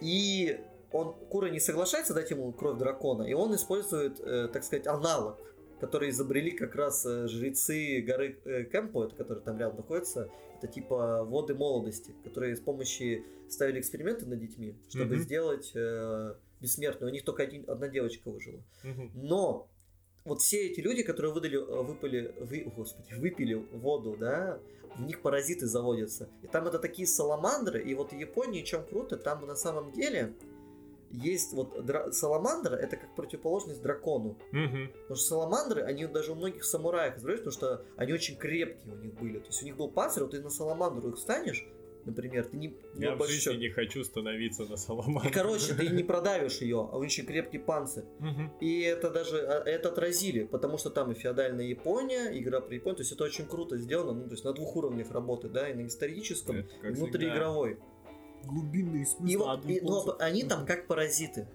И 0.00 0.60
он, 0.92 1.14
Кура 1.28 1.48
не 1.48 1.60
соглашается 1.60 2.14
дать 2.14 2.30
ему 2.30 2.52
кровь 2.52 2.78
дракона, 2.78 3.24
и 3.24 3.32
он 3.32 3.54
использует, 3.54 4.20
э, 4.20 4.48
так 4.52 4.62
сказать, 4.62 4.86
аналог, 4.86 5.38
который 5.80 6.10
изобрели 6.10 6.52
как 6.52 6.74
раз 6.74 7.04
э, 7.04 7.28
жрецы 7.28 8.00
горы 8.00 8.38
э, 8.44 8.64
Кэмпо, 8.64 9.04
это, 9.04 9.16
который 9.16 9.42
там 9.42 9.58
рядом 9.58 9.76
находится, 9.78 10.30
это 10.56 10.68
типа 10.68 11.24
воды 11.24 11.54
молодости, 11.54 12.14
которые 12.24 12.56
с 12.56 12.60
помощью 12.60 13.24
ставили 13.48 13.80
эксперименты 13.80 14.26
над 14.26 14.38
детьми, 14.38 14.76
чтобы 14.88 15.16
mm-hmm. 15.16 15.20
сделать 15.20 15.72
э, 15.74 16.34
бессмертную. 16.60 17.10
У 17.10 17.12
них 17.12 17.24
только 17.24 17.42
один, 17.42 17.68
одна 17.68 17.88
девочка 17.88 18.30
выжила. 18.30 18.62
Mm-hmm. 18.84 19.10
Но 19.14 19.68
вот 20.26 20.42
все 20.42 20.66
эти 20.66 20.80
люди, 20.80 21.02
которые 21.02 21.32
выдали, 21.32 21.58
э, 21.58 21.82
выпали, 21.82 22.34
вы, 22.40 22.70
господи, 22.76 23.14
выпили 23.14 23.54
воду, 23.54 24.16
да, 24.18 24.58
в 24.96 25.02
них 25.02 25.22
паразиты 25.22 25.66
заводятся. 25.66 26.28
И 26.42 26.46
там 26.46 26.66
это 26.66 26.78
такие 26.78 27.06
саламандры, 27.06 27.82
и 27.82 27.94
вот 27.94 28.12
в 28.12 28.16
Японии, 28.16 28.62
чем 28.62 28.84
круто, 28.84 29.16
там 29.16 29.46
на 29.46 29.54
самом 29.54 29.92
деле 29.92 30.34
есть 31.10 31.52
вот 31.52 31.78
дра- 31.78 32.10
саламандра, 32.10 32.76
это 32.76 32.96
как 32.96 33.14
противоположность 33.14 33.80
дракону. 33.80 34.30
Угу. 34.52 34.92
Потому 35.02 35.16
что 35.16 35.26
саламандры, 35.28 35.82
они 35.82 36.06
даже 36.06 36.32
у 36.32 36.34
многих 36.34 36.64
самураев 36.64 37.16
избрались, 37.16 37.40
потому 37.40 37.52
что 37.52 37.84
они 37.96 38.12
очень 38.12 38.36
крепкие 38.36 38.92
у 38.92 38.96
них 38.96 39.14
были. 39.14 39.38
То 39.38 39.46
есть 39.46 39.62
у 39.62 39.64
них 39.64 39.76
был 39.76 39.90
панцирь, 39.90 40.22
вот 40.22 40.32
ты 40.32 40.40
на 40.40 40.50
саламандру 40.50 41.10
их 41.10 41.18
станешь, 41.18 41.66
например, 42.06 42.46
ты 42.46 42.56
не... 42.56 42.74
Я 42.94 43.14
в 43.14 43.26
жизни 43.26 43.40
счет... 43.40 43.58
не 43.58 43.68
хочу 43.68 44.04
становиться 44.04 44.64
на 44.64 44.76
саламандре. 44.76 45.30
И, 45.30 45.32
короче, 45.32 45.74
ты 45.74 45.88
не 45.88 46.02
продавишь 46.02 46.58
ее, 46.58 46.88
а 46.90 46.96
очень 46.96 47.26
крепкий 47.26 47.58
панцирь. 47.58 48.04
Угу. 48.20 48.58
И 48.60 48.80
это 48.80 49.10
даже 49.10 49.38
а, 49.38 49.62
это 49.64 49.88
отразили, 49.88 50.44
потому 50.44 50.78
что 50.78 50.90
там 50.90 51.12
и 51.12 51.14
феодальная 51.14 51.66
Япония, 51.66 52.38
игра 52.38 52.60
про 52.60 52.74
Японию, 52.74 52.96
то 52.96 53.02
есть 53.02 53.12
это 53.12 53.24
очень 53.24 53.46
круто 53.46 53.76
сделано, 53.76 54.12
ну, 54.12 54.24
то 54.24 54.32
есть 54.32 54.44
на 54.44 54.52
двух 54.52 54.76
уровнях 54.76 55.10
работы, 55.10 55.48
да, 55.48 55.68
и 55.68 55.74
на 55.74 55.86
историческом, 55.86 56.60
и 56.60 56.88
внутриигровой. 56.88 57.78
Глубинные 58.44 59.06
смыслы. 59.06 59.60
И, 59.66 59.78
и, 59.78 59.80
но 59.80 60.16
они 60.20 60.44
там 60.44 60.66
как 60.66 60.86
паразиты. 60.86 61.48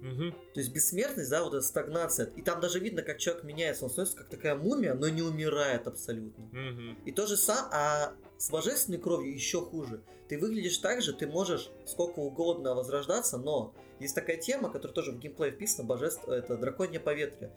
Угу. 0.00 0.30
То 0.54 0.60
есть 0.60 0.72
бессмертность, 0.72 1.30
да, 1.30 1.44
вот 1.44 1.54
эта 1.54 1.64
стагнация. 1.64 2.30
И 2.36 2.42
там 2.42 2.60
даже 2.60 2.80
видно, 2.80 3.02
как 3.02 3.18
человек 3.18 3.44
меняется. 3.44 3.84
Он 3.84 3.90
становится 3.90 4.16
как 4.16 4.28
такая 4.28 4.56
мумия, 4.56 4.94
но 4.94 5.08
не 5.08 5.22
умирает 5.22 5.86
абсолютно. 5.86 6.44
Угу. 6.44 6.96
И 7.04 7.12
то 7.12 7.26
же 7.26 7.36
самое, 7.36 7.66
а 7.72 8.14
с 8.40 8.50
божественной 8.50 8.98
кровью 8.98 9.34
еще 9.34 9.60
хуже. 9.60 10.02
Ты 10.28 10.38
выглядишь 10.38 10.78
так 10.78 11.02
же, 11.02 11.12
ты 11.12 11.26
можешь 11.26 11.70
сколько 11.86 12.20
угодно 12.20 12.74
возрождаться, 12.74 13.36
но 13.36 13.74
есть 13.98 14.14
такая 14.14 14.38
тема, 14.38 14.70
которая 14.70 14.94
тоже 14.94 15.12
в 15.12 15.18
геймплей 15.18 15.50
вписана, 15.50 15.86
божество, 15.86 16.32
это 16.32 16.56
драконье 16.56 17.00
поветрие. 17.00 17.52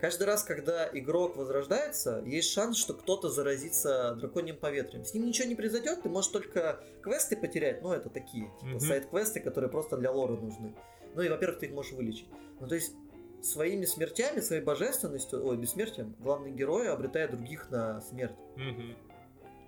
Каждый 0.00 0.28
раз, 0.28 0.44
когда 0.44 0.88
игрок 0.92 1.36
возрождается, 1.36 2.22
есть 2.24 2.52
шанс, 2.52 2.76
что 2.76 2.94
кто-то 2.94 3.28
заразится 3.30 4.14
драконьим 4.14 4.56
поветрием. 4.56 5.04
С 5.04 5.12
ним 5.12 5.26
ничего 5.26 5.48
не 5.48 5.56
произойдет, 5.56 6.02
ты 6.02 6.08
можешь 6.08 6.30
только 6.30 6.84
квесты 7.02 7.36
потерять, 7.36 7.82
ну 7.82 7.92
это 7.92 8.08
такие, 8.08 8.44
типа 8.60 8.66
Мгм. 8.66 8.80
сайт-квесты, 8.80 9.40
которые 9.40 9.70
просто 9.70 9.96
для 9.96 10.12
лора 10.12 10.36
нужны. 10.36 10.72
Ну 11.16 11.22
и, 11.22 11.28
во-первых, 11.28 11.58
ты 11.58 11.66
их 11.66 11.72
можешь 11.72 11.92
вылечить. 11.92 12.28
Ну 12.60 12.68
то 12.68 12.76
есть 12.76 12.94
своими 13.42 13.86
смертями, 13.86 14.38
своей 14.38 14.62
божественностью, 14.62 15.44
ой, 15.44 15.56
бессмертием, 15.56 16.14
главный 16.20 16.52
герой 16.52 16.88
обретает 16.88 17.32
других 17.32 17.68
на 17.70 18.00
смерть. 18.02 18.36
Мгм. 18.54 18.94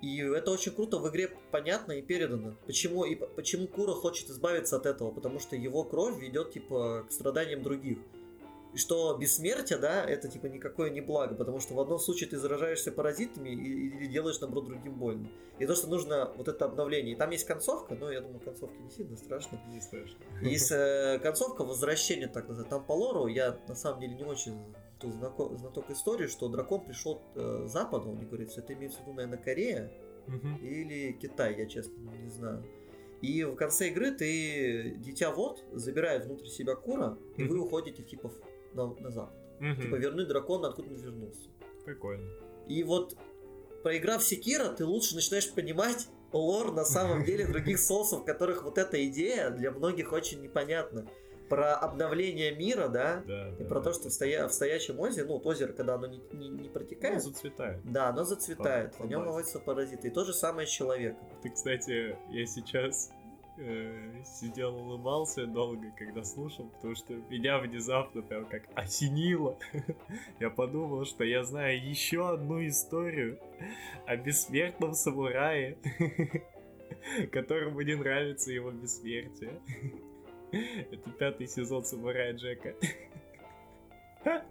И 0.02 0.18
это 0.18 0.51
очень 0.51 0.72
круто 0.72 0.98
в 0.98 1.09
игре 1.10 1.31
понятно 1.51 1.93
и 1.93 2.02
передано. 2.02 2.55
Почему, 2.66 3.05
и 3.05 3.14
почему 3.14 3.66
Кура 3.66 3.93
хочет 3.93 4.31
избавиться 4.31 4.77
от 4.77 4.86
этого? 4.86 5.10
Потому 5.10 5.40
что 5.40 5.56
его 5.56 5.85
кровь 5.85 6.18
ведет, 6.18 6.52
типа, 6.52 7.05
к 7.09 7.12
страданиям 7.12 7.62
других. 7.62 7.98
И 8.72 8.78
что 8.78 9.16
бессмертие, 9.16 9.78
да, 9.78 10.05
это, 10.05 10.28
типа, 10.28 10.47
никакое 10.47 10.90
не 10.90 11.01
благо, 11.01 11.35
потому 11.35 11.59
что 11.59 11.74
в 11.74 11.81
одном 11.81 11.98
случае 11.98 12.31
ты 12.31 12.39
заражаешься 12.39 12.93
паразитами 12.93 13.48
или 13.48 14.06
делаешь, 14.06 14.40
наоборот, 14.40 14.66
другим 14.66 14.94
больно. 14.94 15.28
И 15.59 15.66
то, 15.66 15.74
что 15.74 15.89
нужно 15.89 16.32
вот 16.36 16.48
это 16.48 16.64
обновление. 16.66 17.14
И 17.14 17.16
там 17.16 17.31
есть 17.31 17.44
концовка, 17.44 17.94
но 17.94 18.10
я 18.10 18.20
думаю, 18.20 18.40
концовки 18.40 18.81
не 18.81 18.90
сильно 18.90 19.16
страшно. 19.16 19.60
Не 19.68 19.81
страшно. 19.81 20.16
Есть 20.40 20.70
э, 20.70 21.18
концовка 21.20 21.64
возвращения, 21.64 22.28
так 22.28 22.48
называемая. 22.48 22.70
Там 22.70 22.86
по 22.86 22.93
лору, 22.93 23.27
я 23.27 23.59
на 23.66 23.74
самом 23.74 24.01
деле 24.01 24.14
не 24.14 24.24
очень 24.24 24.56
тут 25.01 25.14
знако- 25.14 25.56
знаток 25.56 25.90
истории, 25.90 26.27
что 26.27 26.48
дракон 26.48 26.85
пришел 26.85 27.22
э, 27.35 27.64
с 27.66 27.72
запада, 27.72 28.09
он 28.09 28.16
мне 28.16 28.27
говорит, 28.27 28.51
это 28.56 28.72
имеется 28.74 28.98
в 28.98 29.02
виду, 29.02 29.14
наверное, 29.14 29.39
Корея, 29.39 29.90
Мгм. 30.27 30.56
или 30.56 31.12
Китай, 31.12 31.56
я 31.59 31.66
честно 31.66 31.93
не 32.22 32.28
знаю. 32.28 32.64
И 33.22 33.43
в 33.44 33.55
конце 33.56 33.89
игры 33.89 34.12
ты 34.12 34.94
дитя 34.98 35.31
вот 35.31 35.64
забирает 35.72 36.24
внутрь 36.27 36.47
себя 36.47 36.74
Кура, 36.77 37.18
и 37.36 37.44
вы 37.44 37.59
уходите 37.60 38.02
типа 38.02 38.31
на, 38.74 38.86
на 38.94 39.10
запад. 39.10 39.35
Мгм. 39.60 39.81
Типа 39.81 39.94
вернуть 39.97 40.28
дракона, 40.28 40.68
откуда 40.68 40.89
он 40.90 40.97
вернулся. 40.97 41.48
Прикольно. 41.85 42.31
И 42.68 42.82
вот 42.82 43.16
проиграв 43.82 44.22
Секира, 44.22 44.68
ты 44.70 44.85
лучше 44.85 45.14
начинаешь 45.14 45.52
понимать 45.52 46.09
лор 46.32 46.72
на 46.72 46.85
самом 46.85 47.24
деле 47.24 47.47
других 47.47 47.78
соусов, 47.81 48.24
которых 48.24 48.62
вот 48.64 48.78
эта 48.78 49.05
идея 49.09 49.51
для 49.51 49.70
многих 49.70 50.12
очень 50.12 50.40
непонятна. 50.43 51.06
Про 51.51 51.74
обновление 51.74 52.55
мира, 52.55 52.89
да, 52.89 53.22
Да, 53.27 53.48
и 53.51 53.62
да, 53.62 53.68
про 53.68 53.81
да. 53.81 53.90
то, 53.90 53.93
что 53.93 54.09
в, 54.09 54.12
стоя- 54.12 54.47
в 54.48 54.52
стоячем 54.52 54.98
озере, 55.01 55.27
ну, 55.27 55.35
вот 55.35 55.44
озеро, 55.47 55.72
когда 55.72 55.94
оно 55.97 56.06
не, 56.06 56.18
не- 56.32 56.48
не 56.48 56.68
протекает, 56.70 57.22
зацветает. 57.22 57.81
да, 57.85 58.09
оно 58.09 58.24
зацветает, 58.24 58.97
По- 58.97 59.05
в 59.05 59.09
нем 59.09 59.24
водятся 59.24 59.59
паразиты. 59.59 60.09
И 60.09 60.10
то 60.10 60.24
же 60.24 60.32
самое 60.32 60.66
с 60.66 60.70
человеком. 60.70 61.28
Ты, 61.43 61.51
кстати, 61.51 62.16
я 62.31 62.47
сейчас 62.47 63.10
э, 63.59 64.22
сидел, 64.24 64.77
улыбался 64.77 65.44
долго, 65.47 65.93
когда 65.98 66.22
слушал, 66.24 66.66
потому 66.70 66.94
что 66.94 67.12
меня 67.28 67.59
внезапно 67.59 68.22
прям 68.22 68.47
как 68.47 68.62
осенило. 68.74 69.59
Я 70.40 70.48
подумал, 70.51 71.05
что 71.05 71.24
я 71.24 71.44
знаю 71.44 71.77
еще 71.86 72.31
одну 72.31 72.66
историю 72.66 73.39
о 74.06 74.16
бессмертном 74.16 74.94
самурае, 74.94 75.77
которому 77.32 77.81
не 77.82 77.97
нравится 77.97 78.51
его 78.52 78.70
бессмертие. 78.70 79.60
Это 80.90 81.10
пятый 81.18 81.47
сезон 81.47 81.85
Самурая 81.85 82.32
Джека. 82.35 82.74
Да, 84.24 84.43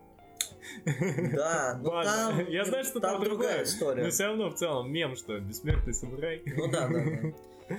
ну 1.82 1.90
Ладно, 1.90 2.04
там, 2.04 2.46
я 2.50 2.66
знаю, 2.66 2.84
что 2.84 3.00
там 3.00 3.16
там 3.16 3.24
другая 3.24 3.64
история. 3.64 4.04
Но 4.04 4.10
все 4.10 4.28
равно 4.28 4.50
в 4.50 4.56
целом 4.56 4.92
мем, 4.92 5.16
что 5.16 5.40
бессмертный 5.40 5.94
самурай. 5.94 6.42
Ну 6.46 6.70
да, 6.72 6.88
да, 6.88 7.00
да. 7.00 7.78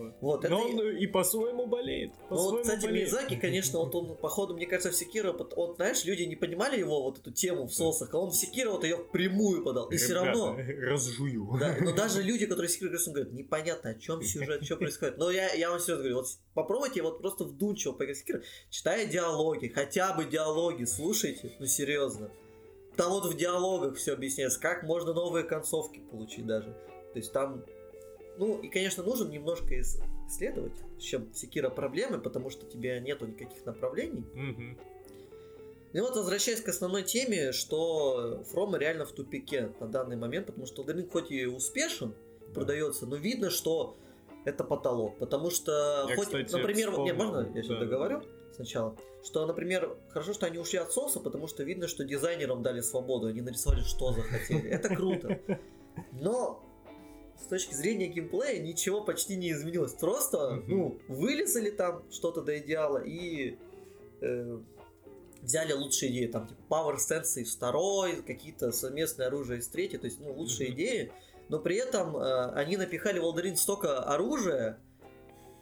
Вот. 0.00 0.14
Вот, 0.20 0.44
это... 0.44 0.54
Но 0.54 0.62
он 0.62 0.96
и 0.96 1.06
по-своему 1.06 1.66
болеет. 1.66 2.12
Ну 2.22 2.28
По-своему 2.28 2.56
вот, 2.56 2.62
кстати, 2.62 2.86
болеет. 2.86 3.08
Мизаки, 3.08 3.36
конечно, 3.36 3.78
вот 3.80 3.94
он, 3.94 4.16
походу, 4.16 4.54
мне 4.54 4.66
кажется, 4.66 4.90
в 4.90 4.94
Секиро, 4.94 5.32
вот, 5.32 5.54
вот, 5.54 5.76
знаешь, 5.76 6.04
люди 6.04 6.22
не 6.22 6.36
понимали 6.36 6.78
его, 6.78 7.02
вот 7.02 7.18
эту 7.18 7.30
тему 7.32 7.66
в 7.66 7.74
соусах, 7.74 8.14
а 8.14 8.18
он 8.18 8.30
в 8.30 8.34
Секиро 8.34 8.70
вот 8.70 8.84
ее 8.84 8.96
впрямую 8.96 9.62
подал. 9.62 9.90
И 9.90 9.96
все 9.96 10.14
равно, 10.14 10.56
разжую. 10.56 11.58
да, 11.58 11.76
но 11.80 11.92
даже 11.94 12.22
люди, 12.22 12.46
которые 12.46 12.68
Секиро 12.68 12.88
играют, 12.88 13.08
говорят, 13.08 13.32
непонятно, 13.32 13.90
о 13.90 13.94
чем 13.94 14.22
сюжет, 14.22 14.64
что 14.64 14.76
происходит. 14.76 15.18
Но 15.18 15.30
я, 15.30 15.52
я 15.52 15.70
вам 15.70 15.78
серьезно 15.78 16.04
говорю, 16.04 16.16
вот 16.16 16.26
попробуйте 16.54 17.02
вот 17.02 17.20
просто 17.20 17.44
вдумчиво 17.44 17.92
поиграть 17.92 18.16
в 18.16 18.20
Секиро, 18.20 18.42
читая 18.70 19.06
диалоги, 19.06 19.68
хотя 19.68 20.14
бы 20.14 20.24
диалоги, 20.24 20.84
слушайте, 20.84 21.52
ну 21.58 21.66
серьезно. 21.66 22.30
Там 22.96 23.10
вот 23.12 23.26
в 23.26 23.36
диалогах 23.36 23.96
все 23.96 24.12
объясняется, 24.12 24.60
как 24.60 24.82
можно 24.82 25.12
новые 25.14 25.44
концовки 25.44 26.00
получить 26.10 26.46
даже. 26.46 26.76
То 27.12 27.18
есть 27.18 27.32
там, 27.32 27.64
ну 28.40 28.58
и, 28.60 28.68
конечно, 28.68 29.02
нужно 29.04 29.28
немножко 29.30 29.74
ис- 29.78 30.02
исследовать, 30.28 30.72
с 30.98 31.02
чем 31.02 31.30
в 31.30 31.36
Секиро 31.36 31.70
проблемы, 31.70 32.18
потому 32.18 32.50
что 32.50 32.66
у 32.66 32.68
тебя 32.68 32.98
нету 32.98 33.26
никаких 33.26 33.64
направлений. 33.66 34.24
Ну 34.34 35.98
И 35.98 36.00
вот 36.00 36.16
возвращаясь 36.16 36.60
к 36.60 36.68
основной 36.68 37.02
теме, 37.02 37.52
что 37.52 38.42
Фрома 38.50 38.78
реально 38.78 39.04
в 39.04 39.12
тупике 39.12 39.72
на 39.80 39.88
данный 39.88 40.16
момент, 40.16 40.46
потому 40.46 40.66
что 40.66 40.82
Elden 40.82 40.96
Ring 40.98 41.10
хоть 41.10 41.30
и 41.32 41.46
успешен, 41.46 42.14
Да. 42.48 42.54
продается, 42.54 43.06
но 43.06 43.16
видно, 43.16 43.50
что 43.50 43.96
это 44.44 44.64
потолок. 44.64 45.18
Потому 45.18 45.50
что, 45.50 46.06
Я, 46.08 46.14
хоть, 46.16 46.26
кстати, 46.26 46.52
например, 46.52 46.90
вот- 46.92 47.04
не, 47.04 47.12
вспомнил. 47.12 47.32
можно 47.34 47.56
я 47.56 47.62
сейчас 47.62 47.68
Да, 47.68 47.74
да, 47.74 47.80
договорю 47.80 48.22
сначала? 48.54 48.96
Что, 49.24 49.44
например, 49.46 49.96
хорошо, 50.10 50.32
что 50.32 50.46
они 50.46 50.58
ушли 50.58 50.78
от 50.78 50.92
соуса, 50.92 51.20
потому 51.20 51.46
что 51.48 51.62
видно, 51.64 51.88
что 51.88 52.04
дизайнерам 52.04 52.62
дали 52.62 52.80
свободу, 52.80 53.26
они 53.26 53.42
нарисовали, 53.42 53.82
что 53.82 54.12
захотели. 54.12 54.70
Это 54.70 54.94
круто. 54.94 55.40
Но 56.12 56.64
с 57.42 57.46
точки 57.46 57.74
зрения 57.74 58.08
геймплея 58.08 58.60
ничего 58.60 59.02
почти 59.02 59.36
не 59.36 59.50
изменилось. 59.52 59.92
Просто, 59.92 60.50
Мгм. 60.50 60.64
ну, 60.68 60.98
вылезали 61.08 61.70
там 61.70 62.04
что-то 62.10 62.42
до 62.42 62.58
идеала 62.58 62.98
и 62.98 63.56
э, 64.22 64.58
взяли 65.42 65.72
лучшие 65.72 66.12
идеи, 66.12 66.26
там, 66.26 66.46
типа, 66.46 66.60
Power 66.68 66.96
Stance 66.96 67.40
из 67.40 67.54
второй, 67.56 68.22
какие-то 68.22 68.70
совместные 68.72 69.28
оружия 69.28 69.58
из 69.58 69.68
третьей, 69.68 69.98
то 69.98 70.06
есть, 70.06 70.20
ну, 70.20 70.32
лучшие 70.32 70.68
Мгм. 70.68 70.76
идеи, 70.76 71.12
но 71.48 71.58
при 71.58 71.76
этом 71.76 72.16
э, 72.16 72.50
они 72.52 72.76
напихали 72.76 73.18
в 73.18 73.24
Elden 73.24 73.56
столько 73.56 74.00
оружия 74.00 74.78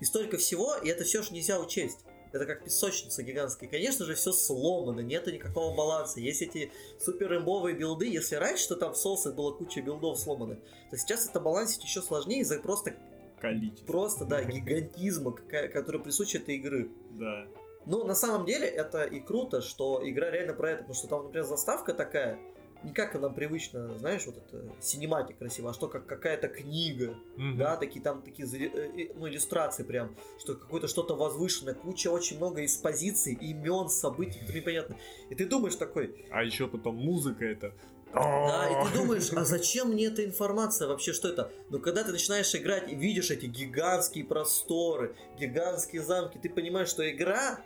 и 0.01 0.05
столько 0.05 0.37
всего, 0.37 0.75
и 0.77 0.89
это 0.89 1.05
все 1.05 1.23
же 1.23 1.33
нельзя 1.33 1.61
учесть. 1.61 2.01
Это 2.33 2.45
как 2.47 2.65
песочница 2.65 3.23
гигантская. 3.23 3.69
И, 3.69 3.73
конечно 3.73 4.05
же, 4.05 4.15
все 4.15 4.33
сломано, 4.33 5.01
нету 5.01 5.31
никакого 5.31 5.75
баланса. 5.75 6.21
Есть 6.21 6.43
эти 6.43 6.71
супер 7.01 7.37
имбовые 7.37 7.75
билды. 7.75 8.07
Если 8.07 8.35
раньше, 8.37 8.69
то 8.69 8.77
там 8.77 8.93
в 8.93 8.97
соусах 8.99 9.35
была 9.35 9.53
куча 9.53 9.81
билдов 9.81 10.19
сломанных, 10.19 10.59
то 10.91 10.97
сейчас 10.97 11.29
это 11.29 11.41
балансить 11.41 11.83
еще 11.85 12.03
сложнее 12.03 12.41
из-за 12.41 12.59
просто, 12.61 12.95
Количество. 13.41 13.87
просто, 13.87 14.25
да, 14.25 14.43
гигантизма, 14.45 15.33
какая- 15.33 15.69
который 15.69 16.01
присущ 16.01 16.35
этой 16.35 16.57
игры. 16.57 16.91
Да. 17.13 17.47
Ну, 17.87 18.05
на 18.05 18.15
самом 18.15 18.45
деле, 18.45 18.67
это 18.67 19.05
и 19.05 19.21
круто, 19.21 19.63
что 19.63 20.01
игра 20.07 20.31
реально 20.31 20.53
про 20.53 20.71
это, 20.73 20.79
потому 20.81 20.95
что 20.95 21.07
там, 21.09 21.23
например, 21.25 21.47
заставка 21.47 21.95
такая, 21.95 22.39
не 22.83 22.93
как 22.93 23.15
нам 23.21 23.35
привычно, 23.35 23.97
знаешь, 23.99 24.25
вот 24.27 24.37
это 24.37 24.63
синематик 24.81 25.39
красиво, 25.39 25.71
а 25.71 25.75
что 25.75 25.89
как 25.89 26.07
какая-то 26.07 26.49
книга, 26.49 27.17
Мгм. 27.37 27.59
да, 27.59 27.77
такие 27.77 28.01
там 28.03 28.23
такие 28.23 28.47
э, 28.49 28.71
э, 29.09 29.13
ну, 29.17 29.29
иллюстрации 29.29 29.83
прям, 29.83 30.15
что 30.39 30.55
какое-то 30.55 30.87
что-то 30.89 31.15
возвышенное, 31.17 31.75
куча 31.75 32.09
очень 32.09 32.37
много 32.37 32.65
экспозиций, 32.65 33.35
имен, 33.35 33.89
событий, 33.89 34.39
которые 34.39 34.61
непонятно. 34.61 34.97
И 35.31 35.35
ты 35.35 35.47
думаешь 35.47 35.75
такой, 35.77 36.25
А 36.31 36.45
еще 36.45 36.69
потом 36.69 36.95
музыка 36.97 37.45
это. 37.45 37.73
да, 38.15 38.69
и 38.71 38.89
ты 38.89 38.95
думаешь, 38.99 39.33
а 39.33 39.45
зачем 39.45 39.89
мне 39.91 40.07
эта 40.07 40.25
информация 40.25 40.89
вообще, 40.89 41.13
что 41.13 41.29
это? 41.29 41.51
Но 41.71 41.79
когда 41.81 42.05
ты 42.05 42.13
начинаешь 42.13 42.55
играть 42.55 42.91
и 42.91 42.95
видишь 42.95 43.31
эти 43.31 43.47
гигантские 43.47 44.25
просторы, 44.25 45.15
гигантские 45.39 46.03
замки, 46.03 46.39
ты 46.39 46.49
понимаешь, 46.49 46.89
что 46.89 47.09
игра 47.11 47.61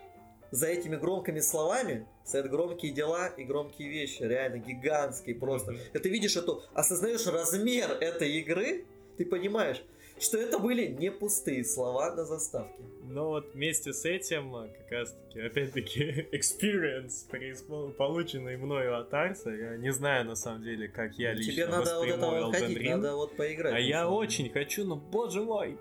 за 0.52 0.68
этими 0.68 0.96
громкими 0.96 1.40
словами 1.40 2.06
стоят 2.24 2.48
громкие 2.48 2.92
дела 2.92 3.28
и 3.28 3.42
громкие 3.42 3.88
вещи, 3.88 4.22
реально 4.22 4.58
гигантские 4.58 5.34
просто. 5.34 5.72
И 5.92 5.98
ты 5.98 6.08
видишь 6.08 6.36
эту, 6.36 6.62
осознаешь 6.74 7.26
размер 7.26 7.90
этой 8.00 8.30
игры, 8.38 8.84
ты 9.16 9.24
понимаешь, 9.24 9.82
что 10.20 10.38
это 10.38 10.58
были 10.58 10.86
не 10.86 11.10
пустые 11.10 11.64
слова 11.64 12.14
на 12.14 12.24
заставке. 12.24 12.82
Но 13.04 13.30
вот 13.30 13.54
вместе 13.54 13.92
с 13.92 14.04
этим, 14.04 14.54
а, 14.54 14.68
как 14.68 14.90
раз 14.90 15.16
таки, 15.28 15.40
опять-таки, 15.40 16.28
experience, 16.32 17.92
полученный 17.94 18.56
мною 18.56 18.98
от 18.98 19.12
Арса, 19.12 19.50
я 19.50 19.76
не 19.76 19.92
знаю 19.92 20.26
на 20.26 20.36
самом 20.36 20.62
деле, 20.62 20.88
как 20.88 21.14
я 21.14 21.32
лично 21.32 21.52
Тебе 21.52 21.66
надо 21.66 21.98
вот 21.98 22.08
это 22.08 22.24
Elden 22.24 22.76
Ring. 22.76 22.90
надо 22.90 23.16
вот 23.16 23.36
поиграть. 23.36 23.74
А 23.74 23.80
я 23.80 24.04
Ну, 24.04 24.14
очень 24.14 24.50
хочу, 24.50 24.84
но 24.84 24.96
боже 24.96 25.42
мой, 25.42 25.78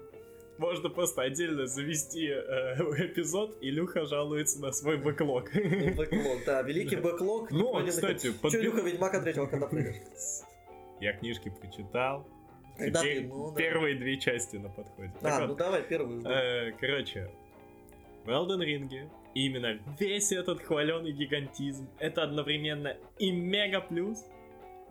можно 0.62 0.90
просто 0.90 1.24
отдельно 1.24 1.66
завести 1.66 2.28
э, 2.28 2.76
эпизод, 3.06 3.58
Илюха 3.62 4.06
жалуется 4.06 4.62
на 4.62 4.72
свой 4.72 4.98
бэклог. 4.98 5.50
ну, 5.54 5.94
бэклог, 5.96 6.46
да, 6.46 6.62
великий 6.62 6.96
бэклог. 6.98 7.52
Ну, 7.52 7.86
кстати, 7.86 8.28
подби- 8.28 8.52
Чё, 8.52 8.62
Илюха, 8.62 8.82
Ведьмака 8.82 9.22
третьего 9.22 9.48
когда 9.48 9.68
придешь? 9.68 9.96
Я 11.00 11.14
книжки 11.14 11.50
прочитал. 11.50 12.28
Когда 12.78 13.02
Теперь 13.02 13.24
ты, 13.24 13.28
ну, 13.28 13.54
первые 13.56 13.96
две 13.96 14.18
части 14.18 14.56
на 14.58 14.70
подходе. 14.70 15.12
Так 15.22 15.34
А, 15.34 15.40
вот, 15.42 15.50
ну 15.50 15.56
давай 15.56 15.82
первую. 15.84 16.22
Э, 16.26 16.72
короче, 16.80 17.30
в 18.24 18.30
Elden 18.30 18.60
Ring 18.64 19.10
именно 19.34 19.80
весь 20.00 20.32
этот 20.32 20.62
хваленый 20.62 21.12
гигантизм 21.12 21.90
это 22.00 22.24
одновременно 22.24 22.96
и 23.20 23.32
мега 23.32 23.82
плюс, 23.82 24.26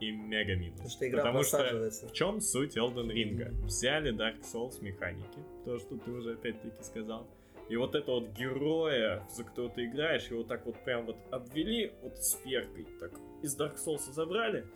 и 0.01 0.11
мега 0.11 0.57
минус. 0.57 0.79
Потому 0.79 0.91
что 0.91 1.09
игра 1.09 1.23
Потому 1.23 1.45
что 1.45 2.07
в 2.09 2.13
чем 2.13 2.41
суть 2.41 2.77
Elden 2.77 3.09
Ring? 3.09 3.65
Взяли 3.65 4.13
Dark 4.13 4.41
Souls 4.43 4.83
механики, 4.83 5.39
то, 5.65 5.79
что 5.79 5.97
ты 5.97 6.11
уже 6.11 6.33
опять-таки 6.35 6.83
сказал, 6.83 7.27
И 7.69 7.77
вот 7.77 7.95
это 7.95 8.11
вот 8.11 8.31
героя, 8.31 9.27
за 9.31 9.45
которого 9.45 9.73
ты 9.73 9.85
играешь, 9.85 10.29
его 10.29 10.43
так 10.43 10.67
вот 10.67 10.83
прям 10.85 11.07
вот 11.07 11.17
обвели 11.31 11.93
вот 12.03 12.19
сферкой, 12.19 12.87
так 12.99 13.13
из 13.43 13.57
Dark 13.59 13.77
Souls 13.77 14.11
забрали, 14.13 14.67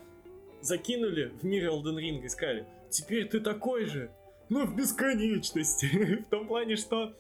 закинули 0.61 1.33
в 1.41 1.45
мир 1.45 1.71
Elden 1.71 1.97
Ring 1.97 2.23
и 2.23 2.29
сказали, 2.29 2.67
теперь 2.91 3.29
ты 3.29 3.41
такой 3.41 3.87
же, 3.87 4.11
но 4.49 4.67
в 4.67 4.77
бесконечности. 4.77 5.87
в 6.27 6.29
том 6.29 6.47
плане, 6.47 6.77
что 6.77 7.15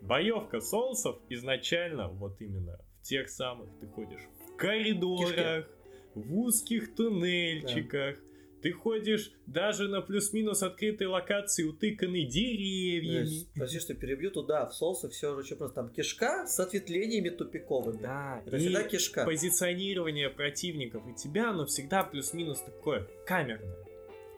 боевка 0.00 0.60
соусов 0.60 1.18
изначально 1.28 2.08
вот 2.08 2.40
именно 2.40 2.78
в 3.00 3.02
тех 3.02 3.28
самых 3.28 3.68
ты 3.80 3.86
ходишь 3.86 4.22
в 4.46 4.56
коридорах, 4.56 5.66
Кишки. 5.66 5.79
В 6.14 6.38
узких 6.38 6.94
туннельчиках, 6.94 8.16
да. 8.16 8.30
Ты 8.62 8.72
ходишь 8.72 9.32
даже 9.46 9.88
на 9.88 10.02
плюс-минус 10.02 10.62
открытой 10.62 11.06
локации, 11.06 11.64
утыканной 11.64 12.26
деревьями. 12.26 13.46
Прости, 13.54 13.78
что 13.78 13.94
перебью, 13.94 14.30
туда 14.30 14.66
в 14.66 14.74
соусы 14.74 15.08
все 15.08 15.34
очень 15.34 15.56
просто. 15.56 15.76
Там 15.76 15.88
кишка 15.88 16.46
с 16.46 16.60
ответвлениями 16.60 17.30
тупиковыми. 17.30 18.02
Да, 18.02 18.42
это 18.44 18.56
и 18.56 18.60
всегда 18.60 18.82
кишка. 18.82 19.24
позиционирование 19.24 20.28
противников 20.28 21.08
и 21.08 21.14
тебя, 21.14 21.50
оно 21.50 21.64
всегда 21.64 22.04
плюс-минус 22.04 22.60
такое 22.60 23.08
камерное. 23.26 23.76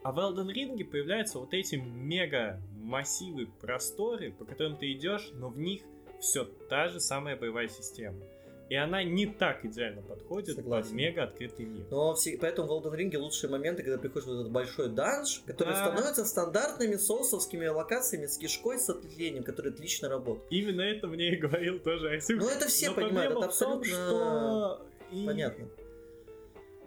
А 0.05 0.13
в 0.13 0.19
Elden 0.19 0.53
Ring 0.53 0.85
появляются 0.85 1.39
вот 1.39 1.53
эти 1.53 1.77
мега 1.77 2.61
массивы, 2.75 3.47
просторы, 3.61 4.33
по 4.33 4.45
которым 4.45 4.77
ты 4.77 4.93
идешь, 4.93 5.31
но 5.33 5.49
в 5.49 5.59
них 5.59 5.83
все 6.21 6.45
та 6.45 6.89
же 6.89 7.01
самая 7.01 7.37
боевая 7.37 7.69
система. 7.69 8.19
И 8.73 8.75
она 8.75 9.05
не 9.05 9.27
так 9.27 9.67
идеально 9.67 10.01
подходит 10.01 10.57
Согласен. 10.57 10.89
под 10.89 10.97
мега 10.97 11.25
открытый 11.25 11.67
мир. 11.67 11.85
Но 11.91 12.15
все, 12.15 12.39
поэтому 12.41 12.69
в 12.69 12.71
Elden 12.71 12.97
Ring 12.97 13.15
лучшие 13.19 13.51
моменты, 13.51 13.83
когда 13.83 13.99
приходишь 13.99 14.27
в 14.27 14.33
этот 14.33 14.51
большой 14.51 14.89
данж, 14.89 15.43
который 15.45 15.75
да. 15.75 15.89
становится 15.89 16.25
стандартными 16.25 16.97
соусовскими 16.97 17.67
локациями 17.67 18.25
с 18.25 18.39
кишкой, 18.39 18.79
с 18.79 18.89
отлеплением, 18.89 19.45
которые 19.45 19.75
отлично 19.75 20.09
работают. 20.09 20.47
Именно 20.49 20.81
это 20.81 21.07
мне 21.07 21.35
и 21.35 21.37
говорил 21.37 21.81
тоже 21.81 22.15
Арсюх. 22.15 22.41
Ну 22.41 22.49
это 22.49 22.67
все 22.69 22.89
Но 22.89 22.95
понимают, 22.95 23.37
это 23.37 23.45
абсолютно 23.45 23.91
том, 23.91 23.95
что... 25.11 25.27
понятно. 25.27 25.69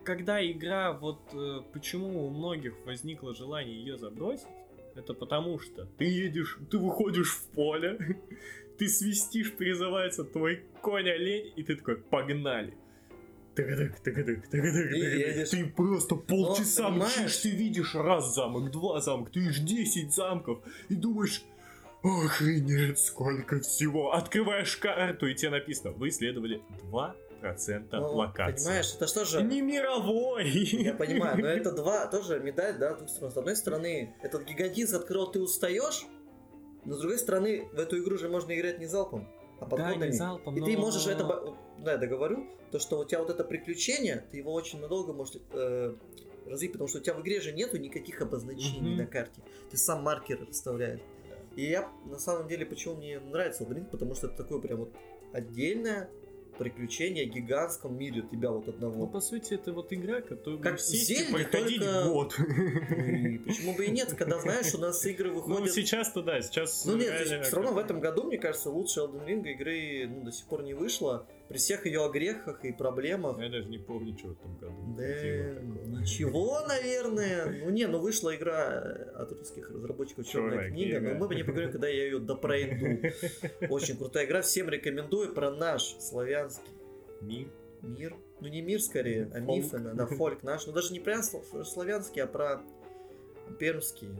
Когда 0.04 0.44
игра, 0.44 0.92
вот 0.92 1.20
э, 1.34 1.60
почему 1.72 2.26
у 2.26 2.32
многих 2.32 2.74
возникло 2.88 3.36
желание 3.36 3.78
ее 3.78 4.00
забросить, 4.00 4.48
это 4.96 5.14
потому 5.14 5.60
что 5.60 5.86
ты 6.00 6.06
едешь, 6.06 6.58
ты 6.72 6.80
выходишь 6.80 7.32
в 7.36 7.44
поле, 7.50 8.00
ты 8.78 8.88
свистишь, 8.88 9.54
призывается 9.54 10.24
твой 10.24 10.64
конь 10.82 11.10
олень, 11.10 11.54
и 11.56 11.64
ты 11.64 11.76
такой, 11.76 11.98
погнали. 11.98 12.74
Тык-тык, 13.56 13.94
тык-тык, 14.04 14.50
тык-тык, 14.52 15.50
Ты 15.50 15.66
просто 15.68 16.16
полчаса 16.16 16.90
мчишь, 16.90 17.38
ты 17.38 17.52
видишь 17.52 17.96
раз 17.96 18.36
замок, 18.36 18.70
два 18.72 19.00
замка, 19.00 19.32
ты 19.32 19.40
видишь 19.40 19.60
10 19.60 20.14
замков, 20.14 20.60
и 20.90 20.96
думаешь, 20.96 21.42
охренеть, 22.04 23.00
сколько 23.00 23.60
всего. 23.62 24.14
Открываешь 24.14 24.76
карту, 24.78 25.28
и 25.28 25.36
тебе 25.36 25.52
написано, 25.52 25.92
вы 25.92 26.10
исследовали 26.10 26.62
два 26.84 27.16
процента 27.40 28.00
ну, 28.00 28.14
локации. 28.16 28.66
Понимаешь, 28.66 28.94
это 28.96 29.08
что 29.08 29.26
же... 29.26 29.44
Не 29.44 29.62
мировой! 29.62 30.50
Я 30.50 30.94
понимаю, 30.94 31.38
но 31.40 31.48
это 31.48 31.72
два, 31.72 32.08
тоже 32.08 32.40
медаль, 32.40 32.78
да, 32.78 32.96
двух 32.96 33.10
сторон. 33.10 33.32
С 33.32 33.38
одной 33.38 33.56
стороны, 33.56 34.16
этот 34.22 34.46
гигантизм 34.46 34.98
открыл, 34.98 35.32
ты 35.32 35.40
устаешь, 35.40 36.06
но 36.86 36.96
с 36.96 37.00
другой 37.00 37.18
стороны, 37.18 37.68
в 37.74 37.80
эту 37.80 37.98
игру 38.00 38.18
же 38.18 38.30
можно 38.30 38.58
играть 38.58 38.80
не 38.80 38.86
залпом, 38.86 39.28
а 39.60 39.66
подходами. 39.66 40.00
Да, 40.00 40.06
не 40.08 40.12
залпом, 40.14 40.58
И 40.58 40.60
но... 40.60 40.66
ты 40.66 40.78
можешь 40.78 41.08
это... 41.08 41.56
Да, 41.80 41.94
я 41.94 41.98
договорю, 41.98 42.48
то, 42.72 42.80
что 42.80 43.00
у 43.00 43.06
тебя 43.06 43.20
вот 43.20 43.30
это 43.30 43.44
приключение, 43.44 44.26
ты 44.32 44.38
его 44.38 44.54
очень 44.54 44.80
надолго 44.80 45.14
можешь 45.14 45.36
э, 45.52 45.96
развить, 46.46 46.72
потому 46.72 46.88
что 46.88 47.00
у 47.00 47.02
тебя 47.02 47.16
в 47.16 47.22
игре 47.22 47.42
же 47.42 47.52
нету 47.52 47.78
никаких 47.78 48.22
обозначений 48.22 48.94
mm-hmm. 48.94 48.98
на 48.98 49.08
карте. 49.08 49.42
Ты 49.70 49.78
сам 49.78 50.04
маркеры 50.04 50.46
расставляешь. 50.46 51.02
И 51.56 51.66
я, 51.66 51.90
на 52.06 52.20
самом 52.20 52.48
деле, 52.48 52.66
почему 52.66 52.96
мне 52.96 53.20
нравится 53.20 53.64
Elden 53.64 53.86
потому 53.90 54.14
что 54.14 54.28
это 54.28 54.38
такое 54.38 54.60
прям 54.60 54.80
вот 54.80 54.94
отдельное 55.32 56.10
приключения 56.58 57.26
в 57.26 57.34
гигантском 57.34 57.98
мире 57.98 58.24
тебя 58.30 58.52
вот 58.52 58.68
одного. 58.68 58.96
Ну, 58.96 59.08
по 59.08 59.20
сути, 59.20 59.54
это 59.54 59.74
вот 59.74 59.92
игра, 59.94 60.22
которую 60.22 60.62
как 60.62 60.80
сесть 60.80 61.10
и 61.12 61.32
проходить 61.32 61.82
только... 61.82 62.10
год. 62.10 62.40
И 62.40 63.38
почему 63.40 63.76
бы 63.76 63.86
и 63.86 63.92
нет, 63.92 64.14
когда 64.14 64.40
знаешь, 64.40 64.74
у 64.74 64.78
нас 64.80 65.06
игры 65.06 65.30
ну, 65.30 65.36
выходят... 65.36 65.60
Ну, 65.62 65.68
сейчас-то 65.68 66.22
да, 66.22 66.42
сейчас... 66.42 66.86
Ну, 66.86 66.98
нет, 66.98 67.14
все 67.44 67.56
равно 67.56 67.74
в 67.74 67.78
этом 67.78 68.00
году, 68.00 68.24
мне 68.24 68.38
кажется, 68.38 68.70
лучше 68.70 69.02
Elden 69.02 69.26
Ring 69.26 69.48
игры 69.52 70.08
ну, 70.08 70.24
до 70.24 70.32
сих 70.32 70.46
пор 70.48 70.64
не 70.64 70.74
вышло 70.74 71.28
при 71.48 71.58
всех 71.58 71.86
ее 71.86 72.04
огрехах 72.04 72.66
и 72.66 72.72
проблемах. 72.72 73.40
Я 73.40 73.50
даже 73.50 73.70
не 73.70 73.78
помню, 73.78 74.18
что 74.18 74.30
в 74.30 74.32
этом 74.32 74.58
году. 74.58 74.96
Да, 74.98 76.00
ничего, 76.00 76.62
наверное. 76.68 77.64
Ну 77.64 77.70
не, 77.70 77.88
ну 77.88 78.00
вышла 78.00 78.36
игра 78.36 78.80
от 79.16 79.32
русских 79.32 79.70
разработчиков 79.70 80.28
Черная 80.28 80.70
книга, 80.70 81.00
но 81.00 81.16
мы 81.16 81.28
бы 81.28 81.36
не 81.36 81.44
поговорим, 81.44 81.72
когда 81.72 81.88
я 81.88 82.06
ее 82.06 82.20
допройду. 82.20 83.08
Очень 83.70 83.98
крутая 83.98 84.26
игра, 84.26 84.42
всем 84.42 84.70
рекомендую 84.70 85.34
про 85.34 85.52
наш 85.52 85.96
славянский 86.00 86.74
мир. 87.22 87.48
Мир. 87.82 88.16
Ну 88.40 88.48
не 88.48 88.62
мир 88.62 88.82
скорее, 88.82 89.30
а 89.34 89.40
мифы, 89.40 89.78
да, 89.78 90.08
фольк 90.08 90.42
наш. 90.42 90.66
Ну 90.66 90.74
даже 90.74 90.92
не 90.92 91.00
прям 91.00 91.22
славянский, 91.22 92.24
а 92.24 92.28
про 92.28 92.62
пермские 93.60 94.12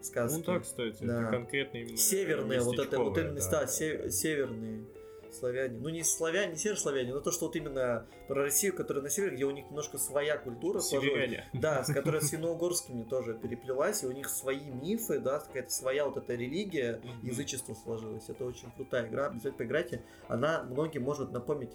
сказки. 0.00 0.38
Ну 0.38 0.44
так, 0.44 0.62
кстати, 0.62 1.04
да. 1.04 1.22
это 1.22 1.30
конкретно 1.32 1.78
именно 1.78 1.96
Северные, 1.98 2.60
вот 2.60 2.78
это 2.78 2.98
вот 2.98 3.18
именно 3.18 3.32
места, 3.32 3.60
да. 3.60 3.66
северные 3.66 4.86
славяне. 5.34 5.78
Ну, 5.78 5.88
не 5.88 6.02
славяне, 6.02 6.52
не 6.52 6.58
северославяне, 6.58 7.12
но 7.12 7.20
то, 7.20 7.30
что 7.30 7.46
вот 7.46 7.56
именно 7.56 8.06
про 8.28 8.42
Россию, 8.42 8.74
которая 8.74 9.02
на 9.02 9.10
севере, 9.10 9.36
где 9.36 9.44
у 9.44 9.50
них 9.50 9.66
немножко 9.66 9.98
своя 9.98 10.36
культура 10.36 10.80
сложилась. 10.80 11.44
Да, 11.52 11.84
с 11.84 11.86
которой 11.92 12.20
с 12.20 12.30
финно-угорскими 12.30 13.04
тоже 13.04 13.34
переплелась, 13.34 14.02
и 14.02 14.06
у 14.06 14.12
них 14.12 14.28
свои 14.28 14.70
мифы, 14.70 15.18
да, 15.18 15.40
какая-то 15.40 15.70
своя 15.70 16.06
вот 16.06 16.16
эта 16.16 16.34
религия, 16.34 17.00
язычество 17.22 17.74
сложилось. 17.74 18.28
Это 18.28 18.44
очень 18.44 18.70
крутая 18.72 19.08
игра, 19.08 19.26
обязательно 19.26 19.58
поиграйте. 19.58 20.04
Она 20.28 20.62
многим 20.62 21.02
может 21.02 21.32
напомнить 21.32 21.72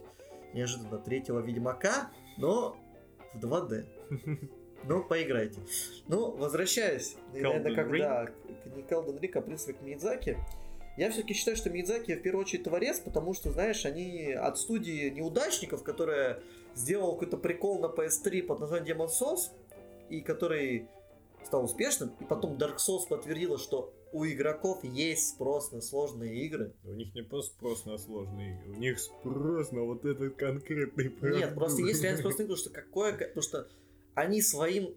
неожиданно 0.53 0.97
третьего 0.97 1.39
Ведьмака, 1.39 2.11
но 2.37 2.77
в 3.33 3.43
2D. 3.43 3.85
Ну, 4.83 5.03
поиграйте. 5.03 5.59
Ну, 6.07 6.31
возвращаясь, 6.31 7.17
наверное, 7.33 7.75
когда 7.75 8.27
не 8.75 8.83
Келден 8.83 9.17
Рик, 9.19 9.35
а 9.35 9.41
принципе 9.41 9.73
к 9.73 9.81
Мидзаки, 9.81 10.37
я 10.97 11.11
все-таки 11.11 11.33
считаю, 11.33 11.55
что 11.55 11.69
Мидзаки 11.69 12.15
в 12.15 12.21
первую 12.21 12.41
очередь 12.41 12.63
творец, 12.63 12.99
потому 12.99 13.33
что, 13.33 13.51
знаешь, 13.51 13.85
они 13.85 14.33
от 14.33 14.57
студии 14.57 15.09
неудачников, 15.09 15.83
которая 15.83 16.41
сделала 16.75 17.13
какой-то 17.13 17.37
прикол 17.37 17.79
на 17.79 17.85
PS3 17.85 18.43
под 18.43 18.59
названием 18.59 19.01
Demon 19.01 19.07
Souls, 19.07 19.51
и 20.09 20.21
который 20.21 20.87
стал 21.45 21.65
успешным, 21.65 22.11
и 22.19 22.25
потом 22.25 22.57
Dark 22.57 22.77
Souls 22.77 23.07
подтвердила, 23.07 23.57
что 23.57 23.93
у 24.11 24.25
игроков 24.25 24.83
есть 24.83 25.29
спрос 25.29 25.71
на 25.71 25.81
сложные 25.81 26.45
игры. 26.45 26.73
У 26.83 26.93
них 26.93 27.13
не 27.13 27.21
просто 27.21 27.53
спрос 27.53 27.85
на 27.85 27.97
сложные 27.97 28.55
игры, 28.55 28.75
у 28.75 28.79
них 28.79 28.99
спрос 28.99 29.71
на 29.71 29.83
вот 29.83 30.05
этот 30.05 30.35
конкретный 30.35 31.09
продукт. 31.09 31.39
Нет, 31.39 31.55
просто 31.55 31.81
есть 31.83 32.01
реально 32.01 32.19
спрос 32.19 32.37
на 32.37 32.43
игру, 32.43 32.55
что 32.55 32.69
какое... 32.69 33.13
Потому 33.13 33.41
что 33.41 33.67
они 34.15 34.41
своим 34.41 34.95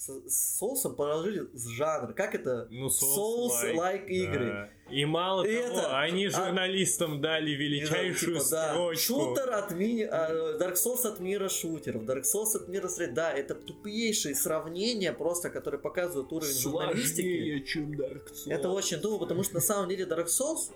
с 0.00 0.58
соусом 0.58 0.96
положили 0.96 1.46
с 1.52 1.66
жанр. 1.68 2.14
Как 2.14 2.34
это? 2.34 2.68
Ну, 2.70 2.88
соус-лайк 2.88 4.06
да. 4.06 4.12
игры. 4.12 4.70
И 4.90 5.04
мало 5.04 5.44
и 5.44 5.54
того, 5.54 5.78
это, 5.78 6.00
они 6.00 6.26
а 6.26 6.30
журналистам 6.30 7.18
а, 7.18 7.20
дали 7.20 7.50
величайшую 7.50 8.40
типа, 8.40 8.44
строчку. 8.44 9.14
Да, 9.18 9.24
шутер 9.34 9.50
от 9.52 9.70
ми... 9.72 10.02
А, 10.02 10.58
Dark 10.58 10.74
Souls 10.74 11.06
от 11.06 11.20
мира 11.20 11.48
шутеров, 11.48 12.04
Dark 12.04 12.22
Souls 12.22 12.56
от 12.56 12.68
мира 12.68 12.88
стрелять. 12.88 13.14
Да, 13.14 13.30
это 13.30 13.54
тупейшие 13.54 14.34
сравнения 14.34 15.12
просто, 15.12 15.50
которые 15.50 15.80
показывают 15.80 16.32
уровень 16.32 16.54
Сложнее, 16.54 16.86
журналистики. 16.86 17.64
чем 17.66 17.92
Dark 17.92 18.32
Souls. 18.32 18.52
Это 18.52 18.70
очень 18.70 19.00
тупо, 19.00 19.18
потому 19.18 19.42
что 19.42 19.54
на 19.54 19.60
самом 19.60 19.90
деле 19.90 20.06
Dark 20.06 20.26
Souls 20.26 20.72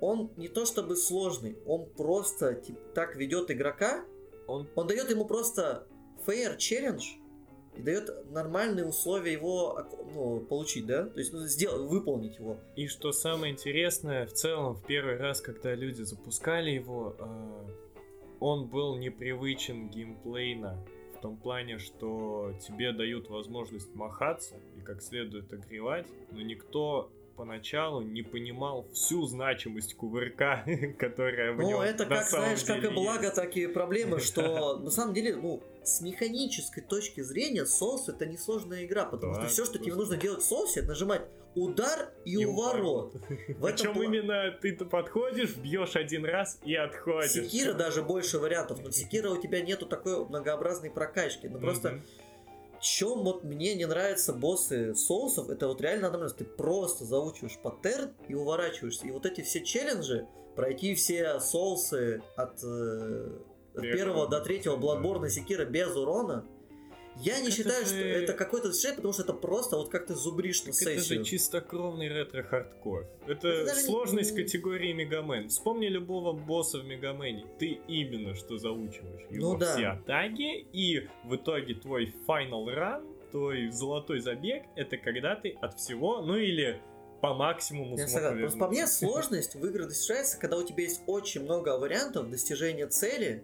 он 0.00 0.30
не 0.36 0.48
то 0.48 0.66
чтобы 0.66 0.96
сложный, 0.96 1.56
он 1.64 1.86
просто 1.86 2.54
типа, 2.54 2.80
так 2.94 3.16
ведет 3.16 3.50
игрока, 3.50 4.04
он, 4.46 4.68
он 4.74 4.86
дает 4.86 5.10
ему 5.10 5.24
просто 5.24 5.86
fair 6.26 6.58
challenge, 6.58 7.18
и 7.76 7.82
дает 7.82 8.30
нормальные 8.30 8.86
условия 8.86 9.32
его 9.32 9.86
ну, 10.14 10.40
получить, 10.40 10.86
да? 10.86 11.06
То 11.06 11.18
есть 11.18 11.32
ну, 11.32 11.40
сделать, 11.40 11.90
выполнить 11.90 12.38
его. 12.38 12.58
И 12.74 12.86
что 12.86 13.12
самое 13.12 13.52
интересное, 13.52 14.26
в 14.26 14.32
целом, 14.32 14.74
в 14.74 14.84
первый 14.84 15.16
раз, 15.16 15.40
когда 15.40 15.74
люди 15.74 16.02
запускали 16.02 16.70
его, 16.70 17.14
э, 17.18 17.86
он 18.40 18.66
был 18.66 18.96
непривычен 18.96 19.88
геймплейно. 19.88 20.84
В 21.16 21.20
том 21.20 21.36
плане, 21.36 21.78
что 21.78 22.52
тебе 22.60 22.92
дают 22.92 23.30
возможность 23.30 23.94
махаться 23.94 24.56
и 24.76 24.80
как 24.80 25.02
следует 25.02 25.52
огревать, 25.52 26.06
но 26.30 26.42
никто 26.42 27.10
поначалу 27.36 28.00
не 28.00 28.22
понимал 28.22 28.86
всю 28.92 29.26
значимость 29.26 29.94
кувырка, 29.94 30.64
которая 30.98 31.52
в 31.52 31.58
ну, 31.58 31.68
нем 31.68 31.80
это 31.80 32.06
как, 32.06 32.28
знаешь, 32.28 32.64
как 32.64 32.82
и 32.82 32.88
благо, 32.88 33.30
так 33.30 33.56
и 33.56 33.66
проблема, 33.66 34.20
что 34.20 34.78
на 34.82 34.90
самом 34.90 35.14
деле, 35.14 35.36
ну, 35.36 35.62
с 35.84 36.00
механической 36.00 36.80
точки 36.80 37.20
зрения 37.20 37.66
соус 37.66 38.08
это 38.08 38.26
несложная 38.26 38.84
игра, 38.84 39.04
потому 39.04 39.34
да, 39.34 39.42
что 39.42 39.50
все, 39.50 39.64
что 39.64 39.78
тебе 39.78 39.94
нужно 39.94 40.16
делать 40.16 40.42
в 40.42 40.46
соусе, 40.46 40.80
это 40.80 40.90
нажимать 40.90 41.22
удар 41.54 42.10
и, 42.24 42.32
и 42.32 42.44
уворот. 42.44 43.16
Причем 43.28 43.94
пла... 43.94 44.04
именно 44.04 44.50
ты 44.60 44.74
подходишь, 44.74 45.56
бьешь 45.56 45.96
один 45.96 46.24
раз 46.24 46.58
и 46.64 46.74
отходишь. 46.74 47.30
Секира 47.32 47.72
даже 47.72 48.02
больше 48.02 48.38
вариантов, 48.38 48.80
но 48.84 48.90
Секира 48.92 49.30
у 49.30 49.40
тебя 49.40 49.60
нету 49.62 49.86
такой 49.86 50.24
многообразной 50.26 50.90
прокачки, 50.90 51.48
ну 51.48 51.58
просто 51.58 52.02
чем 52.80 53.22
вот 53.22 53.44
мне 53.44 53.74
не 53.74 53.86
нравятся 53.86 54.32
боссы 54.32 54.94
соулсов, 54.94 55.50
это 55.50 55.68
вот 55.68 55.80
реально 55.80 56.10
надо 56.10 56.30
ты 56.30 56.44
просто 56.44 57.04
заучиваешь 57.04 57.58
паттерн 57.62 58.12
и 58.28 58.34
уворачиваешься. 58.34 59.06
И 59.06 59.10
вот 59.10 59.26
эти 59.26 59.42
все 59.42 59.62
челленджи, 59.62 60.26
пройти 60.54 60.94
все 60.94 61.38
соулсы 61.40 62.22
от 62.36 62.62
э, 62.64 63.38
первого 63.74 64.28
до 64.28 64.40
третьего 64.40 64.76
Bloodborne 64.76 65.28
Sekiro 65.28 65.64
без 65.64 65.94
урона, 65.94 66.44
я 67.20 67.40
не 67.40 67.50
считаю, 67.50 67.84
же... 67.84 67.92
что 67.92 67.96
это 67.96 68.32
какой-то 68.34 68.68
достижение, 68.68 68.96
потому 68.96 69.14
что 69.14 69.22
это 69.22 69.32
просто 69.32 69.76
вот 69.76 69.88
как 69.88 70.06
ты 70.06 70.14
зубришь 70.14 70.64
на 70.64 70.72
сессию. 70.72 70.96
Это 70.96 71.04
же 71.04 71.24
чистокровный 71.24 72.08
ретро-хардкор. 72.08 73.06
Это, 73.26 73.48
это 73.48 73.74
сложность 73.74 74.34
не... 74.34 74.42
категории 74.42 74.92
Mega 74.92 75.20
Man. 75.20 75.48
Вспомни 75.48 75.86
любого 75.86 76.32
босса 76.32 76.78
в 76.78 76.84
Мегамене. 76.84 77.46
Ты 77.58 77.80
именно 77.88 78.34
что 78.34 78.58
заучиваешь 78.58 79.26
его 79.30 79.52
ну, 79.52 79.58
да. 79.58 79.74
все 79.74 79.86
атаки, 79.86 80.66
и 80.72 81.08
в 81.24 81.36
итоге 81.36 81.74
твой 81.74 82.14
final 82.26 82.66
run, 82.66 83.30
твой 83.30 83.70
золотой 83.70 84.20
забег, 84.20 84.64
это 84.76 84.96
когда 84.96 85.36
ты 85.36 85.56
от 85.60 85.78
всего, 85.78 86.22
ну 86.22 86.36
или 86.36 86.80
по 87.20 87.34
максимуму 87.34 87.96
Я 87.96 88.08
согласен. 88.08 88.40
Просто 88.40 88.58
по 88.58 88.68
мне 88.68 88.86
сложность 88.86 89.54
в 89.54 89.66
играх 89.66 89.88
достигается, 89.88 90.38
когда 90.38 90.58
у 90.58 90.62
тебя 90.62 90.82
есть 90.84 91.02
очень 91.06 91.42
много 91.42 91.78
вариантов 91.78 92.30
достижения 92.30 92.86
цели, 92.86 93.42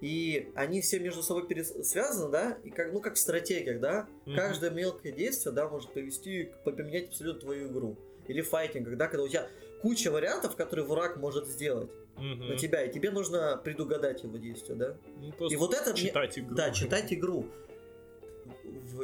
и 0.00 0.50
они 0.54 0.80
все 0.80 0.98
между 0.98 1.22
собой 1.22 1.46
связаны, 1.82 2.30
да, 2.30 2.58
и 2.62 2.70
как, 2.70 2.92
ну, 2.92 3.00
как 3.00 3.14
в 3.14 3.18
стратегиях, 3.18 3.80
да, 3.80 4.08
mm-hmm. 4.26 4.36
каждое 4.36 4.70
мелкое 4.70 5.12
действие, 5.12 5.54
да, 5.54 5.68
может 5.68 5.92
привести, 5.92 6.50
поменять 6.64 7.08
абсолютно 7.08 7.40
твою 7.40 7.68
игру. 7.68 7.96
Или 8.28 8.40
файтинг, 8.40 8.88
когда, 8.88 9.08
когда 9.08 9.24
у 9.24 9.28
тебя 9.28 9.48
куча 9.82 10.10
вариантов, 10.10 10.56
которые 10.56 10.86
враг 10.86 11.16
может 11.16 11.46
сделать 11.46 11.90
mm-hmm. 12.16 12.48
на 12.48 12.56
тебя, 12.56 12.84
и 12.84 12.92
тебе 12.92 13.10
нужно 13.10 13.60
предугадать 13.62 14.22
его 14.22 14.36
действия, 14.36 14.74
да. 14.74 14.96
Ну, 15.38 15.48
и 15.48 15.56
вот 15.56 15.74
это 15.74 15.94
читать 15.94 16.38
игру. 16.38 16.54
Да, 16.54 16.70
читать 16.70 17.12
игру. 17.12 17.46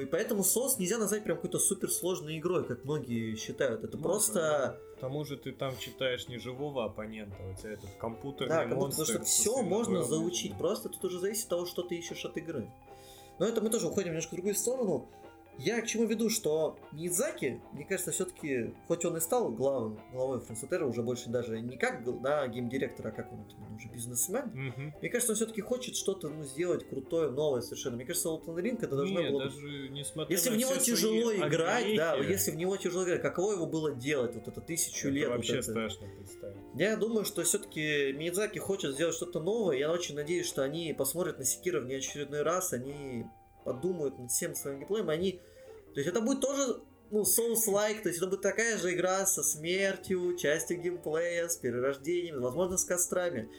И 0.01 0.05
поэтому 0.05 0.45
СОС 0.45 0.79
нельзя 0.79 0.99
назвать 0.99 1.25
прям 1.25 1.37
какой-то 1.37 1.59
суперсложной 1.59 2.39
игрой, 2.39 2.67
как 2.67 2.85
многие 2.85 3.35
считают. 3.37 3.85
Это 3.85 3.97
ну, 3.97 4.03
просто... 4.03 4.81
К 5.01 5.09
тому 5.09 5.25
же 5.25 5.39
ты 5.39 5.53
там 5.53 5.79
читаешь 5.79 6.29
не 6.29 6.37
живого 6.37 6.85
оппонента, 6.85 7.35
у 7.51 7.55
тебя 7.55 7.71
этот 7.71 7.89
компьютерный 7.99 8.69
да, 8.69 8.77
монстр. 8.77 9.07
Потому 9.07 9.25
что 9.25 9.25
все 9.25 9.63
можно 9.63 10.03
заучить, 10.03 10.55
просто 10.59 10.91
тут 10.91 11.03
уже 11.07 11.19
зависит 11.19 11.45
от 11.45 11.49
того, 11.49 11.65
что 11.65 11.83
ты 11.83 11.97
ищешь 11.97 12.23
от 12.27 12.37
игры. 12.37 12.71
Но 13.39 13.47
это 13.47 13.63
мы 13.63 13.71
тоже 13.71 13.87
уходим 13.87 14.09
немножко 14.09 14.33
в 14.33 14.35
другую 14.35 14.55
сторону. 14.55 15.09
Я 15.61 15.81
к 15.83 15.87
чему 15.87 16.07
веду, 16.07 16.31
что 16.31 16.79
Мидзаки, 16.93 17.61
мне 17.73 17.85
кажется, 17.85 18.13
все-таки, 18.13 18.75
хоть 18.89 19.05
он 19.05 19.19
и 19.19 19.21
стал 19.21 19.51
главным, 19.51 20.01
главой 20.11 20.41
Франсутера, 20.41 20.87
уже 20.87 21.03
больше 21.03 21.29
даже 21.29 21.61
не 21.61 21.77
как 21.77 22.03
да, 22.23 22.49
геймдиректор, 22.49 23.09
а 23.09 23.11
как 23.11 23.31
он 23.33 23.45
уже 23.77 23.89
бизнесмен, 23.89 24.51
mm-hmm. 24.55 24.93
мне 25.01 25.11
кажется, 25.11 25.33
он 25.33 25.37
все-таки 25.37 25.61
хочет 25.61 25.97
что-то 25.97 26.29
ну, 26.31 26.45
сделать 26.45 26.89
крутое, 26.89 27.31
новое 27.31 27.61
совершенно. 27.61 27.97
Мне 27.97 28.07
кажется, 28.07 28.29
Elden 28.29 28.57
Ring 28.57 28.79
это 28.81 28.97
должно 28.97 29.21
Нет, 29.21 29.33
было 29.33 29.45
даже 29.45 29.89
несмотря 29.91 30.35
Если 30.35 30.51
в 30.51 30.57
него 30.57 30.77
тяжело 30.77 31.35
играть, 31.35 31.83
огрехи, 31.83 31.97
да, 31.97 32.17
если 32.17 32.51
в 32.53 32.57
него 32.57 32.77
тяжело 32.79 33.05
играть, 33.05 33.21
каково 33.21 33.53
его 33.53 33.67
было 33.67 33.93
делать 33.93 34.35
вот 34.35 34.49
это 34.49 34.61
тысячу 34.63 35.09
это 35.09 35.15
лет? 35.17 35.29
вообще 35.29 35.57
вот 35.57 35.63
это. 35.63 35.71
страшно 35.71 36.07
представить. 36.17 36.57
Я 36.75 36.97
думаю, 36.97 37.25
что 37.27 37.43
все-таки 37.43 38.13
Миядзаки 38.15 38.59
хочет 38.59 38.95
сделать 38.95 39.15
что-то 39.15 39.41
новое. 39.41 39.77
Я 39.77 39.93
очень 39.93 40.15
надеюсь, 40.15 40.47
что 40.47 40.63
они 40.63 40.95
посмотрят 40.95 41.39
на 41.39 41.45
Секира 41.45 41.81
в 41.81 41.87
неочередной 41.87 42.43
раз, 42.43 42.73
они 42.73 43.27
подумают 43.65 44.19
над 44.19 44.31
всем 44.31 44.55
своим 44.55 44.79
геймплеем, 44.79 45.11
они 45.11 45.41
то 45.95 46.01
есть 46.01 46.09
это 46.09 46.21
будет 46.21 46.41
тоже 46.41 46.83
ну, 47.11 47.23
Souls-like, 47.23 48.03
то 48.03 48.09
есть 48.09 48.19
это 48.19 48.29
будет 48.29 48.43
такая 48.43 48.79
же 48.79 48.95
игра 48.95 49.27
со 49.27 49.43
смертью, 49.43 50.37
частью 50.37 50.81
геймплея, 50.81 51.49
с 51.49 51.57
перерождением, 51.57 52.41
возможно, 52.41 52.77
с 52.77 52.85
кострами. 52.85 53.51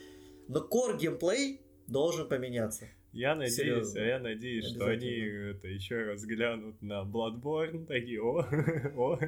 Но 0.47 0.59
core 0.59 0.97
геймплей 0.97 1.61
должен 1.87 2.29
поменяться. 2.29 2.87
Я 3.13 3.35
надеюсь, 3.35 3.55
Серьезно. 3.55 4.01
а 4.01 4.03
я 4.05 4.19
надеюсь, 4.19 4.65
что 4.67 4.85
они 4.85 5.09
это 5.09 5.67
еще 5.67 6.03
раз 6.03 6.23
глянут 6.23 6.81
на 6.81 7.03
Bloodborne, 7.03 7.85
такие, 7.85 8.21
о, 8.21 8.39
о. 8.95 9.19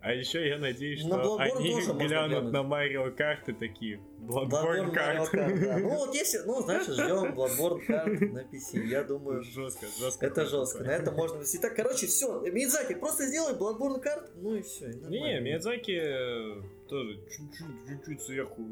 А 0.00 0.12
еще 0.12 0.46
я 0.46 0.58
надеюсь, 0.58 1.00
что 1.00 1.36
на 1.36 1.42
они 1.42 1.74
глянут 1.98 2.52
на 2.52 2.62
Марио 2.62 3.10
карты 3.10 3.52
такие, 3.52 4.00
Bloodborne, 4.20 4.50
Bloodborne 4.50 4.92
карты. 4.92 5.36
да. 5.36 5.78
Ну 5.78 5.88
вот 6.06 6.14
если, 6.14 6.38
ну 6.46 6.62
знаешь, 6.62 6.86
ждем 6.86 7.34
Bloodborne 7.34 7.84
карты 7.84 8.28
на 8.30 8.42
PC, 8.42 8.86
я 8.86 9.02
думаю. 9.02 9.42
Жестко, 9.42 9.86
жестко. 9.98 10.26
Это 10.26 10.46
жестко, 10.46 10.84
на 10.84 10.92
это 10.92 11.10
можно 11.10 11.40
вести. 11.40 11.58
Так, 11.58 11.74
короче, 11.74 12.06
все, 12.06 12.40
Миядзаки, 12.40 12.94
просто 12.94 13.26
сделай 13.26 13.54
Bloodborne 13.54 14.00
карт, 14.00 14.30
ну 14.36 14.54
и 14.54 14.62
все. 14.62 14.92
Не, 15.08 15.40
Миядзаки 15.40 16.00
э, 16.00 16.62
тоже 16.88 17.16
чуть-чуть, 17.28 17.88
чуть-чуть 17.88 18.22
сверху 18.22 18.62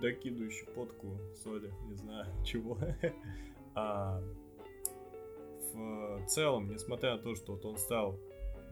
докидывающий 0.00 0.66
потку 0.74 1.18
соли, 1.42 1.72
не 1.88 1.96
знаю, 1.96 2.26
чего. 2.44 2.78
А 3.74 4.20
в 5.74 6.26
целом, 6.26 6.70
несмотря 6.70 7.16
на 7.16 7.18
то, 7.18 7.34
что 7.34 7.52
вот 7.52 7.64
он 7.64 7.76
стал 7.76 8.18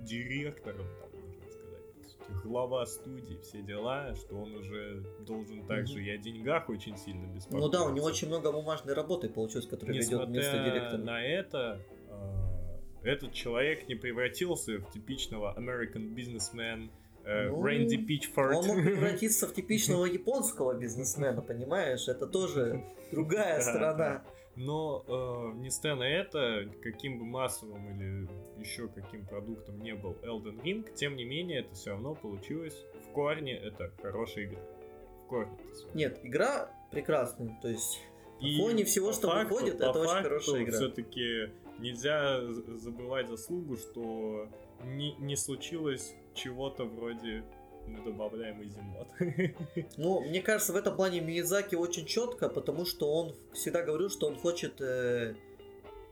директором, 0.01 0.87
там, 1.01 1.11
можно 1.21 1.51
сказать, 1.51 2.43
глава 2.43 2.87
студии, 2.87 3.39
все 3.43 3.63
дела, 3.63 4.15
что 4.15 4.37
он 4.37 4.55
уже 4.55 5.05
должен 5.21 5.67
также 5.67 5.99
mm-hmm. 5.99 6.05
и 6.05 6.11
о 6.11 6.19
деньгах 6.19 6.69
очень 6.69 6.97
сильно 6.97 7.27
беспокоиться. 7.27 7.67
Ну 7.67 7.69
да, 7.69 7.85
у 7.85 7.95
него 7.95 8.07
очень 8.07 8.29
много 8.29 8.53
бумажной 8.53 8.95
работы 8.95 9.29
получилось, 9.29 9.67
которая 9.67 9.97
ведет 9.97 10.29
вместо 10.29 10.59
директора. 10.59 10.99
на 10.99 11.25
это, 11.25 11.81
э, 12.09 13.09
этот 13.09 13.33
человек 13.33 13.89
не 13.89 13.95
превратился 13.95 14.79
в 14.79 14.91
типичного 14.91 15.55
American 15.59 16.15
businessman, 16.15 16.91
э, 17.25 17.49
ну, 17.49 17.63
Рэнди 17.63 17.99
Пичфорд. 17.99 18.57
Он 18.57 18.67
мог 18.67 18.83
превратиться 18.83 19.47
в 19.47 19.55
типичного 19.55 20.07
японского 20.07 20.75
бизнесмена, 20.75 21.43
понимаешь? 21.43 22.09
Это 22.09 22.27
тоже 22.27 22.85
другая 23.11 23.61
сторона. 23.63 24.25
Но, 24.57 25.05
э, 25.07 25.59
несмотря 25.59 25.97
на 25.97 26.09
это, 26.09 26.71
каким 26.83 27.19
бы 27.19 27.27
массовым 27.27 27.91
или 27.91 28.27
еще 28.59 28.89
каким 28.89 29.27
продуктом 29.27 29.81
не 29.81 29.95
был 29.95 30.13
Elden 30.23 30.63
Ring, 30.63 30.95
тем 30.95 31.17
не 31.17 31.25
менее, 31.25 31.61
это 31.61 31.75
все 31.75 31.91
равно 31.91 32.15
получилось. 32.15 32.75
В 33.07 33.13
корне 33.13 33.55
это 33.55 33.93
хорошая 34.01 34.47
игра. 34.47 34.61
В 35.25 35.29
корне 35.29 35.53
Нет, 35.93 36.21
игра 36.23 36.71
прекрасная. 36.91 37.59
То 37.61 37.69
есть, 37.69 38.01
и 38.41 38.57
на 38.57 38.65
фоне 38.65 38.85
всего, 38.85 39.13
что 39.13 39.29
факту, 39.29 39.55
выходит, 39.55 39.75
это 39.75 39.93
факту, 39.93 40.09
очень 40.09 40.23
хорошая 40.23 40.63
игра. 40.63 40.73
Все-таки 40.73 41.53
нельзя 41.79 42.41
забывать 42.79 43.29
заслугу, 43.29 43.77
что 43.77 44.49
не, 44.85 45.15
не 45.17 45.37
случилось 45.37 46.15
чего-то 46.35 46.85
вроде 46.85 47.45
мы 47.87 48.05
добавляем 48.05 48.63
изимод. 48.63 49.09
Ну, 49.97 50.21
мне 50.21 50.41
кажется, 50.43 50.73
в 50.73 50.77
этом 50.77 50.97
плане 50.97 51.21
Миязаки 51.21 51.75
очень 51.75 52.07
четко, 52.07 52.49
потому 52.49 52.85
что 52.85 53.13
он 53.13 53.35
всегда 53.53 53.83
говорил, 53.83 54.11
что 54.11 54.27
он 54.27 54.37
хочет 54.37 54.81
э, 54.81 55.35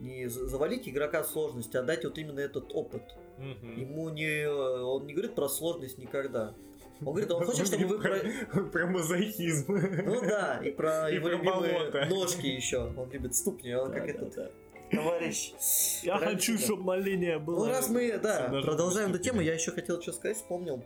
не 0.00 0.28
завалить 0.28 0.88
игрока 0.88 1.24
сложности, 1.24 1.76
а 1.76 1.82
дать 1.82 2.04
вот 2.04 2.18
именно 2.18 2.40
этот 2.40 2.72
опыт. 2.74 3.02
Угу. 3.38 3.80
Ему 3.80 4.08
не... 4.10 4.48
Он 4.48 5.06
не 5.06 5.12
говорит 5.12 5.34
про 5.34 5.48
сложность 5.48 5.98
никогда. 5.98 6.54
Он 7.00 7.12
говорит, 7.12 7.30
он 7.30 7.44
хочет, 7.46 7.66
чтобы 7.66 7.86
вы... 7.86 7.98
Про, 7.98 8.64
про 8.64 8.86
мозаихизм. 8.86 9.72
Ну 10.04 10.20
да, 10.20 10.60
и 10.64 10.70
про 10.70 11.08
его 11.10 11.28
любимые 11.28 12.06
ножки 12.08 12.46
еще. 12.46 12.92
Он 12.96 13.10
любит 13.10 13.34
ступни, 13.34 13.74
он 13.74 13.92
как 13.92 14.08
этот 14.08 14.52
товарищ. 14.90 15.52
Я 16.02 16.18
хочу, 16.18 16.58
чтобы 16.58 16.84
моление 16.84 17.38
было. 17.38 17.64
Ну 17.64 17.70
раз 17.70 17.88
мы, 17.88 18.18
да, 18.18 18.48
продолжаем 18.62 19.10
эту 19.10 19.18
тему, 19.18 19.40
я 19.40 19.54
еще 19.54 19.72
хотел 19.72 20.00
что 20.00 20.12
сказать, 20.12 20.36
вспомнил 20.36 20.84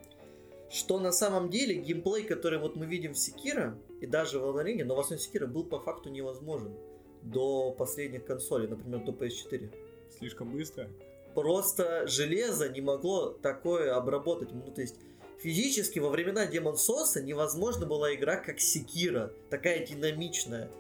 что 0.71 0.99
на 0.99 1.13
самом 1.13 1.51
деле 1.51 1.75
геймплей, 1.75 2.25
который 2.25 2.59
вот 2.59 2.77
мы 2.77 2.87
видим 2.87 3.15
в 3.15 3.19
Секира, 3.19 3.79
и 4.01 4.07
даже 4.07 4.39
в 4.39 4.45
Elden 4.45 4.85
но 4.85 4.95
в 4.95 5.01
основном 5.01 5.19
Секира 5.19 5.47
был 5.47 5.65
по 5.65 5.81
факту 5.81 6.11
невозможен 6.11 6.75
до 7.23 7.73
последних 7.73 8.25
консолей, 8.25 8.69
например, 8.69 9.05
до 9.05 9.13
PS4. 9.13 9.71
Слишком 10.19 10.53
быстро? 10.53 10.89
Просто 11.35 12.07
железо 12.07 12.69
не 12.69 12.81
могло 12.81 13.31
такое 13.31 13.95
обработать. 13.95 14.53
Ну, 14.53 14.63
то 14.73 14.81
есть, 14.81 14.97
физически 15.39 15.99
во 15.99 16.11
времена 16.11 16.47
Демон 16.47 16.77
Соса 16.77 17.23
невозможно 17.23 17.87
была 17.87 18.15
игра 18.15 18.37
как 18.37 18.61
Секира, 18.61 19.33
такая 19.51 19.87
динамичная. 19.87 20.71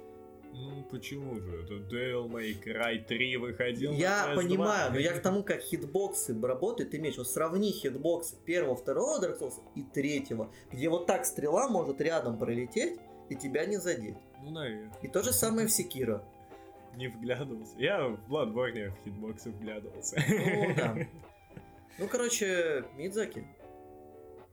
Ну, 0.52 0.84
почему 0.90 1.40
же? 1.40 1.62
Это 1.62 1.74
Devil 1.74 2.28
May 2.28 2.62
Cry 2.62 3.04
3 3.04 3.36
выходил 3.36 3.92
Я 3.92 4.32
понимаю, 4.34 4.92
но 4.92 4.98
я 4.98 5.12
к 5.12 5.22
тому, 5.22 5.42
как 5.42 5.60
хитбоксы 5.60 6.38
работают, 6.40 6.90
ты 6.90 6.96
имеешь, 6.98 7.16
вот 7.16 7.28
сравни 7.28 7.70
хитбоксы 7.70 8.36
первого, 8.44 8.76
второго 8.76 9.20
Dark 9.22 9.38
Souls 9.38 9.60
и 9.74 9.82
третьего, 9.82 10.52
где 10.72 10.88
вот 10.88 11.06
так 11.06 11.26
стрела 11.26 11.68
может 11.68 12.00
рядом 12.00 12.38
пролететь 12.38 12.98
и 13.28 13.36
тебя 13.36 13.66
не 13.66 13.76
задеть. 13.76 14.16
Ну, 14.42 14.50
наверное. 14.50 14.92
И 15.02 15.08
то 15.08 15.22
же 15.22 15.32
самое 15.32 15.66
в 15.66 15.70
Секиро. 15.70 16.24
Не 16.96 17.08
вглядывался. 17.08 17.74
Я 17.78 18.08
в 18.08 18.18
Bloodborne 18.28 18.90
в 18.90 19.04
хитбоксы 19.04 19.50
вглядывался. 19.50 20.22
Ну, 20.28 20.74
да. 20.76 20.96
Ну, 21.98 22.06
короче, 22.06 22.84
Мидзаки, 22.96 23.44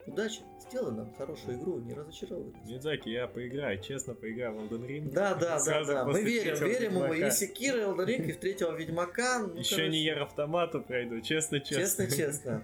удачи. 0.07 0.41
Сделай 0.60 0.94
нам 0.94 1.14
хорошую 1.15 1.57
игру, 1.57 1.80
не 1.80 1.94
разочаровывай. 1.94 2.53
Мидзаки, 2.65 3.10
я 3.10 3.27
поиграю, 3.27 3.82
честно 3.82 4.15
поиграю 4.15 4.53
в 4.53 4.64
Elden 4.64 4.88
Ring. 4.88 5.11
Да, 5.11 5.36
да, 5.36 5.64
да, 5.64 5.84
да. 5.84 6.06
Мы 6.06 6.22
верим, 6.22 6.56
верим 6.56 6.95
ему. 6.95 7.14
И 7.14 7.30
Секира, 7.32 7.77
Elden 7.77 8.06
Ring, 8.07 8.26
и 8.26 8.32
в 8.32 8.38
третьего 8.38 8.76
Ведьмака. 8.76 9.40
Ну, 9.40 9.56
Еще 9.56 9.76
короче... 9.76 9.91
не 9.91 10.03
Ер 10.03 10.22
автомату 10.23 10.82
пройду, 10.82 11.22
честно, 11.22 11.60
честно. 11.60 12.07
Честно, 12.07 12.18
честно. 12.18 12.64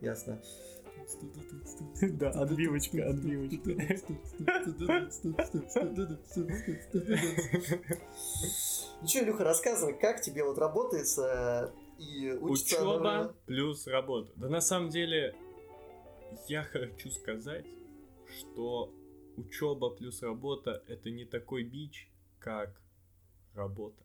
Ясно. 0.00 0.40
Да, 2.00 2.30
отбивочка, 2.30 3.08
отбивочка. 3.08 3.70
Ну 9.00 9.08
что, 9.08 9.18
Илюха, 9.22 9.44
рассказывай, 9.44 9.94
как 9.94 10.20
тебе 10.22 10.44
вот 10.44 10.58
работает 10.58 11.06
И 11.98 12.30
учится 12.40 12.82
Учеба 12.82 13.34
плюс 13.46 13.86
работа. 13.86 14.32
Да 14.36 14.48
на 14.48 14.60
самом 14.60 14.88
деле, 14.88 15.34
я 16.48 16.62
хочу 16.64 17.10
сказать, 17.10 17.66
что 18.26 18.92
учеба 19.36 19.90
плюс 19.90 20.22
работа 20.22 20.82
это 20.88 21.10
не 21.10 21.24
такой 21.24 21.64
бич, 21.64 22.08
как 22.38 22.80
работа. 23.54 24.02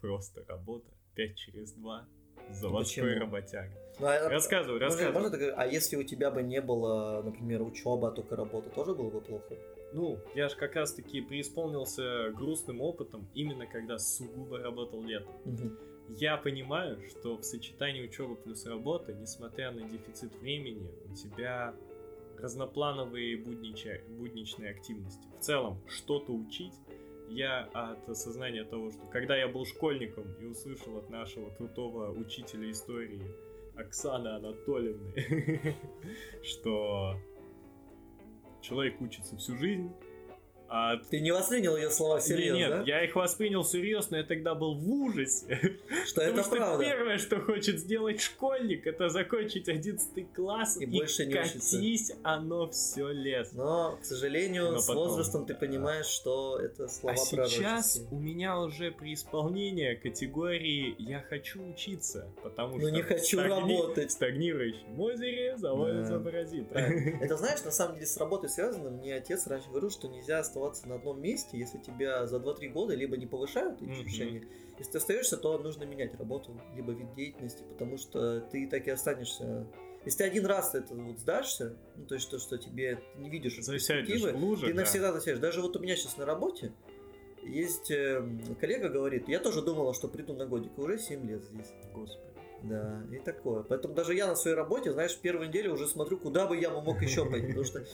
Просто 0.00 0.44
работа. 0.48 0.90
5 1.14 1.36
через 1.36 1.72
2. 1.72 2.06
Заводской 2.52 3.02
Почему? 3.04 3.20
работяга. 3.20 3.72
Ну, 3.98 4.06
а- 4.06 4.28
Рассказывай, 4.28 4.74
можно- 4.78 4.86
рассказывай. 4.86 5.12
можно 5.20 5.36
говорить? 5.36 5.54
а 5.58 5.66
если 5.66 5.96
у 5.96 6.04
тебя 6.04 6.30
бы 6.30 6.42
не 6.42 6.60
было, 6.62 7.20
например, 7.22 7.62
учеба, 7.62 8.08
а 8.08 8.10
только 8.12 8.36
работа, 8.36 8.70
тоже 8.70 8.94
было 8.94 9.10
бы 9.10 9.20
плохо? 9.20 9.54
Ну, 9.92 10.18
я 10.34 10.48
же 10.48 10.56
как 10.56 10.76
раз 10.76 10.92
таки 10.94 11.20
преисполнился 11.20 12.30
грустным 12.30 12.80
опытом, 12.80 13.26
именно 13.34 13.66
когда 13.66 13.98
сугубо 13.98 14.58
работал 14.58 15.02
летом. 15.02 15.34
Мгм. 15.44 15.78
Я 16.08 16.36
понимаю, 16.38 17.00
что 17.08 17.36
в 17.36 17.44
сочетании 17.44 18.02
учебы 18.02 18.36
плюс 18.36 18.64
работа, 18.66 19.12
несмотря 19.12 19.70
на 19.70 19.82
дефицит 19.82 20.34
времени, 20.36 20.90
у 21.04 21.14
тебя 21.14 21.74
разноплановые 22.38 23.36
буднича- 23.36 24.02
будничные 24.08 24.70
активности. 24.70 25.26
В 25.38 25.40
целом, 25.40 25.80
что-то 25.86 26.32
учить, 26.32 26.72
я 27.28 27.68
от 27.74 28.08
осознания 28.08 28.64
того, 28.64 28.90
что 28.90 29.06
когда 29.06 29.36
я 29.36 29.48
был 29.48 29.66
школьником 29.66 30.32
и 30.40 30.46
услышал 30.46 30.96
от 30.96 31.10
нашего 31.10 31.50
крутого 31.50 32.10
учителя 32.10 32.70
истории 32.70 33.22
Оксаны 33.76 34.28
Анатольевны, 34.28 35.76
что 36.42 37.16
человек 38.62 39.00
учится 39.00 39.36
всю 39.36 39.56
жизнь, 39.56 39.92
а 40.68 40.96
Ты 40.96 41.20
не 41.20 41.30
воспринял 41.32 41.76
ее 41.76 41.90
слова 41.90 42.18
всерьез, 42.18 42.54
нет, 42.56 42.70
да? 42.70 42.82
я 42.86 43.04
их 43.04 43.16
воспринял 43.16 43.64
серьезно, 43.64 44.16
я 44.16 44.22
тогда 44.24 44.54
был 44.54 44.74
в 44.76 44.88
ужасе. 44.90 45.78
Что 46.06 46.20
Потому 46.20 46.38
это 46.38 46.42
что 46.44 46.56
правда. 46.56 46.84
первое, 46.84 47.18
что 47.18 47.40
хочет 47.40 47.78
сделать 47.78 48.20
школьник, 48.20 48.86
это 48.86 49.08
закончить 49.08 49.68
11 49.68 50.32
класс 50.32 50.76
И 50.80 50.86
больше 50.86 51.26
не 51.26 51.34
учиться. 51.40 51.76
катись, 51.76 52.12
оно 52.22 52.68
все 52.70 53.08
лес. 53.10 53.50
Но, 53.52 53.96
к 54.00 54.04
сожалению, 54.04 54.72
Но 54.72 54.78
с 54.78 54.86
потом, 54.86 55.08
возрастом 55.08 55.46
ты 55.46 55.54
да. 55.54 55.60
понимаешь, 55.60 56.06
что 56.06 56.58
это 56.58 56.86
слова 56.88 57.14
А 57.14 57.16
сейчас 57.16 58.00
у 58.10 58.16
меня 58.18 58.58
уже 58.60 58.90
преисполнение 58.90 59.96
категории 59.96 60.94
«я 60.98 61.20
хочу 61.20 61.62
учиться», 61.64 62.30
потому 62.42 62.74
Ну, 62.76 62.80
что 62.82 62.90
не 62.90 63.02
хочу 63.02 63.38
стагни- 63.38 63.48
работать. 63.48 64.10
В 64.10 64.12
стагнирующем 64.12 65.00
озере 65.00 65.56
заводятся 65.56 66.18
Да. 66.18 66.24
паразиты. 66.24 66.74
Это 67.22 67.36
знаешь, 67.36 67.64
на 67.64 67.70
самом 67.70 67.94
деле 67.94 68.06
с 68.06 68.16
работой 68.18 68.50
связано. 68.50 68.90
Мне 68.90 69.14
отец 69.14 69.46
раньше 69.46 69.68
говорил, 69.70 69.90
что 69.90 70.08
нельзя 70.08 70.38
оставаться 70.40 70.57
на 70.86 70.96
одном 70.96 71.20
месте, 71.20 71.58
если 71.58 71.78
тебя 71.78 72.26
за 72.26 72.36
2-3 72.36 72.68
года 72.68 72.94
либо 72.94 73.16
не 73.16 73.26
повышают 73.26 73.80
эти 73.82 73.90
повышения, 73.90 74.44
если 74.78 74.92
ты 74.92 74.98
остаешься, 74.98 75.36
то 75.36 75.58
нужно 75.58 75.84
менять 75.84 76.14
работу, 76.14 76.58
либо 76.74 76.92
вид 76.92 77.12
деятельности, 77.14 77.62
потому 77.68 77.98
что 77.98 78.40
ты 78.40 78.68
так 78.68 78.86
и 78.86 78.90
останешься. 78.90 79.66
Если 80.04 80.18
ты 80.18 80.24
один 80.24 80.46
раз 80.46 80.74
это 80.74 80.94
вот 80.94 81.18
сдашься, 81.18 81.76
ну 81.96 82.06
то 82.06 82.14
есть 82.14 82.30
то, 82.30 82.38
что 82.38 82.56
тебе 82.56 83.02
ты 83.14 83.20
не 83.20 83.30
видишь 83.30 83.56
перспективы, 83.56 84.32
в 84.32 84.36
луже, 84.36 84.66
ты 84.66 84.72
да. 84.72 84.80
навсегда 84.80 85.12
засядешь. 85.12 85.40
Даже 85.40 85.60
вот 85.60 85.76
у 85.76 85.80
меня 85.80 85.96
сейчас 85.96 86.16
на 86.16 86.24
работе 86.24 86.72
есть 87.42 87.90
э, 87.90 88.22
коллега 88.60 88.88
говорит, 88.88 89.28
я 89.28 89.40
тоже 89.40 89.62
думала, 89.62 89.94
что 89.94 90.08
приду 90.08 90.34
на 90.34 90.46
годик, 90.46 90.76
уже 90.78 90.98
7 90.98 91.26
лет 91.26 91.42
здесь. 91.42 91.72
Господи. 91.94 92.28
Да, 92.62 93.02
и 93.12 93.18
такое. 93.18 93.62
Поэтому 93.62 93.94
даже 93.94 94.14
я 94.14 94.26
на 94.26 94.34
своей 94.34 94.56
работе, 94.56 94.92
знаешь, 94.92 95.14
в 95.14 95.20
первой 95.20 95.48
неделе 95.48 95.70
уже 95.70 95.86
смотрю, 95.86 96.18
куда 96.18 96.46
бы 96.46 96.56
я 96.56 96.70
мог 96.70 97.00
еще 97.02 97.24
пойти. 97.24 97.48
Потому 97.48 97.64
что 97.64 97.84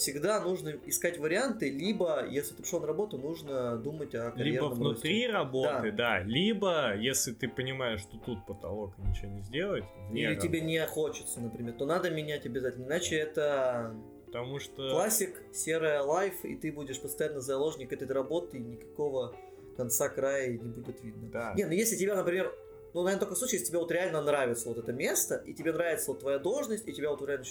всегда 0.00 0.40
нужно 0.40 0.70
искать 0.86 1.18
варианты, 1.18 1.70
либо, 1.70 2.26
если 2.26 2.54
ты 2.54 2.62
пришел 2.62 2.80
на 2.80 2.86
работу, 2.86 3.18
нужно 3.18 3.76
думать 3.76 4.14
о 4.14 4.24
Либо 4.24 4.36
карьерном 4.36 4.72
внутри 4.72 5.26
росте. 5.26 5.30
работы, 5.32 5.92
да. 5.92 6.20
либо 6.20 6.96
если 6.96 7.32
ты 7.32 7.48
понимаешь, 7.48 8.00
что 8.00 8.16
тут 8.18 8.44
потолок 8.46 8.94
и 8.98 9.02
ничего 9.02 9.28
не 9.28 9.42
сделать, 9.42 9.84
Или 10.12 10.26
работы. 10.26 10.48
тебе 10.48 10.60
не 10.62 10.84
хочется, 10.86 11.40
например, 11.40 11.74
то 11.74 11.86
надо 11.86 12.10
менять 12.10 12.46
обязательно. 12.46 12.86
Иначе 12.86 13.16
это 13.16 13.94
Потому 14.26 14.58
что... 14.58 14.90
классик, 14.90 15.42
серая 15.52 16.02
лайф, 16.02 16.44
и 16.44 16.56
ты 16.56 16.72
будешь 16.72 17.00
постоянно 17.00 17.40
заложник 17.40 17.92
этой 17.92 18.08
работы, 18.08 18.56
и 18.58 18.60
никакого 18.60 19.36
конца 19.76 20.08
края 20.08 20.48
не 20.50 20.68
будет 20.68 21.02
видно. 21.02 21.28
Да. 21.30 21.54
Не, 21.56 21.64
ну 21.66 21.72
если 21.72 21.96
тебя, 21.96 22.16
например, 22.16 22.52
ну, 22.92 23.02
наверное, 23.02 23.20
только 23.20 23.34
в 23.34 23.38
случае, 23.38 23.58
если 23.58 23.68
тебе 23.70 23.78
вот 23.78 23.92
реально 23.92 24.20
нравится 24.22 24.68
вот 24.68 24.78
это 24.78 24.92
место, 24.92 25.42
и 25.46 25.52
тебе 25.54 25.72
нравится 25.72 26.10
вот 26.10 26.20
твоя 26.20 26.38
должность, 26.38 26.88
и 26.88 26.92
тебя 26.92 27.10
вот 27.10 27.22
реально 27.26 27.44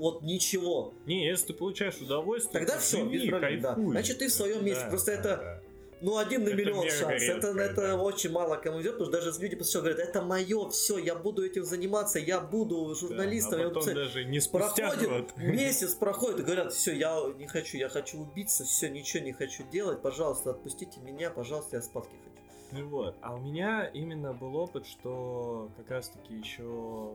вот 0.00 0.22
ничего. 0.22 0.94
Не, 1.06 1.26
если 1.28 1.48
ты 1.48 1.54
получаешь 1.54 1.96
удовольствие, 1.98 2.64
Тогда 2.64 2.78
то 2.80 2.84
живи, 2.84 3.18
без 3.18 3.28
проблем, 3.28 3.60
да. 3.60 3.74
Значит, 3.76 4.18
ты 4.18 4.28
в 4.28 4.32
своем 4.32 4.64
месте. 4.64 4.86
Просто 4.88 5.12
это- 5.12 5.36
да. 5.36 5.60
Ну, 6.02 6.16
один 6.16 6.44
на 6.44 6.48
Это 6.48 6.56
миллион 6.56 6.88
шанс. 6.88 7.22
это, 7.22 7.48
редко, 7.48 7.48
это 7.60 7.82
да. 7.88 8.02
очень 8.02 8.30
мало 8.30 8.56
кому 8.56 8.80
идет, 8.80 8.92
потому 8.92 9.10
что 9.12 9.20
даже 9.22 9.38
люди 9.38 9.54
после 9.56 9.80
говорят, 9.80 9.98
это 9.98 10.22
мое, 10.22 10.70
все, 10.70 10.96
я 10.96 11.14
буду 11.14 11.44
этим 11.44 11.62
заниматься, 11.62 12.18
я 12.18 12.40
буду 12.40 12.86
Да, 12.88 12.94
журналистом. 12.94 13.58
а 13.60 13.62
я 13.64 13.68
потом 13.68 13.82
буду- 13.82 13.94
даже 13.94 14.24
не 14.24 14.40
Проходит 14.50 15.08
год. 15.10 15.32
месяц, 15.36 15.92
проходит, 15.94 16.40
и 16.40 16.42
говорят, 16.44 16.72
все, 16.72 16.92
я 16.94 17.20
не 17.36 17.46
хочу, 17.46 17.76
я 17.76 17.90
хочу 17.90 18.18
убиться, 18.18 18.64
все, 18.64 18.88
ничего 18.88 19.22
не 19.22 19.32
хочу 19.34 19.62
делать, 19.70 20.00
пожалуйста, 20.00 20.52
отпустите 20.52 21.00
меня, 21.00 21.28
пожалуйста, 21.28 21.76
я 21.76 21.82
спадки 21.82 22.14
хочу. 22.24 22.80
Ну 22.82 22.88
вот. 22.88 23.16
А 23.20 23.34
у 23.34 23.38
меня 23.38 23.84
именно 23.92 24.32
был 24.32 24.56
опыт, 24.56 24.86
что 24.86 25.70
как 25.76 25.90
раз 25.90 26.08
таки 26.08 26.32
еще 26.34 27.14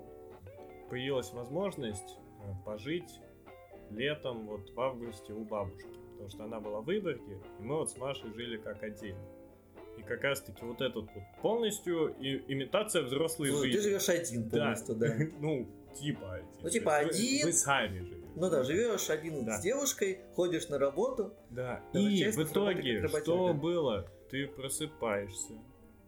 появилась 0.91 1.31
возможность 1.33 2.19
пожить 2.65 3.19
летом 3.91 4.47
вот 4.47 4.69
в 4.69 4.79
августе 4.81 5.33
у 5.33 5.43
бабушки. 5.45 5.87
Потому 6.11 6.29
что 6.29 6.43
она 6.45 6.59
была 6.59 6.81
в 6.81 6.85
Выборге, 6.85 7.41
и 7.59 7.61
мы 7.63 7.77
вот 7.77 7.91
с 7.91 7.97
Машей 7.97 8.33
жили 8.33 8.57
как 8.57 8.81
отдельно. 8.83 9.19
И 9.97 10.01
как 10.01 10.21
раз 10.23 10.41
таки 10.41 10.63
вот 10.65 10.81
этот 10.81 11.05
вот 11.13 11.23
полностью 11.41 12.15
и, 12.19 12.41
имитация 12.51 13.03
взрослой 13.03 13.51
Ну, 13.51 13.57
жизни. 13.59 13.77
ты 13.77 13.81
живешь 13.83 14.09
один 14.09 14.49
полностью, 14.49 14.95
да. 14.95 15.13
Ну, 15.39 15.67
типа 15.93 16.33
один. 16.35 16.47
Ну, 16.61 16.69
типа 16.69 17.03
есть 17.05 17.19
вы- 17.19 17.25
один. 17.25 17.45
Вы 17.47 17.53
сами 17.53 17.99
живете. 17.99 18.27
Ну 18.35 18.49
да, 18.49 18.63
живешь 18.63 19.09
один 19.09 19.45
Да. 19.45 19.57
с 19.57 19.61
девушкой, 19.61 20.19
ходишь 20.35 20.67
на 20.67 20.77
работу. 20.77 21.33
Да. 21.49 21.81
И 21.93 22.25
в 22.31 22.37
итоге, 22.43 23.07
что 23.07 23.53
было? 23.53 24.05
Ты 24.29 24.47
просыпаешься. 24.47 25.53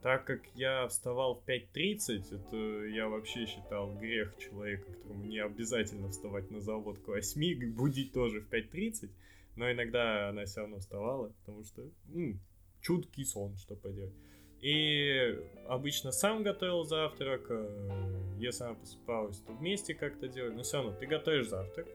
Так 0.02 0.26
как 0.26 0.42
я 0.56 0.88
вставал 0.88 1.36
в 1.36 1.50
5.30, 1.50 2.36
это 2.36 2.86
я 2.88 3.08
вообще 3.10 3.46
считал 3.46 3.94
грех 3.96 4.38
человека, 4.38 4.92
которому 4.94 5.26
не 5.26 5.40
обязательно 5.40 6.10
вставать 6.10 6.52
на 6.52 6.62
завод 6.62 7.00
к 7.00 7.08
8, 7.08 7.74
будить 7.74 8.14
тоже 8.14 8.42
в 8.42 8.50
5.30, 8.50 9.10
но 9.56 9.72
иногда 9.72 10.30
она 10.30 10.46
все 10.46 10.62
равно 10.62 10.78
вставала, 10.80 11.30
потому 11.30 11.64
что 11.64 11.82
м, 12.14 12.40
чуткий 12.82 13.26
сон, 13.26 13.58
что 13.58 13.76
поделать. 13.76 14.14
И 14.62 15.40
обычно 15.68 16.12
сам 16.12 16.44
готовил 16.44 16.84
завтрак, 16.84 17.46
э, 17.50 18.36
если 18.40 18.64
она 18.64 18.74
просыпалась, 18.76 19.40
то 19.40 19.54
вместе 19.54 19.94
как-то 19.94 20.28
делали, 20.28 20.54
но 20.54 20.64
все 20.64 20.78
равно 20.78 20.94
ты 20.94 21.06
готовишь 21.06 21.50
завтрак, 21.50 21.88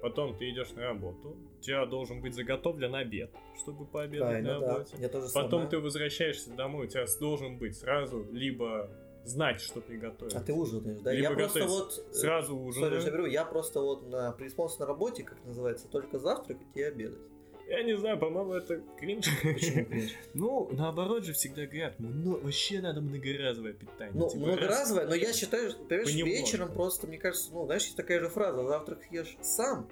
потом 0.00 0.36
ты 0.36 0.50
идешь 0.50 0.70
на 0.72 0.82
работу, 0.82 1.36
у 1.58 1.60
тебя 1.62 1.84
должен 1.86 2.20
быть 2.20 2.34
заготовлен 2.34 2.94
обед, 2.94 3.30
чтобы 3.58 3.86
пообедать 3.86 4.28
Правильно, 4.28 4.54
на 4.54 4.60
да. 4.60 4.72
работе. 4.72 4.96
Я 4.98 5.08
тоже 5.08 5.26
Потом 5.32 5.50
самое. 5.50 5.68
ты 5.68 5.78
возвращаешься 5.78 6.50
домой, 6.52 6.86
у 6.86 6.88
тебя 6.88 7.04
должен 7.20 7.58
быть 7.58 7.76
сразу 7.76 8.26
либо 8.32 8.90
знать, 9.24 9.60
что 9.60 9.80
приготовить, 9.80 10.34
А 10.34 10.40
ты 10.40 10.52
ужинаешь, 10.52 11.00
да? 11.02 11.12
Либо 11.12 11.30
я 11.30 11.34
просто 11.36 11.66
вот... 11.66 11.92
э, 12.10 12.12
сразу 12.14 12.52
Сори, 12.56 12.68
ужин. 12.68 13.00
что 13.00 13.10
я 13.10 13.12
говорю, 13.12 13.26
я 13.26 13.44
просто 13.44 13.80
вот 13.80 14.08
на 14.08 14.32
преисполнился 14.32 14.80
на 14.80 14.86
работе, 14.86 15.22
как 15.22 15.44
называется, 15.44 15.88
только 15.88 16.18
завтракать 16.18 16.66
и 16.74 16.82
обедать. 16.82 17.20
Я 17.70 17.84
не 17.84 17.96
знаю, 17.96 18.18
по-моему, 18.18 18.54
это 18.54 18.82
кринж. 18.98 19.26
Почему 19.42 19.84
кринж? 19.84 20.10
Ну, 20.34 20.68
наоборот 20.72 21.24
же 21.24 21.32
всегда 21.32 21.66
говорят, 21.66 21.94
ну, 22.00 22.40
вообще 22.40 22.80
надо 22.80 23.00
многоразовое 23.00 23.74
питание. 23.74 24.12
Ну, 24.12 24.28
Типа, 24.28 24.44
многоразовое, 24.44 25.06
но 25.06 25.14
я 25.14 25.32
считаю, 25.32 25.70
что, 25.70 25.84
вечером 25.94 26.72
просто, 26.72 27.06
мне 27.06 27.18
кажется, 27.18 27.50
ну, 27.52 27.66
знаешь, 27.66 27.86
такая 27.96 28.18
же 28.18 28.28
фраза, 28.28 28.66
завтрак 28.66 29.00
ешь 29.12 29.36
сам, 29.40 29.88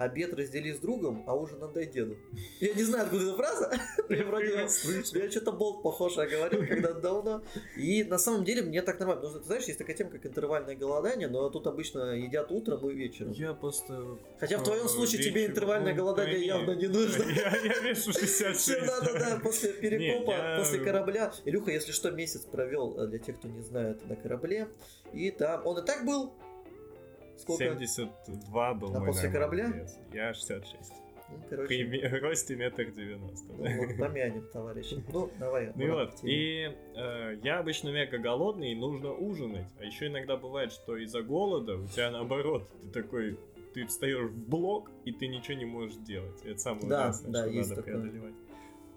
обед 0.00 0.32
раздели 0.32 0.72
с 0.72 0.78
другом, 0.78 1.22
а 1.26 1.34
ужин 1.34 1.62
отдай 1.62 1.86
деду. 1.86 2.16
Я 2.58 2.72
не 2.72 2.82
знаю, 2.82 3.04
откуда 3.04 3.24
эта 3.24 3.36
фраза, 3.36 3.70
я 4.08 4.24
вроде 4.24 4.54
я 4.54 5.30
что-то 5.30 5.52
болт 5.52 5.82
похожее 5.82 6.26
говорил 6.26 6.66
когда 6.66 6.94
давно. 6.94 7.42
И 7.76 8.02
на 8.04 8.18
самом 8.18 8.44
деле 8.44 8.62
мне 8.62 8.80
так 8.80 8.98
нормально. 8.98 9.20
Потому 9.20 9.34
что, 9.34 9.40
ты 9.40 9.46
знаешь, 9.46 9.64
есть 9.64 9.78
такая 9.78 9.94
тема, 9.94 10.10
как 10.10 10.24
интервальное 10.24 10.74
голодание, 10.74 11.28
но 11.28 11.50
тут 11.50 11.66
обычно 11.66 12.16
едят 12.16 12.50
утром 12.50 12.88
и 12.88 12.94
вечером. 12.94 13.32
Я 13.32 13.52
просто... 13.52 14.18
Хотя 14.38 14.58
в 14.58 14.64
твоем 14.64 14.86
э, 14.86 14.88
случае 14.88 15.22
тебе 15.22 15.46
интервальное 15.46 15.92
ну, 15.92 15.98
голодание 15.98 16.46
явно 16.46 16.72
не 16.72 16.86
нужно. 16.86 17.22
Я, 17.24 17.50
вешу 17.80 18.12
66. 18.12 18.58
Все 18.58 18.80
надо, 18.80 19.12
да, 19.18 19.40
после 19.42 19.74
перекопа, 19.74 20.56
после 20.58 20.78
корабля. 20.80 21.32
Илюха, 21.44 21.72
если 21.72 21.92
что, 21.92 22.10
месяц 22.10 22.40
провел, 22.40 22.98
э, 22.98 23.06
для 23.06 23.18
тех, 23.18 23.36
кто 23.38 23.48
не 23.48 23.60
знает, 23.60 24.08
на 24.08 24.16
корабле. 24.16 24.68
И 25.12 25.30
там, 25.30 25.66
он 25.66 25.78
и 25.78 25.84
так 25.84 26.06
был. 26.06 26.32
Сколько? 27.40 27.64
72 27.64 28.74
был 28.74 28.94
А 28.94 28.98
мой 29.00 29.06
после 29.08 29.30
корабля? 29.30 29.68
вес. 29.68 29.98
Я 30.12 30.32
66. 30.34 30.92
Ну, 31.32 31.36
При 31.48 31.56
короче, 31.56 31.84
ми- 31.84 32.18
росте 32.20 32.56
метр 32.56 32.90
девяносто. 32.90 33.52
ну, 33.56 33.86
вот 33.86 33.96
помянем, 33.98 34.46
товарищ. 34.52 34.92
Ну, 35.12 35.30
давай. 35.38 35.72
Ну 35.76 35.94
вот, 35.94 36.10
и 36.24 36.74
э, 36.96 37.36
я 37.44 37.60
обычно 37.60 37.90
мега 37.90 38.18
голодный, 38.18 38.72
и 38.72 38.74
нужно 38.74 39.12
ужинать. 39.12 39.68
А 39.78 39.84
еще 39.84 40.08
иногда 40.08 40.36
бывает, 40.36 40.72
что 40.72 40.96
из-за 40.96 41.22
голода 41.22 41.76
у 41.76 41.86
тебя 41.86 42.10
наоборот, 42.10 42.68
ты 42.82 42.88
такой, 43.02 43.38
ты 43.74 43.86
встаешь 43.86 44.28
в 44.28 44.48
блок, 44.48 44.90
и 45.04 45.12
ты 45.12 45.28
ничего 45.28 45.56
не 45.56 45.66
можешь 45.66 45.96
делать. 45.98 46.42
Это 46.44 46.58
самое 46.58 46.88
Да, 46.88 47.02
ужасное, 47.04 47.30
да, 47.32 47.42
что 47.44 47.50
есть 47.50 47.70
надо 47.70 47.82
такое. 47.82 48.00
преодолевать. 48.00 48.34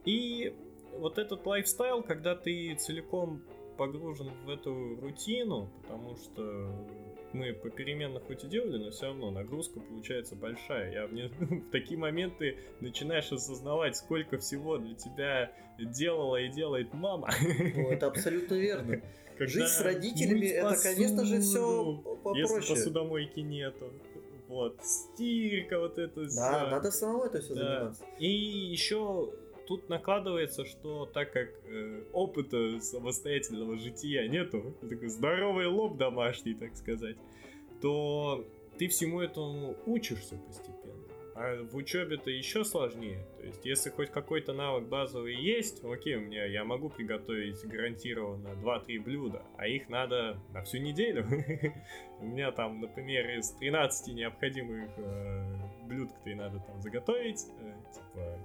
И 0.06 0.56
вот 0.98 1.18
этот 1.20 1.46
лайфстайл, 1.46 2.02
когда 2.02 2.36
ты 2.36 2.74
целиком 2.80 3.44
погружен 3.78 4.32
в 4.46 4.50
эту 4.50 4.96
рутину, 5.02 5.70
потому 5.84 6.16
что 6.16 6.72
мы 7.34 7.54
попеременно 7.54 8.20
хоть 8.20 8.44
и 8.44 8.48
делали, 8.48 8.78
но 8.78 8.92
все 8.92 9.08
равно 9.08 9.32
нагрузка 9.32 9.80
получается 9.80 10.36
большая. 10.36 10.92
Я 10.92 11.08
в, 11.08 11.14
не... 11.14 11.28
в 11.40 11.70
такие 11.72 11.98
моменты 12.00 12.58
начинаешь 12.80 13.32
осознавать, 13.32 13.96
сколько 13.96 14.38
всего 14.38 14.78
для 14.78 14.96
тебя 14.96 15.52
делала 15.80 16.38
и 16.38 16.50
делает 16.50 16.94
мама. 16.94 17.30
Ну, 17.76 17.90
это 17.90 18.08
абсолютно 18.08 18.56
верно. 18.56 19.02
Когда 19.38 19.52
Жить 19.52 19.68
с 19.68 19.82
родителями, 19.82 20.46
это, 20.46 20.70
посуду, 20.70 20.84
конечно 20.84 21.26
же, 21.26 21.42
все 21.42 21.96
попроще. 22.04 22.60
Если 22.60 22.74
посудомойки 22.74 23.40
нету. 23.40 23.92
Вот, 24.48 24.80
стирка, 24.84 25.80
вот 25.80 25.98
это 25.98 26.28
Да, 26.36 26.70
надо 26.70 26.92
самому 26.92 27.24
это 27.24 27.42
все 27.42 27.56
да. 27.56 27.80
заниматься. 27.80 28.06
И 28.20 28.28
еще 28.28 29.34
тут 29.68 29.90
накладывается, 29.90 30.66
что 30.66 31.06
так 31.06 31.32
как 31.32 31.50
э, 31.66 32.04
опыта 32.14 32.80
самостоятельного 32.80 33.78
жития 33.78 34.28
нету, 34.28 34.76
такой 34.82 35.10
здоровый 35.10 35.68
лоб 35.68 35.98
домашний, 35.98 36.54
так 36.54 36.76
сказать, 36.76 37.18
то 37.82 38.46
ты 38.78 38.88
всему 38.88 39.22
этому 39.22 39.76
учишься 39.86 40.38
постепенно. 40.38 40.94
А 41.36 41.64
в 41.64 41.76
учебе-то 41.76 42.30
еще 42.30 42.64
сложнее. 42.64 43.26
То 43.40 43.48
есть, 43.48 43.66
если 43.66 43.90
хоть 43.90 44.12
какой-то 44.12 44.54
навык 44.54 44.88
базовый 44.88 45.36
есть, 45.36 45.84
окей, 45.84 46.16
у 46.16 46.22
меня 46.22 46.46
я 46.46 46.64
могу 46.64 46.90
приготовить 46.90 47.60
гарантированно 47.66 48.50
2-3 48.50 49.00
блюда, 49.00 49.42
а 49.58 49.68
их 49.68 49.90
надо 49.90 50.38
на 50.54 50.62
всю 50.64 50.78
неделю. 50.78 51.26
У 52.20 52.26
меня 52.26 52.52
там, 52.52 52.80
например, 52.82 53.38
из 53.38 53.50
13 53.52 54.14
необходимых 54.14 54.92
э, 54.98 55.44
блюд, 55.86 56.12
которые 56.12 56.36
надо 56.36 56.60
там 56.60 56.80
заготовить, 56.82 57.48
э, 57.60 57.74
типа 57.94 58.40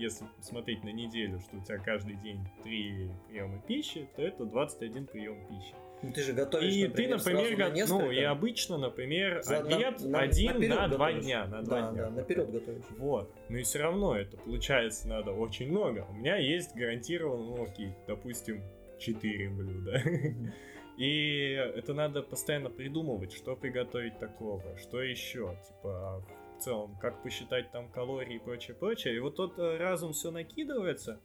если 0.00 0.26
смотреть 0.40 0.82
на 0.84 0.90
неделю, 0.90 1.40
что 1.40 1.56
у 1.56 1.60
тебя 1.60 1.78
каждый 1.78 2.16
день 2.16 2.40
3 2.64 3.10
приема 3.28 3.60
пищи, 3.66 4.08
то 4.16 4.22
это 4.22 4.44
21 4.44 5.06
прием 5.06 5.38
пищи. 5.48 5.74
Ну, 6.02 6.12
ты 6.12 6.22
же 6.22 6.32
готовишь, 6.32 6.72
и 6.72 6.88
например, 6.88 7.20
ты, 7.20 7.30
например, 7.30 7.56
го... 7.56 7.78
на 7.78 7.86
ну 7.86 8.10
и 8.10 8.20
обычно, 8.20 8.78
например, 8.78 9.42
За, 9.42 9.58
обед 9.58 10.00
на, 10.00 10.20
один 10.20 10.58
на, 10.68 10.76
на 10.76 10.88
два 10.88 11.12
дня, 11.12 11.46
на 11.46 11.62
два 11.62 11.80
да, 11.80 11.90
дня. 11.90 12.02
Да, 12.04 12.10
наперед 12.10 12.50
готовишь. 12.50 12.84
Вот, 12.96 13.30
но 13.50 13.58
и 13.58 13.62
все 13.62 13.80
равно 13.80 14.16
это 14.16 14.38
получается 14.38 15.08
надо 15.08 15.32
очень 15.32 15.70
много. 15.70 16.06
У 16.08 16.14
меня 16.14 16.36
есть 16.36 16.74
гарантированно, 16.74 17.44
ну 17.44 17.64
окей, 17.64 17.92
допустим, 18.06 18.62
4 18.98 19.50
блюда. 19.50 20.02
И 20.96 21.52
это 21.52 21.94
надо 21.94 22.22
постоянно 22.22 22.68
придумывать, 22.68 23.32
что 23.32 23.56
приготовить 23.56 24.18
такого, 24.18 24.62
что 24.76 25.00
еще, 25.00 25.56
типа 25.66 26.22
в 26.60 26.62
целом, 26.62 26.96
как 27.00 27.22
посчитать 27.22 27.72
там 27.72 27.88
калории 27.88 28.36
и 28.36 28.38
прочее, 28.38 28.76
прочее. 28.76 29.16
И 29.16 29.18
вот 29.18 29.36
тот 29.36 29.58
э, 29.58 29.78
разум 29.78 30.12
все 30.12 30.30
накидывается, 30.30 31.20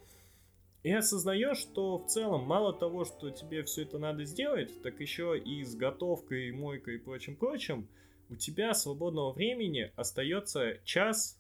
и 0.84 0.92
осознаешь, 0.92 1.58
что 1.58 1.98
в 1.98 2.08
целом 2.08 2.44
мало 2.44 2.72
того, 2.72 3.06
что 3.06 3.32
тебе 3.32 3.64
все 3.64 3.84
это 3.84 3.98
надо 3.98 4.24
сделать, 4.24 4.82
так 4.82 5.00
еще 5.00 5.38
и 5.38 5.64
с 5.64 5.76
готовкой, 5.76 6.52
мойкой 6.52 6.96
и 6.96 7.00
прочим-прочим, 7.00 7.88
у 8.30 8.36
тебя 8.36 8.74
свободного 8.74 9.34
времени 9.34 9.92
остается 9.96 10.80
час 10.84 11.40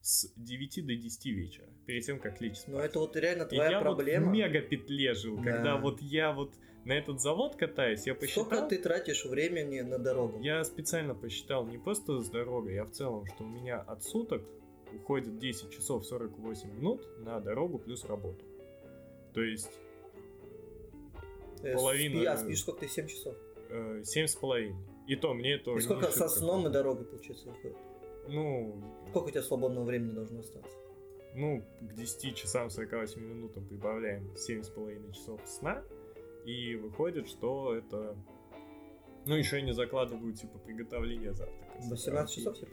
с 0.00 0.32
9 0.36 0.86
до 0.86 0.94
10 0.96 1.26
вечера, 1.26 1.66
перед 1.86 2.04
тем, 2.04 2.18
как 2.18 2.40
лечь 2.40 2.56
спать. 2.56 2.74
Ну, 2.74 2.78
это 2.78 2.98
вот 2.98 3.16
реально 3.16 3.44
твоя 3.44 3.68
и 3.68 3.72
я 3.72 3.80
проблема. 3.80 4.26
вот 4.26 4.30
в 4.30 4.34
мега 4.34 4.60
петле 4.62 5.14
жил, 5.14 5.36
да. 5.36 5.42
когда 5.42 5.76
вот 5.76 6.00
я 6.00 6.32
вот 6.32 6.54
на 6.88 6.94
этот 6.94 7.20
завод 7.20 7.54
катаюсь, 7.54 8.06
я 8.06 8.14
посчитал... 8.14 8.46
Сколько 8.46 8.66
ты 8.66 8.78
тратишь 8.78 9.26
времени 9.26 9.80
на 9.80 9.98
дорогу? 9.98 10.40
Я 10.40 10.64
специально 10.64 11.14
посчитал 11.14 11.66
не 11.66 11.76
просто 11.76 12.18
с 12.20 12.30
дорогой, 12.30 12.78
а 12.78 12.86
в 12.86 12.92
целом, 12.92 13.26
что 13.26 13.44
у 13.44 13.46
меня 13.46 13.78
от 13.80 14.02
суток 14.02 14.42
уходит 14.94 15.38
10 15.38 15.70
часов 15.70 16.06
48 16.06 16.72
минут 16.72 17.06
на 17.18 17.40
дорогу 17.40 17.78
плюс 17.78 18.06
работу. 18.06 18.42
То 19.34 19.42
есть 19.42 19.70
э, 21.62 21.74
половина... 21.74 22.16
Спи, 22.16 22.24
а 22.24 22.36
спишь 22.38 22.60
сколько 22.60 22.80
ты, 22.80 22.88
7 22.88 23.06
часов? 23.06 23.36
Э, 23.68 24.00
семь 24.04 24.26
с 24.26 24.34
половиной. 24.34 24.82
И 25.06 25.14
то 25.14 25.34
мне 25.34 25.56
это... 25.56 25.72
И 25.72 25.80
сколько 25.80 26.10
со 26.10 26.26
сном 26.26 26.68
и 26.68 26.70
дорогой, 26.70 27.04
получается, 27.04 27.50
выходит? 27.50 27.76
Ну... 28.28 28.82
Сколько 29.10 29.26
у 29.26 29.30
тебя 29.30 29.42
свободного 29.42 29.84
времени 29.84 30.12
должно 30.12 30.40
остаться? 30.40 30.78
Ну, 31.34 31.62
к 31.82 31.94
10 31.94 32.34
часам 32.34 32.70
48 32.70 33.20
минутам 33.20 33.66
прибавляем 33.66 34.32
7,5 34.32 35.12
часов 35.12 35.42
сна, 35.44 35.84
и 36.48 36.76
выходит, 36.76 37.28
что 37.28 37.74
это... 37.76 38.16
Ну, 39.26 39.34
еще 39.34 39.58
и 39.58 39.62
не 39.62 39.72
закладываю, 39.72 40.32
типа, 40.32 40.58
приготовление 40.58 41.34
завтрака. 41.34 41.74
18 41.90 42.34
часов, 42.34 42.58
типа? 42.58 42.70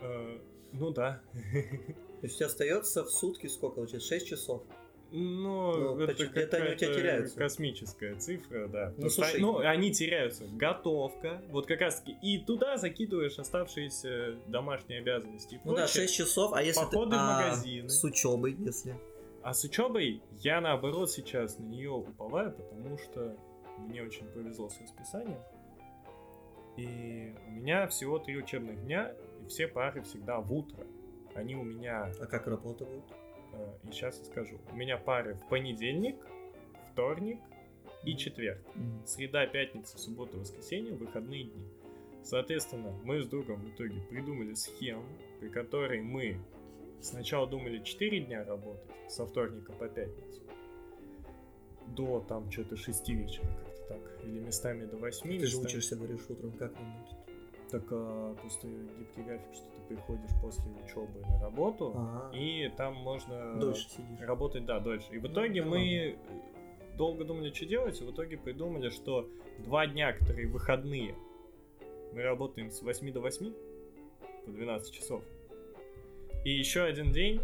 Э, 0.00 0.38
ну, 0.72 0.90
да. 0.92 1.20
То 1.32 2.22
есть 2.22 2.36
у 2.36 2.38
тебя 2.38 2.46
остается 2.46 3.04
в 3.04 3.10
сутки 3.10 3.48
сколько, 3.48 3.76
получается, 3.76 4.08
6 4.08 4.26
часов? 4.28 4.62
Ну, 5.10 5.96
ну 5.96 6.00
это 6.00 6.26
где-то 6.26 6.58
они 6.58 6.74
у 6.74 6.76
тебя 6.76 6.94
теряются. 6.94 7.36
космическая 7.36 8.14
цифра, 8.16 8.68
да. 8.68 8.94
Ну, 8.96 9.08
слушай, 9.08 9.40
ну, 9.40 9.58
они 9.58 9.90
теряются. 9.90 10.44
Готовка, 10.52 11.42
вот 11.50 11.66
как 11.66 11.80
раз 11.80 12.00
таки, 12.00 12.16
и 12.22 12.38
туда 12.38 12.76
закидываешь 12.76 13.38
оставшиеся 13.38 14.36
домашние 14.46 15.00
обязанности. 15.00 15.60
ну 15.64 15.74
да, 15.74 15.88
6 15.88 16.14
часов, 16.14 16.52
а 16.52 16.62
если 16.62 16.82
Походы 16.82 17.12
ты... 17.12 17.16
в 17.16 17.20
а, 17.20 17.42
магазины. 17.42 17.88
С 17.88 18.04
учебой, 18.04 18.54
если... 18.58 18.96
А 19.48 19.54
с 19.54 19.64
учебой 19.64 20.20
я 20.42 20.60
наоборот 20.60 21.10
сейчас 21.10 21.58
на 21.58 21.64
нее 21.64 21.90
уповаю, 21.90 22.52
потому 22.52 22.98
что 22.98 23.34
мне 23.78 24.02
очень 24.02 24.26
повезло 24.26 24.68
с 24.68 24.78
расписанием. 24.78 25.40
И 26.76 27.34
у 27.46 27.52
меня 27.52 27.86
всего 27.86 28.18
три 28.18 28.36
учебных 28.36 28.84
дня, 28.84 29.14
и 29.42 29.48
все 29.48 29.66
пары 29.66 30.02
всегда 30.02 30.38
в 30.40 30.52
утро. 30.52 30.86
Они 31.34 31.56
у 31.56 31.62
меня... 31.62 32.12
А 32.20 32.26
как 32.26 32.46
работа 32.46 32.84
будет? 32.84 33.10
Э, 33.54 33.74
и 33.88 33.90
сейчас 33.90 34.18
я 34.18 34.26
скажу. 34.26 34.60
У 34.70 34.76
меня 34.76 34.98
пары 34.98 35.36
в 35.36 35.48
понедельник, 35.48 36.16
вторник 36.92 37.40
и 38.04 38.18
четверг. 38.18 38.60
Mm-hmm. 38.74 39.06
Среда, 39.06 39.46
пятница, 39.46 39.96
суббота, 39.96 40.36
воскресенье, 40.36 40.92
выходные 40.92 41.44
дни. 41.44 41.66
Соответственно, 42.22 42.92
мы 43.02 43.22
с 43.22 43.26
другом 43.26 43.62
в 43.62 43.70
итоге 43.70 43.98
придумали 44.10 44.52
схему, 44.52 45.06
при 45.40 45.48
которой 45.48 46.02
мы 46.02 46.36
сначала 47.00 47.46
думали 47.46 47.82
4 47.82 48.20
дня 48.20 48.44
работать, 48.44 48.90
со 49.08 49.26
вторника 49.26 49.72
по 49.72 49.88
пятницу, 49.88 50.42
до 51.86 52.20
там 52.20 52.50
что-то 52.50 52.76
6 52.76 53.08
вечера 53.10 53.46
как-то 53.46 53.82
так, 53.88 54.24
или 54.24 54.38
местами 54.40 54.84
до 54.84 54.96
8. 54.96 55.22
Ты 55.22 55.28
местами... 55.28 55.46
же 55.46 55.58
учишься, 55.58 55.96
говоришь, 55.96 56.20
утром, 56.28 56.52
как 56.52 56.72
работать? 56.74 57.16
Так 57.70 57.82
а, 57.90 58.34
просто 58.34 58.66
гибкий 58.66 59.22
график, 59.22 59.54
что 59.54 59.64
ты 59.66 59.94
приходишь 59.94 60.30
после 60.40 60.64
учебы 60.84 61.20
на 61.20 61.40
работу, 61.40 61.92
ага. 61.94 62.36
и 62.36 62.70
там 62.76 62.94
можно 62.94 63.56
дольше 63.56 63.88
сидишь. 63.90 64.20
работать, 64.20 64.64
да, 64.64 64.80
дольше. 64.80 65.06
И 65.12 65.18
в 65.18 65.24
ну, 65.24 65.32
итоге 65.32 65.62
ну, 65.62 65.70
мы 65.70 66.18
долго 66.96 67.24
думали, 67.24 67.52
что 67.52 67.66
делать, 67.66 68.00
и 68.00 68.04
в 68.04 68.10
итоге 68.10 68.38
придумали, 68.38 68.88
что 68.88 69.28
два 69.58 69.86
дня, 69.86 70.12
которые 70.14 70.48
выходные, 70.48 71.14
мы 72.14 72.22
работаем 72.22 72.70
с 72.70 72.80
8 72.80 73.12
до 73.12 73.20
8 73.20 73.52
по 74.46 74.50
12 74.50 74.94
часов. 74.94 75.22
И 76.48 76.52
еще 76.52 76.84
один 76.84 77.12
день, 77.12 77.42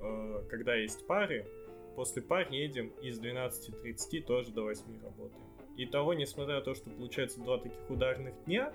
э, 0.00 0.42
когда 0.50 0.74
есть 0.74 1.06
пары, 1.06 1.46
после 1.94 2.22
пар 2.22 2.50
едем 2.50 2.88
из 3.00 3.20
12.30 3.20 4.22
тоже 4.22 4.50
до 4.50 4.62
8 4.62 4.82
работаем. 5.00 5.44
И 5.76 5.86
того, 5.86 6.12
несмотря 6.12 6.56
на 6.56 6.60
то, 6.60 6.74
что 6.74 6.90
получается 6.90 7.38
два 7.40 7.58
таких 7.58 7.88
ударных 7.88 8.34
дня, 8.46 8.74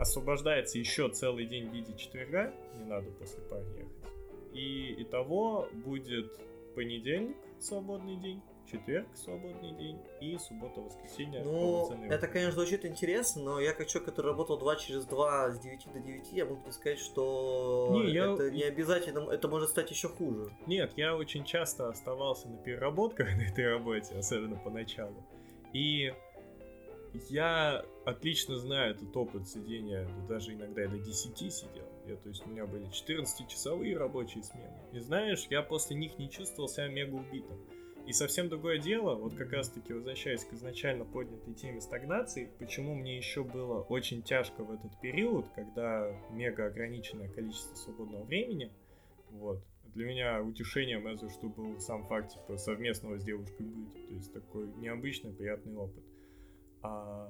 освобождается 0.00 0.78
еще 0.78 1.10
целый 1.10 1.44
день 1.44 1.68
в 1.68 1.74
виде 1.74 1.94
четверга, 1.98 2.54
не 2.78 2.86
надо 2.86 3.10
после 3.10 3.42
пар 3.42 3.60
ехать. 3.76 3.92
И 4.54 5.02
итого 5.02 5.68
будет 5.84 6.32
понедельник, 6.74 7.36
свободный 7.58 8.16
день, 8.16 8.40
четверг, 8.70 9.06
свободный 9.14 9.72
день 9.72 9.98
и 10.20 10.36
суббота-воскресенье. 10.38 11.42
Ну, 11.42 11.90
это, 12.08 12.28
конечно, 12.28 12.52
звучит 12.52 12.84
интересно, 12.84 13.42
но 13.42 13.60
я 13.60 13.72
как 13.72 13.86
человек, 13.86 14.10
который 14.10 14.26
работал 14.26 14.58
2 14.58 14.76
через 14.76 15.04
2 15.06 15.50
с 15.50 15.58
9 15.60 15.92
до 15.92 16.00
9, 16.00 16.32
я 16.32 16.44
могу 16.44 16.70
сказать, 16.70 16.98
что 16.98 17.90
не, 17.92 18.16
это 18.16 18.44
я... 18.44 18.50
не 18.50 18.62
обязательно, 18.62 19.30
это 19.30 19.48
может 19.48 19.70
стать 19.70 19.90
еще 19.90 20.08
хуже. 20.08 20.50
Нет, 20.66 20.92
я 20.96 21.16
очень 21.16 21.44
часто 21.44 21.88
оставался 21.88 22.48
на 22.48 22.56
переработках 22.58 23.28
на 23.36 23.42
этой 23.42 23.68
работе, 23.68 24.14
особенно 24.16 24.56
поначалу. 24.56 25.24
И 25.72 26.12
я 27.28 27.84
отлично 28.04 28.56
знаю 28.56 28.94
этот 28.94 29.16
опыт 29.16 29.48
сидения, 29.48 30.08
даже 30.28 30.52
иногда 30.52 30.82
я 30.82 30.88
до 30.88 30.98
10 30.98 31.52
сидел. 31.52 31.86
Я, 32.06 32.16
то 32.16 32.28
есть 32.28 32.46
у 32.46 32.50
меня 32.50 32.66
были 32.66 32.86
14-часовые 32.86 33.96
рабочие 33.96 34.44
смены. 34.44 34.78
И 34.92 34.98
знаешь, 35.00 35.46
я 35.50 35.62
после 35.62 35.96
них 35.96 36.18
не 36.18 36.30
чувствовал 36.30 36.68
себя 36.68 36.88
мега 36.88 37.14
убитым. 37.14 37.58
И 38.06 38.12
совсем 38.12 38.48
другое 38.48 38.78
дело, 38.78 39.16
вот 39.16 39.34
как 39.34 39.52
раз 39.52 39.68
таки 39.68 39.92
возвращаясь 39.92 40.44
к 40.44 40.52
изначально 40.52 41.04
поднятой 41.04 41.54
теме 41.54 41.80
стагнации, 41.80 42.48
почему 42.60 42.94
мне 42.94 43.16
еще 43.16 43.42
было 43.42 43.82
очень 43.82 44.22
тяжко 44.22 44.62
в 44.62 44.70
этот 44.72 45.00
период, 45.00 45.46
когда 45.56 46.16
мега 46.30 46.66
ограниченное 46.66 47.28
количество 47.28 47.74
свободного 47.74 48.22
времени, 48.22 48.70
вот, 49.30 49.60
для 49.92 50.06
меня 50.06 50.40
утешением 50.40 51.04
разве 51.04 51.30
что 51.30 51.48
был 51.48 51.80
сам 51.80 52.06
факт 52.06 52.34
типа 52.34 52.56
совместного 52.58 53.18
с 53.18 53.24
девушкой 53.24 53.66
быта, 53.66 53.98
то 54.06 54.14
есть 54.14 54.32
такой 54.32 54.68
необычный 54.76 55.32
приятный 55.32 55.74
опыт. 55.74 56.04
А 56.82 57.28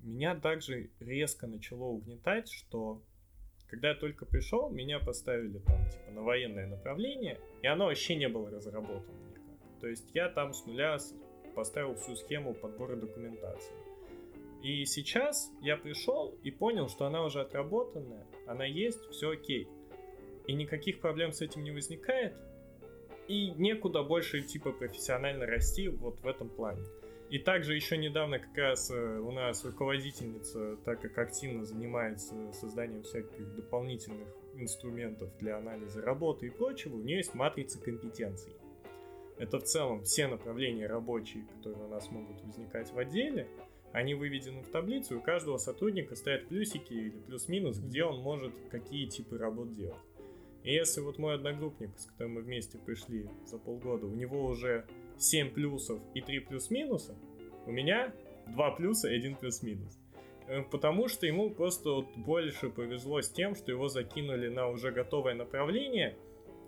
меня 0.00 0.34
также 0.34 0.90
резко 1.00 1.46
начало 1.46 1.84
угнетать, 1.84 2.50
что 2.50 3.00
когда 3.68 3.90
я 3.90 3.94
только 3.94 4.26
пришел, 4.26 4.68
меня 4.68 4.98
поставили 4.98 5.58
там 5.58 5.88
типа 5.90 6.10
на 6.10 6.22
военное 6.22 6.66
направление, 6.66 7.38
и 7.62 7.66
оно 7.66 7.86
вообще 7.86 8.16
не 8.16 8.28
было 8.28 8.50
разработано. 8.50 9.27
То 9.80 9.88
есть 9.88 10.08
я 10.14 10.28
там 10.28 10.52
с 10.52 10.66
нуля 10.66 10.98
поставил 11.54 11.94
всю 11.94 12.16
схему 12.16 12.54
подбора 12.54 12.96
документации. 12.96 13.74
И 14.62 14.84
сейчас 14.86 15.50
я 15.60 15.76
пришел 15.76 16.34
и 16.42 16.50
понял, 16.50 16.88
что 16.88 17.06
она 17.06 17.24
уже 17.24 17.40
отработанная, 17.40 18.26
она 18.46 18.64
есть, 18.64 19.00
все 19.10 19.30
окей. 19.30 19.68
И 20.46 20.54
никаких 20.54 21.00
проблем 21.00 21.32
с 21.32 21.40
этим 21.40 21.62
не 21.62 21.70
возникает, 21.70 22.34
и 23.28 23.50
некуда 23.50 24.02
больше 24.02 24.42
типа 24.42 24.72
профессионально 24.72 25.46
расти 25.46 25.88
вот 25.88 26.20
в 26.20 26.26
этом 26.26 26.48
плане. 26.48 26.82
И 27.30 27.38
также 27.38 27.74
еще 27.74 27.98
недавно 27.98 28.38
как 28.38 28.56
раз 28.56 28.90
э, 28.90 29.18
у 29.18 29.30
нас 29.32 29.62
руководительница, 29.62 30.76
так 30.84 31.02
как 31.02 31.18
активно 31.18 31.64
занимается 31.64 32.34
созданием 32.52 33.02
всяких 33.02 33.54
дополнительных 33.54 34.28
инструментов 34.54 35.28
для 35.38 35.58
анализа 35.58 36.00
работы 36.00 36.46
и 36.46 36.50
прочего, 36.50 36.96
у 36.96 37.02
нее 37.02 37.18
есть 37.18 37.34
матрица 37.34 37.78
компетенций. 37.78 38.54
Это 39.38 39.58
в 39.58 39.64
целом 39.64 40.02
все 40.02 40.26
направления 40.26 40.86
рабочие, 40.86 41.44
которые 41.44 41.86
у 41.86 41.88
нас 41.88 42.10
могут 42.10 42.42
возникать 42.42 42.92
в 42.92 42.98
отделе, 42.98 43.48
они 43.92 44.14
выведены 44.14 44.62
в 44.62 44.68
таблицу, 44.68 45.14
и 45.14 45.16
у 45.18 45.20
каждого 45.20 45.58
сотрудника 45.58 46.14
стоят 46.14 46.48
плюсики 46.48 46.92
или 46.92 47.18
плюс-минус, 47.26 47.78
где 47.78 48.04
он 48.04 48.20
может 48.20 48.52
какие 48.70 49.06
типы 49.06 49.38
работ 49.38 49.72
делать. 49.72 49.96
И 50.64 50.74
если 50.74 51.00
вот 51.00 51.18
мой 51.18 51.34
одногруппник, 51.34 51.90
с 51.96 52.06
которым 52.06 52.34
мы 52.34 52.40
вместе 52.42 52.78
пришли 52.78 53.28
за 53.46 53.58
полгода, 53.58 54.06
у 54.06 54.14
него 54.14 54.44
уже 54.44 54.86
7 55.16 55.50
плюсов 55.50 56.00
и 56.14 56.20
3 56.20 56.40
плюс-минуса, 56.40 57.14
у 57.66 57.70
меня 57.70 58.12
2 58.48 58.70
плюса 58.72 59.08
и 59.08 59.16
1 59.16 59.36
плюс-минус. 59.36 59.98
Э, 60.46 60.62
потому 60.62 61.08
что 61.08 61.26
ему 61.26 61.50
просто 61.50 61.90
вот 61.90 62.08
больше 62.16 62.70
повезло 62.70 63.22
с 63.22 63.30
тем, 63.30 63.54
что 63.54 63.70
его 63.70 63.88
закинули 63.88 64.48
на 64.48 64.68
уже 64.68 64.90
готовое 64.90 65.34
направление, 65.34 66.16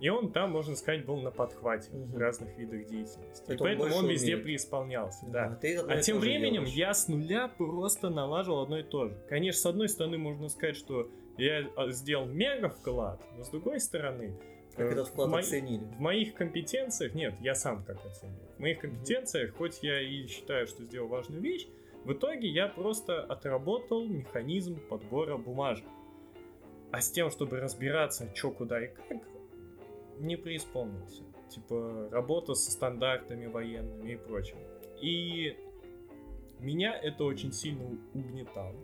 и 0.01 0.09
он 0.09 0.31
там, 0.31 0.51
можно 0.51 0.75
сказать, 0.75 1.05
был 1.05 1.21
на 1.21 1.29
подхвате 1.29 1.91
угу. 1.91 2.15
в 2.15 2.17
разных 2.17 2.57
видах 2.57 2.87
деятельности. 2.87 3.43
Это 3.43 3.53
и 3.53 3.57
поэтому 3.57 3.93
он, 3.95 4.05
он 4.05 4.09
везде 4.09 4.33
умеет. 4.33 4.43
преисполнялся. 4.43 5.25
Да. 5.27 5.59
А, 5.61 5.93
а 5.93 6.01
тем 6.01 6.17
временем 6.17 6.65
делаешь. 6.65 6.73
я 6.73 6.93
с 6.95 7.07
нуля 7.07 7.47
просто 7.55 8.09
налаживал 8.09 8.63
одно 8.63 8.79
и 8.79 8.83
то 8.83 9.09
же. 9.09 9.15
Конечно, 9.29 9.61
с 9.61 9.65
одной 9.67 9.89
стороны, 9.89 10.17
можно 10.17 10.49
сказать, 10.49 10.75
что 10.75 11.11
я 11.37 11.69
а, 11.75 11.91
сделал 11.91 12.25
мега 12.25 12.69
вклад, 12.69 13.21
но 13.37 13.43
с 13.43 13.49
другой 13.49 13.79
стороны, 13.79 14.35
как 14.75 14.87
э, 14.87 14.91
этот 14.93 15.07
вклад 15.07 15.29
в 15.29 15.35
оценили? 15.35 15.83
В 15.83 15.99
моих 15.99 16.33
компетенциях, 16.33 17.13
нет, 17.13 17.35
я 17.39 17.53
сам 17.53 17.83
как 17.83 18.03
оценил. 18.03 18.41
В 18.57 18.59
моих 18.59 18.79
компетенциях, 18.79 19.51
mm-hmm. 19.51 19.57
хоть 19.57 19.83
я 19.83 20.01
и 20.01 20.25
считаю, 20.25 20.65
что 20.65 20.83
сделал 20.83 21.09
важную 21.09 21.43
вещь, 21.43 21.67
в 22.05 22.13
итоге 22.13 22.47
я 22.47 22.67
просто 22.67 23.21
отработал 23.21 24.07
механизм 24.07 24.79
подбора 24.89 25.37
бумажек. 25.37 25.85
А 26.91 27.01
с 27.01 27.11
тем, 27.11 27.29
чтобы 27.29 27.59
разбираться, 27.59 28.27
что, 28.33 28.49
куда 28.49 28.83
и 28.83 28.87
как, 28.87 29.21
не 30.21 30.37
преисполнился. 30.37 31.23
Типа, 31.49 32.07
работа 32.11 32.53
со 32.53 32.71
стандартами 32.71 33.47
военными 33.47 34.13
и 34.13 34.15
прочим. 34.15 34.57
И 35.01 35.57
меня 36.59 36.97
это 36.97 37.23
очень 37.23 37.51
сильно 37.51 37.83
угнетало. 38.13 38.75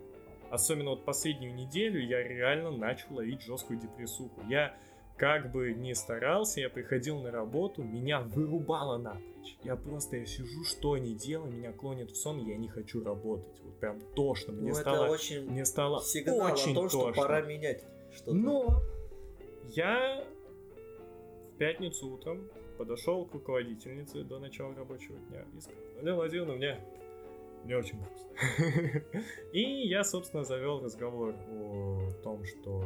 Особенно 0.50 0.92
вот 0.92 1.06
последнюю 1.06 1.54
неделю 1.54 2.00
я 2.00 2.24
реально 2.24 2.72
начал 2.72 3.16
ловить 3.16 3.42
жесткую 3.42 3.80
депрессуху. 3.80 4.42
Я 4.50 4.78
как 5.18 5.52
бы 5.52 5.74
не 5.74 5.94
старался, 5.96 6.62
я 6.62 6.70
приходил 6.70 7.20
на 7.20 7.32
работу, 7.32 7.84
меня 7.84 8.22
вырубало 8.22 8.98
напрочь. 8.98 9.58
Я 9.64 9.76
просто, 9.76 10.18
я 10.18 10.26
сижу, 10.26 10.64
что 10.64 10.98
не 10.98 11.16
делаю, 11.16 11.52
меня 11.52 11.72
клонит 11.72 12.12
в 12.12 12.16
сон, 12.16 12.46
я 12.46 12.56
не 12.56 12.68
хочу 12.68 13.04
работать. 13.04 13.60
Вот 13.64 13.80
прям 13.80 14.00
тошно. 14.16 14.54
Мне 14.54 14.70
ну, 14.70 14.76
стало, 14.76 15.06
это 15.06 15.14
очень 15.14 15.50
мне 15.50 15.66
стало 15.66 16.02
сигнал 16.02 16.54
очень 16.54 16.72
о 16.72 16.76
том, 16.76 16.84
тошно. 16.90 17.14
что 17.14 17.22
пора 17.22 17.42
менять 17.42 17.84
что-то. 18.14 18.34
Но 18.34 18.82
я 19.70 20.24
в 21.58 21.60
пятницу 21.60 22.08
утром 22.08 22.48
подошел 22.78 23.26
к 23.26 23.34
руководительнице 23.34 24.24
до 24.24 24.38
начала 24.38 24.76
рабочего 24.76 25.18
дня 25.18 25.44
и 25.56 25.60
сказал, 25.60 25.82
Лена 26.04 26.16
Владимировна, 26.16 26.54
мне 26.54 26.80
мне 27.64 27.78
очень 27.78 28.00
грустно. 28.00 29.02
И 29.54 29.88
я, 29.88 30.04
собственно, 30.04 30.44
завел 30.44 30.84
разговор 30.84 31.34
о 31.50 32.12
том, 32.24 32.46
что 32.46 32.86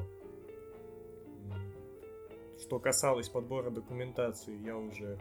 что 2.61 2.79
касалось 2.79 3.27
подбора 3.27 3.71
документации, 3.71 4.55
я 4.65 4.77
уже 4.77 5.19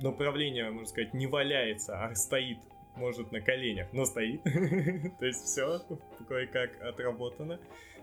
направление, 0.00 0.68
можно 0.70 0.88
сказать, 0.88 1.14
не 1.14 1.28
валяется, 1.28 2.02
а 2.02 2.12
стоит, 2.16 2.58
может, 2.96 3.30
на 3.30 3.40
коленях, 3.40 3.92
но 3.92 4.04
стоит. 4.04 4.42
То 5.20 5.26
есть 5.26 5.44
все 5.44 5.80
кое-как 6.26 6.82
отработано. 6.82 7.60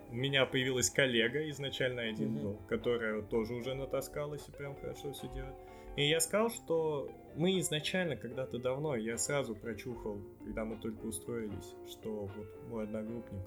У 0.09 0.15
меня 0.15 0.45
появилась 0.45 0.89
коллега, 0.89 1.49
изначально 1.49 2.03
один 2.03 2.37
был, 2.37 2.59
которая 2.67 3.21
тоже 3.21 3.55
уже 3.55 3.73
натаскалась 3.73 4.47
и 4.47 4.51
прям 4.51 4.75
хорошо 4.75 5.11
все 5.13 5.27
делает. 5.29 5.55
И 5.95 6.07
я 6.07 6.19
сказал, 6.19 6.49
что 6.49 7.09
мы 7.35 7.59
изначально, 7.59 8.15
когда-то 8.15 8.57
давно, 8.57 8.95
я 8.95 9.17
сразу 9.17 9.55
прочухал, 9.55 10.19
когда 10.43 10.65
мы 10.65 10.77
только 10.77 11.05
устроились, 11.05 11.75
что 11.89 12.29
вот 12.35 12.69
мой 12.69 12.83
одногруппник, 12.85 13.41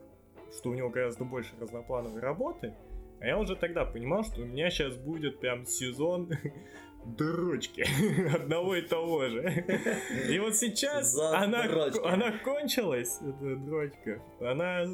что 0.57 0.71
у 0.71 0.75
него 0.75 0.91
гораздо 0.91 1.25
больше 1.25 1.55
разноплановой 1.61 2.21
работы, 2.21 2.75
а 3.21 3.27
я 3.27 3.39
уже 3.39 3.57
тогда 3.57 3.85
понимал, 3.85 4.23
что 4.25 4.43
у 4.43 4.45
меня 4.45 4.71
сейчас 4.71 4.97
будет 4.97 5.41
прям 5.41 5.65
сезон 5.65 6.31
дрочки 7.17 7.85
одного 8.35 8.77
и 8.77 8.83
того 8.83 9.29
же. 9.29 9.65
И 10.31 10.39
вот 10.39 10.57
сейчас 10.57 11.17
она, 11.19 11.65
она 12.05 12.33
кончилась, 12.39 13.19
эта 13.21 13.57
дрочка. 13.57 14.23
Она 14.41 14.87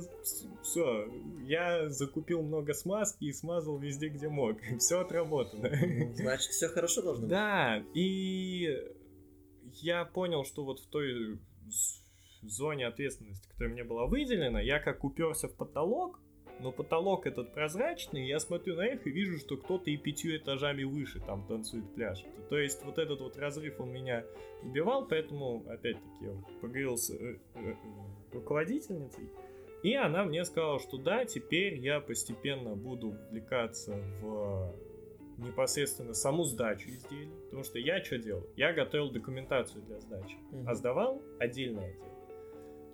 все, 0.62 1.08
я 1.42 1.88
закупил 1.88 2.42
много 2.42 2.74
смазки 2.74 3.24
и 3.24 3.32
смазал 3.32 3.78
везде, 3.78 4.08
где 4.08 4.28
мог. 4.28 4.58
Все 4.78 5.00
отработано. 5.00 5.70
Ну, 5.70 6.14
значит, 6.14 6.50
все 6.50 6.68
хорошо 6.68 7.02
должно 7.02 7.22
быть. 7.22 7.30
Да, 7.30 7.82
и 7.94 8.78
я 9.74 10.04
понял, 10.04 10.44
что 10.44 10.64
вот 10.64 10.80
в 10.80 10.86
той 10.86 11.38
зоне 12.42 12.86
ответственности, 12.86 13.48
которая 13.48 13.72
мне 13.72 13.84
была 13.84 14.06
выделена, 14.06 14.60
я 14.60 14.80
как 14.80 15.04
уперся 15.04 15.48
в 15.48 15.54
потолок, 15.54 16.20
но 16.60 16.72
потолок 16.72 17.26
этот 17.26 17.52
прозрачный, 17.52 18.26
я 18.26 18.38
смотрю 18.38 18.76
на 18.76 18.86
их 18.86 19.06
и 19.06 19.10
вижу, 19.10 19.38
что 19.38 19.56
кто-то 19.56 19.90
и 19.90 19.96
пятью 19.96 20.36
этажами 20.36 20.84
выше 20.84 21.20
там 21.20 21.46
танцует 21.46 21.92
пляж. 21.94 22.24
То 22.48 22.58
есть 22.58 22.84
вот 22.84 22.98
этот 22.98 23.20
вот 23.20 23.36
разрыв 23.36 23.80
он 23.80 23.90
меня 23.90 24.24
убивал, 24.62 25.06
поэтому, 25.06 25.64
опять-таки, 25.68 26.24
я 26.24 26.32
поговорил 26.60 26.96
с 26.96 27.10
э, 27.10 27.38
э, 27.54 27.74
руководительницей, 28.32 29.28
и 29.82 29.94
она 29.94 30.24
мне 30.24 30.44
сказала, 30.44 30.78
что 30.78 30.96
да, 30.96 31.24
теперь 31.24 31.74
я 31.78 32.00
постепенно 32.00 32.76
буду 32.76 33.10
вовлекаться 33.10 33.96
в 34.20 34.74
непосредственно 35.38 36.14
саму 36.14 36.44
сдачу 36.44 36.88
изделий, 36.90 37.32
потому 37.44 37.64
что 37.64 37.78
я 37.78 38.02
что 38.02 38.18
делал? 38.18 38.46
Я 38.56 38.72
готовил 38.72 39.10
документацию 39.10 39.82
для 39.82 39.98
сдачи, 39.98 40.36
mm-hmm. 40.52 40.64
а 40.66 40.74
сдавал 40.74 41.22
отдельное 41.40 41.92
дело. 41.92 42.12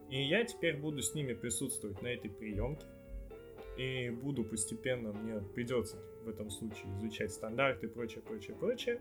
И 0.09 0.23
я 0.23 0.45
теперь 0.45 0.79
буду 0.79 1.03
с 1.03 1.15
ними 1.15 1.35
присутствовать 1.35 2.01
на 2.01 2.09
этой 2.09 2.31
приемке, 2.31 2.87
и 3.79 4.11
буду 4.11 4.45
постепенно, 4.45 5.13
мне 5.13 5.41
придется 5.55 5.97
в 6.25 6.29
этом 6.29 6.51
случае 6.51 6.93
изучать 6.99 7.33
стандарты 7.33 7.87
и 7.87 7.89
прочее, 7.89 8.23
прочее, 8.23 8.57
прочее. 8.57 9.01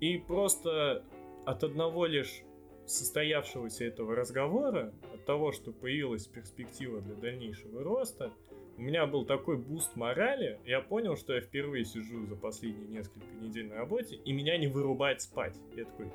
И 0.00 0.16
просто 0.16 1.04
от 1.44 1.62
одного 1.62 2.06
лишь 2.06 2.42
состоявшегося 2.86 3.84
этого 3.84 4.14
разговора, 4.14 4.92
от 5.12 5.24
того, 5.26 5.52
что 5.52 5.72
появилась 5.72 6.26
перспектива 6.26 7.00
для 7.00 7.14
дальнейшего 7.14 7.84
роста, 7.84 8.32
у 8.76 8.82
меня 8.82 9.06
был 9.06 9.24
такой 9.24 9.56
буст 9.56 9.94
морали, 9.94 10.58
я 10.64 10.80
понял, 10.80 11.16
что 11.16 11.34
я 11.34 11.40
впервые 11.40 11.84
сижу 11.84 12.26
за 12.26 12.34
последние 12.34 12.88
несколько 12.88 13.26
недель 13.40 13.68
на 13.68 13.76
работе, 13.76 14.16
и 14.16 14.32
меня 14.32 14.56
не 14.56 14.66
вырубает 14.66 15.20
спать. 15.22 15.56
Я 15.76 15.84
такой, 15.84 16.10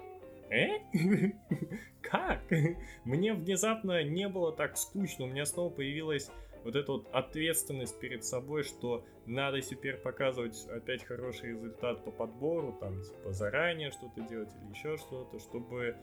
э? 0.49 0.79
Как? 2.01 2.41
Мне 3.05 3.33
внезапно 3.33 4.03
не 4.03 4.27
было 4.27 4.51
так 4.51 4.77
скучно, 4.77 5.25
у 5.25 5.27
меня 5.29 5.45
снова 5.45 5.69
появилась 5.69 6.29
вот 6.63 6.75
эта 6.75 6.91
вот 6.91 7.07
ответственность 7.11 7.99
перед 7.99 8.23
собой, 8.23 8.63
что 8.63 9.05
надо 9.25 9.61
теперь 9.61 9.97
показывать 9.97 10.67
опять 10.69 11.03
хороший 11.03 11.51
результат 11.51 12.03
по 12.03 12.11
подбору, 12.11 12.77
там, 12.79 13.01
типа, 13.01 13.31
заранее 13.31 13.91
что-то 13.91 14.21
делать 14.21 14.49
или 14.61 14.71
еще 14.71 14.97
что-то, 14.97 15.39
чтобы 15.39 15.95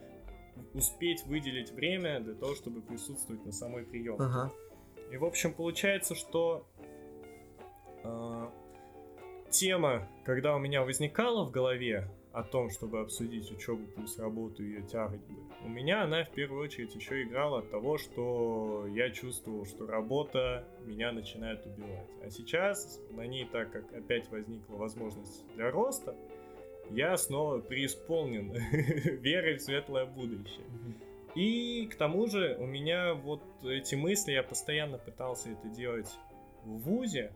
успеть 0.73 1.25
выделить 1.25 1.71
время 1.71 2.19
для 2.19 2.33
того, 2.33 2.55
чтобы 2.55 2.81
присутствовать 2.81 3.45
на 3.45 3.51
самой 3.51 3.83
приемке. 3.83 4.23
Ага. 4.23 4.51
И, 5.11 5.17
в 5.17 5.25
общем, 5.25 5.53
получается, 5.53 6.15
что 6.15 6.67
э, 8.03 8.49
тема, 9.49 10.07
когда 10.25 10.55
у 10.55 10.59
меня 10.59 10.83
возникала 10.83 11.45
в 11.45 11.51
голове, 11.51 12.09
о 12.37 12.43
том, 12.43 12.69
чтобы 12.69 12.99
обсудить 12.99 13.51
учебу 13.51 13.87
плюс 13.95 14.19
работу 14.19 14.63
и 14.63 14.67
ее 14.67 14.83
тяготьбы. 14.83 15.35
У 15.65 15.69
меня 15.69 16.03
она 16.03 16.23
в 16.23 16.29
первую 16.29 16.63
очередь 16.63 16.93
еще 16.93 17.23
играла 17.23 17.59
от 17.59 17.71
того, 17.71 17.97
что 17.97 18.85
я 18.93 19.09
чувствовал, 19.09 19.65
что 19.65 19.87
работа 19.87 20.63
меня 20.85 21.11
начинает 21.11 21.65
убивать. 21.65 22.07
А 22.23 22.29
сейчас 22.29 23.01
на 23.09 23.25
ней, 23.25 23.45
так 23.51 23.71
как 23.71 23.91
опять 23.91 24.29
возникла 24.29 24.75
возможность 24.75 25.51
для 25.55 25.71
роста, 25.71 26.15
я 26.91 27.17
снова 27.17 27.57
преисполнен 27.59 28.51
верой 29.21 29.55
в 29.55 29.61
светлое 29.61 30.05
будущее. 30.05 30.65
И 31.33 31.87
к 31.87 31.95
тому 31.95 32.27
же 32.27 32.55
у 32.59 32.67
меня 32.67 33.15
вот 33.15 33.41
эти 33.63 33.95
мысли, 33.95 34.33
я 34.33 34.43
постоянно 34.43 34.99
пытался 34.99 35.49
это 35.49 35.69
делать 35.69 36.15
в 36.63 36.77
ВУЗе, 36.83 37.31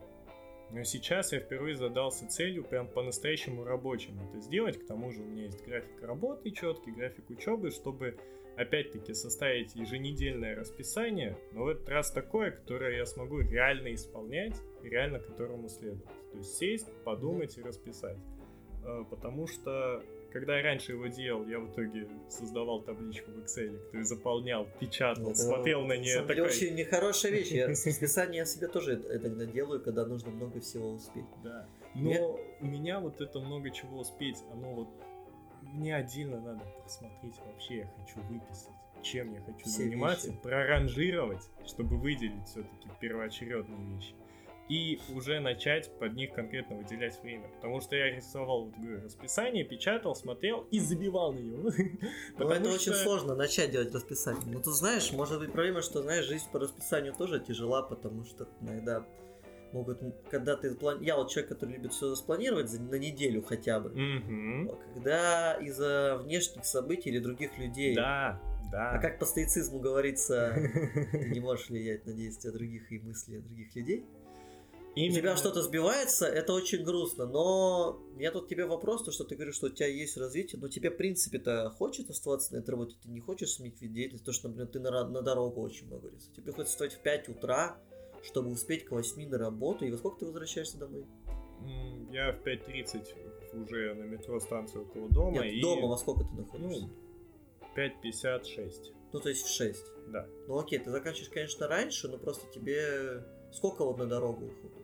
Но 0.72 0.84
сейчас 0.84 1.32
я 1.32 1.40
впервые 1.40 1.76
задался 1.76 2.26
целью 2.28 2.64
прям 2.64 2.88
по-настоящему 2.88 3.62
рабочим 3.62 4.18
это 4.20 4.40
сделать. 4.40 4.78
К 4.78 4.86
тому 4.86 5.10
же 5.12 5.20
у 5.20 5.26
меня 5.26 5.44
есть 5.44 5.62
график 5.66 6.02
работы 6.02 6.50
четкий, 6.50 6.92
график 6.92 7.28
учебы, 7.28 7.70
чтобы 7.70 8.16
опять-таки 8.56 9.12
составить 9.12 9.74
еженедельное 9.74 10.54
расписание, 10.54 11.38
но 11.52 11.64
в 11.64 11.68
этот 11.68 11.88
раз 11.88 12.10
такое, 12.10 12.50
которое 12.50 12.96
я 12.96 13.06
смогу 13.06 13.40
реально 13.40 13.94
исполнять 13.94 14.54
и 14.82 14.88
реально 14.88 15.20
которому 15.20 15.68
следовать. 15.68 16.04
То 16.32 16.38
есть 16.38 16.56
сесть, 16.56 16.88
подумать 17.04 17.56
и 17.58 17.62
расписать. 17.62 18.18
Э, 18.84 19.04
потому 19.08 19.46
что 19.46 20.02
когда 20.32 20.56
я 20.56 20.62
раньше 20.62 20.92
его 20.92 21.06
делал, 21.06 21.46
я 21.46 21.58
в 21.58 21.70
итоге 21.70 22.08
создавал 22.28 22.82
табличку 22.82 23.30
в 23.30 23.38
Excel, 23.38 23.78
который 23.86 24.04
заполнял, 24.04 24.66
печатал, 24.80 25.30
это, 25.30 25.38
смотрел 25.38 25.84
на 25.84 25.96
нее. 25.96 26.16
Это 26.16 26.28
такой... 26.28 26.42
очень 26.44 26.74
нехорошая 26.74 27.32
вещь. 27.32 27.50
Я, 27.50 27.74
списание 27.74 28.38
я 28.38 28.44
себе 28.46 28.68
тоже 28.68 28.94
иногда 28.94 29.44
делаю, 29.44 29.80
когда 29.80 30.06
нужно 30.06 30.30
много 30.30 30.60
всего 30.60 30.92
успеть. 30.92 31.26
Да. 31.44 31.66
Но 31.94 32.10
я... 32.10 32.22
у 32.22 32.66
меня 32.66 33.00
вот 33.00 33.20
это 33.20 33.40
много 33.40 33.70
чего 33.70 34.00
успеть, 34.00 34.38
оно 34.52 34.74
вот 34.74 34.88
мне 35.60 35.94
отдельно 35.94 36.40
надо 36.40 36.64
посмотреть 36.82 37.34
вообще, 37.46 37.78
я 37.78 37.86
хочу 37.98 38.20
выписать, 38.28 38.74
чем 39.02 39.32
я 39.34 39.40
хочу 39.40 39.64
Все 39.64 39.84
заниматься, 39.84 40.28
вещи. 40.28 40.40
проранжировать, 40.42 41.42
чтобы 41.66 41.98
выделить 41.98 42.46
все-таки 42.46 42.88
первоочередные 43.00 43.96
вещи. 43.96 44.14
И 44.72 44.98
уже 45.14 45.38
начать 45.38 45.90
под 45.98 46.14
них 46.14 46.32
конкретно 46.32 46.76
выделять 46.76 47.22
время. 47.22 47.46
Потому 47.56 47.82
что 47.82 47.94
я 47.94 48.10
рисовал 48.10 48.64
вот, 48.64 48.74
говорю, 48.78 49.04
расписание, 49.04 49.64
печатал, 49.64 50.14
смотрел 50.14 50.66
и 50.70 50.80
забивал 50.80 51.34
ее. 51.34 51.58
Ну, 52.38 52.48
это 52.48 52.64
что... 52.64 52.74
очень 52.74 52.92
сложно 52.94 53.34
начать 53.34 53.70
делать 53.70 53.94
расписание. 53.94 54.42
Ну, 54.46 54.62
ты 54.62 54.70
знаешь, 54.70 55.12
может 55.12 55.40
быть 55.40 55.52
проблема, 55.52 55.82
что, 55.82 56.00
знаешь, 56.00 56.24
жизнь 56.24 56.46
по 56.50 56.58
расписанию 56.58 57.12
тоже 57.12 57.38
тяжела, 57.40 57.82
потому 57.82 58.24
что 58.24 58.48
иногда 58.62 59.04
могут, 59.72 60.00
когда 60.30 60.56
ты 60.56 60.74
план... 60.74 61.02
я 61.02 61.16
вот 61.16 61.30
человек, 61.30 61.50
который 61.50 61.74
любит 61.74 61.92
все 61.92 62.14
спланировать 62.14 62.70
за, 62.70 62.80
на 62.80 62.94
неделю 62.94 63.42
хотя 63.42 63.78
бы, 63.78 63.90
mm-hmm. 63.90 64.94
когда 64.94 65.54
из-за 65.54 66.18
внешних 66.22 66.64
событий 66.64 67.10
или 67.10 67.18
других 67.18 67.58
людей, 67.58 67.94
да, 67.94 68.40
да. 68.72 68.92
А 68.92 68.98
как 68.98 69.18
по 69.18 69.26
стоицизму 69.26 69.80
говорится, 69.80 70.54
ты 71.12 71.28
не 71.30 71.40
можешь 71.40 71.68
влиять 71.68 72.06
на 72.06 72.14
действия 72.14 72.52
других 72.52 72.90
и 72.90 72.98
мысли 73.00 73.38
других 73.38 73.76
людей. 73.76 74.06
Именно... 74.94 75.14
У 75.14 75.20
тебя 75.20 75.36
что-то 75.36 75.62
сбивается, 75.62 76.26
это 76.26 76.52
очень 76.52 76.84
грустно, 76.84 77.26
но 77.26 78.02
я 78.18 78.30
тут 78.30 78.48
тебе 78.48 78.66
вопрос, 78.66 79.02
то, 79.02 79.10
что 79.10 79.24
ты 79.24 79.36
говоришь, 79.36 79.54
что 79.54 79.68
у 79.68 79.70
тебя 79.70 79.86
есть 79.86 80.18
развитие, 80.18 80.60
но 80.60 80.68
тебе, 80.68 80.90
в 80.90 80.96
принципе-то, 80.96 81.70
хочет 81.70 82.10
оставаться 82.10 82.54
на 82.54 82.58
этой 82.58 82.70
работе, 82.70 82.96
ты 83.02 83.08
не 83.08 83.20
хочешь 83.20 83.52
сменить 83.52 83.80
вид 83.80 83.92
деятельности, 83.92 84.26
то, 84.26 84.32
что, 84.32 84.48
например, 84.48 84.68
ты 84.68 84.80
на, 84.80 85.08
на 85.08 85.22
дорогу 85.22 85.62
очень 85.62 85.86
много 85.86 86.08
рисуешь. 86.08 86.34
Тебе 86.34 86.44
приходится 86.44 86.74
встать 86.74 86.92
в 86.92 87.00
5 87.00 87.28
утра, 87.30 87.78
чтобы 88.22 88.50
успеть 88.50 88.84
к 88.84 88.90
8 88.90 89.28
на 89.28 89.38
работу. 89.38 89.84
И 89.84 89.90
во 89.90 89.98
сколько 89.98 90.20
ты 90.20 90.26
возвращаешься 90.26 90.78
домой? 90.78 91.06
Я 92.10 92.32
в 92.32 92.46
5.30 92.46 93.62
уже 93.62 93.94
на 93.94 94.04
метро 94.04 94.38
станции 94.40 94.78
около 94.78 95.08
дома. 95.08 95.42
Нет, 95.42 95.54
и... 95.54 95.62
дома 95.62 95.88
во 95.88 95.96
сколько 95.96 96.24
ты 96.24 96.34
находишься? 96.34 96.86
Ну, 96.86 97.76
5.56. 97.76 98.94
Ну, 99.12 99.20
то 99.20 99.28
есть 99.28 99.44
в 99.44 99.48
6? 99.48 99.84
Да. 100.08 100.26
Ну, 100.48 100.58
окей, 100.58 100.78
ты 100.78 100.90
заканчиваешь, 100.90 101.30
конечно, 101.30 101.68
раньше, 101.68 102.08
но 102.08 102.18
просто 102.18 102.50
тебе... 102.52 103.24
Сколько 103.52 103.84
вот 103.84 103.98
на 103.98 104.06
дорогу 104.06 104.46
уходит? 104.46 104.81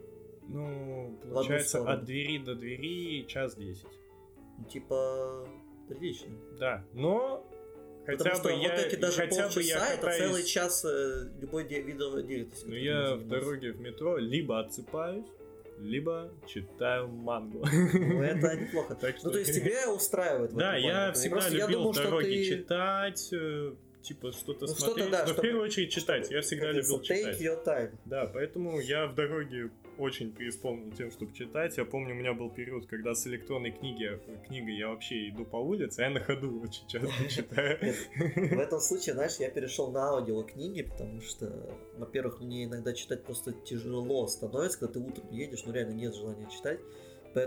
Ну, 0.49 1.19
получается, 1.31 1.83
от 1.83 2.05
двери 2.05 2.39
до 2.39 2.55
двери 2.55 3.27
час 3.27 3.55
десять. 3.55 3.87
Ну, 4.59 4.65
типа, 4.65 5.47
прилично. 5.89 6.35
Да, 6.59 6.85
но 6.93 7.45
Хотя 8.09 8.25
Потому 8.25 8.37
бы 8.37 8.41
что 8.41 8.49
я, 8.49 8.71
вот 8.71 8.79
эти 8.87 8.97
даже 8.97 9.17
хотя 9.17 9.43
полчаса, 9.43 9.61
бы 9.61 9.63
я 9.67 9.93
это 9.93 9.97
катаюсь... 9.97 10.19
целый 10.19 10.45
час 10.45 10.85
э, 10.87 11.29
любой 11.43 11.65
видовой 11.65 12.23
деятельности. 12.23 12.67
Ну, 12.67 12.75
я 12.75 13.17
в 13.17 13.29
дороге 13.29 13.73
в 13.73 13.81
метро 13.81 14.17
либо 14.17 14.61
отсыпаюсь, 14.61 15.27
либо 15.79 16.33
читаю 16.47 17.09
мангу. 17.09 17.67
Ну, 17.71 18.23
это 18.23 18.57
неплохо. 18.57 18.95
Так 19.01 19.19
что... 19.19 19.27
Ну, 19.27 19.33
то 19.33 19.39
есть 19.41 19.55
тебе 19.63 19.87
устраивает 19.89 20.55
Да, 20.55 20.75
я 20.77 21.13
всегда 21.13 21.51
любил 21.51 21.93
в 21.93 21.95
дороге 21.95 22.45
читать, 22.47 23.29
э, 23.31 23.75
типа 24.01 24.33
что-то 24.33 24.65
ну, 24.65 24.69
смотреть. 24.69 25.09
Что 25.09 25.13
да, 25.13 25.27
но 25.27 25.35
в 25.35 25.41
первую 25.43 25.65
очередь 25.65 25.93
читать. 25.93 26.31
Я 26.31 26.41
всегда 26.41 26.73
любил 26.73 27.03
читать. 27.03 27.39
Your 27.39 27.63
time. 27.63 27.95
Да, 28.07 28.25
поэтому 28.25 28.81
я 28.81 29.07
в 29.07 29.15
дороге 29.15 29.71
очень 29.99 30.33
преисполнен 30.33 30.93
тем, 30.93 31.11
чтобы 31.11 31.33
читать. 31.33 31.77
Я 31.77 31.85
помню, 31.85 32.15
у 32.15 32.19
меня 32.19 32.33
был 32.33 32.51
период, 32.51 32.87
когда 32.87 33.15
с 33.15 33.27
электронной 33.27 33.73
книги, 33.73 34.19
книгой 34.47 34.77
я 34.77 34.89
вообще 34.89 35.29
иду 35.29 35.45
по 35.45 35.57
улице, 35.57 36.01
а 36.01 36.03
я 36.05 36.11
на 36.11 36.21
ходу 36.21 36.61
очень 36.61 36.87
часто 36.87 37.29
читаю. 37.29 37.79
В 38.17 38.59
этом 38.59 38.81
случае, 38.81 39.15
знаешь, 39.15 39.37
я 39.39 39.51
перешел 39.51 39.91
на 39.91 40.11
аудиокниги, 40.11 40.83
потому 40.83 41.21
что, 41.21 41.77
во-первых, 41.97 42.41
мне 42.41 42.65
иногда 42.65 42.93
читать 42.93 43.25
просто 43.25 43.53
тяжело 43.53 44.27
становится, 44.27 44.79
когда 44.79 44.95
ты 44.95 45.01
утром 45.01 45.31
едешь, 45.31 45.65
ну 45.67 45.73
реально 45.73 45.93
нет 45.93 46.15
желания 46.15 46.49
читать. 46.51 46.81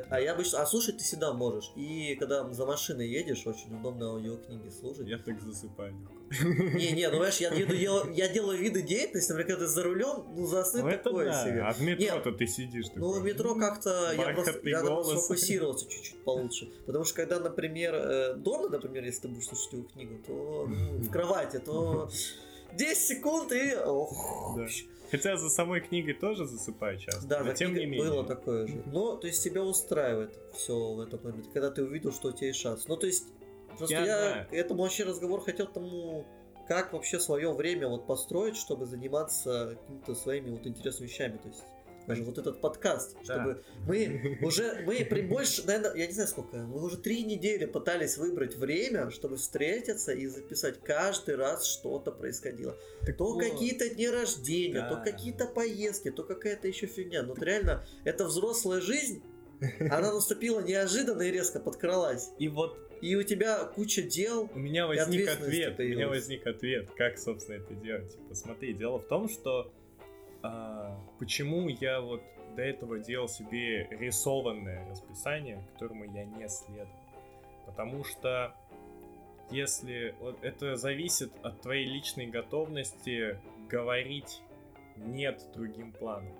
А 0.10 0.20
я 0.20 0.34
обычно... 0.34 0.62
А 0.62 0.66
слушать 0.66 0.98
ты 0.98 1.04
всегда 1.04 1.34
можешь. 1.34 1.72
И 1.76 2.16
когда 2.20 2.48
за 2.52 2.66
машиной 2.66 3.08
едешь, 3.08 3.46
очень 3.46 3.76
удобно 3.76 4.10
аудиокниги 4.10 4.70
слушать. 4.70 5.08
Я 5.08 5.18
так 5.18 5.42
засыпаю. 5.42 5.96
Не, 6.32 6.92
не, 6.94 7.10
ну 7.10 7.18
знаешь, 7.18 7.38
я, 7.38 7.52
еду, 7.54 7.74
я, 7.74 8.04
я 8.14 8.30
делаю 8.30 8.58
виды 8.58 8.82
деятельности, 8.82 9.32
например, 9.32 9.58
когда 9.58 9.66
ты 9.66 9.72
за 9.72 9.84
рулем, 9.84 10.26
ну 10.34 10.46
заснуть 10.46 10.84
ну, 10.84 10.92
такое 10.92 11.26
да. 11.26 11.44
себе. 11.44 11.62
А 11.62 11.74
в 11.74 11.82
метро-то 11.82 12.32
ты 12.32 12.48
сидишь 12.48 12.88
такой. 12.88 13.02
Ну, 13.02 13.20
в 13.20 13.24
метро 13.24 13.56
как-то 13.56 14.14
я, 14.14 14.34
просто, 14.34 14.70
я 14.70 15.04
сфокусировался 15.04 15.90
чуть-чуть 15.90 16.24
получше. 16.24 16.72
Потому 16.86 17.04
что 17.04 17.16
когда, 17.16 17.40
например, 17.40 17.96
э, 17.96 18.34
дома, 18.36 18.70
например, 18.70 19.04
если 19.04 19.24
ты 19.24 19.28
будешь 19.28 19.48
слушать 19.48 19.74
его 19.74 19.84
книгу, 19.84 20.20
то 20.26 20.68
ну, 20.70 20.98
в 21.00 21.12
кровати, 21.12 21.60
то 21.60 22.10
10 22.78 22.98
секунд 22.98 23.52
и... 23.52 23.76
Ох, 23.76 24.56
да. 24.58 24.68
Хотя 25.12 25.36
за 25.36 25.50
самой 25.50 25.82
книгой 25.82 26.14
тоже 26.14 26.46
засыпаю 26.46 26.98
часто. 26.98 27.28
Да, 27.28 27.44
но 27.44 27.54
тем 27.54 27.74
не 27.74 27.86
менее. 27.86 28.10
было 28.10 28.26
такое 28.26 28.66
же. 28.66 28.82
Но, 28.86 29.18
то 29.18 29.28
есть, 29.28 29.44
тебя 29.44 29.62
устраивает 29.62 30.40
все 30.54 30.74
в 30.74 31.00
этом 31.02 31.20
моменте, 31.24 31.50
когда 31.54 31.70
ты 31.70 31.84
увидел, 31.84 32.14
что 32.14 32.30
у 32.30 32.32
тебя 32.32 32.48
есть 32.48 32.60
шанс. 32.60 32.88
Ну, 32.88 32.96
то 32.96 33.08
есть, 33.08 33.28
просто 33.78 33.96
я, 33.96 34.48
я 34.52 34.60
этому 34.60 34.84
вообще 34.84 35.04
разговор 35.04 35.42
хотел 35.42 35.68
тому, 35.68 36.26
как 36.68 36.94
вообще 36.94 37.20
свое 37.20 37.52
время 37.52 37.90
вот 37.90 38.08
построить, 38.08 38.56
чтобы 38.56 38.86
заниматься 38.86 39.78
какими-то 39.82 40.16
своими 40.16 40.52
вот 40.52 40.66
интересными 40.66 41.10
вещами. 41.10 41.38
То 41.38 41.50
есть, 41.50 41.64
даже 42.12 42.24
вот 42.24 42.38
этот 42.38 42.62
подкаст, 42.62 43.16
да. 43.26 43.34
чтобы 43.34 43.64
мы 43.88 44.38
уже, 44.42 44.84
мы 44.86 45.06
при 45.06 45.22
больше, 45.22 45.66
наверное, 45.66 45.96
я 45.96 46.08
не 46.08 46.14
знаю 46.14 46.28
сколько, 46.28 46.58
мы 46.58 46.84
уже 46.84 46.98
три 46.98 47.24
недели 47.24 47.66
пытались 47.66 48.18
выбрать 48.18 48.56
время, 48.56 49.10
чтобы 49.12 49.38
встретиться 49.38 50.12
и 50.12 50.28
записать 50.28 50.80
каждый 50.84 51.36
раз 51.36 51.66
что-то 51.66 52.12
происходило. 52.12 52.78
Так 53.06 53.18
то 53.18 53.34
вот. 53.34 53.40
какие-то 53.40 53.90
дни 53.90 54.08
рождения, 54.08 54.82
да. 54.82 54.90
то 54.90 55.04
какие-то 55.04 55.46
поездки, 55.46 56.12
то 56.12 56.24
какая-то 56.24 56.68
еще 56.68 56.88
фигня. 56.88 57.24
Но 57.24 57.30
вот 57.30 57.44
реально, 57.44 57.86
это 58.04 58.26
взрослая 58.26 58.82
жизнь, 58.82 59.24
она 59.80 60.14
наступила 60.14 60.60
неожиданно 60.60 61.22
и 61.22 61.32
резко 61.32 61.60
подкралась. 61.60 62.30
И 62.40 62.48
вот 62.48 62.78
и 63.02 63.16
у 63.16 63.24
тебя 63.24 63.66
куча 63.66 64.04
дел. 64.04 64.50
У 64.54 64.60
меня 64.60 64.86
возник 64.86 65.28
ответ. 65.28 65.80
У 65.80 65.84
меня 65.84 66.08
возник 66.08 66.46
ответ, 66.46 66.90
как, 66.96 67.18
собственно, 67.18 67.56
это 67.56 67.74
делать. 67.74 68.12
Типа, 68.12 68.36
смотри, 68.36 68.74
дело 68.74 69.00
в 69.00 69.08
том, 69.08 69.28
что 69.28 69.74
а, 70.44 70.98
почему 71.20 71.68
я 71.68 72.02
вот 72.02 72.22
до 72.56 72.62
этого 72.62 73.00
делал 73.00 73.28
себе 73.28 73.88
рисованное 73.92 74.90
расписание, 74.90 75.64
которому 75.74 76.06
я 76.06 76.26
не 76.26 76.48
следовал. 76.50 76.88
Потому 77.66 78.04
что 78.04 78.54
если 79.50 80.16
это 80.42 80.76
зависит 80.76 81.32
от 81.44 81.62
твоей 81.62 81.86
личной 81.86 82.28
готовности 82.28 83.40
говорить 83.70 84.42
нет 84.98 85.42
другим 85.54 85.92
планам. 85.92 86.34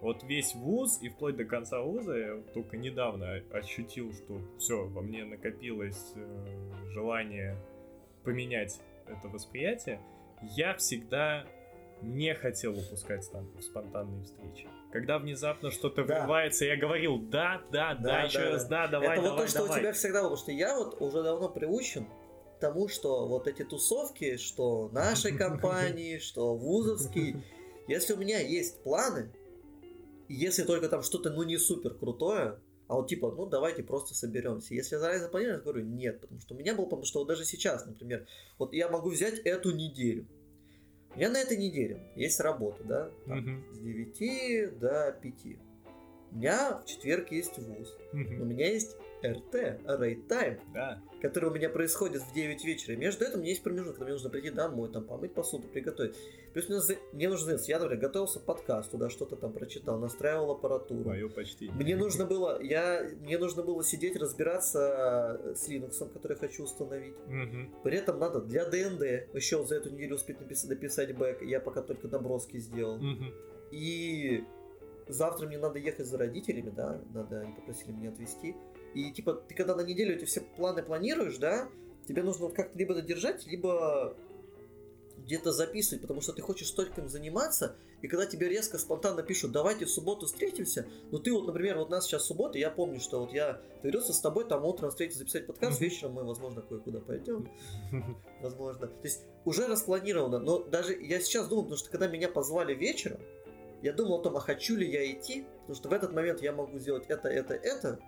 Вот 0.00 0.22
весь 0.24 0.54
вуз 0.54 1.00
и 1.00 1.08
вплоть 1.08 1.36
до 1.36 1.44
конца 1.44 1.80
вуза 1.80 2.16
я 2.16 2.36
только 2.52 2.76
недавно 2.76 3.42
ощутил, 3.52 4.12
что 4.12 4.40
все, 4.58 4.86
во 4.86 5.00
мне 5.00 5.24
накопилось 5.24 6.12
э, 6.14 6.70
желание 6.92 7.56
поменять 8.22 8.80
это 9.06 9.28
восприятие. 9.28 10.00
Я 10.42 10.74
всегда 10.74 11.46
не 12.02 12.34
хотел 12.34 12.78
упускать 12.78 13.24
спонтанные 13.24 14.24
встречи. 14.24 14.68
Когда 14.92 15.18
внезапно 15.18 15.70
что-то 15.70 16.04
да. 16.04 16.20
врывается, 16.20 16.64
я 16.64 16.76
говорил 16.76 17.18
да, 17.18 17.62
да, 17.72 17.94
да, 17.94 18.02
да 18.02 18.22
еще 18.22 18.38
да, 18.38 18.50
раз 18.50 18.66
да, 18.66 18.86
давай, 18.86 19.08
Это 19.08 19.22
давай, 19.22 19.30
вот 19.30 19.42
то, 19.42 19.48
что 19.48 19.58
давай. 19.60 19.78
у 19.78 19.80
тебя 19.80 19.92
всегда 19.92 20.20
было, 20.20 20.30
потому 20.30 20.42
что 20.42 20.52
я 20.52 20.76
вот 20.76 21.00
уже 21.00 21.22
давно 21.22 21.48
приучен 21.48 22.06
к 22.56 22.60
тому, 22.60 22.88
что 22.88 23.26
вот 23.26 23.48
эти 23.48 23.64
тусовки, 23.64 24.36
что 24.36 24.88
нашей 24.92 25.32
компании, 25.36 26.18
что 26.18 26.54
вузовские, 26.54 27.42
если 27.88 28.14
у 28.14 28.16
меня 28.16 28.38
есть 28.38 28.82
планы, 28.82 29.32
если 30.28 30.62
только 30.62 30.88
там 30.88 31.02
что-то, 31.02 31.30
ну, 31.30 31.42
не 31.42 31.58
супер 31.58 31.94
крутое, 31.94 32.60
а 32.86 32.96
вот 32.96 33.08
типа, 33.08 33.32
ну 33.36 33.46
давайте 33.46 33.82
просто 33.82 34.14
соберемся. 34.14 34.74
Если 34.74 34.94
я 34.94 35.00
заранее 35.00 35.22
запланирую, 35.22 35.56
я 35.56 35.62
говорю 35.62 35.84
нет, 35.84 36.20
потому 36.20 36.40
что 36.40 36.54
у 36.54 36.58
меня 36.58 36.74
было, 36.74 36.84
потому 36.84 37.04
что 37.04 37.20
вот 37.20 37.28
даже 37.28 37.44
сейчас, 37.44 37.86
например, 37.86 38.26
вот 38.58 38.72
я 38.74 38.88
могу 38.88 39.10
взять 39.10 39.38
эту 39.40 39.74
неделю. 39.74 40.28
Меня 41.16 41.30
на 41.30 41.38
этой 41.38 41.56
неделе 41.56 42.00
есть 42.16 42.40
работа, 42.40 42.82
да, 42.84 43.10
там, 43.26 43.38
угу. 43.38 43.74
с 43.74 43.78
9 43.78 44.78
до 44.78 45.16
5. 45.22 45.34
У 46.32 46.36
меня 46.36 46.78
в 46.78 46.86
четверг 46.86 47.30
есть 47.30 47.58
ВУЗ. 47.58 47.96
У 48.12 48.16
меня 48.16 48.68
есть 48.68 48.96
РТ, 49.24 49.54
Rate 49.84 50.26
Time, 50.28 50.60
Да. 50.74 51.02
который 51.22 51.50
у 51.50 51.52
меня 51.52 51.68
происходит 51.70 52.22
в 52.22 52.34
9 52.34 52.64
вечера. 52.64 52.94
И 52.94 52.96
между 52.96 53.24
этим 53.24 53.38
у 53.38 53.42
меня 53.42 53.50
есть 53.50 53.62
промежуток, 53.62 53.94
когда 53.94 54.04
мне 54.04 54.12
нужно 54.12 54.30
прийти 54.30 54.50
домой, 54.50 54.90
там, 54.92 55.04
помыть 55.04 55.32
посуду, 55.34 55.66
приготовить. 55.68 56.14
Плюс 56.52 56.68
мне, 56.68 56.80
за- 56.80 56.96
мне 57.12 57.28
нужно 57.28 57.46
заняться. 57.46 57.70
Я, 57.70 57.78
например, 57.78 58.00
готовился 58.02 58.40
к 58.40 58.44
подкасту, 58.44 58.98
да, 58.98 59.08
что-то 59.10 59.36
там 59.36 59.52
прочитал, 59.52 59.98
настраивал 59.98 60.50
аппаратуру. 60.52 61.08
Мое 61.08 61.28
почти. 61.28 61.70
Мне 61.70 61.96
нужно 61.96 62.26
было, 62.26 62.60
я, 62.62 63.08
мне 63.22 63.38
нужно 63.38 63.62
было 63.62 63.82
сидеть, 63.82 64.16
разбираться 64.16 65.54
с 65.56 65.68
Linux, 65.68 65.98
который 66.12 66.32
я 66.32 66.38
хочу 66.38 66.64
установить. 66.64 67.14
Мгм. 67.26 67.74
При 67.82 67.96
этом 67.96 68.18
надо 68.18 68.40
для 68.40 68.64
ДНД 68.64 69.02
еще 69.34 69.64
за 69.64 69.76
эту 69.76 69.90
неделю 69.90 70.16
успеть 70.16 70.40
написать, 70.40 70.70
написать 70.70 71.16
бэк. 71.16 71.42
Я 71.42 71.60
пока 71.60 71.82
только 71.82 72.08
наброски 72.08 72.58
сделал. 72.58 72.98
Мгм. 72.98 73.32
И 73.70 74.44
завтра 75.08 75.46
мне 75.46 75.58
надо 75.58 75.78
ехать 75.78 76.06
за 76.06 76.16
родителями, 76.18 76.70
да, 76.70 77.00
надо, 77.12 77.40
они 77.40 77.52
попросили 77.54 77.92
меня 77.92 78.10
отвезти. 78.10 78.54
И 78.94 79.10
типа, 79.10 79.34
ты 79.34 79.54
когда 79.54 79.74
на 79.74 79.82
неделю 79.82 80.14
эти 80.14 80.24
все 80.24 80.40
планы 80.40 80.82
планируешь, 80.82 81.36
да, 81.38 81.68
тебе 82.06 82.22
нужно 82.22 82.46
вот 82.46 82.54
как-то 82.54 82.78
либо 82.78 82.94
додержать, 82.94 83.46
либо 83.46 84.16
где-то 85.18 85.52
записывать, 85.52 86.02
потому 86.02 86.20
что 86.20 86.32
ты 86.32 86.42
хочешь 86.42 86.68
столько 86.68 87.00
им 87.00 87.08
заниматься, 87.08 87.76
и 88.02 88.08
когда 88.08 88.26
тебе 88.26 88.48
резко, 88.48 88.78
спонтанно 88.78 89.22
пишут, 89.22 89.52
давайте 89.52 89.86
в 89.86 89.90
субботу 89.90 90.26
встретимся, 90.26 90.86
ну 91.10 91.18
ты 91.18 91.32
вот, 91.32 91.46
например, 91.46 91.78
вот 91.78 91.88
у 91.88 91.90
нас 91.90 92.04
сейчас 92.04 92.24
суббота, 92.24 92.58
я 92.58 92.70
помню, 92.70 93.00
что 93.00 93.20
вот 93.20 93.32
я 93.32 93.60
договорился 93.76 94.12
с 94.12 94.20
тобой 94.20 94.46
там 94.46 94.64
утром 94.64 94.90
встретиться, 94.90 95.20
записать 95.20 95.46
подкаст, 95.46 95.80
вечером 95.80 96.12
мы, 96.12 96.24
возможно, 96.24 96.60
кое-куда 96.60 97.00
пойдем, 97.00 97.48
возможно. 98.42 98.86
То 98.86 99.02
есть 99.02 99.22
уже 99.44 99.66
распланировано, 99.66 100.38
но 100.38 100.62
даже 100.62 100.94
я 100.94 101.20
сейчас 101.20 101.48
думаю, 101.48 101.64
потому 101.64 101.78
что 101.78 101.90
когда 101.90 102.06
меня 102.06 102.28
позвали 102.28 102.74
вечером, 102.74 103.20
я 103.82 103.92
думал 103.92 104.20
о 104.20 104.22
том, 104.22 104.36
а 104.36 104.40
хочу 104.40 104.76
ли 104.76 104.90
я 104.90 105.10
идти, 105.10 105.46
потому 105.60 105.74
что 105.74 105.88
в 105.88 105.92
этот 105.92 106.12
момент 106.12 106.42
я 106.42 106.52
могу 106.52 106.78
сделать 106.78 107.04
это, 107.08 107.28
это, 107.28 107.54
это, 107.54 107.98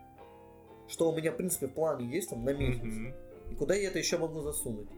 что 0.89 1.11
у 1.11 1.17
меня, 1.17 1.33
в 1.33 1.37
принципе, 1.37 1.67
в 1.67 1.73
плане 1.73 2.07
есть 2.07 2.31
там 2.31 2.45
на 2.45 2.51
месяц. 2.53 2.83
Мгм. 2.83 3.15
И 3.51 3.55
куда 3.55 3.75
я 3.75 3.89
это 3.89 3.99
еще 3.99 4.19
могу 4.19 4.41
засунуть? 4.41 4.89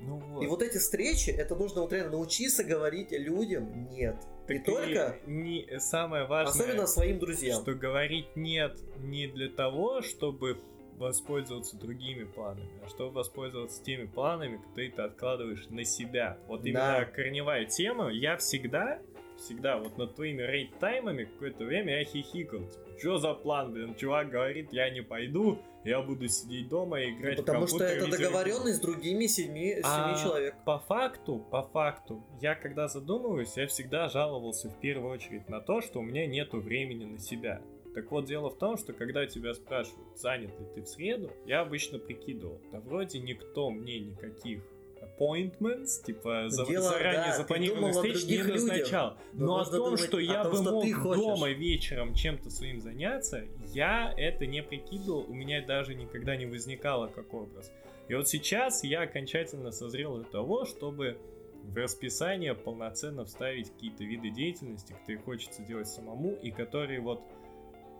Ну 0.00 0.16
вот. 0.16 0.42
И 0.42 0.46
вот 0.46 0.62
эти 0.62 0.78
встречи, 0.78 1.30
это 1.30 1.54
нужно 1.54 1.82
вот 1.82 1.92
реально 1.92 2.12
научиться 2.12 2.64
говорить 2.64 3.12
людям 3.12 3.88
нет. 3.90 4.16
Так 4.46 4.56
не 4.56 4.56
и 4.56 4.64
только, 4.64 5.16
не, 5.26 5.78
самое 5.78 6.24
важное, 6.26 6.64
особенно 6.64 6.86
своим 6.86 7.18
друзьям. 7.18 7.60
что 7.60 7.74
говорить 7.74 8.34
нет 8.34 8.78
не 8.98 9.26
для 9.26 9.50
того, 9.50 10.00
чтобы 10.00 10.58
воспользоваться 10.96 11.76
другими 11.78 12.24
планами, 12.24 12.68
а 12.84 12.88
чтобы 12.88 13.12
воспользоваться 13.12 13.82
теми 13.82 14.06
планами, 14.06 14.58
которые 14.58 14.90
ты 14.90 15.02
откладываешь 15.02 15.66
на 15.70 15.84
себя. 15.84 16.38
Вот 16.46 16.64
именно 16.64 16.98
Да. 17.00 17.04
корневая 17.06 17.64
тема. 17.64 18.10
Я 18.10 18.36
всегда, 18.36 19.00
всегда 19.40 19.78
вот 19.78 19.98
над 19.98 20.14
твоими 20.14 20.42
рейд-таймами 20.42 21.24
какое-то 21.24 21.64
время 21.64 21.98
я 21.98 22.04
хихикал. 22.04 22.60
Что 22.98 23.18
за 23.18 23.34
план, 23.34 23.72
блин? 23.72 23.94
Чувак 23.94 24.30
говорит, 24.30 24.72
я 24.72 24.90
не 24.90 25.02
пойду, 25.02 25.58
я 25.84 26.02
буду 26.02 26.28
сидеть 26.28 26.68
дома 26.68 27.00
и 27.00 27.10
играть 27.10 27.38
в 27.38 27.44
Потому 27.44 27.66
что 27.66 27.78
компьютер, 27.78 27.96
это 27.96 28.06
видеоигры». 28.06 28.26
договоренность 28.28 28.76
с 28.76 28.80
другими 28.80 29.26
седьми, 29.26 29.72
семи 29.72 29.82
А, 29.84 30.22
человек. 30.22 30.54
По 30.64 30.78
факту, 30.78 31.38
по 31.50 31.62
факту, 31.62 32.22
я 32.40 32.54
когда 32.54 32.88
задумываюсь, 32.88 33.56
я 33.56 33.66
всегда 33.66 34.08
жаловался 34.08 34.68
в 34.68 34.78
первую 34.80 35.12
очередь 35.12 35.48
на 35.48 35.60
то, 35.60 35.80
что 35.80 36.00
у 36.00 36.02
меня 36.02 36.26
нету 36.26 36.60
времени 36.60 37.04
на 37.04 37.18
себя. 37.18 37.62
Так 37.94 38.10
вот, 38.12 38.26
дело 38.26 38.50
в 38.50 38.58
том, 38.58 38.76
что 38.76 38.92
когда 38.92 39.26
тебя 39.26 39.52
спрашивают, 39.54 40.16
занят 40.16 40.50
ли 40.60 40.66
ты 40.74 40.82
в 40.82 40.86
среду, 40.86 41.32
я 41.46 41.60
обычно 41.62 41.98
прикидывал, 41.98 42.60
да 42.70 42.80
вроде 42.80 43.18
никто 43.18 43.70
мне 43.70 43.98
никаких 43.98 44.62
appointments, 45.02 46.02
типа 46.04 46.48
за- 46.48 46.66
Дело, 46.66 46.90
заранее 46.90 47.30
да, 47.30 47.36
запланированных 47.36 47.94
встреч 47.94 48.24
не 48.26 48.42
назначал. 48.42 49.16
Но 49.32 49.46
Но 49.46 49.60
о 49.60 49.64
том, 49.64 49.96
что 49.96 50.18
я 50.18 50.42
том, 50.44 50.52
бы 50.52 50.58
что 50.58 50.72
мог 50.72 51.16
дома 51.16 51.50
вечером 51.50 52.14
чем-то 52.14 52.50
своим 52.50 52.80
заняться, 52.80 53.44
я 53.72 54.12
это 54.16 54.46
не 54.46 54.62
прикидывал, 54.62 55.24
у 55.28 55.34
меня 55.34 55.64
даже 55.64 55.94
никогда 55.94 56.36
не 56.36 56.46
возникало 56.46 57.08
как 57.08 57.32
образ. 57.34 57.70
И 58.08 58.14
вот 58.14 58.28
сейчас 58.28 58.82
я 58.82 59.02
окончательно 59.02 59.70
созрел 59.70 60.16
для 60.16 60.24
того, 60.24 60.64
чтобы 60.64 61.18
в 61.62 61.76
расписание 61.76 62.54
полноценно 62.54 63.24
вставить 63.24 63.70
какие-то 63.70 64.02
виды 64.02 64.30
деятельности, 64.30 64.92
которые 64.92 65.18
хочется 65.18 65.62
делать 65.62 65.88
самому, 65.88 66.32
и 66.42 66.50
которые 66.50 67.00
вот 67.00 67.22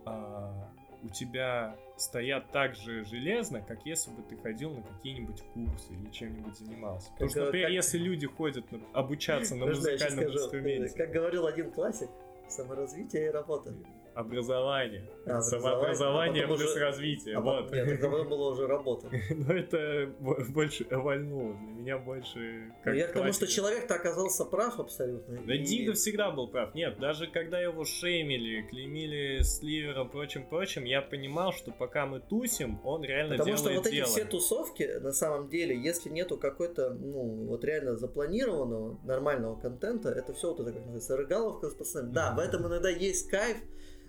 а, 0.05 0.69
у 1.03 1.09
тебя 1.09 1.75
стоят 2.01 2.51
так 2.51 2.75
же 2.75 3.05
железно, 3.05 3.61
как 3.61 3.85
если 3.85 4.11
бы 4.11 4.21
ты 4.23 4.35
ходил 4.37 4.71
на 4.71 4.81
какие-нибудь 4.81 5.41
курсы 5.53 5.93
или 5.93 6.09
чем-нибудь 6.11 6.57
занимался. 6.57 7.09
Потому 7.11 7.29
Как, 7.29 7.31
что, 7.31 7.45
например, 7.45 7.67
как- 7.67 7.75
если 7.75 7.97
люди 7.97 8.27
ходят 8.27 8.71
на- 8.71 8.79
обучаться 8.93 9.55
на 9.55 9.67
музыкальном 9.67 10.23
скажу? 10.25 10.37
инструменте, 10.45 10.97
Как 10.97 11.11
говорил 11.11 11.45
один 11.45 11.71
классик, 11.71 12.09
саморазвитие 12.49 13.27
и 13.27 13.29
работа. 13.29 13.73
Образование, 14.13 15.09
А, 15.25 15.41
самообразование 15.41 16.43
а 16.43 16.47
плюс 16.47 16.61
уже- 16.61 16.79
развитие, 16.79 17.37
А 17.37 17.41
вот. 17.41 17.71
Нет, 17.71 17.99
тогда 18.01 18.23
была 18.23 18.49
уже 18.49 18.67
работа. 18.67 19.07
Но 19.29 19.53
это 19.53 20.11
бо- 20.19 20.43
больше 20.49 20.85
вольнуло, 20.89 21.53
для 21.53 21.71
меня 21.81 21.97
больше 21.97 22.71
Но 22.85 22.93
я 22.93 23.07
к 23.07 23.13
тому, 23.13 23.31
что 23.33 23.47
человек-то 23.47 23.95
оказался 23.95 24.45
прав 24.45 24.79
абсолютно. 24.79 25.39
Да 25.45 25.55
И- 25.55 25.59
Дига 25.63 25.93
всегда 25.93 26.31
был 26.31 26.47
прав. 26.47 26.73
Нет, 26.75 26.99
даже 26.99 27.27
когда 27.27 27.59
его 27.59 27.85
шеймили, 27.85 28.61
клеймили 28.69 29.41
с 29.41 29.61
ливером, 29.61 30.09
прочим, 30.09 30.45
прочим, 30.47 30.83
я 30.85 31.01
понимал, 31.01 31.53
что 31.53 31.71
пока 31.71 32.05
мы 32.05 32.19
тусим, 32.19 32.79
он 32.83 33.03
реально 33.03 33.37
Потому 33.37 33.57
что 33.57 33.63
делает 33.69 33.77
вот 33.79 33.87
эти 33.87 33.95
дело. 33.95 34.07
все 34.07 34.25
тусовки, 34.25 34.99
на 34.99 35.11
самом 35.11 35.49
деле, 35.49 35.79
если 35.81 36.09
нету 36.09 36.37
какой-то, 36.37 36.89
ну, 36.91 37.45
вот 37.47 37.63
реально 37.63 37.95
запланированного, 37.95 38.99
нормального 39.03 39.55
контента, 39.59 40.09
это 40.09 40.33
все 40.33 40.49
вот 40.49 40.59
это, 40.59 40.71
как 40.71 40.81
называется, 40.81 41.17
рыгаловка 41.17 41.69
с 41.69 41.73
пацанами. 41.73 42.13
Да, 42.13 42.33
в 42.35 42.39
этом 42.39 42.67
иногда 42.67 42.89
есть 42.89 43.29
кайф, 43.29 43.57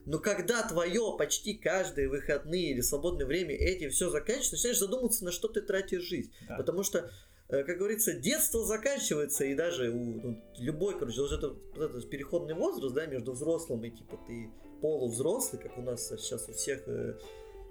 но 0.04 0.18
когда 0.18 0.66
твое 0.66 1.14
почти 1.16 1.54
каждые 1.54 2.08
выходные 2.08 2.70
или 2.70 2.80
свободное 2.80 3.26
время 3.26 3.54
этим 3.54 3.90
все 3.90 4.10
заканчивается, 4.10 4.54
начинаешь 4.54 4.78
задумываться, 4.78 5.24
на 5.24 5.32
что 5.32 5.48
ты 5.48 5.60
тратишь 5.60 6.02
жизнь. 6.02 6.32
Да. 6.48 6.56
Потому 6.56 6.82
что, 6.82 7.10
э, 7.48 7.62
как 7.62 7.78
говорится, 7.78 8.12
детство 8.12 8.64
заканчивается, 8.64 9.44
и 9.44 9.54
даже 9.54 9.90
у 9.90 10.20
ну, 10.20 10.42
любой, 10.58 10.98
короче, 10.98 11.20
вот 11.20 11.32
это, 11.32 11.48
вот 11.48 11.90
этот 11.90 12.10
переходный 12.10 12.54
возраст, 12.54 12.94
да, 12.94 13.06
между 13.06 13.32
взрослым 13.32 13.84
и 13.84 13.90
типа 13.90 14.18
ты 14.26 14.50
полувзрослый, 14.80 15.62
как 15.62 15.78
у 15.78 15.82
нас 15.82 16.08
сейчас 16.08 16.48
у 16.48 16.52
всех 16.52 16.82
э, 16.88 17.16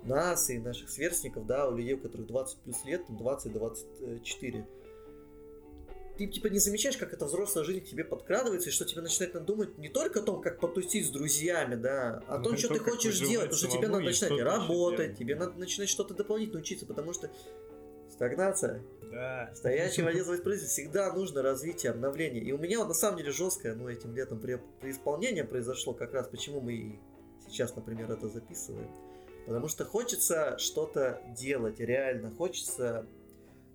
нас 0.03 0.49
и 0.49 0.57
наших 0.57 0.89
сверстников, 0.89 1.45
да, 1.45 1.67
у 1.67 1.75
людей, 1.75 1.95
у 1.95 1.99
которых 1.99 2.27
20 2.27 2.57
плюс 2.59 2.85
лет, 2.85 3.05
там 3.07 3.17
20-24. 3.17 4.65
Ты 6.22 6.27
типа 6.27 6.48
не 6.48 6.60
замечаешь, 6.60 6.98
как 6.98 7.14
эта 7.14 7.26
взрослая 7.26 7.65
жизнь 7.65 7.81
к 7.81 7.85
тебе 7.85 8.03
подкрадывается, 8.03 8.69
и 8.69 8.72
что 8.72 8.85
тебе 8.85 9.02
начинает 9.02 9.34
надо 9.34 9.48
думать 9.48 9.77
не 9.80 9.89
только 9.89 10.19
о 10.19 10.22
том, 10.22 10.39
как 10.39 10.60
потусить 10.60 11.07
с 11.07 11.10
друзьями, 11.10 11.73
да, 11.73 12.22
а 12.27 12.35
о 12.35 12.38
Ну, 12.38 12.43
том, 12.43 12.57
что 12.57 12.68
то, 12.68 12.76
ты 12.76 12.80
хочешь 12.80 13.19
делать, 13.19 13.49
потому 13.49 13.57
что 13.57 13.68
тебе 13.68 13.88
надо 13.88 14.03
начинать 14.03 14.39
работать, 14.39 15.18
тебе 15.18 15.35
надо 15.35 15.57
начинать 15.57 15.89
что-то 15.89 16.14
дополнительно 16.14 16.60
учиться, 16.60 16.85
потому 16.85 17.14
что 17.14 17.31
стагнация, 18.11 18.84
Да. 19.11 19.52
Стоячий 19.56 20.03
водитель 20.03 20.26
производитель 20.43 20.68
всегда 20.68 21.11
нужно 21.11 21.41
развитие, 21.41 21.89
обновление. 21.91 22.43
И 22.43 22.52
у 22.52 22.60
меня 22.60 22.77
вот 22.77 22.88
на 22.89 22.93
самом 22.93 23.18
деле 23.18 23.31
жесткое, 23.31 23.73
ну, 23.73 23.89
этим 23.89 24.15
летом 24.15 24.39
при, 24.39 24.61
при 24.80 24.91
исполнении 24.91 25.41
произошло 25.41 25.93
как 25.93 26.14
раз, 26.14 26.27
почему 26.27 26.61
мы 26.61 26.73
и 26.73 26.99
сейчас, 27.48 27.76
например, 27.76 28.11
это 28.11 28.30
записываем. 28.30 28.88
Потому 29.48 29.68
что 29.68 29.85
хочется 29.85 30.56
что-то 30.60 31.19
делать, 31.35 31.80
реально. 31.80 32.31
Хочется 32.31 33.07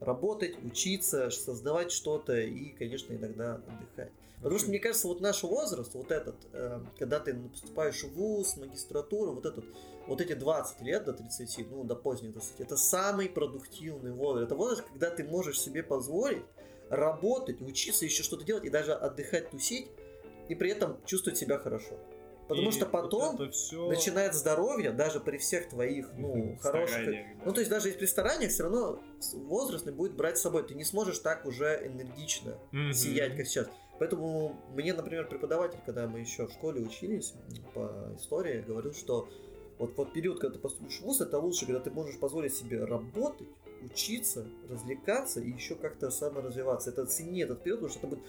работать, 0.01 0.57
учиться, 0.63 1.31
создавать 1.31 1.91
что-то 1.91 2.39
и, 2.39 2.71
конечно, 2.71 3.15
иногда 3.15 3.55
отдыхать. 3.55 4.13
Потому 4.37 4.59
что, 4.59 4.69
мне 4.69 4.79
кажется, 4.79 5.09
вот 5.09 5.21
наш 5.21 5.43
возраст, 5.43 5.95
вот 5.95 6.11
этот, 6.11 6.37
э, 6.53 6.81
когда 6.99 7.21
ты 7.21 7.35
поступаешь 7.35 8.05
в 8.05 8.13
ВУЗ, 8.15 8.59
магистратуру, 8.59 9.33
вот 9.33 9.47
этот, 9.47 9.65
вот 10.07 10.21
эти 10.21 10.35
20 10.35 10.83
лет 10.83 11.05
до 11.05 11.15
30, 11.15 11.71
ну, 11.71 11.85
до 11.85 11.97
поздних 11.97 12.33
20, 12.33 12.61
это 12.61 12.77
самый 12.77 13.29
продуктивный 13.29 14.13
возраст. 14.13 14.47
Это 14.47 14.55
возраст, 14.55 14.83
когда 14.83 15.11
ты 15.11 15.25
можешь 15.25 15.61
себе 15.61 15.83
позволить 15.83 16.45
работать, 16.91 17.61
учиться, 17.63 18.05
еще 18.05 18.23
что-то 18.23 18.45
делать, 18.45 18.65
и 18.65 18.71
даже 18.71 18.93
отдыхать, 18.93 19.51
тусить, 19.51 19.89
и 20.49 20.55
при 20.55 20.71
этом 20.71 20.99
чувствовать 21.07 21.39
себя 21.39 21.59
хорошо. 21.59 21.99
Потому 22.49 22.69
И 22.69 22.73
что 22.73 22.85
вот 22.85 22.93
потом 22.93 23.35
это 23.37 23.51
всё 23.51 23.89
начинает 23.89 24.35
здоровье, 24.35 24.93
даже 24.93 25.19
при 25.21 25.39
всех 25.39 25.69
твоих, 25.69 26.13
ну, 26.17 26.57
хороших... 26.61 26.97
стараниях, 26.97 27.39
да. 27.39 27.45
Ну, 27.45 27.53
то 27.53 27.61
есть 27.61 27.71
даже 27.71 27.91
при 27.93 28.07
стараниях 28.07 28.53
все 28.53 28.63
равно 28.65 29.01
возрастный 29.35 29.93
будет 29.93 30.15
брать 30.15 30.39
с 30.39 30.43
собой. 30.43 30.63
Ты 30.63 30.75
не 30.75 30.85
сможешь 30.85 31.19
так 31.19 31.45
уже 31.45 31.83
энергично 31.85 32.57
Мгм. 32.71 32.93
сиять, 32.93 33.37
как 33.37 33.47
сейчас. 33.47 33.69
Поэтому 33.99 34.57
мне, 34.75 34.93
например, 34.93 35.27
преподаватель, 35.27 35.79
когда 35.85 36.07
мы 36.07 36.21
еще 36.21 36.47
в 36.47 36.53
школе 36.53 36.83
учились 36.83 37.35
по 37.75 38.13
истории, 38.17 38.61
говорил, 38.67 38.93
что 38.93 39.29
вот, 39.79 39.97
вот 39.97 40.13
период, 40.13 40.39
когда 40.39 40.55
ты 40.55 40.61
поступишь 40.61 40.99
в 41.01 41.03
ВУЗ, 41.03 41.23
это 41.23 41.39
лучше, 41.39 41.67
когда 41.67 41.81
ты 41.81 41.91
можешь 41.91 42.19
позволить 42.19 42.55
себе 42.55 42.85
работать, 42.85 43.49
учиться, 43.83 44.47
развлекаться 44.71 45.41
и 45.41 45.51
еще 45.51 45.75
как-то 45.75 46.11
саморазвиваться. 46.11 46.91
Это 46.91 47.07
цени 47.07 47.43
этот 47.43 47.63
период, 47.63 47.81
потому 47.81 47.91
что 47.91 48.07
это 48.07 48.17
будет 48.17 48.25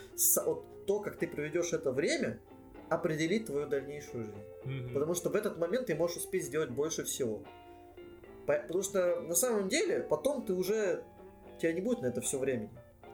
вот 0.45 0.85
то, 0.85 0.99
как 0.99 1.17
ты 1.17 1.27
проведешь 1.27 1.73
это 1.73 1.91
время, 1.91 2.39
определит 2.89 3.45
твою 3.47 3.67
дальнейшую 3.67 4.25
жизнь. 4.25 4.37
Мгм. 4.65 4.93
Потому 4.93 5.13
что 5.13 5.29
в 5.29 5.35
этот 5.35 5.57
момент 5.57 5.87
ты 5.87 5.95
можешь 5.95 6.17
успеть 6.17 6.45
сделать 6.45 6.69
больше 6.69 7.03
всего. 7.03 7.43
По- 8.45 8.59
Потому 8.59 8.81
что 8.83 9.21
на 9.21 9.35
самом 9.35 9.67
деле 9.69 10.01
потом 10.01 10.45
ты 10.45 10.53
уже... 10.53 11.03
Тебя 11.59 11.73
не 11.73 11.81
будет 11.81 12.01
на 12.01 12.07
это 12.07 12.21
все 12.21 12.37
времени. 12.37 12.69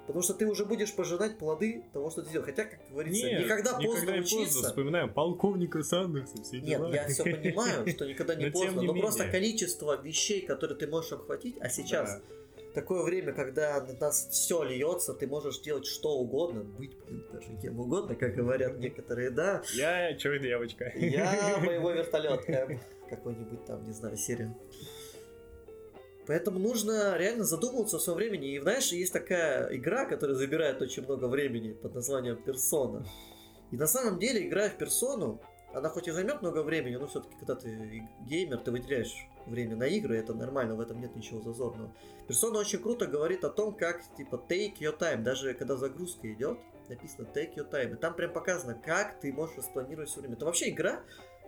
Потому 0.05 0.21
что 0.21 0.33
ты 0.33 0.45
уже 0.45 0.65
будешь 0.65 0.93
пожинать 0.93 1.37
плоды 1.37 1.85
того, 1.93 2.09
что 2.09 2.23
ты 2.23 2.29
сделал. 2.29 2.45
Хотя, 2.45 2.65
как 2.65 2.79
говорится, 2.91 3.25
Нет, 3.25 3.43
никогда 3.45 3.71
поздно 3.73 3.87
никогда 3.91 4.13
не 4.15 4.19
учиться. 4.19 4.43
поздно. 4.43 4.67
Вспоминаем 4.69 5.13
полковника 5.13 5.81
Сандерса, 5.81 6.43
все 6.43 6.57
Нет, 6.57 6.65
дела. 6.65 6.93
я 6.93 7.07
все 7.07 7.23
понимаю, 7.23 7.87
что 7.87 8.05
никогда 8.05 8.35
не 8.35 8.45
поздно, 8.51 8.81
но 8.81 8.93
просто 8.93 9.29
количество 9.29 10.01
вещей, 10.01 10.41
которые 10.45 10.77
ты 10.77 10.87
можешь 10.87 11.13
обхватить, 11.13 11.55
а 11.61 11.69
сейчас 11.69 12.17
Да. 12.17 12.21
Такое 12.73 13.03
время, 13.03 13.33
когда 13.33 13.81
на 13.81 13.93
нас 13.93 14.27
все 14.31 14.63
льется, 14.63 15.13
ты 15.13 15.27
можешь 15.27 15.59
делать 15.59 15.85
что 15.85 16.17
угодно, 16.17 16.63
быть, 16.63 16.97
блин, 17.05 17.25
даже 17.31 17.55
кем 17.61 17.79
угодно, 17.79 18.15
как 18.15 18.35
говорят 18.35 18.77
некоторые, 18.79 19.29
да. 19.29 19.63
Я 19.73 20.15
черная 20.15 20.39
девочка. 20.39 20.91
Я 20.95 21.59
боевой 21.65 21.95
вертолет, 21.95 22.45
какой-нибудь 23.09 23.65
там, 23.65 23.83
не 23.83 23.93
знаю, 23.93 24.17
серия. 24.17 24.55
Поэтому 26.25 26.57
нужно 26.57 27.17
реально 27.17 27.43
задумываться 27.43 27.97
о 27.97 27.99
своем 27.99 28.17
времени. 28.17 28.55
И 28.55 28.59
знаешь, 28.59 28.91
есть 28.93 29.11
такая 29.11 29.75
игра, 29.75 30.05
которая 30.05 30.35
забирает 30.35 30.81
очень 30.81 31.03
много 31.03 31.25
времени 31.25 31.73
под 31.73 31.95
названием 31.95 32.37
Персона. 32.37 33.05
И 33.71 33.75
на 33.75 33.87
самом 33.87 34.19
деле, 34.19 34.47
играя 34.47 34.69
в 34.69 34.77
персону, 34.77 35.41
она 35.73 35.89
хоть 35.89 36.07
и 36.07 36.11
займет 36.11 36.41
много 36.41 36.63
времени, 36.63 36.95
но 36.95 37.07
все-таки, 37.07 37.35
когда 37.35 37.55
ты 37.55 38.07
геймер, 38.21 38.59
ты 38.59 38.71
выделяешь 38.71 39.27
время 39.45 39.75
на 39.75 39.87
игры, 39.87 40.17
это 40.17 40.33
нормально, 40.33 40.75
в 40.75 40.79
этом 40.79 41.01
нет 41.01 41.15
ничего 41.15 41.41
зазорного. 41.41 41.91
Персона 42.27 42.59
очень 42.59 42.79
круто 42.79 43.07
говорит 43.07 43.43
о 43.43 43.49
том, 43.49 43.75
как, 43.75 44.01
типа, 44.15 44.43
take 44.47 44.77
your 44.79 44.97
time, 44.97 45.23
даже 45.23 45.53
когда 45.53 45.75
загрузка 45.75 46.31
идет, 46.31 46.59
написано 46.89 47.27
take 47.33 47.55
your 47.55 47.69
time, 47.69 47.93
и 47.93 47.95
там 47.95 48.15
прям 48.15 48.31
показано, 48.31 48.75
как 48.75 49.19
ты 49.19 49.33
можешь 49.33 49.57
распланировать 49.57 50.09
все 50.09 50.19
время. 50.19 50.35
Это 50.35 50.45
вообще 50.45 50.69
игра, 50.69 51.01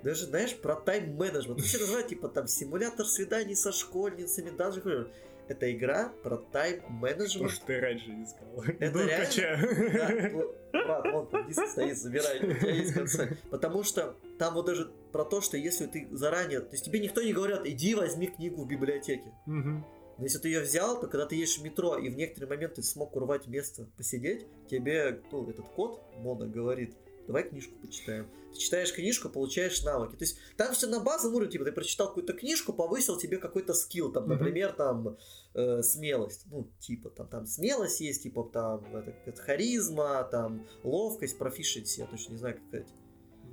даже, 0.03 0.25
знаешь, 0.25 0.55
про 0.59 0.75
тайм-менеджмент. 0.75 1.61
Все 1.61 1.79
называют, 1.79 2.07
типа, 2.07 2.27
там, 2.27 2.47
симулятор 2.47 3.05
свиданий 3.05 3.55
со 3.55 3.71
школьницами, 3.71 4.49
даже 4.49 5.11
это 5.47 5.71
игра 5.71 6.11
про 6.23 6.37
тайм-менеджмент. 6.37 7.51
ж 7.51 7.59
ты 7.59 7.79
раньше 7.79 8.09
не 8.09 8.25
сказал? 8.25 8.63
Это 8.79 8.97
Ну, 8.97 9.07
реально? 9.07 9.93
Да, 9.93 10.29
ну, 10.31 10.55
брат, 10.85 11.05
вон 11.11 11.27
там 11.29 11.47
диск 11.47 11.65
стоит, 11.67 11.97
забирай, 11.97 12.37
у 12.37 12.53
тебя 12.53 12.71
есть 12.71 12.93
конце. 12.93 13.37
Потому 13.49 13.83
что 13.83 14.15
там 14.37 14.53
вот 14.53 14.65
даже 14.65 14.91
про 15.11 15.25
то, 15.25 15.41
что 15.41 15.57
если 15.57 15.85
ты 15.85 16.07
заранее... 16.11 16.61
То 16.61 16.71
есть 16.71 16.85
тебе 16.85 16.99
никто 16.99 17.21
не 17.21 17.33
говорят, 17.33 17.65
иди 17.65 17.95
возьми 17.95 18.27
книгу 18.27 18.63
в 18.63 18.67
библиотеке. 18.67 19.31
Мгм. 19.45 19.85
Но 20.17 20.23
если 20.23 20.39
ты 20.39 20.47
ее 20.47 20.61
взял, 20.61 20.99
то 20.99 21.07
когда 21.07 21.25
ты 21.25 21.35
едешь 21.35 21.57
в 21.57 21.63
метро 21.63 21.97
и 21.97 22.09
в 22.09 22.15
некоторые 22.15 22.49
моменты 22.49 22.81
смог 22.83 23.15
урвать 23.15 23.47
место 23.47 23.87
посидеть, 23.97 24.47
тебе 24.69 25.21
ну, 25.31 25.49
этот 25.49 25.67
код 25.69 26.01
мода 26.17 26.45
говорит, 26.45 26.95
давай 27.27 27.47
книжку 27.47 27.73
почитаем. 27.81 28.29
Ты 28.53 28.59
читаешь 28.59 28.93
книжку, 28.93 29.29
получаешь 29.29 29.83
навыки. 29.83 30.15
То 30.15 30.23
есть 30.23 30.37
там 30.57 30.73
все 30.73 30.87
на 30.87 30.99
базовом 30.99 31.35
уровне, 31.35 31.51
типа 31.51 31.65
ты 31.65 31.71
прочитал 31.71 32.07
какую-то 32.07 32.33
книжку, 32.33 32.73
повысил 32.73 33.17
тебе 33.17 33.37
какой-то 33.37 33.73
скилл, 33.73 34.11
там, 34.11 34.27
например, 34.27 34.73
там 34.73 35.17
э, 35.53 35.81
смелость, 35.81 36.45
ну, 36.51 36.71
типа, 36.79 37.09
там, 37.09 37.27
там 37.27 37.45
смелость 37.45 38.01
есть, 38.01 38.23
типа, 38.23 38.49
там, 38.51 38.85
это, 38.95 39.13
это 39.25 39.41
харизма, 39.41 40.27
там, 40.31 40.67
ловкость, 40.83 41.37
профишенси, 41.37 42.01
я 42.01 42.07
точно 42.07 42.33
не 42.33 42.37
знаю, 42.39 42.55
как 42.55 42.67
сказать. 42.67 42.87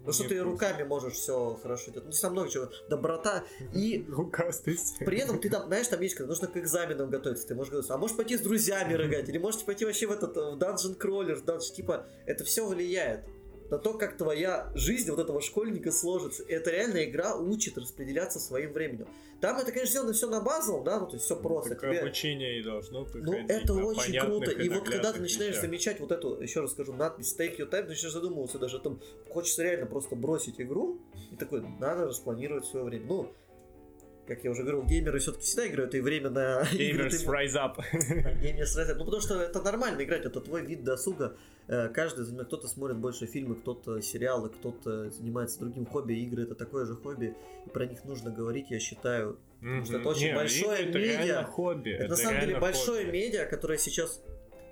Ну, 0.05 0.13
что 0.13 0.29
ты 0.29 0.41
руками 0.41 0.83
можешь 0.83 1.15
все 1.15 1.57
хорошо 1.63 1.93
делать. 1.93 2.09
Ну, 2.09 2.13
там 2.21 2.33
много 2.33 2.51
чего. 2.51 2.69
Доброта. 2.89 3.45
И 3.73 4.05
Рукастость. 4.09 4.99
при 4.99 5.19
этом 5.19 5.39
ты 5.41 5.49
там, 5.49 5.67
знаешь, 5.67 5.87
там 5.87 6.01
есть, 6.01 6.17
когда 6.17 6.31
нужно 6.31 6.49
к 6.49 6.57
экзаменам 6.57 7.09
готовиться, 7.09 7.47
ты 7.47 7.55
можешь 7.55 7.71
говорить, 7.71 7.91
а 7.91 7.99
можешь 7.99 8.17
пойти 8.17 8.37
с 8.37 8.41
друзьями 8.41 8.95
рыгать, 8.95 9.29
или 9.29 9.39
можете 9.39 9.65
пойти 9.65 9.85
вообще 9.85 10.07
в 10.07 10.11
этот, 10.11 10.37
в 10.37 10.59
Dungeon 10.59 10.99
Crawler, 10.99 11.37
в 11.37 11.45
Dungeon, 11.45 11.73
типа, 11.73 12.07
это 12.27 12.43
все 12.43 12.67
влияет 12.67 13.25
на 13.71 13.79
то, 13.79 13.95
как 13.95 14.17
твоя 14.17 14.71
жизнь 14.75 15.11
вот 15.11 15.21
этого 15.21 15.41
школьника 15.41 15.91
сложится. 15.93 16.43
И 16.43 16.53
эта 16.53 16.71
реальная 16.71 17.05
игра 17.05 17.37
учит 17.37 17.79
распределяться 17.79 18.39
своим 18.39 18.73
временем. 18.73 19.09
Там 19.41 19.59
это, 19.59 19.73
конечно, 19.73 19.91
сделано 19.91 20.13
все 20.13 20.31
на 20.31 20.41
базовом, 20.41 20.85
да, 20.85 21.01
ну, 21.01 21.07
то 21.07 21.15
есть 21.15 21.25
все 21.25 21.35
просто. 21.35 21.71
Так 21.71 21.81
Тебе- 21.81 22.01
обучение 22.01 22.61
и 22.61 22.63
должно 22.63 23.01
ну, 23.01 23.07
проходить 23.07 23.51
это 23.51 23.75
на 23.75 23.85
очень 23.87 24.21
круто. 24.21 24.51
И 24.53 24.69
вот 24.69 24.89
когда 24.89 25.13
ты 25.13 25.21
начинаешь 25.21 25.55
вещах. 25.55 25.65
замечать 25.65 26.01
вот 26.01 26.13
эту, 26.13 26.41
еще 26.41 26.61
раз 26.61 26.71
скажу, 26.71 26.93
надпись 26.93 27.35
Take 27.37 27.59
Your 27.59 27.69
Time, 27.69 27.83
ты 27.83 27.89
начинаешь 27.89 28.13
задумываться 28.13 28.61
даже 28.61 28.77
о 28.77 28.81
том, 28.81 29.01
хочется 29.31 29.65
реально 29.65 29.87
просто 29.87 30.15
бросить 30.15 30.61
игру, 30.61 31.01
и 31.33 31.37
такой, 31.37 31.61
надо 31.81 32.07
распланировать 32.07 32.67
свое 32.67 32.85
время. 32.85 33.07
Ну, 33.07 33.33
как 34.27 34.45
я 34.45 34.51
уже 34.51 34.63
говорил, 34.63 34.83
геймеры 34.85 35.19
все-таки 35.19 35.45
всегда 35.45 35.67
играют, 35.67 35.95
и 35.95 36.01
время 36.01 36.31
на 36.31 36.65
ты- 36.71 36.91
Rise 36.91 37.55
Up. 37.55 37.77
Геймеры 38.41 38.67
Ну, 38.97 39.05
потому 39.05 39.21
что 39.21 39.41
это 39.41 39.61
нормально 39.63 40.03
играть, 40.03 40.25
это 40.25 40.41
твой 40.41 40.65
вид 40.65 40.85
досуга. 40.85 41.37
Э, 41.69 41.89
Каждый 41.89 42.25
кто-то 42.45 42.69
смотрит 42.69 42.97
больше 42.99 43.27
фильмы, 43.27 43.57
кто-то 43.57 44.01
сериалы, 44.01 44.49
кто-то 44.51 45.11
занимается 45.11 45.59
другим 45.61 45.87
хобби. 45.87 46.15
Игры 46.15 46.45
это 46.45 46.55
такое 46.55 46.87
же 46.87 46.95
хобби, 46.97 47.35
и 47.67 47.71
про 47.71 47.87
них 47.87 48.05
нужно 48.05 48.31
говорить, 48.31 48.71
я 48.71 48.79
считаю, 48.81 49.39
что 49.85 49.97
это 49.99 50.09
очень 50.09 50.29
Не, 50.29 50.35
большое 50.35 50.89
это 50.89 50.99
медиа. 50.99 51.45
хобби. 51.45 51.91
Это, 51.91 52.09
на 52.11 52.17
самом 52.17 52.41
деле 52.41 52.59
большое 52.59 53.05
хобби. 53.05 53.17
медиа, 53.17 53.47
которое 53.47 53.79
сейчас 53.79 54.21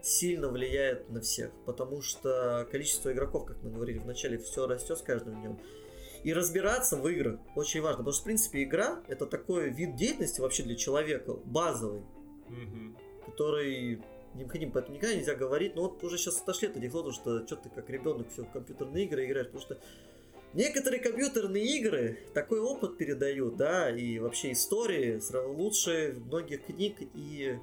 сильно 0.03 0.49
влияет 0.49 1.11
на 1.11 1.21
всех, 1.21 1.51
потому 1.67 2.01
что 2.03 2.67
количество 2.73 3.13
игроков, 3.13 3.45
как 3.47 3.63
мы 3.63 3.71
говорили 3.71 3.99
в 3.99 4.07
начале, 4.07 4.39
все 4.39 4.67
растет 4.67 4.97
с 4.99 5.03
каждым 5.03 5.41
днем. 5.41 5.61
И 6.25 6.33
разбираться 6.35 6.97
в 6.97 7.09
играх 7.09 7.41
очень 7.57 7.81
важно, 7.81 7.99
потому 7.99 8.13
что, 8.13 8.23
в 8.23 8.25
принципе, 8.25 8.63
игра 8.63 9.03
это 9.09 9.27
такой 9.27 9.71
вид 9.71 9.97
деятельности 9.97 10.41
вообще 10.41 10.63
для 10.63 10.75
человека, 10.77 11.35
базовый, 11.45 12.03
Мгм. 12.49 12.97
который 13.27 14.03
необходим, 14.35 14.71
поэтому 14.71 14.97
никогда 14.97 15.15
нельзя 15.17 15.35
говорить, 15.35 15.75
ну 15.77 15.83
вот 15.83 16.03
уже 16.05 16.19
сейчас 16.19 16.41
отошли 16.43 16.69
от 16.69 16.77
анекдота, 16.77 17.13
что 17.13 17.47
что 17.47 17.57
ты 17.57 17.69
как 17.71 17.89
ребенок 17.91 18.29
все 18.33 18.43
в 18.45 18.51
компьютерные 18.51 19.05
игры 19.07 19.25
играешь, 19.25 19.47
потому 19.47 19.63
что 19.63 19.79
некоторые 20.53 21.01
компьютерные 21.01 21.65
игры 21.79 22.19
такой 22.35 22.61
опыт 22.61 22.99
передают, 22.99 23.57
да, 23.57 23.91
и 23.91 24.19
вообще 24.19 24.53
истории 24.53 25.17
сра- 25.17 25.47
лучше 25.47 26.17
многих 26.27 26.65
книг 26.67 26.97
и 27.15 27.59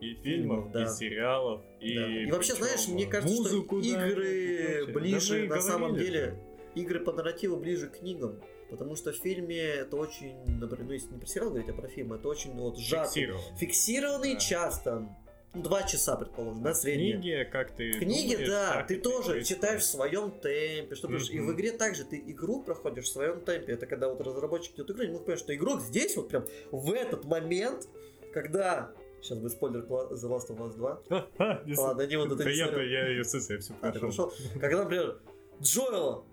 И 0.00 0.14
Фильмов, 0.14 0.22
фильмов, 0.24 0.72
да. 0.72 0.82
и 0.84 0.88
сериалов, 0.88 1.62
и... 1.80 1.94
Да. 1.94 2.06
И 2.22 2.30
вообще, 2.30 2.54
знаешь, 2.54 2.86
мне 2.88 3.06
кажется, 3.06 3.34
музыку, 3.36 3.80
что 3.82 3.88
игры 3.88 4.86
ближе, 4.92 5.34
Да 5.34 5.44
и 5.44 5.48
на 5.48 5.60
самом 5.62 5.94
деле. 5.96 6.38
Игры 6.74 7.00
по 7.00 7.12
нарративу 7.12 7.56
ближе 7.56 7.88
к 7.88 7.98
книгам. 7.98 8.40
Потому 8.70 8.96
что 8.96 9.12
в 9.12 9.16
фильме 9.16 9.58
это 9.60 9.96
очень, 9.96 10.34
например, 10.58 10.86
ну 10.86 10.92
если 10.92 11.12
не 11.12 11.18
про 11.18 11.26
сериал 11.26 11.50
говорить, 11.50 11.68
а 11.68 11.74
про 11.74 11.88
фильм, 11.88 12.12
это 12.14 12.28
очень 12.28 12.52
вот 12.54 12.78
сжатый. 12.78 13.08
Фиксировал. 13.22 13.40
Фиксированный 13.58 14.32
Да. 14.34 14.40
час 14.40 14.80
там, 14.82 15.18
ну, 15.54 15.62
два 15.62 15.82
часа, 15.82 16.16
предположим, 16.16 16.62
да, 16.62 16.72
средний. 16.72 17.12
Книги, 17.12 17.48
как 17.52 17.72
ты 17.76 17.92
В 17.92 17.98
книге, 17.98 18.30
думаешь, 18.36 18.48
да, 18.48 18.84
ты 18.88 18.94
и 18.94 18.98
тоже 19.00 19.16
происходит. 19.32 19.46
читаешь 19.46 19.82
в 19.82 19.86
своем 19.86 20.30
темпе, 20.30 20.94
что 20.94 21.18
что 21.18 21.32
и 21.34 21.40
в 21.40 21.52
игре 21.52 21.72
также 21.72 22.04
ты 22.04 22.16
игру 22.18 22.62
проходишь 22.62 23.04
в 23.04 23.08
своем 23.12 23.42
темпе. 23.42 23.72
Это 23.74 23.84
когда 23.86 24.08
вот 24.08 24.20
разработчик 24.22 24.74
делает 24.74 24.90
игру, 24.92 25.02
они 25.02 25.12
могут 25.12 25.26
понять, 25.26 25.40
что 25.40 25.54
игрок 25.54 25.82
здесь 25.82 26.16
вот 26.16 26.30
прям 26.30 26.46
в 26.70 26.90
этот 26.92 27.24
момент, 27.26 27.88
когда 28.32 28.92
Сейчас 29.20 29.38
будет 29.38 29.52
спойлер 29.52 29.84
The 29.84 30.10
Last 30.28 30.48
of 30.48 30.58
Us 30.58 30.74
2. 30.76 31.02
Ха-ха, 31.08 31.62
не 31.64 31.74
с- 31.74 31.78
Ладно, 31.78 32.06
не 32.06 32.16
вот 32.16 32.26
это 32.32 32.36
Да 32.42 32.50
не 32.50 32.56
я, 32.56 32.82
я 32.82 33.08
ее 33.08 33.22
с 33.22 33.34
я 33.34 33.58
все 33.58 33.74
ты 33.92 33.98
прошел? 34.00 34.32
Когда, 34.58 34.82
например, 34.82 35.20
Джоэла, 35.60 36.24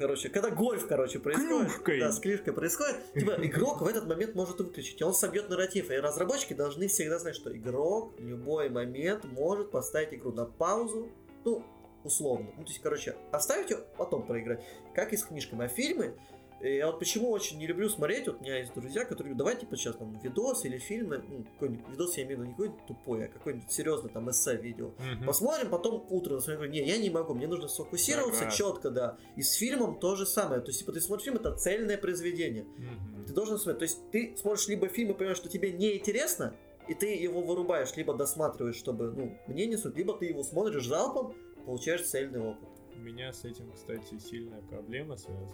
короче, 0.00 0.30
когда 0.30 0.50
гольф, 0.50 0.86
короче, 0.88 1.18
происходит. 1.18 1.68
Клюшкой. 1.68 2.00
Да, 2.00 2.10
с 2.10 2.18
клюшкой 2.18 2.54
происходит. 2.54 3.12
Типа, 3.12 3.32
игрок 3.38 3.82
в 3.82 3.86
этот 3.86 4.08
момент 4.08 4.34
может 4.34 4.58
выключить, 4.58 5.00
и 5.00 5.04
он 5.04 5.12
собьет 5.12 5.50
нарратив. 5.50 5.90
И 5.90 5.96
разработчики 5.96 6.54
должны 6.54 6.88
всегда 6.88 7.18
знать, 7.18 7.36
что 7.36 7.54
игрок 7.54 8.18
в 8.18 8.26
любой 8.26 8.70
момент 8.70 9.24
может 9.24 9.70
поставить 9.70 10.14
игру 10.14 10.32
на 10.32 10.46
паузу, 10.46 11.10
ну, 11.44 11.62
условно. 12.02 12.46
Ну, 12.56 12.64
то 12.64 12.70
есть, 12.70 12.80
короче, 12.82 13.14
оставить 13.30 13.70
ее, 13.70 13.78
потом 13.98 14.26
проиграть. 14.26 14.64
Как 14.94 15.12
и 15.12 15.18
с 15.18 15.24
книжками. 15.24 15.66
А 15.66 15.68
фильмы, 15.68 16.14
я 16.60 16.86
вот 16.86 16.98
почему 16.98 17.30
очень 17.30 17.58
не 17.58 17.66
люблю 17.66 17.88
смотреть, 17.88 18.26
вот 18.26 18.40
у 18.40 18.42
меня 18.42 18.58
есть 18.58 18.74
друзья, 18.74 19.04
которые 19.04 19.34
говорят, 19.34 19.38
давай, 19.38 19.56
типа, 19.56 19.76
сейчас 19.76 19.96
там 19.96 20.18
видос 20.18 20.64
или 20.64 20.78
фильмы, 20.78 21.22
ну, 21.26 21.44
какой-нибудь 21.44 21.88
видос, 21.88 22.16
я 22.16 22.24
имею 22.24 22.38
в 22.38 22.40
виду 22.40 22.48
не 22.48 22.52
какой-нибудь 22.52 22.86
тупой, 22.86 23.24
а 23.24 23.28
какой-нибудь 23.28 23.70
серьезный 23.70 24.10
там 24.10 24.30
эссе 24.30 24.56
видео. 24.56 24.92
Мгм. 24.98 25.26
Посмотрим, 25.26 25.70
потом 25.70 26.06
утром 26.10 26.36
посмотрим. 26.36 26.70
Не, 26.70 26.84
я 26.86 26.98
не 26.98 27.10
могу, 27.10 27.34
мне 27.34 27.46
нужно 27.46 27.68
сфокусироваться 27.68 28.40
Согласен. 28.40 28.58
четко, 28.58 28.90
да. 28.90 29.16
И 29.36 29.42
с 29.42 29.54
фильмом 29.54 29.98
то 29.98 30.16
же 30.16 30.26
самое. 30.26 30.60
То 30.60 30.68
есть, 30.68 30.80
типа, 30.80 30.92
ты 30.92 31.00
смотришь 31.00 31.24
фильм, 31.24 31.36
это 31.36 31.54
цельное 31.56 31.96
произведение. 31.96 32.64
Мгм. 32.64 33.24
Ты 33.26 33.32
должен 33.32 33.58
смотреть. 33.58 33.78
То 33.78 33.84
есть, 33.84 34.10
ты 34.10 34.36
смотришь 34.36 34.68
либо 34.68 34.88
фильм 34.88 35.12
и 35.12 35.14
понимаешь, 35.14 35.38
что 35.38 35.48
тебе 35.48 35.72
не 35.72 35.96
интересно, 35.96 36.54
и 36.88 36.94
ты 36.94 37.14
его 37.14 37.40
вырубаешь, 37.40 37.94
либо 37.96 38.14
досматриваешь, 38.14 38.76
чтобы, 38.76 39.12
ну, 39.12 39.38
мне 39.46 39.66
не 39.66 39.76
суть, 39.76 39.96
либо 39.96 40.16
ты 40.16 40.26
его 40.26 40.42
смотришь 40.42 40.86
залпом, 40.86 41.34
получаешь 41.64 42.02
цельный 42.02 42.40
опыт. 42.40 42.68
У 42.96 42.98
меня 42.98 43.32
с 43.32 43.44
этим, 43.44 43.72
кстати, 43.72 44.18
сильная 44.18 44.60
проблема 44.62 45.16
связана. 45.16 45.52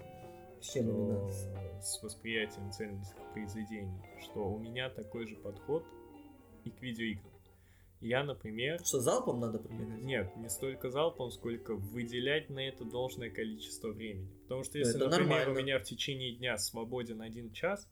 Что 0.60 1.30
с 1.80 2.02
восприятием 2.02 2.70
ценностных 2.72 3.32
произведений, 3.32 4.00
что 4.22 4.48
у 4.48 4.58
меня 4.58 4.88
такой 4.90 5.26
же 5.26 5.36
подход 5.36 5.84
и 6.64 6.70
к 6.70 6.80
видеоиграм. 6.82 7.32
Я, 8.00 8.24
например, 8.24 8.78
Что 8.84 9.00
залпом 9.00 9.40
надо 9.40 9.58
прибегать? 9.58 10.02
нет, 10.02 10.36
не 10.36 10.48
столько 10.50 10.90
залпом, 10.90 11.30
сколько 11.30 11.74
выделять 11.74 12.50
на 12.50 12.58
это 12.60 12.84
должное 12.84 13.30
количество 13.30 13.88
времени. 13.88 14.28
Потому 14.42 14.64
что 14.64 14.78
если, 14.78 14.96
Это 14.96 15.06
например, 15.08 15.28
нормально. 15.30 15.52
у 15.60 15.62
меня 15.62 15.78
в 15.78 15.84
течение 15.84 16.32
дня 16.36 16.58
свободен 16.58 17.22
один 17.22 17.52
час, 17.52 17.88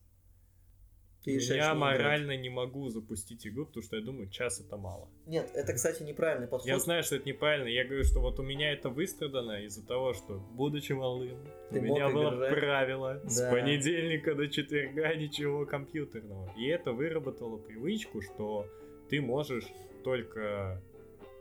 Ты 1.25 1.31
я 1.33 1.39
не 1.39 1.43
играть. 1.57 1.77
морально 1.77 2.37
не 2.37 2.51
могу 2.51 2.89
запустить 2.89 3.47
игру, 3.47 3.67
потому 3.67 3.83
что 3.83 3.97
я 3.97 4.03
думаю, 4.03 4.29
час 4.29 4.61
это 4.61 4.77
мало. 4.77 5.09
Нет, 5.27 5.51
это, 5.55 5.73
кстати, 5.73 6.03
неправильный 6.03 6.47
подход. 6.47 6.69
Я 6.69 6.79
знаю, 6.79 7.03
что 7.03 7.17
это 7.17 7.27
неправильно. 7.29 7.69
Я 7.69 7.85
говорю, 7.85 8.05
что 8.05 8.21
вот 8.21 8.39
у 8.39 8.43
меня 8.43 8.73
это 8.73 8.91
выстрадано 8.91 9.65
из-за 9.65 9.87
того, 9.87 10.13
что, 10.13 10.35
будучи 10.53 10.93
малым, 10.93 11.39
Ты 11.71 11.79
у 11.79 11.83
меня 11.83 12.09
было 12.11 12.35
играть. 12.35 12.55
правило 12.55 13.21
с 13.25 13.39
Да. 13.41 13.51
понедельника 13.51 14.35
до 14.35 14.49
четверга 14.49 15.15
ничего 15.15 15.65
компьютерного. 15.67 16.53
И 16.59 16.67
это 16.67 16.93
выработало 16.93 17.57
привычку, 17.57 18.21
что 18.21 18.67
ты 19.09 19.21
можешь 19.23 19.67
только 20.03 20.83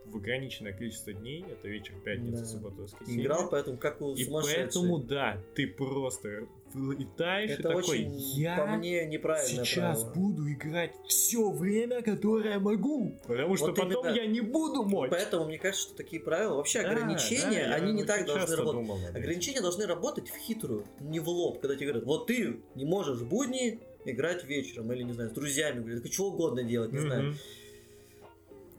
в 0.06 0.16
ограниченное 0.16 0.72
количество 0.74 1.12
дней, 1.14 1.44
это 1.50 1.66
вечер 1.68 1.94
пятницы, 2.04 2.40
Да. 2.40 2.44
суббота, 2.46 2.82
воскресенье. 2.82 3.22
Играл, 3.24 3.48
поэтому 3.50 3.78
как 3.78 4.00
у 4.02 4.14
И 4.14 4.24
поэтому, 4.30 4.98
да, 4.98 5.38
ты 5.54 5.66
просто 5.66 6.46
летаешь 6.74 7.50
и 7.50 7.54
Это 7.54 7.62
такой, 7.68 7.82
очень, 7.82 8.12
я 8.36 8.56
по 8.58 8.66
мне, 8.66 9.06
неправильное 9.06 9.64
сейчас 9.64 10.02
правило. 10.02 10.14
буду 10.14 10.52
играть 10.52 10.92
все 11.06 11.50
время, 11.50 12.02
которое 12.02 12.58
могу. 12.58 13.14
Потому 13.26 13.56
что 13.56 13.66
Вот 13.66 13.76
потом 13.76 14.04
именно. 14.06 14.14
я 14.16 14.26
не 14.26 14.40
буду 14.40 14.82
мочь. 14.82 15.10
Поэтому 15.10 15.44
мне 15.46 15.58
кажется, 15.58 15.86
что 15.88 15.96
такие 15.96 16.20
правила, 16.20 16.56
вообще 16.56 16.82
Да, 16.82 16.90
ограничения, 16.90 17.68
да, 17.68 17.74
они 17.76 17.92
не 17.92 18.04
так 18.04 18.26
должны 18.26 18.56
работать. 18.56 18.80
думал. 18.86 18.98
Ограничения 19.14 19.60
должны 19.60 19.86
работать 19.86 20.28
в 20.30 20.36
хитрую, 20.36 20.84
не 21.00 21.20
в 21.20 21.28
лоб, 21.28 21.60
когда 21.60 21.76
тебе 21.76 21.86
говорят, 21.88 22.04
вот 22.06 22.26
ты 22.26 22.60
не 22.74 22.84
можешь 22.84 23.18
в 23.18 23.28
будни 23.28 23.80
играть 24.04 24.44
вечером, 24.44 24.92
или, 24.92 25.02
не 25.02 25.12
знаю, 25.12 25.30
с 25.30 25.32
друзьями, 25.32 25.80
говорят, 25.80 26.02
«Так 26.02 26.12
чего 26.12 26.28
угодно 26.28 26.62
делать, 26.62 26.92
не 26.92 26.98
знаю, 26.98 27.22
Мгм. 27.22 27.38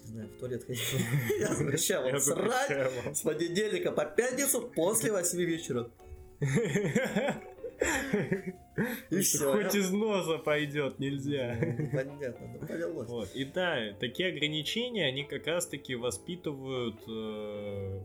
не 0.03 0.07
знаю, 0.11 0.29
в 0.29 0.39
туалет 0.39 0.63
ходить. 0.65 0.83
Я 1.39 1.53
запрещал 1.55 2.03
вам 2.03 2.19
срать 2.19 2.91
с 3.15 3.21
понедельника 3.21 3.91
по 3.91 4.05
пятницу 4.05 4.61
после 4.75 5.11
8 5.11 5.39
вечера. 5.41 5.89
И 9.09 9.19
всё. 9.19 9.53
Хоть 9.53 9.75
из 9.75 9.91
носа 9.91 10.37
пойдет, 10.37 10.99
нельзя. 10.99 11.55
Понятно, 11.93 12.47
ну 12.59 12.67
повелось. 12.67 13.09
Вот. 13.09 13.29
И 13.35 13.45
да, 13.45 13.93
такие 13.99 14.29
ограничения, 14.29 15.05
они 15.05 15.23
как 15.23 15.47
раз-таки 15.47 15.95
воспитывают 15.95 16.97
э, 17.07 17.99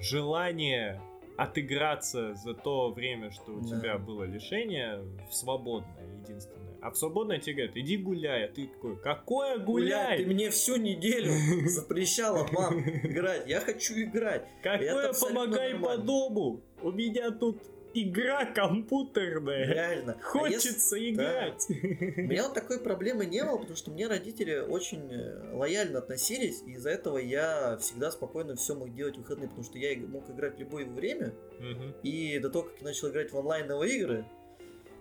желание 0.00 1.00
отыграться 1.36 2.34
за 2.34 2.54
то 2.54 2.90
время, 2.90 3.30
что 3.30 3.52
у 3.52 3.60
Да. 3.60 3.68
тебя 3.78 3.98
было 3.98 4.24
лишение, 4.24 5.00
в 5.30 5.34
свободное 5.34 6.06
единственное. 6.22 6.58
А 6.80 6.90
в 6.90 6.96
свободное 6.96 7.38
тебе 7.38 7.54
говорят, 7.56 7.76
иди 7.76 7.96
гуляй, 7.96 8.44
а 8.44 8.48
ты 8.48 8.66
такой, 8.68 8.96
какое 8.96 9.58
Гулять, 9.58 10.18
ты 10.18 10.22
гуляй? 10.24 10.34
мне 10.34 10.50
всю 10.50 10.76
неделю 10.76 11.30
запрещала, 11.68 12.46
мам, 12.52 12.80
играть. 12.80 13.48
Я 13.48 13.60
хочу 13.60 13.94
играть. 14.00 14.46
Какое 14.62 15.12
помогай 15.12 15.74
по 15.76 15.96
дому? 15.96 16.60
У 16.82 16.90
меня 16.92 17.30
тут 17.32 17.60
игра 18.02 18.44
компьютерная. 18.44 19.66
Реально. 19.66 20.12
А 20.12 20.48
если- 20.48 20.68
Хочется 20.68 21.10
играть. 21.10 21.66
У 21.68 22.20
меня 22.20 22.44
вот 22.44 22.54
такой 22.54 22.80
проблемы 22.80 23.26
не 23.26 23.42
было, 23.44 23.56
потому 23.58 23.76
что 23.76 23.90
мне 23.90 24.06
родители 24.06 24.58
очень 24.58 25.10
э, 25.12 25.52
лояльно 25.54 25.98
относились, 25.98 26.62
и 26.66 26.72
из-за 26.72 26.90
этого 26.90 27.18
я 27.18 27.76
всегда 27.78 28.10
спокойно 28.10 28.56
все 28.56 28.74
мог 28.74 28.94
делать 28.94 29.16
в 29.16 29.20
выходные, 29.20 29.48
потому 29.48 29.64
что 29.64 29.78
я 29.78 29.96
мог 30.06 30.28
играть 30.30 30.56
в 30.56 30.60
любое 30.60 30.86
время, 30.86 31.32
Мгм. 31.58 31.94
и 32.02 32.38
до 32.38 32.50
того, 32.50 32.64
как 32.64 32.74
я 32.80 32.84
начал 32.86 33.08
играть 33.10 33.32
в 33.32 33.38
онлайновые 33.38 33.96
игры, 33.98 34.24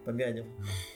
помянем, 0.07 0.45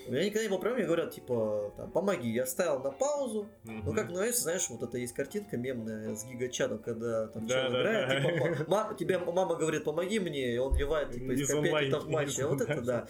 меня 0.08 0.24
никогда 0.26 0.44
не 0.44 0.50
было 0.50 0.58
проблем, 0.58 0.78
мне 0.78 0.86
говорят, 0.88 1.12
типа, 1.14 1.74
там, 1.78 1.92
помоги, 1.92 2.32
я 2.32 2.46
ставил 2.46 2.80
на 2.80 2.92
паузу, 2.92 3.48
ну 3.66 3.74
Мгм. 3.74 3.94
как 3.96 4.08
называется, 4.10 4.42
знаешь, 4.44 4.68
вот 4.70 4.82
это 4.82 4.98
есть 4.98 5.14
картинка 5.14 5.58
мемная 5.58 6.16
с 6.16 6.26
гигачатом, 6.26 6.80
когда 6.80 7.28
там 7.28 7.46
Да, 7.46 7.64
чел 7.64 7.72
да, 7.72 7.82
играет, 7.82 8.24
да. 8.24 8.32
типа, 8.32 8.66
мама, 8.70 8.96
тебе 8.98 9.20
мама 9.20 9.56
говорит, 9.56 9.84
помоги 9.84 10.20
мне, 10.20 10.56
и 10.56 10.58
он 10.58 10.74
вливает 10.74 11.12
типа 11.12 11.32
из 11.34 11.48
компетитов 11.50 12.06
в 12.06 12.10
матче, 12.10 12.46
вот 12.48 12.62
это 12.62 12.82
да. 12.82 13.08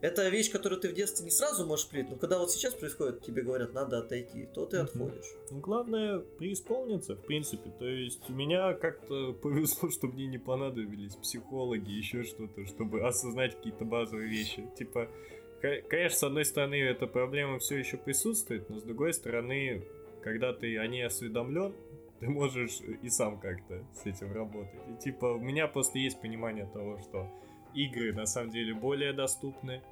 Это 0.00 0.28
вещь, 0.28 0.52
которую 0.52 0.80
ты 0.80 0.90
в 0.90 0.94
детстве 0.94 1.24
не 1.24 1.30
сразу 1.32 1.66
можешь 1.66 1.88
принять, 1.88 2.08
но 2.10 2.16
когда 2.16 2.38
вот 2.38 2.52
сейчас 2.52 2.72
происходит, 2.72 3.20
тебе 3.24 3.42
говорят, 3.42 3.74
надо 3.74 3.98
отойти, 3.98 4.46
то 4.54 4.64
ты 4.64 4.76
отходишь. 4.76 5.24
Ну, 5.50 5.58
главное 5.58 6.20
преисполниться, 6.20 7.16
в 7.16 7.22
принципе. 7.26 7.68
То 7.80 7.84
есть 7.84 8.28
меня 8.28 8.74
как-то 8.74 9.32
повезло, 9.42 9.90
что 9.90 10.06
мне 10.06 10.28
не 10.28 10.38
понадобились 10.38 11.16
психологи, 11.16 11.90
еще 11.90 12.22
что-то, 12.22 12.64
чтобы 12.66 13.00
осознать 13.08 13.56
какие-то 13.56 13.84
базовые 13.84 14.28
вещи. 14.28 14.68
Типа, 14.78 15.08
конечно, 15.60 16.18
с 16.18 16.22
одной 16.22 16.44
стороны, 16.44 16.76
эта 16.76 17.06
проблема 17.06 17.58
все 17.58 17.78
еще 17.78 17.96
присутствует, 17.96 18.68
но 18.70 18.78
с 18.78 18.82
другой 18.82 19.12
стороны, 19.12 19.82
когда 20.22 20.52
ты 20.52 20.78
о 20.78 20.86
ней 20.86 21.06
осведомлен, 21.06 21.74
ты 22.20 22.28
можешь 22.28 22.80
и 22.80 23.08
сам 23.08 23.38
как-то 23.38 23.84
с 23.94 24.06
этим 24.06 24.32
работать. 24.32 24.80
И 24.88 25.02
типа, 25.02 25.26
у 25.26 25.38
меня 25.38 25.68
просто 25.68 25.98
есть 25.98 26.20
понимание 26.20 26.66
того, 26.72 26.98
что 26.98 27.28
игры 27.74 28.12
на 28.12 28.26
самом 28.26 28.50
деле 28.50 28.74
более 28.74 29.12
доступны. 29.12 29.82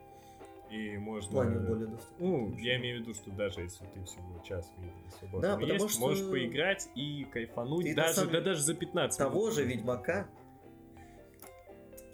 И 0.71 0.97
можно... 0.97 1.33
Плане 1.33 1.59
более 1.61 1.87
доступно. 1.87 2.27
Ну, 2.27 2.57
я 2.59 2.77
имею 2.79 2.99
в 2.99 3.01
виду, 3.03 3.15
что 3.15 3.31
даже 3.31 3.61
если 3.61 3.85
ты 3.95 4.03
всего 4.05 4.43
час 4.45 4.73
свободного 5.21 5.61
Да, 5.61 5.67
есть, 5.75 5.91
что 5.91 6.01
можешь 6.01 6.29
поиграть 6.29 6.89
и 6.97 7.25
кайфануть, 7.31 7.87
на 7.87 7.95
даже, 7.95 8.15
самом 8.15 8.33
да 8.33 8.41
даже 8.41 8.63
за 8.63 8.75
15 8.75 9.17
Того 9.17 9.43
минут. 9.43 9.55
же 9.55 9.65
Ведьмака 9.65 10.29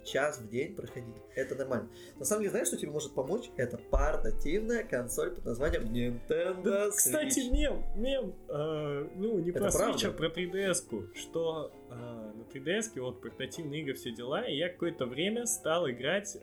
час 0.03 0.39
в 0.39 0.49
день 0.49 0.75
проходить. 0.75 1.15
Это 1.35 1.55
нормально. 1.55 1.89
На 2.17 2.25
самом 2.25 2.41
деле, 2.41 2.51
знаешь, 2.51 2.67
что 2.67 2.77
тебе 2.77 2.91
может 2.91 3.13
помочь? 3.13 3.49
Это 3.57 3.77
портативная 3.77 4.83
консоль 4.83 5.31
под 5.31 5.45
названием 5.45 5.83
Nintendo 5.83 6.63
Да, 6.63 6.87
Switch. 6.87 6.91
кстати, 6.91 7.39
мем, 7.51 7.83
мем, 7.95 8.33
э, 8.49 9.07
ну, 9.15 9.39
не 9.39 9.49
Это 9.51 9.59
про 9.59 9.71
правда? 9.71 9.97
Switch, 9.97 10.09
а 10.09 10.11
про 10.11 10.27
3DS-ку, 10.27 11.03
что 11.15 11.71
э, 11.89 11.93
на 11.95 12.43
3DS-ке 12.53 13.01
вот 13.01 13.21
портативные 13.21 13.81
игры, 13.81 13.93
все 13.93 14.11
дела, 14.11 14.41
и 14.43 14.55
я 14.55 14.69
какое-то 14.69 15.05
время 15.05 15.45
стал 15.45 15.89
играть 15.89 16.35
э, 16.35 16.39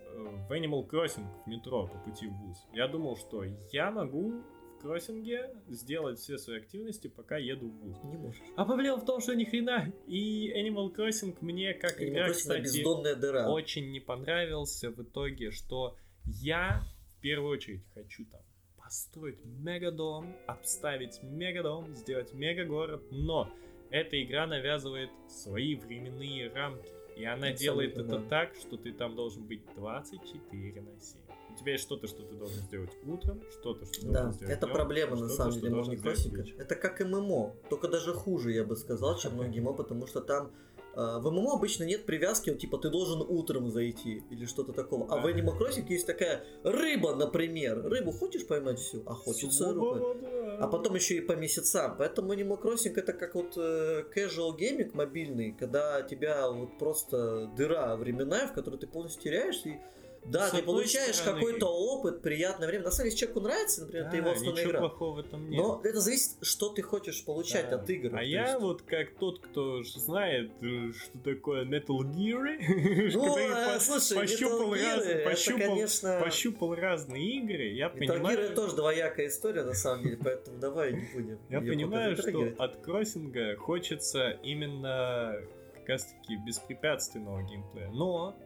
в 0.49 0.53
Animal 0.53 0.89
Crossing 0.89 1.27
в 1.45 1.49
метро 1.49 1.87
по 1.87 1.99
пути 1.99 2.27
в 2.27 2.33
ВУЗ. 2.33 2.67
Я 2.73 2.89
думал, 2.89 3.17
что 3.17 3.45
я 3.73 3.91
могу 3.91 4.35
кроссинге 4.81 5.51
сделать 5.69 6.19
все 6.19 6.39
свои 6.39 6.59
активности, 6.59 7.09
пока 7.09 7.37
еду 7.37 7.69
в 7.69 7.73
ВУЗ. 7.81 7.97
Не 8.05 8.17
можешь. 8.17 8.43
А 8.57 8.65
проблема 8.65 8.99
в 8.99 9.05
том, 9.05 9.21
что 9.21 9.35
ни 9.35 9.45
хрена. 9.45 9.93
И 10.07 10.51
Animal 10.53 10.95
Crossing 10.95 11.37
мне 11.41 11.75
как 11.75 12.01
Animal 12.01 12.09
игра, 12.09 12.29
Crossing 12.29 12.33
кстати, 12.33 12.83
дыра. 13.17 13.51
очень 13.51 13.91
не 13.91 14.01
понравился 14.01 14.91
в 14.91 15.03
итоге, 15.03 15.51
что 15.51 15.97
я 16.25 16.83
в 17.17 17.21
первую 17.21 17.51
очередь 17.53 17.83
хочу 17.95 18.25
там 18.27 18.41
построить 18.77 19.45
мегадом, 19.45 20.35
обставить 20.47 21.23
мегадом, 21.23 21.95
сделать 21.95 22.33
мегагород, 22.35 23.13
но 23.13 23.49
эта 23.91 24.21
игра 24.23 24.47
навязывает 24.47 25.11
свои 25.29 25.77
временные 25.77 26.49
рамки. 26.53 26.89
И 27.17 27.25
она 27.25 27.49
Абсолютно, 27.49 27.59
делает 27.59 27.99
это 27.99 28.19
да. 28.19 28.29
так, 28.29 28.55
что 28.57 28.77
ты 28.77 28.93
там 28.93 29.15
должен 29.15 29.45
быть 29.47 29.63
24 29.77 30.81
на 30.81 31.01
7. 31.01 31.21
Тебя 31.61 31.73
есть 31.73 31.85
что-то, 31.85 32.07
что 32.07 32.23
ты 32.23 32.35
должен 32.37 32.63
сделать 32.63 32.91
утром, 33.07 33.43
что-то, 33.53 33.85
что 33.85 34.01
ты 34.01 34.07
Да, 34.07 34.23
должен 34.23 34.33
сделать 34.33 34.57
это 34.57 34.67
днём, 34.67 34.75
проблема 34.75 35.17
на 35.17 35.29
самом 35.29 35.53
деле 35.53 35.83
вечером. 35.83 36.59
Это 36.59 36.75
как 36.75 37.01
ММО, 37.01 37.55
только 37.69 37.89
даже 37.89 38.15
хуже, 38.15 38.53
я 38.53 38.65
бы 38.65 38.77
сказал, 38.77 39.19
чем 39.19 39.35
многие 39.35 39.61
ММО, 39.61 39.75
потому 39.75 40.07
что 40.07 40.23
там 40.23 40.53
э, 40.97 41.19
в 41.19 41.31
ММО 41.31 41.53
обычно 41.53 41.85
нет 41.85 42.07
привязки, 42.07 42.55
типа 42.55 42.79
ты 42.79 42.89
должен 42.89 43.21
утром 43.21 43.71
зайти 43.71 44.23
или 44.31 44.47
что-то 44.47 44.73
такого. 44.73 45.07
А 45.11 45.21
в. 45.21 45.27
Animal 45.27 45.59
Crossing 45.59 45.87
есть 45.91 46.07
такая 46.07 46.45
рыба, 46.65 47.15
например. 47.15 47.83
Рыбу 47.83 48.11
хочешь 48.11 48.47
поймать 48.47 48.79
всю? 48.79 49.03
А 49.05 49.13
хочется. 49.13 49.65
Свобода. 49.65 50.57
А 50.61 50.67
потом 50.67 50.95
еще 50.95 51.17
и 51.17 51.21
по 51.21 51.33
месяцам. 51.33 51.97
Поэтому 51.99 52.33
Animal 52.33 52.59
Crossing 52.59 52.95
это 52.97 53.13
как 53.13 53.35
вот 53.35 53.53
э, 53.59 54.05
casual 54.17 54.57
гейминг 54.57 54.95
мобильный, 54.95 55.53
когда 55.53 56.01
тебя 56.01 56.51
вот 56.51 56.79
просто 56.79 57.51
дыра 57.55 57.97
временная, 57.97 58.47
в 58.47 58.55
которой 58.55 58.77
ты 58.77 58.87
полностью 58.87 59.23
теряешься. 59.23 59.69
И, 59.69 59.79
да, 60.25 60.49
С 60.49 60.51
ты 60.53 60.63
получаешь 60.63 61.17
стороны- 61.17 61.41
какой-то 61.41 61.67
опыт, 61.67 62.21
приятное 62.23 62.69
время. 62.69 62.85
На 62.85 62.91
самом 62.91 63.05
деле, 63.05 63.11
если 63.15 63.21
человеку 63.27 63.41
нравится, 63.41 63.81
например, 63.83 64.11
Да, 64.11 64.17
его 64.17 64.31
основная 64.31 64.65
игра. 64.65 64.79
плохого 64.81 65.21
этом 65.21 65.51
нет. 65.51 65.61
Но 65.61 65.81
это 65.83 66.01
зависит, 66.01 66.33
что 66.43 66.69
ты 66.69 66.83
хочешь 66.83 67.25
получать 67.25 67.71
Да. 67.71 67.77
от 67.77 67.89
игр. 67.91 68.15
А 68.15 68.23
я 68.23 68.49
есть- 68.51 68.61
вот 68.61 68.83
как 68.83 69.15
тот, 69.15 69.41
кто 69.41 69.83
знает, 69.83 70.53
э, 70.63 70.93
что 70.93 71.19
такое 71.25 71.65
Metal 71.65 71.99
Gear, 72.01 72.59
Ну, 73.15 73.39
э, 73.39 73.75
по- 73.75 73.81
слушай, 73.81 74.17
пощупал 74.19 74.75
Metal 74.75 74.79
Gear, 74.79 74.97
раз- 74.97 75.07
это, 75.07 75.31
пощупал- 75.31 75.59
конечно... 75.75 76.21
пощупал 76.23 76.75
разные 76.75 77.25
игры, 77.39 77.69
я 77.69 77.87
Metal 77.87 77.93
Gear 77.95 77.99
понимаю, 78.09 78.55
тоже 78.55 78.77
двоякая 78.77 79.27
история, 79.29 79.63
на 79.65 79.75
самом 79.75 80.05
деле, 80.05 80.19
поэтому 80.23 80.59
давай 80.59 80.93
не 80.93 81.09
будем. 81.15 81.39
я 81.49 81.61
понимаю, 81.61 82.17
что 82.17 82.53
от 82.59 82.77
кроссинга 82.83 83.57
хочется 83.57 84.39
именно 84.43 85.35
как 85.75 85.89
раз 85.89 86.05
таки 86.05 86.37
беспрепятственного 86.47 87.43
геймплея. 87.43 87.89
Но 87.91 88.37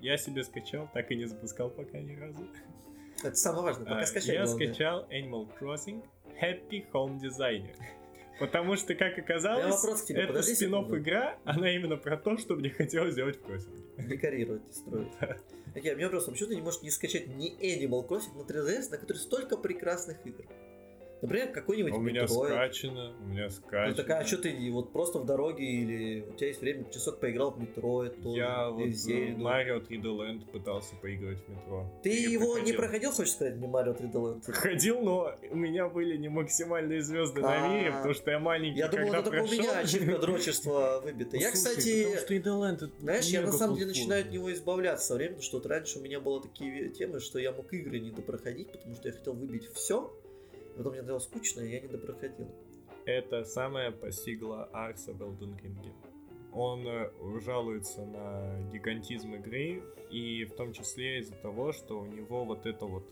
я 0.00 0.16
себе 0.16 0.44
скачал, 0.44 0.88
так 0.92 1.10
и 1.10 1.16
не 1.16 1.24
запускал 1.26 1.70
пока 1.70 1.98
ни 1.98 2.14
разу. 2.16 2.46
Это 3.22 3.34
самое 3.34 3.64
важное, 3.64 3.84
пока 3.86 4.00
А, 4.00 4.06
скачай. 4.06 4.34
Я 4.36 4.44
главное. 4.44 4.66
скачал 4.68 5.06
Animal 5.10 5.48
Crossing 5.60 6.04
Happy 6.40 6.84
Home 6.92 7.20
Designer. 7.20 7.74
Потому 8.38 8.76
что, 8.76 8.94
как 8.94 9.18
оказалось, 9.18 10.04
тебе, 10.04 10.22
эта 10.22 10.42
спин 10.42 10.72
игра, 10.72 11.36
она 11.44 11.74
именно 11.74 11.96
про 11.96 12.16
то, 12.16 12.36
что 12.38 12.54
мне 12.54 12.70
хотелось 12.70 13.12
сделать 13.14 13.36
в 13.36 13.42
кроссинге. 13.42 13.82
Декорировать 13.98 14.62
и 14.68 14.72
строить. 14.72 15.12
Окей, 15.74 15.92
у 15.92 15.96
меня 15.96 16.06
вопрос, 16.06 16.26
почему 16.26 16.48
ты 16.48 16.54
не 16.54 16.62
можешь 16.62 16.82
не 16.82 16.90
скачать 16.90 17.26
ни 17.26 17.52
Animal 17.60 18.06
Crossing 18.06 18.36
на 18.36 18.42
3DS, 18.42 18.90
на 18.90 18.98
которой 18.98 19.18
столько 19.18 19.56
прекрасных 19.56 20.24
игр? 20.24 20.44
Например, 21.20 21.48
какой-нибудь 21.48 21.92
А 21.92 21.96
у 21.96 22.00
меня 22.00 22.24
Metroid. 22.24 22.46
скачано, 22.46 23.12
у 23.20 23.26
меня 23.26 23.44
Ну 23.44 23.50
скачано. 23.50 23.94
так 23.94 24.10
а 24.10 24.24
что 24.24 24.38
ты 24.38 24.70
вот 24.70 24.92
просто 24.92 25.18
в 25.18 25.26
дороге 25.26 25.64
или 25.64 26.20
у 26.28 26.32
тебя 26.34 26.46
есть 26.48 26.60
время, 26.60 26.84
часок 26.92 27.18
поиграл 27.18 27.50
в 27.50 27.58
Metroid, 27.60 28.22
тоже, 28.22 28.36
Я 28.38 28.70
вот 28.70 28.86
в 28.88 28.92
Зельду? 28.92 29.42
Mario 29.42 29.84
3D 29.86 30.02
Land 30.02 30.50
пытался 30.50 30.94
поиграть 30.96 31.38
в 31.38 31.48
метро. 31.48 31.90
Ты 32.02 32.10
Не 32.10 32.32
его 32.32 32.58
не 32.58 32.72
проходил. 32.72 32.76
проходил, 32.76 33.10
хочешь 33.12 33.32
сказать, 33.32 33.56
не 33.56 33.66
Mario 33.66 33.98
3D 33.98 34.12
Land? 34.12 34.44
Проходил, 34.46 35.00
но 35.00 35.34
у 35.50 35.56
меня 35.56 35.88
были 35.88 36.16
не 36.16 36.28
максимальные 36.28 37.02
звезды 37.02 37.40
на 37.40 37.64
А, 37.64 37.68
мире, 37.68 37.90
потому 37.92 38.14
что 38.14 38.30
я 38.30 38.38
маленький, 38.38 38.78
Я 38.78 38.88
думал, 38.88 39.12
это 39.14 39.22
только 39.24 39.42
у 39.42 39.48
меня 39.50 39.78
ачивка 39.78 40.18
дрочества 40.18 41.00
выбита. 41.02 41.36
Я, 41.36 41.50
кстати, 41.50 42.04
потому 42.04 42.20
что 42.20 42.34
3D 42.34 42.42
Land 42.44 42.74
это 42.76 42.90
Знаешь, 43.00 43.24
я 43.26 43.42
на 43.42 43.52
самом 43.52 43.74
деле 43.76 43.88
начинаю 43.88 44.24
от 44.24 44.30
него 44.30 44.52
избавляться 44.52 45.06
со 45.06 45.14
временем, 45.16 45.34
потому 45.36 45.44
что 45.48 45.56
вот 45.58 45.66
раньше 45.66 45.98
у 45.98 46.02
меня 46.02 46.20
было 46.20 46.40
такие 46.42 46.88
темы, 46.90 47.20
что 47.20 47.38
я 47.38 47.52
мог 47.52 47.72
игры 47.72 47.98
не 47.98 48.10
допроходить, 48.10 48.70
потому 48.70 48.94
что 48.94 49.08
я 49.08 49.14
хотел 49.14 49.32
выбить 49.34 49.68
все, 49.74 50.12
потом 50.78 50.92
мне 50.92 51.02
стало 51.02 51.18
скучно, 51.18 51.60
и 51.60 51.70
я 51.70 51.80
не 51.80 51.88
допроходил. 51.88 52.48
это 53.04 53.44
самое 53.44 53.90
постигло 53.90 54.68
Арса 54.72 55.12
в 55.12 55.22
Elden 55.22 55.60
Ring. 55.60 55.92
Он 56.52 56.86
э, 56.86 57.10
жалуется 57.40 58.04
на 58.06 58.58
гигантизм 58.72 59.34
игры, 59.34 59.82
и 60.10 60.44
в 60.44 60.54
том 60.54 60.72
числе 60.72 61.18
из-за 61.18 61.34
того, 61.34 61.72
что 61.72 62.00
у 62.00 62.06
него 62.06 62.44
вот 62.44 62.64
это 62.64 62.86
вот... 62.86 63.04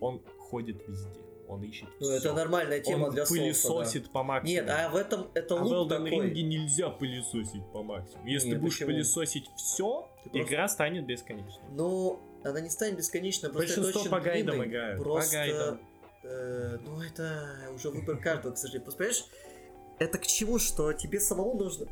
Он 0.00 0.22
ходит 0.38 0.88
везде 0.88 1.20
он 1.50 1.64
ищет 1.64 1.88
Ну, 1.98 2.10
это 2.10 2.32
нормальная 2.32 2.80
тема 2.80 3.06
он 3.06 3.10
для 3.14 3.24
пылесосит 3.26 4.04
да. 4.04 4.10
по 4.10 4.22
максимуму. 4.22 4.66
Нет, 4.66 4.70
а 4.70 4.88
в 4.88 4.96
этом 4.96 5.30
это 5.34 5.58
а 5.58 5.62
лук 5.62 5.88
в 5.88 5.92
Elden 5.92 6.04
такой. 6.04 6.30
Ring 6.30 6.42
нельзя 6.42 6.90
пылесосить 6.90 7.64
по 7.72 7.82
максимуму. 7.82 8.28
Если 8.28 8.48
Нет, 8.48 8.56
ты 8.56 8.60
будешь 8.60 8.74
почему? 8.74 8.90
пылесосить 8.90 9.50
все, 9.56 10.08
Ты 10.22 10.30
просто- 10.30 10.48
игра 10.48 10.68
станет 10.68 11.06
бесконечной. 11.06 11.64
Ну, 11.72 12.20
она 12.44 12.60
не 12.60 12.70
станет 12.70 12.96
бесконечной, 12.96 13.50
просто 13.50 13.72
это 13.72 13.82
Большинство 13.82 14.00
очень 14.00 14.10
по 14.10 14.20
гайдам 14.20 14.64
играют, 14.64 14.98
по 14.98 15.04
Просто, 15.04 15.36
гайдам. 15.36 15.80
Э, 16.22 16.78
ну, 16.84 17.00
это 17.00 17.70
уже 17.74 17.90
выбор 17.90 18.18
каждого, 18.18 18.52
к 18.52 18.58
сожалению. 18.58 18.92
Понимаешь, 18.92 19.24
это 19.98 20.18
к 20.18 20.26
чему, 20.26 20.58
что 20.58 20.92
тебе 20.92 21.20
самому 21.20 21.54
нужно 21.54 21.86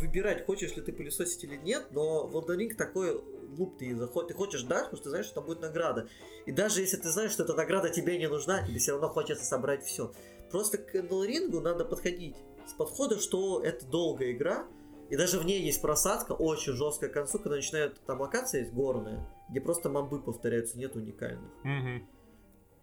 выбирать, 0.00 0.46
хочешь 0.46 0.76
ли 0.76 0.82
ты 0.82 0.92
пылесосить 0.92 1.42
или 1.44 1.56
нет, 1.56 1.88
но 1.90 2.26
в 2.26 2.74
такой 2.76 3.20
луп 3.56 3.78
ты 3.78 3.96
ты 3.96 4.34
хочешь 4.34 4.62
дать, 4.62 4.84
потому 4.84 4.96
что 4.96 5.04
ты 5.04 5.10
знаешь, 5.10 5.26
что 5.26 5.36
там 5.36 5.44
будет 5.44 5.60
награда. 5.60 6.08
И 6.46 6.52
даже 6.52 6.80
если 6.80 6.96
ты 6.96 7.10
знаешь, 7.10 7.32
что 7.32 7.44
эта 7.44 7.54
награда 7.54 7.90
тебе 7.90 8.18
не 8.18 8.28
нужна, 8.28 8.66
тебе 8.66 8.78
все 8.78 8.92
равно 8.92 9.08
хочется 9.08 9.44
собрать 9.44 9.84
все. 9.84 10.12
Просто 10.50 10.78
к 10.78 10.94
Elden 10.94 11.60
надо 11.60 11.84
подходить 11.84 12.36
с 12.66 12.72
подхода, 12.72 13.18
что 13.18 13.62
это 13.62 13.86
долгая 13.86 14.32
игра, 14.32 14.66
и 15.10 15.16
даже 15.16 15.38
в 15.38 15.46
ней 15.46 15.62
есть 15.62 15.80
просадка, 15.80 16.32
очень 16.32 16.74
жесткая 16.74 17.08
к 17.10 17.14
концу, 17.14 17.38
когда 17.38 17.56
начинает 17.56 17.98
там 18.06 18.20
локация 18.20 18.60
есть 18.60 18.72
горная, 18.72 19.26
где 19.48 19.60
просто 19.60 19.88
мобы 19.88 20.20
повторяются, 20.20 20.78
нет 20.78 20.94
уникальных. 20.96 21.50
Мгм. 21.64 22.06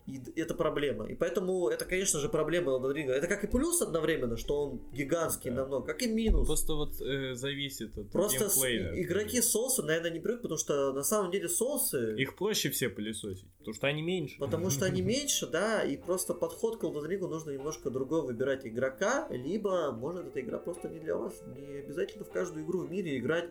И 0.07 0.22
это 0.40 0.53
проблема. 0.53 1.07
И 1.07 1.15
поэтому 1.15 1.68
это, 1.68 1.84
конечно 1.86 2.19
же, 2.19 2.30
проблема 2.30 2.73
Ring. 2.73 3.10
Это 3.10 3.26
как 3.27 3.44
и 3.44 3.48
плюс 3.48 3.82
одновременно, 3.82 4.38
что 4.38 4.61
он 4.65 4.82
гигантский 4.94 5.49
Да. 5.49 5.61
намного, 5.64 5.88
как 5.88 6.02
и 6.03 6.07
минус. 6.07 6.45
Просто 6.45 6.73
вот 6.76 7.02
э, 7.02 7.34
зависит 7.34 7.98
от 7.98 8.11
Просто 8.11 8.48
с- 8.49 8.56
геймплея. 8.61 9.03
игроки 9.03 9.41
соусы, 9.41 9.82
наверное, 9.82 10.11
не 10.11 10.19
привыкли, 10.19 10.44
потому 10.44 10.60
что 10.60 10.94
на 10.94 11.02
самом 11.03 11.32
деле 11.32 11.49
соусы, 11.49 12.15
Их 12.18 12.36
проще 12.36 12.69
все 12.69 12.90
пылесосить, 12.90 13.48
потому 13.57 13.73
что 13.73 13.88
они 13.88 14.03
меньше. 14.03 14.38
потому 14.40 14.69
что 14.69 14.86
они 14.86 15.02
меньше, 15.15 15.48
да, 15.48 15.82
и 15.84 15.98
просто 15.98 16.36
подход 16.36 16.77
к 16.77 16.84
Elden 16.84 17.18
нужно 17.27 17.49
немножко 17.52 17.90
другой 17.90 18.22
выбирать 18.22 18.65
игрока, 18.68 19.27
либо, 19.32 19.91
может, 19.91 20.27
эта 20.27 20.40
игра 20.41 20.60
просто 20.60 20.88
не 20.88 20.99
для 20.99 21.15
вас. 21.15 21.34
Не 21.57 21.80
обязательно 21.80 22.26
в 22.26 22.30
каждую 22.32 22.64
игру 22.64 22.82
в 22.82 22.91
мире 22.91 23.18
играть. 23.18 23.49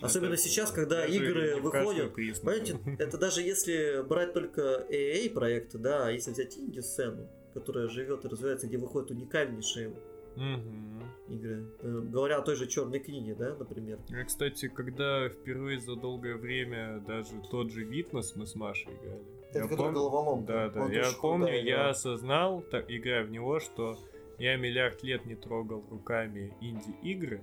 Особенно 0.00 0.34
Это 0.34 0.42
сейчас, 0.42 0.70
когда 0.70 1.04
игры 1.06 1.56
выходят. 1.60 2.12
Понимаете, 2.14 2.78
это 2.98 3.18
даже 3.18 3.42
если 3.42 4.02
брать 4.06 4.32
только 4.34 4.86
AAA 4.90 5.30
проекты, 5.30 5.78
да, 5.78 6.06
а 6.06 6.10
если 6.10 6.32
взять 6.32 6.56
инди-сцену, 6.58 7.28
которая 7.54 7.88
живет 7.88 8.24
и 8.24 8.28
развивается, 8.28 8.66
где 8.66 8.76
выходят 8.78 9.10
уникальнейшие 9.10 9.94
Мгм. 10.36 11.02
игры. 11.28 11.64
Э, 11.80 12.00
Говоря 12.12 12.36
о 12.38 12.42
той 12.42 12.56
же 12.56 12.66
черной 12.66 12.98
книге, 13.00 13.34
да, 13.34 13.54
например. 13.58 13.98
Я, 14.08 14.24
кстати, 14.24 14.68
когда 14.68 15.30
впервые 15.30 15.80
за 15.80 15.96
долгое 15.96 16.36
время 16.36 17.02
даже 17.06 17.30
тот 17.50 17.70
же 17.72 17.84
Витнес 17.84 18.36
мы 18.36 18.46
с 18.46 18.54
Машей 18.54 18.92
играли. 18.92 19.22
Это 19.48 19.58
я 19.60 19.64
который 19.66 19.90
пом- 19.90 19.94
головоломка. 19.94 20.46
Да, 20.52 20.68
да. 20.68 20.80
Он 20.82 20.90
Я 20.90 21.04
помню, 21.18 21.46
крутая 21.46 21.62
я 21.62 21.72
игра. 21.76 21.88
осознал, 21.90 22.60
так, 22.70 22.90
играя 22.90 23.24
в 23.24 23.30
него, 23.30 23.60
что 23.60 23.96
я 24.38 24.56
миллиард 24.56 25.02
лет 25.02 25.24
не 25.24 25.36
трогал 25.36 25.82
руками 25.90 26.52
инди-игры, 26.60 27.40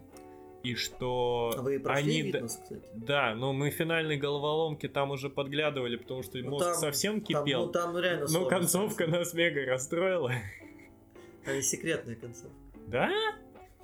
и 0.64 0.76
что 0.76 1.54
А 1.58 1.62
вы 1.62 1.80
прошли 1.80 2.20
они... 2.20 2.32
Витнес, 2.32 2.58
кстати? 2.62 2.82
Да, 2.96 3.36
но 3.36 3.52
мы 3.54 3.70
финальной 3.70 4.18
головоломки 4.18 4.88
там 4.88 5.12
уже 5.12 5.30
подглядывали, 5.30 5.98
потому 5.98 6.24
что 6.24 6.38
Ну, 6.38 6.52
мозг 6.52 6.66
там- 6.66 6.76
совсем 6.76 7.22
Там, 7.22 7.44
кипел. 7.46 7.66
ну, 7.66 7.72
там 7.72 7.98
реально 7.98 8.28
но 8.30 8.46
концовка 8.46 9.08
нас 9.08 9.34
мега 9.34 9.66
расстроила. 9.66 10.32
Там 11.46 11.56
есть 11.56 11.70
секретная 11.70 12.16
концовка. 12.16 12.56
Да? 12.88 13.12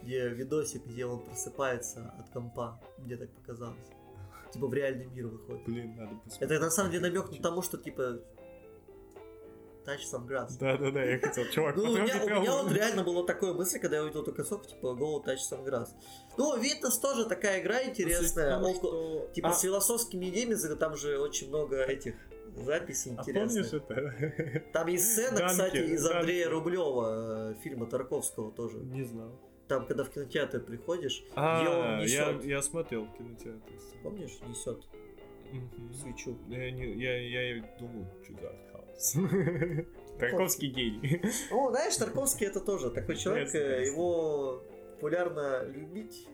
Где 0.01 0.29
видосик, 0.29 0.85
где 0.85 1.05
он 1.05 1.19
просыпается 1.19 2.13
от 2.17 2.29
компа. 2.29 2.79
Мне 2.99 3.17
так 3.17 3.29
показалось. 3.31 3.75
Типа 4.53 4.67
в 4.67 4.73
реальный 4.73 5.07
мир 5.07 5.27
выходит. 5.27 5.65
Блин, 5.65 5.95
надо 5.97 6.15
посмотреть. 6.23 6.51
Это 6.51 6.63
на 6.63 6.71
самом 6.71 6.91
деле 6.91 7.09
намек 7.09 7.29
на 7.31 7.37
тому, 7.41 7.61
что 7.61 7.77
типа 7.77 8.21
Touch 9.89 10.01
some 10.13 10.27
grass. 10.27 10.57
Да-да-да, 10.59 11.03
я 11.03 11.19
хотел, 11.19 11.45
чувак, 11.51 11.75
Ну, 11.75 11.83
у 11.83 11.97
меня, 11.97 12.23
у 12.23 12.29
меня 12.29 12.51
вот 12.63 12.71
реально 12.71 13.03
было 13.03 13.25
такое 13.25 13.53
мысль, 13.53 13.79
когда 13.79 13.97
я 13.97 14.03
увидел 14.03 14.21
эту 14.21 14.33
концовку, 14.33 14.67
типа 14.67 14.87
Go 14.99 15.23
Touch 15.25 15.39
Some 15.51 15.65
Grass. 15.65 15.89
Ну, 16.37 16.57
Витнес 16.59 16.97
тоже 16.99 17.25
такая 17.25 17.61
игра 17.61 17.83
интересная, 17.83 18.55
Потому 18.57 18.73
около- 18.75 18.75
что- 19.25 19.29
типа 19.33 19.49
А, 19.49 19.53
с 19.53 19.61
философскими 19.61 20.29
идеями, 20.29 20.55
там 20.75 20.95
же 20.95 21.17
очень 21.19 21.49
много 21.49 21.81
этих 21.83 22.15
записей 22.55 23.11
а 23.11 23.21
интересных. 23.21 23.69
помнишь 23.69 23.83
это? 23.89 24.63
Там 24.73 24.87
есть 24.87 25.11
сцена, 25.11 25.37
Данки, 25.37 25.51
кстати, 25.51 25.77
из 25.77 26.03
Данки. 26.03 26.17
Андрея 26.17 26.49
Рублева, 26.49 27.51
э, 27.51 27.55
фильма 27.63 27.85
Тарковского 27.85 28.51
тоже. 28.51 28.77
Не 28.79 29.03
знал. 29.03 29.39
Там, 29.67 29.85
когда 29.85 30.03
в 30.03 30.09
кинотеатр 30.09 30.59
приходишь, 30.61 31.21
где 31.21 31.31
А, 31.35 31.59
он 31.99 32.05
я, 32.07 32.31
несет. 32.33 32.43
я 32.45 32.61
смотрел 32.63 33.05
в 33.05 33.17
кинотеатре. 33.17 33.79
Помнишь, 34.03 34.39
несет 34.47 34.83
Мгм. 35.53 35.93
свечу. 35.93 36.37
Я, 36.47 36.71
не, 36.71 36.93
я, 36.93 37.17
я 37.55 37.63
думал, 37.79 38.07
артхаус. 38.19 38.68
Тарковский 40.19 40.69
гений. 40.69 41.21
Ну, 41.49 41.69
знаешь, 41.69 41.95
Тарковский 41.95 42.47
это 42.47 42.59
тоже 42.59 42.89
такой 42.89 43.15
человек, 43.15 43.53
э, 43.55 43.85
его 43.85 44.61
популярно 44.95 45.63
любить. 45.65 46.27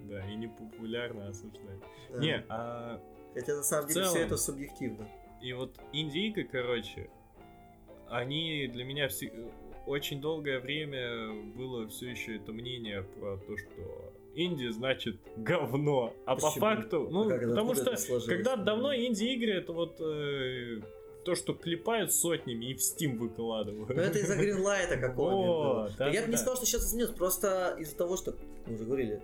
Да, 0.00 0.26
и 0.28 0.34
не 0.36 0.48
популярно 0.48 1.28
осуждать. 1.28 1.80
да. 2.10 2.18
Не, 2.18 2.44
а 2.48 3.00
Хотя 3.34 3.56
на 3.56 3.62
самом 3.62 3.88
деле 3.88 4.06
все 4.06 4.20
это 4.20 4.36
субъективно. 4.36 5.08
И 5.40 5.52
вот 5.52 5.78
инди-игры, 5.92 6.44
короче, 6.50 7.08
они 8.08 8.66
для 8.66 8.84
меня 8.84 9.08
все... 9.08 9.30
очень 9.86 10.20
долгое 10.20 10.58
время 10.58 11.32
было 11.54 11.86
все 11.88 12.10
еще 12.10 12.36
это 12.36 12.52
мнение 12.52 13.02
про 13.02 13.36
то, 13.36 13.56
что 13.56 14.12
инди 14.34 14.68
значит 14.68 15.20
говно. 15.36 16.14
А 16.26 16.34
по 16.34 16.48
Почему? 16.48 16.60
факту, 16.60 17.08
ну, 17.10 17.30
А 17.30 17.38
потому 17.38 17.74
что 17.74 17.96
когда 18.26 18.56
давно 18.56 18.94
инди-игры 18.94 19.52
это 19.52 19.72
вот 19.72 20.00
э, 20.00 20.80
то, 21.24 21.34
что 21.34 21.52
клепают 21.54 22.12
сотнями 22.12 22.66
и 22.66 22.74
в 22.74 22.78
Steam 22.78 23.18
выкладывают. 23.18 23.88
Ну 23.88 23.94
это 24.02 24.18
из-за 24.18 24.36
гринлайта 24.36 24.96
какого-нибудь. 25.00 25.96
Да, 25.98 26.08
Я 26.08 26.20
да, 26.20 26.26
бы 26.26 26.26
не 26.28 26.32
да. 26.32 26.38
сказал, 26.38 26.56
что 26.56 26.66
сейчас 26.66 26.86
изменилось, 26.86 27.12
просто 27.14 27.76
из-за 27.78 27.96
того, 27.96 28.16
что, 28.16 28.34
мы 28.66 28.74
уже 28.74 28.84
говорили, 28.84 29.22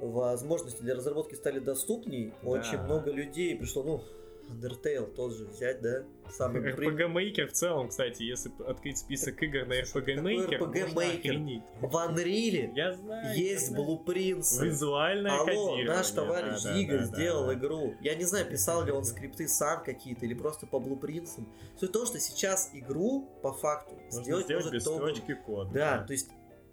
возможности 0.00 0.82
для 0.82 0.94
разработки 0.94 1.34
стали 1.34 1.58
доступней, 1.58 2.32
Да. 2.42 2.48
очень 2.50 2.78
много 2.78 3.10
людей 3.10 3.56
пришло, 3.56 3.82
ну, 3.82 4.02
Undertale 4.48 5.12
тот 5.14 5.34
же 5.34 5.46
взять, 5.46 5.80
да, 5.82 6.04
самый 6.30 6.62
RPG 6.72 7.12
Maker 7.12 7.46
в 7.46 7.52
целом, 7.52 7.88
кстати, 7.88 8.22
если 8.22 8.50
открыть 8.66 8.98
список 8.98 9.42
игр 9.42 9.66
на 9.66 9.80
RPG 9.80 10.22
Maker, 10.22 10.58
RPG 10.58 10.94
Maker? 10.94 11.62
В 11.80 11.94
Unreal 11.94 12.72
Я 12.74 12.94
знаю. 12.94 13.36
есть 13.36 13.74
блупринцы. 13.74 14.66
Визуальное 14.66 15.32
Алло, 15.32 15.76
наш 15.84 16.10
товарищ 16.10 16.62
да, 16.62 16.72
да, 16.72 16.78
Игорь 16.78 16.98
да, 16.98 17.04
сделал 17.04 17.46
да. 17.46 17.54
игру. 17.54 17.94
Я 18.00 18.14
не 18.14 18.24
знаю, 18.24 18.46
писал 18.46 18.84
ли 18.84 18.92
он 18.92 19.04
скрипты 19.04 19.48
сам 19.48 19.82
какие-то 19.84 20.24
или 20.26 20.34
просто 20.34 20.66
по 20.66 20.78
блупринцам. 20.78 21.48
Суть 21.78 21.90
в 21.90 21.92
том, 21.92 22.06
что 22.06 22.18
сейчас 22.18 22.70
игру 22.72 23.28
по 23.42 23.52
факту 23.52 23.94
Можно 23.94 24.22
сделать 24.22 24.46
сделать 24.46 24.64
может 24.64 24.72
без 24.72 24.82
строчки 24.82 25.34
кода. 25.34 25.70
Да, 25.72 26.04
то 26.04 26.12
есть 26.12 26.30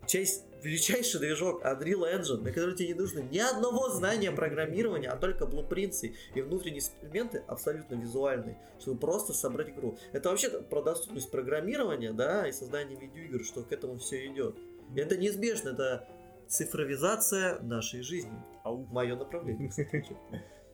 часть, 0.08 0.46
величайший 0.64 1.20
движок 1.20 1.64
Unreal 1.64 2.20
Engine, 2.20 2.42
на 2.42 2.52
который 2.52 2.76
тебе 2.76 2.90
не 2.90 2.94
нужно 2.94 3.20
ни 3.20 3.40
одного 3.40 3.90
знания 3.90 4.32
программирования, 4.32 5.10
а 5.10 5.18
только 5.18 5.46
блупринцы 5.46 6.16
и 6.36 6.42
внутренние 6.42 6.80
эксперименты 6.80 7.44
абсолютно 7.48 7.96
визуальные, 7.96 8.58
чтобы 8.80 9.00
просто 9.00 9.34
собрать 9.34 9.70
игру. 9.70 9.98
Это 10.12 10.30
вообще 10.30 10.50
про 10.50 10.82
доступность 10.82 11.32
программирования, 11.32 12.14
да, 12.14 12.48
и 12.48 12.52
создание 12.52 13.00
видеоигр, 13.00 13.44
что 13.44 13.64
к 13.64 13.72
этому 13.72 13.98
все 13.98 14.26
идет. 14.28 14.58
И 14.96 15.00
это 15.00 15.18
неизбежно, 15.18 15.70
это 15.70 16.08
цифровизация 16.48 17.60
нашей 17.62 18.02
жизни. 18.02 18.38
Ау. 18.64 18.86
Мое 18.92 19.16
направление. 19.16 19.72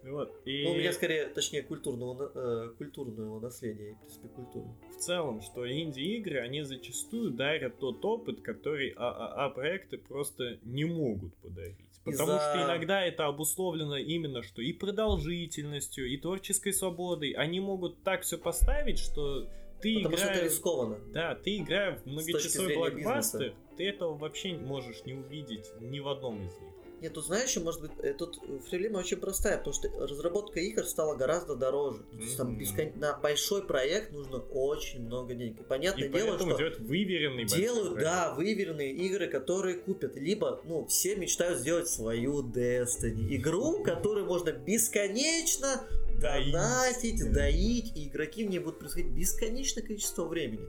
Вот. 0.09 0.41
И 0.45 0.63
Ну, 0.63 0.71
у 0.71 0.75
меня 0.75 0.91
скорее, 0.93 1.27
точнее, 1.27 1.61
культурного, 1.63 2.31
э, 2.33 2.69
культурного 2.77 3.39
наследия 3.39 3.91
и, 3.91 3.93
в 3.93 3.99
принципе, 3.99 4.27
культуры. 4.29 4.65
в 4.91 4.97
целом, 4.97 5.41
что 5.41 5.69
инди-игры, 5.71 6.39
они 6.39 6.63
зачастую 6.63 7.31
дарят 7.31 7.77
тот 7.79 8.03
опыт, 8.03 8.41
который 8.41 8.89
ААА 8.97 9.49
проекты 9.49 9.97
просто 9.97 10.57
не 10.63 10.85
могут 10.85 11.35
подарить. 11.37 11.77
Потому 12.03 12.31
Из-за- 12.31 12.39
что 12.39 12.65
иногда 12.65 13.05
это 13.05 13.25
обусловлено 13.27 13.97
именно 13.97 14.41
что 14.41 14.61
и 14.61 14.73
продолжительностью, 14.73 16.07
и 16.07 16.17
творческой 16.17 16.73
свободой. 16.73 17.31
Они 17.31 17.59
могут 17.59 18.03
так 18.03 18.21
все 18.23 18.37
поставить, 18.37 18.99
что 18.99 19.47
ты 19.81 19.95
Потому 19.97 20.17
что 20.17 20.25
это 20.25 20.33
играешь... 20.35 20.51
рискованно. 20.51 20.97
Да, 21.13 21.35
ты 21.35 21.57
играя 21.57 21.95
в 21.97 22.05
многочасовой 22.05 22.75
блокбастер, 22.75 23.39
бизнеса. 23.39 23.55
ты 23.77 23.87
этого 23.87 24.17
вообще 24.17 24.53
можешь 24.57 25.05
не 25.05 25.13
увидеть 25.13 25.67
ни 25.81 25.99
в 25.99 26.07
одном 26.07 26.37
из 26.47 26.53
них. 26.59 26.73
Нет, 27.01 27.13
тут 27.13 27.25
знаешь, 27.25 27.49
еще, 27.49 27.59
может 27.61 27.81
быть, 27.81 27.91
э, 28.03 28.13
тут 28.13 28.39
э, 28.47 28.59
проблема 28.69 28.97
очень 28.97 29.17
простая, 29.17 29.57
потому 29.57 29.73
что 29.73 29.89
разработка 29.99 30.59
игр 30.59 30.83
стала 30.85 31.15
гораздо 31.15 31.55
дороже. 31.55 31.99
То 32.11 32.17
есть 32.17 32.37
там 32.37 32.57
бескон- 32.57 32.97
на 32.99 33.13
большой 33.17 33.63
проект 33.65 34.11
нужно 34.11 34.37
очень 34.39 35.01
много 35.01 35.33
денег. 35.33 35.59
И 35.59 35.63
понятное 35.63 36.07
И 36.07 36.11
дело, 36.11 36.37
что 36.37 36.45
делают 36.57 36.79
выверенный 36.79 37.43
большой 37.43 37.59
делают, 37.59 37.93
проект. 37.93 38.03
да, 38.09 38.33
выверенные 38.35 38.91
игры, 38.93 39.27
которые 39.27 39.75
купят. 39.77 40.15
Либо, 40.15 40.61
ну, 40.65 40.85
все 40.87 41.15
мечтают 41.15 41.59
сделать 41.59 41.87
свою 41.87 42.43
Destiny. 42.43 43.35
Игру, 43.35 43.83
которую 43.83 44.25
можно 44.25 44.51
бесконечно 44.51 45.87
донатить, 46.21 47.31
доить, 47.31 47.95
и 47.95 48.07
игроки 48.07 48.45
в 48.45 48.49
ней 48.49 48.59
будут 48.59 48.79
происходить 48.79 49.07
бесконечное 49.11 49.83
количество 49.83 50.25
времени. 50.25 50.65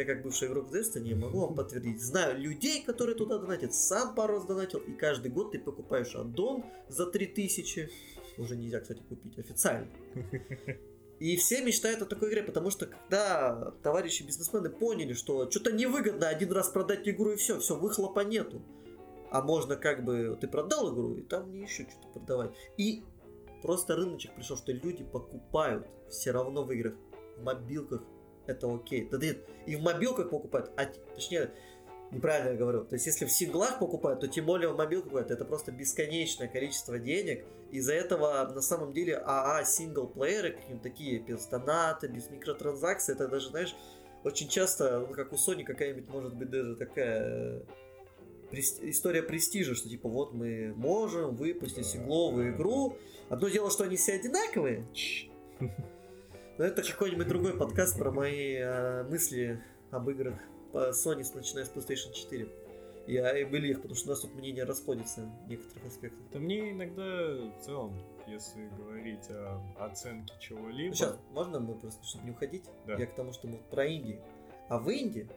Я 0.00 0.06
как 0.06 0.22
бывший 0.22 0.48
игрок 0.48 0.70
в 0.70 0.74
Destiny 0.74 1.14
могу 1.14 1.40
вам 1.40 1.54
подтвердить. 1.54 2.00
Знаю 2.00 2.40
людей, 2.40 2.82
которые 2.82 3.14
туда 3.14 3.36
донатят, 3.36 3.74
сам 3.74 4.14
пару 4.14 4.34
раз 4.34 4.46
донатил, 4.46 4.78
и 4.78 4.92
каждый 4.92 5.30
год 5.30 5.52
ты 5.52 5.58
покупаешь 5.58 6.14
аддон 6.14 6.64
за 6.88 7.04
3000. 7.04 7.90
Уже 8.38 8.56
нельзя, 8.56 8.80
кстати, 8.80 9.02
купить 9.06 9.38
официально. 9.38 9.88
И 11.18 11.36
все 11.36 11.62
мечтают 11.62 12.00
о 12.00 12.06
такой 12.06 12.30
игре, 12.30 12.42
потому 12.42 12.70
что 12.70 12.86
когда 12.86 13.74
товарищи 13.82 14.22
бизнесмены 14.22 14.70
поняли, 14.70 15.12
что 15.12 15.50
что-то 15.50 15.70
невыгодно 15.70 16.28
один 16.28 16.50
раз 16.50 16.70
продать 16.70 17.06
игру 17.06 17.32
и 17.32 17.36
все, 17.36 17.60
все, 17.60 17.76
выхлопа 17.76 18.20
нету. 18.20 18.62
А 19.30 19.42
можно 19.42 19.76
как 19.76 20.02
бы, 20.02 20.38
ты 20.40 20.48
продал 20.48 20.94
игру, 20.94 21.16
и 21.16 21.20
там 21.20 21.52
не 21.52 21.60
еще 21.60 21.82
что-то 21.82 22.08
продавать. 22.20 22.52
И 22.78 23.04
просто 23.60 23.96
рыночек 23.96 24.34
пришел, 24.34 24.56
что 24.56 24.72
люди 24.72 25.04
покупают 25.04 25.86
все 26.08 26.30
равно 26.30 26.64
в 26.64 26.72
играх, 26.72 26.94
в 27.36 27.42
мобилках, 27.42 28.02
это 28.50 28.72
окей. 28.72 29.08
Да 29.10 29.18
нет, 29.18 29.38
и 29.66 29.76
в 29.76 29.82
мобилках 29.82 30.30
покупают, 30.30 30.70
а 30.76 30.86
точнее, 31.14 31.52
неправильно 32.10 32.50
я 32.50 32.56
говорю. 32.56 32.84
То 32.84 32.94
есть, 32.94 33.06
если 33.06 33.24
в 33.24 33.30
синглах 33.30 33.78
покупают, 33.78 34.20
то 34.20 34.28
тем 34.28 34.46
более 34.46 34.72
в 34.72 34.76
мобилках 34.76 35.10
покупают. 35.10 35.30
Это 35.30 35.44
просто 35.44 35.72
бесконечное 35.72 36.48
количество 36.48 36.98
денег. 36.98 37.44
Из-за 37.70 37.94
этого, 37.94 38.50
на 38.52 38.60
самом 38.60 38.92
деле, 38.92 39.16
АА 39.16 39.64
синглплееры, 39.64 40.52
какие-то 40.52 40.82
такие, 40.82 41.20
без 41.20 41.46
доната, 41.46 42.08
без 42.08 42.28
микротранзакций, 42.28 43.14
это 43.14 43.28
даже, 43.28 43.50
знаешь, 43.50 43.76
очень 44.24 44.48
часто, 44.48 45.00
ну, 45.00 45.14
как 45.14 45.32
у 45.32 45.36
Sony 45.36 45.64
какая-нибудь, 45.64 46.08
может 46.08 46.34
быть, 46.34 46.50
даже 46.50 46.76
такая 46.76 47.62
э, 48.50 48.58
история 48.82 49.22
престижа, 49.22 49.74
что 49.74 49.88
типа 49.88 50.08
вот 50.08 50.34
мы 50.34 50.74
можем 50.76 51.36
выпустить 51.36 51.86
сингловую 51.86 52.54
игру. 52.54 52.96
Одно 53.28 53.48
дело, 53.48 53.70
что 53.70 53.84
они 53.84 53.96
все 53.96 54.14
одинаковые. 54.14 54.86
Но 56.60 56.66
это 56.66 56.82
какой-нибудь 56.82 57.26
другой 57.26 57.56
подкаст 57.56 57.98
про 57.98 58.12
мои 58.12 58.56
э, 58.56 59.04
мысли 59.04 59.64
об 59.90 60.10
играх 60.10 60.34
по 60.72 60.90
Sony, 60.90 61.24
начиная 61.34 61.64
с 61.64 61.70
PlayStation 61.70 62.12
4. 62.12 62.46
Я 63.06 63.38
и 63.38 63.44
были 63.44 63.68
их, 63.68 63.78
потому 63.78 63.94
что 63.94 64.08
у 64.08 64.10
нас 64.10 64.20
тут 64.20 64.34
мнения 64.34 64.64
расходятся 64.64 65.22
в 65.22 65.48
некоторых 65.48 65.86
аспектах. 65.86 66.20
Да 66.34 66.38
мне 66.38 66.72
иногда 66.72 67.02
в 67.02 67.64
целом, 67.64 67.98
если 68.26 68.68
говорить 68.76 69.26
о 69.30 69.58
оценке 69.78 70.34
чего-либо... 70.38 70.90
Ну, 70.90 70.94
сейчас, 70.94 71.18
можно 71.30 71.60
мы 71.60 71.76
просто, 71.76 72.04
чтобы 72.04 72.26
не 72.26 72.32
уходить? 72.32 72.64
Да. 72.86 72.96
Я 72.96 73.06
к 73.06 73.14
тому, 73.14 73.32
что 73.32 73.48
мы 73.48 73.56
про 73.70 73.86
Индии. 73.86 74.20
А 74.68 74.78
в 74.78 74.90
Индии 74.90 75.30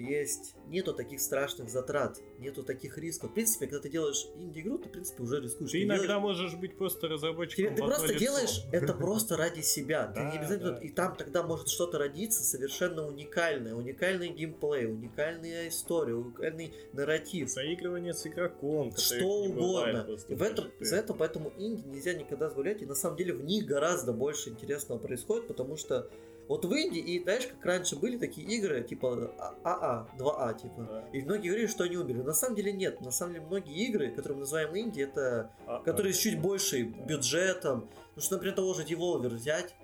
есть, 0.00 0.54
нету 0.66 0.94
таких 0.94 1.20
страшных 1.20 1.68
затрат, 1.70 2.18
нету 2.38 2.62
таких 2.62 2.98
рисков. 2.98 3.30
В 3.30 3.34
принципе, 3.34 3.66
когда 3.66 3.82
ты 3.82 3.88
делаешь 3.88 4.26
инди-игру, 4.36 4.78
ты, 4.78 4.88
в 4.88 4.92
принципе, 4.92 5.22
уже 5.22 5.40
рискуешь. 5.40 5.70
Ты, 5.70 5.78
ты 5.78 5.84
иногда 5.84 6.06
делаешь... 6.06 6.22
можешь 6.22 6.54
быть 6.54 6.76
просто 6.76 7.08
разработчиком 7.08 7.74
Ты, 7.74 7.82
ты 7.82 7.86
просто 7.86 8.06
лицо. 8.06 8.18
делаешь 8.18 8.62
это 8.72 8.94
просто 8.94 9.36
ради 9.36 9.60
себя. 9.60 10.12
Ты 10.14 10.20
не 10.20 10.38
обязательно... 10.38 10.76
И 10.78 10.90
там 10.90 11.16
тогда 11.16 11.42
может 11.42 11.68
что-то 11.68 11.98
родиться 11.98 12.42
совершенно 12.42 13.06
уникальное. 13.06 13.74
Уникальный 13.74 14.28
геймплей, 14.28 14.86
уникальная 14.86 15.68
история, 15.68 16.14
уникальный 16.14 16.72
нарратив. 16.92 17.48
Заигрывание 17.50 18.14
с 18.14 18.26
игроком. 18.26 18.94
Что 18.96 19.24
угодно. 19.24 20.06
И 20.28 20.34
в 20.34 20.42
этом, 20.42 20.70
за 20.80 20.96
это 20.96 21.14
поэтому 21.14 21.52
инди 21.58 21.86
нельзя 21.86 22.14
никогда 22.14 22.48
сгулять. 22.50 22.82
И 22.82 22.86
на 22.86 22.94
самом 22.94 23.16
деле 23.16 23.34
в 23.34 23.44
них 23.44 23.66
гораздо 23.66 24.12
больше 24.12 24.50
интересного 24.50 24.98
происходит, 24.98 25.48
потому 25.48 25.76
что 25.76 26.08
вот 26.48 26.64
в 26.64 26.72
Индии, 26.72 27.00
и 27.00 27.22
знаешь, 27.22 27.46
как 27.46 27.64
раньше 27.64 27.96
были 27.96 28.16
такие 28.16 28.46
игры, 28.46 28.82
типа 28.82 29.34
АА, 29.64 30.08
2А, 30.18 30.60
типа. 30.60 30.88
Да. 30.88 31.04
И 31.12 31.22
многие 31.22 31.48
говорили, 31.48 31.66
что 31.66 31.84
они 31.84 31.96
умерли. 31.96 32.22
На 32.22 32.32
самом 32.32 32.56
деле 32.56 32.72
нет. 32.72 33.00
На 33.02 33.10
самом 33.10 33.34
деле 33.34 33.46
многие 33.46 33.86
игры, 33.86 34.10
которые 34.10 34.34
мы 34.34 34.40
называем 34.40 34.76
Инди, 34.76 35.02
это 35.02 35.52
А-а. 35.66 35.82
которые 35.82 36.14
с 36.14 36.18
чуть 36.18 36.40
большим 36.40 36.92
да. 36.92 37.04
бюджетом. 37.04 37.90
Ну 38.16 38.22
что, 38.22 38.36
например, 38.36 38.56
того 38.56 38.72
же 38.74 38.82
Devolver 38.84 39.28
взять. 39.28 39.74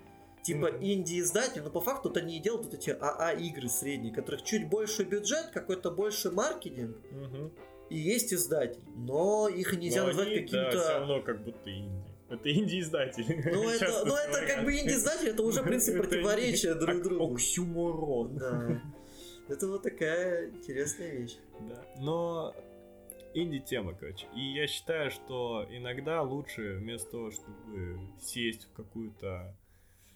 Типа 0.41 0.67
mm-hmm. 0.67 0.93
инди-издатель, 0.93 1.63
но 1.63 1.71
по 1.71 1.81
факту 1.81 2.09
вот 2.09 2.17
они 2.17 2.37
и 2.37 2.39
делают 2.39 2.65
вот 2.65 2.73
эти 2.75 2.91
АА-игры 2.91 3.67
средние, 3.67 4.13
которых 4.13 4.43
чуть 4.43 4.69
больше 4.69 5.03
бюджет, 5.03 5.49
какой-то 5.51 5.89
больше 5.89 6.29
маркетинг. 6.29 6.97
Mm-hmm. 7.11 7.51
И 7.89 7.97
есть 7.97 8.33
издатель, 8.33 8.83
но 8.95 9.47
их 9.47 9.75
нельзя 9.77 10.01
но 10.01 10.07
назвать 10.07 10.29
каким-то... 10.29 10.71
Да, 10.71 10.81
все 10.81 10.93
равно 10.99 11.21
как 11.21 11.43
будто 11.43 11.71
инди. 11.71 12.14
Это 12.29 12.51
инди-издатель. 12.51 13.25
Ну, 13.27 13.69
это, 13.69 14.03
ну, 14.05 14.15
это 14.15 14.45
как 14.47 14.65
бы 14.65 14.73
инди-издатель, 14.73 15.29
это 15.29 15.43
уже, 15.43 15.61
в 15.61 15.65
принципе, 15.65 15.99
противоречие 15.99 16.73
друг 16.75 17.03
другу. 17.03 17.35
Оксюморон. 17.35 18.37
Да. 18.37 18.81
Это 19.47 19.67
вот 19.67 19.83
такая 19.83 20.49
интересная 20.49 21.11
вещь. 21.11 21.37
Да. 21.69 21.85
Но 21.99 22.55
инди-тема, 23.35 23.93
короче. 23.93 24.25
И 24.35 24.53
я 24.53 24.65
считаю, 24.65 25.11
что 25.11 25.67
иногда 25.69 26.23
лучше 26.23 26.77
вместо 26.77 27.11
того, 27.11 27.31
чтобы 27.31 27.99
сесть 28.19 28.65
в 28.65 28.73
какую-то 28.73 29.55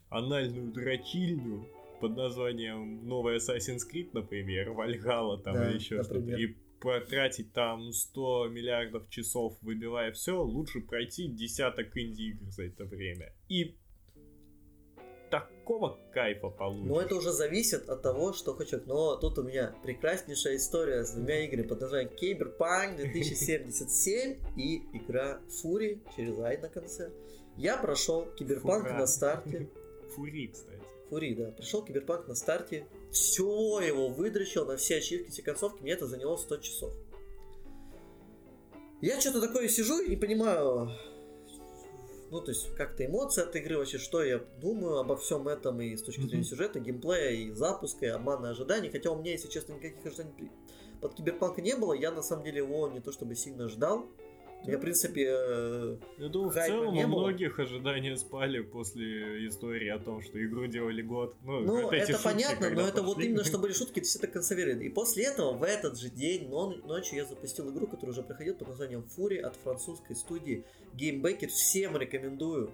анальную 0.10 0.72
дрочильню 0.72 1.68
под 2.02 2.16
названием 2.16 3.08
новый 3.08 3.38
Assassin's 3.38 3.82
Creed, 3.92 4.10
например, 4.14 4.72
Вальгала 4.72 5.38
там 5.38 5.54
да, 5.54 5.70
или 5.70 5.76
еще 5.76 6.02
что-то, 6.02 6.32
и 6.36 6.56
потратить 6.80 7.54
там 7.54 7.92
100 7.92 8.50
миллиардов 8.50 9.10
часов, 9.10 9.58
выбивая 9.62 10.12
все, 10.12 10.42
лучше 10.42 10.82
пройти 10.82 11.28
десяток 11.28 11.96
инди-игр 11.98 12.50
за 12.52 12.64
это 12.66 12.86
время. 12.86 13.34
И 13.48 13.78
такого 15.30 16.00
кайфа 16.14 16.50
получишь. 16.50 16.88
Но 16.88 17.02
это 17.02 17.16
уже 17.16 17.32
зависит 17.32 17.90
от 17.90 18.02
того, 18.02 18.34
что 18.34 18.54
хочет. 18.54 18.88
Но 18.88 19.16
тут 19.16 19.38
у 19.38 19.44
меня 19.44 19.76
прекраснейшая 19.84 20.58
история 20.58 21.04
с 21.04 21.12
двумя 21.12 21.46
играми 21.46 21.68
под 21.68 21.82
названием 21.82 22.12
Cyberpunk 22.14 22.96
2077 22.98 24.40
и 24.58 24.78
игра 24.94 25.40
Furi 25.48 26.02
через 26.16 26.40
I 26.40 26.58
на 26.58 26.70
конце. 26.70 27.12
Я 27.58 27.78
прошел 27.78 28.26
Киберпанк 28.38 28.90
на 28.90 29.06
старте. 29.06 29.70
Furi, 30.16 30.48
кстати. 30.48 30.82
Furi, 31.10 31.36
да. 31.36 31.52
Пришел 31.52 31.84
Киберпанк 31.84 32.28
на 32.28 32.36
старте 32.36 32.88
все 33.12 33.80
его 33.80 34.10
выдрочил 34.10 34.66
на 34.66 34.78
все 34.78 34.98
ачивки, 34.98 35.32
все 35.32 35.42
концовки, 35.42 35.82
мне 35.82 35.94
это 35.94 36.08
заняло 36.08 36.38
100 36.38 36.58
часов. 36.58 36.94
Я 39.02 39.20
что-то 39.22 39.42
такое 39.42 39.70
сижу 39.70 40.00
и 40.02 40.16
понимаю, 40.16 40.92
ну, 42.32 42.42
то 42.42 42.52
есть, 42.52 42.76
как-то 42.76 43.06
эмоции 43.06 43.42
от 43.42 43.56
игры, 43.56 43.78
вообще, 43.78 43.98
что 43.98 44.24
я 44.24 44.40
думаю 44.62 44.98
обо 44.98 45.18
всем 45.18 45.48
этом 45.48 45.82
и 45.82 45.96
с 45.96 46.04
точки 46.04 46.22
зрения 46.22 46.44
сюжета, 46.44 46.80
геймплея, 46.80 47.32
и 47.32 47.52
запуска, 47.52 48.06
и 48.06 48.10
обмана 48.10 48.52
ожиданий. 48.52 48.90
Хотя 48.90 49.12
у 49.12 49.18
меня, 49.18 49.32
если 49.32 49.48
честно, 49.48 49.74
никаких 49.74 50.06
ожиданий 50.06 50.52
под 51.02 51.16
Киберпанка 51.16 51.62
не 51.62 51.76
было, 51.76 51.94
я 51.94 52.12
на 52.12 52.22
самом 52.22 52.44
деле 52.44 52.60
его 52.60 52.88
не 52.90 53.00
то 53.00 53.12
чтобы 53.12 53.36
сильно 53.36 53.68
ждал. 53.68 54.06
Я, 54.66 54.78
в 54.78 54.82
принципе, 54.82 55.26
э, 55.30 55.98
Я 56.18 56.28
думаю, 56.28 56.52
в 56.52 56.54
целом 56.54 56.98
у 56.98 57.08
многих 57.08 57.60
ожидания 57.60 58.16
спали 58.18 58.60
после 58.60 59.48
истории 59.48 59.90
о 59.90 60.00
том, 60.00 60.22
что 60.22 60.44
игру 60.44 60.68
делали 60.68 61.02
год. 61.02 61.36
Ну, 61.44 61.62
ну 61.62 61.82
вот 61.84 61.94
это 61.94 62.12
шутки, 62.12 62.24
понятно, 62.24 62.70
но 62.70 62.82
это 62.82 63.02
вот 63.02 63.20
именно, 63.20 63.44
что 63.46 63.58
были 63.58 63.74
шутки, 63.74 64.02
все 64.02 64.20
это 64.20 64.28
консервировали. 64.28 64.86
И 64.86 64.90
после 64.90 65.26
этого, 65.26 65.54
в 65.54 65.64
этот 65.64 65.98
же 65.98 66.10
день, 66.10 66.50
ночью 66.50 67.18
я 67.18 67.26
запустил 67.26 67.72
игру, 67.72 67.88
которую 67.88 68.12
уже 68.12 68.22
проходил 68.22 68.56
под 68.56 68.68
названием 68.68 69.04
Фури 69.04 69.38
от 69.38 69.56
французской 69.56 70.16
студии 70.16 70.66
Game 70.94 71.22
Baker. 71.22 71.48
Всем 71.48 71.98
рекомендую 71.98 72.72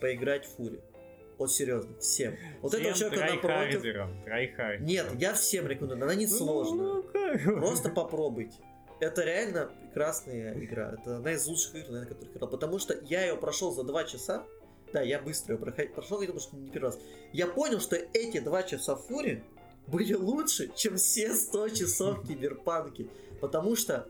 поиграть 0.00 0.46
в 0.46 0.56
Фури. 0.56 0.80
Вот 1.36 1.50
серьезно, 1.50 1.98
всем. 1.98 2.36
Вот 2.62 2.72
всем 2.72 2.82
этого 2.82 2.96
человека 2.96 3.34
напротив... 3.34 3.82
Нет, 4.80 5.06
я 5.18 5.34
всем 5.34 5.66
рекомендую, 5.66 6.00
она 6.00 6.14
не 6.14 6.28
сложная. 6.28 7.02
Ну, 7.02 7.04
ну, 7.44 7.56
Просто 7.58 7.90
попробуйте 7.90 8.58
это 9.00 9.22
реально 9.24 9.70
прекрасная 9.94 10.58
игра. 10.58 10.96
Это 11.00 11.18
одна 11.18 11.32
из 11.32 11.46
лучших 11.46 11.76
игр, 11.76 11.90
на 11.92 12.06
которых 12.06 12.36
играл. 12.36 12.50
Потому 12.50 12.78
что 12.80 12.98
я 13.04 13.22
ее 13.22 13.36
прошел 13.36 13.72
за 13.72 13.84
два 13.84 14.02
часа. 14.04 14.44
Да, 14.92 15.00
я 15.00 15.20
быстро 15.20 15.54
ее 15.54 15.88
прошел, 15.88 16.20
потому 16.20 16.40
что 16.40 16.56
не 16.56 16.68
первый 16.68 16.86
раз. 16.86 16.98
Я 17.32 17.46
понял, 17.46 17.80
что 17.80 17.96
эти 17.96 18.40
два 18.40 18.64
часа 18.64 18.96
Фури 18.96 19.44
были 19.86 20.14
лучше, 20.14 20.72
чем 20.74 20.96
все 20.96 21.32
100 21.32 21.68
часов 21.70 22.18
в 22.18 22.26
Киберпанке. 22.26 23.08
Потому 23.40 23.76
что 23.76 24.08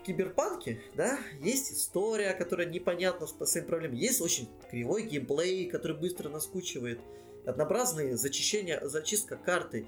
в 0.00 0.06
Киберпанке, 0.06 0.80
да, 0.94 1.18
есть 1.40 1.72
история, 1.72 2.32
которая 2.34 2.68
непонятна 2.68 3.26
по 3.26 3.44
своим 3.44 3.66
проблемам. 3.66 3.96
Есть 3.96 4.20
очень 4.20 4.48
кривой 4.70 5.02
геймплей, 5.02 5.68
который 5.68 5.96
быстро 5.96 6.28
наскучивает. 6.28 7.00
Однообразные 7.44 8.16
зачищения, 8.16 8.80
зачистка 8.86 9.36
карты 9.36 9.86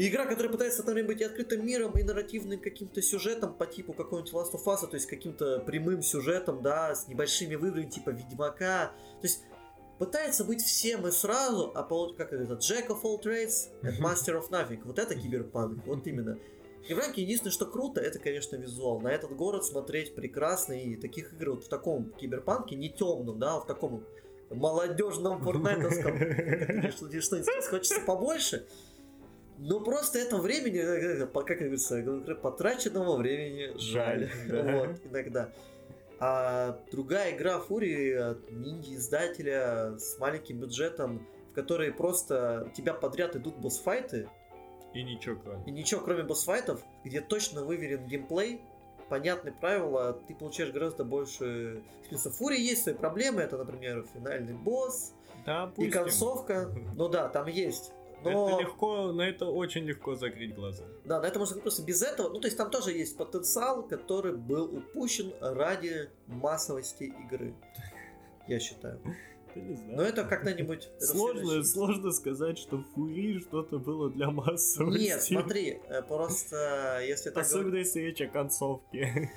и 0.00 0.08
игра, 0.08 0.24
которая 0.24 0.50
пытается 0.50 0.80
одновременно 0.80 1.12
быть 1.12 1.20
и 1.20 1.24
открытым 1.24 1.66
миром, 1.66 1.92
и 1.92 2.02
нарративным 2.02 2.58
каким-то 2.58 3.02
сюжетом 3.02 3.52
по 3.52 3.66
типу 3.66 3.92
какого-нибудь 3.92 4.32
Last 4.32 4.54
of 4.54 4.64
Us, 4.64 4.88
то 4.88 4.94
есть 4.94 5.04
каким-то 5.04 5.60
прямым 5.60 6.00
сюжетом, 6.00 6.62
да, 6.62 6.94
с 6.94 7.06
небольшими 7.06 7.54
выборами 7.54 7.84
типа 7.84 8.08
Ведьмака. 8.08 8.92
То 9.20 9.26
есть 9.26 9.42
пытается 9.98 10.46
быть 10.46 10.62
всем 10.62 11.06
и 11.06 11.10
сразу, 11.10 11.70
а 11.74 11.82
по, 11.82 12.14
как 12.14 12.32
это, 12.32 12.54
Jack 12.54 12.86
of 12.88 13.02
all 13.02 13.22
trades 13.22 13.68
and 13.82 14.00
master 14.00 14.40
of 14.40 14.48
nothing. 14.48 14.80
Вот 14.84 14.98
это 14.98 15.14
киберпанк, 15.14 15.84
вот 15.84 16.06
именно. 16.06 16.38
И 16.88 16.94
в 16.94 16.98
ранке 16.98 17.20
единственное, 17.20 17.52
что 17.52 17.66
круто, 17.66 18.00
это, 18.00 18.18
конечно, 18.18 18.56
визуал. 18.56 19.00
На 19.02 19.08
этот 19.08 19.36
город 19.36 19.66
смотреть 19.66 20.14
прекрасно, 20.14 20.72
и 20.72 20.96
таких 20.96 21.34
игр 21.34 21.50
вот 21.50 21.64
в 21.64 21.68
таком 21.68 22.10
киберпанке, 22.12 22.74
не 22.74 22.88
темном, 22.88 23.38
да, 23.38 23.56
а 23.56 23.60
в 23.60 23.66
таком 23.66 24.02
молодежном 24.48 25.42
фортнайтовском, 25.42 26.16
что-нибудь 26.90 27.66
хочется 27.68 28.00
побольше. 28.00 28.66
Ну, 29.62 29.80
просто 29.80 30.18
этого 30.18 30.40
времени, 30.40 30.78
э, 30.78 31.22
э, 31.22 31.26
как 31.26 31.58
говорится, 31.58 32.34
потраченного 32.42 33.16
времени 33.16 33.78
жаль. 33.78 34.30
Вот, 34.48 35.00
иногда. 35.04 35.52
А 36.18 36.78
другая 36.90 37.36
игра 37.36 37.58
Фури 37.60 38.12
от 38.12 38.50
инди-издателя 38.50 39.98
с 39.98 40.18
маленьким 40.18 40.60
бюджетом 40.60 41.26
в 41.50 41.54
которые 41.54 41.92
просто 41.92 42.70
тебя 42.74 42.94
подряд 42.94 43.36
идут 43.36 43.56
босс-файты, 43.56 44.28
И 44.94 45.02
ничего 45.02 45.38
кроме. 45.42 45.64
и 45.66 45.70
ничего 45.70 46.00
кроме 46.00 46.22
босс-файтов, 46.22 46.80
где 47.04 47.20
точно 47.20 47.64
выверен 47.64 48.06
геймплей, 48.06 48.60
понятные 49.08 49.52
правила, 49.52 50.18
ты 50.26 50.34
получаешь 50.34 50.72
гораздо 50.72 51.04
больше... 51.04 51.82
В 52.10 52.30
Фуре 52.30 52.60
есть 52.60 52.84
свои 52.84 52.94
проблемы, 52.94 53.40
это, 53.40 53.56
например, 53.56 54.06
финальный 54.14 54.54
босс 54.54 55.12
Да, 55.44 55.72
и 55.76 55.90
концовка. 55.90 56.70
Ну 56.96 57.08
да, 57.08 57.28
там 57.28 57.46
есть. 57.46 57.92
Но, 58.22 58.48
Это 58.48 58.60
легко, 58.60 59.12
на 59.12 59.22
это 59.22 59.46
очень 59.46 59.84
легко 59.84 60.14
закрыть 60.14 60.54
глаза. 60.54 60.84
да, 61.04 61.20
на 61.20 61.26
это 61.26 61.38
можно 61.38 61.60
просто 61.60 61.82
без 61.82 62.02
этого. 62.02 62.28
Ну, 62.28 62.40
то 62.40 62.46
есть 62.46 62.56
там 62.56 62.70
тоже 62.70 62.92
есть 62.92 63.16
потенциал, 63.16 63.82
который 63.82 64.36
был 64.36 64.64
упущен 64.64 65.32
ради 65.40 66.10
массовости 66.26 67.14
игры. 67.24 67.54
Я 68.46 68.58
считаю. 68.58 69.00
Я 69.54 69.62
не 69.62 69.74
знаю. 69.76 69.96
Но 69.96 70.02
это 70.02 70.24
когда-нибудь... 70.24 70.88
Сложно, 70.98 71.62
сложно 71.64 72.12
сказать, 72.12 72.58
что 72.58 72.84
Фури 72.94 73.40
что-то 73.40 73.78
было 73.78 74.10
для 74.10 74.30
массовости. 74.30 75.00
Нет, 75.00 75.22
смотри, 75.22 75.80
э, 75.88 76.02
просто 76.02 77.00
если 77.02 77.30
так 77.30 77.44
Особенно 77.44 77.76
если 77.76 78.00
речь 78.00 78.20
о 78.20 78.28
концовке. 78.28 79.30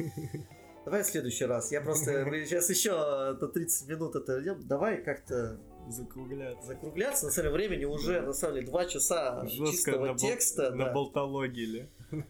Давай 0.86 1.04
в 1.04 1.06
следующий 1.06 1.46
раз. 1.46 1.72
Я 1.72 1.82
просто... 1.82 2.26
Мы 2.30 2.46
сейчас 2.46 2.70
еще 2.70 2.92
до 3.40 3.48
30 3.48 3.88
минут 3.88 4.16
это. 4.16 4.42
Давай 4.56 5.02
как-то 5.02 5.60
Закругляться. 5.90 6.66
закругляться. 6.68 7.26
На 7.26 7.32
самом 7.32 7.52
деле 7.54 7.68
времени 7.68 7.86
уже, 7.86 8.22
на 8.22 8.34
самом 8.34 8.56
деле, 8.56 8.68
2 8.68 8.86
часа 8.86 9.46
Жестко 9.48 9.72
чистого 9.72 10.06
набол- 10.08 10.18
текста. 10.18 10.70
да. 10.72 10.76
наболтологили. 10.76 11.90
Не 12.12 12.26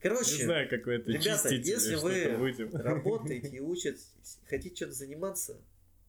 Короче, 0.00 0.44
знаю, 0.44 0.68
как 0.68 0.84
вы 0.86 0.94
это 0.94 1.10
ребята, 1.12 1.48
чистите 1.48 1.70
если 1.70 1.94
вы 1.94 2.36
будем. 2.36 2.74
работаете 2.74 3.48
и 3.48 3.60
учитесь, 3.60 4.12
хотите 4.46 4.74
что-то 4.74 4.92
заниматься, 4.94 5.56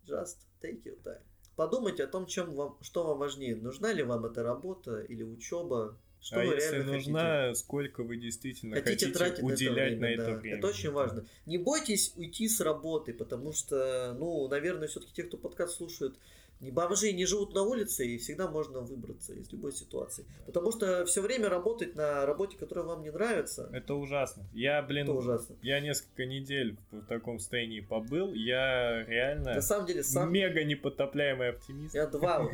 just 0.07 0.37
take 0.61 0.83
your 0.83 0.99
time. 1.03 1.21
Подумайте 1.55 2.03
о 2.03 2.07
том, 2.07 2.25
чем 2.25 2.55
вам, 2.55 2.75
что 2.81 3.03
вам 3.03 3.19
важнее. 3.19 3.55
Нужна 3.55 3.93
ли 3.93 4.01
вам 4.01 4.25
эта 4.25 4.41
работа 4.41 5.01
или 5.01 5.21
учеба? 5.23 5.95
Что 6.19 6.37
а 6.41 6.45
вы 6.45 6.53
если 6.55 6.71
реально 6.75 6.93
хотите? 6.93 7.11
нужна, 7.11 7.53
сколько 7.55 8.03
вы 8.03 8.15
действительно 8.17 8.75
хотите, 8.77 9.07
хотите, 9.07 9.11
тратить 9.11 9.43
уделять 9.43 9.99
на 9.99 10.05
это 10.05 10.15
время, 10.15 10.17
на 10.17 10.21
это 10.23 10.31
да. 10.31 10.37
время. 10.39 10.57
Это 10.57 10.67
очень 10.67 10.91
важно. 10.91 11.25
Не 11.45 11.57
бойтесь 11.59 12.13
уйти 12.15 12.47
с 12.47 12.61
работы, 12.61 13.13
потому 13.13 13.51
что, 13.53 14.15
ну, 14.17 14.47
наверное, 14.47 14.87
все-таки 14.87 15.11
те, 15.13 15.23
кто 15.23 15.37
подкаст 15.37 15.75
слушают, 15.75 16.17
не 16.59 16.71
бомжи, 16.71 17.11
не 17.11 17.25
живут 17.25 17.53
на 17.53 17.63
улице, 17.63 18.05
и 18.07 18.17
всегда 18.17 18.47
можно 18.47 18.79
выбраться 18.79 19.33
из 19.33 19.51
любой 19.51 19.73
ситуации. 19.73 20.25
Потому 20.45 20.71
что 20.71 21.05
все 21.05 21.21
время 21.21 21.49
работать 21.49 21.95
на 21.95 22.25
работе, 22.25 22.57
которая 22.57 22.85
вам 22.85 23.03
не 23.03 23.11
нравится, 23.11 23.69
Это 23.73 23.95
ужасно. 23.95 24.43
Я, 24.53 24.81
блин, 24.81 25.03
это 25.03 25.13
ужасно. 25.13 25.55
я 25.61 25.79
несколько 25.81 26.25
недель 26.25 26.77
в 26.91 27.05
таком 27.05 27.39
состоянии 27.39 27.81
побыл. 27.81 28.33
Я 28.33 29.03
реально 29.05 29.55
На 29.55 29.61
самом 29.61 29.87
деле, 29.87 30.03
сам 30.03 30.31
мега 30.31 30.63
непотопляемый 30.63 31.49
оптимист. 31.49 31.93
Я 31.93 32.07
два. 32.07 32.49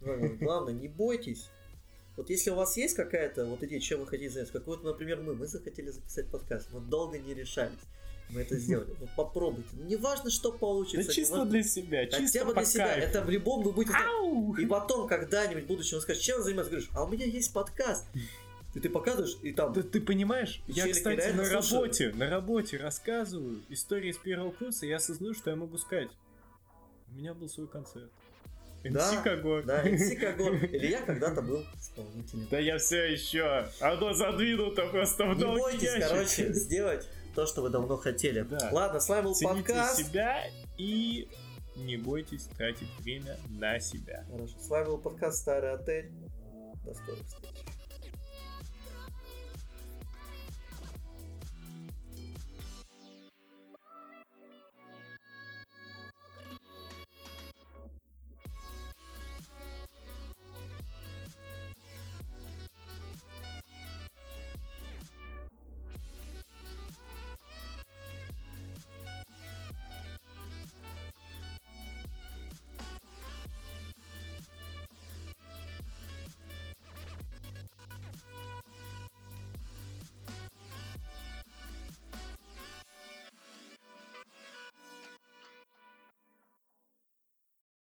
Главное, 0.00 0.72
не 0.72 0.88
бойтесь. 0.88 1.50
Вот 2.16 2.28
если 2.30 2.50
у 2.50 2.54
вас 2.54 2.76
есть 2.76 2.96
какая-то 2.96 3.46
вот 3.46 3.62
идея, 3.62 3.80
чем 3.80 4.00
вы 4.00 4.06
хотите 4.06 4.30
заняться, 4.30 4.52
как 4.52 4.66
вот, 4.66 4.82
например, 4.84 5.20
мы, 5.20 5.34
мы 5.34 5.46
захотели 5.46 5.90
записать 5.90 6.30
подкаст, 6.30 6.68
мы 6.72 6.80
долго 6.80 7.18
не 7.18 7.34
решались. 7.34 7.78
Мы 8.32 8.42
это 8.42 8.56
сделали. 8.58 8.94
Вот 9.00 9.08
попробуйте. 9.16 9.68
Ну, 9.72 9.84
не 9.86 9.96
важно, 9.96 10.30
что 10.30 10.52
Да 10.52 10.58
получится. 10.58 11.12
чисто 11.12 11.34
неважно- 11.36 11.50
для 11.50 11.62
себя, 11.62 12.00
Хотя 12.04 12.18
чисто 12.18 12.44
бы 12.44 12.54
для 12.54 12.64
себя. 12.64 12.86
кайфу. 12.88 13.08
Это 13.08 13.22
в 13.22 13.30
любом 13.30 13.62
вы 13.62 13.72
будете... 13.72 13.96
Ау! 13.96 14.54
И 14.56 14.66
потом, 14.66 15.08
когда-нибудь 15.08 15.64
в 15.64 15.66
будущем 15.66 15.96
он 15.96 16.02
скажет, 16.02 16.22
чем 16.22 16.38
вы 16.38 16.44
занимаетесь? 16.44 16.70
Говоришь, 16.70 16.90
а 16.94 17.04
у 17.04 17.08
меня 17.08 17.26
есть 17.26 17.52
подкаст. 17.52 18.04
И 18.74 18.78
ты 18.78 18.88
показываешь, 18.88 19.36
и 19.42 19.52
там... 19.52 19.72
Да 19.72 19.82
ты 19.82 20.00
понимаешь, 20.00 20.62
я, 20.68 20.88
кстати, 20.88 21.30
на 21.32 21.44
слушают. 21.44 21.72
работе, 21.72 22.12
на 22.14 22.30
работе 22.30 22.76
рассказываю 22.76 23.62
истории 23.68 24.12
с 24.12 24.16
первого 24.16 24.52
курса, 24.52 24.86
я 24.86 24.96
осознаю, 24.96 25.34
что 25.34 25.50
я 25.50 25.56
могу 25.56 25.76
сказать. 25.78 26.08
У 27.12 27.16
меня 27.18 27.34
был 27.34 27.48
свой 27.48 27.66
концерт. 27.66 28.08
Да, 28.84 29.12
MC 29.12 29.22
Когор. 29.24 29.64
Да, 29.64 29.84
MC 29.84 30.16
Когор. 30.20 30.54
Или 30.54 30.86
я 30.86 31.02
когда-то 31.02 31.42
был 31.42 31.64
исполнителем. 31.78 32.46
Да 32.50 32.58
я 32.60 32.78
все 32.78 33.12
еще. 33.12 33.68
Оно 33.80 34.14
задвинуто 34.14 34.86
просто 34.86 35.24
в 35.26 35.36
Не 35.36 35.44
бойтесь, 35.44 35.90
короче, 35.98 36.52
сделать 36.54 37.08
то, 37.34 37.46
что 37.46 37.62
вы 37.62 37.70
давно 37.70 37.96
хотели. 37.96 38.42
Да. 38.42 38.70
Ладно, 38.72 39.00
с 39.00 39.08
вами 39.08 39.24
был 39.24 39.34
Цените 39.34 39.56
подкаст. 39.56 39.96
себя 39.96 40.44
и 40.76 41.28
не 41.76 41.96
бойтесь 41.96 42.44
тратить 42.56 42.88
время 43.00 43.38
на 43.48 43.80
себя. 43.80 44.24
Хорошо. 44.30 44.58
С 44.58 44.68
вами 44.68 44.86
был 44.86 44.98
подкаст 44.98 45.38
Старый 45.38 45.72
отель. 45.72 46.10
До 46.84 46.94
скорых 46.94 47.26
встреч. 47.26 47.50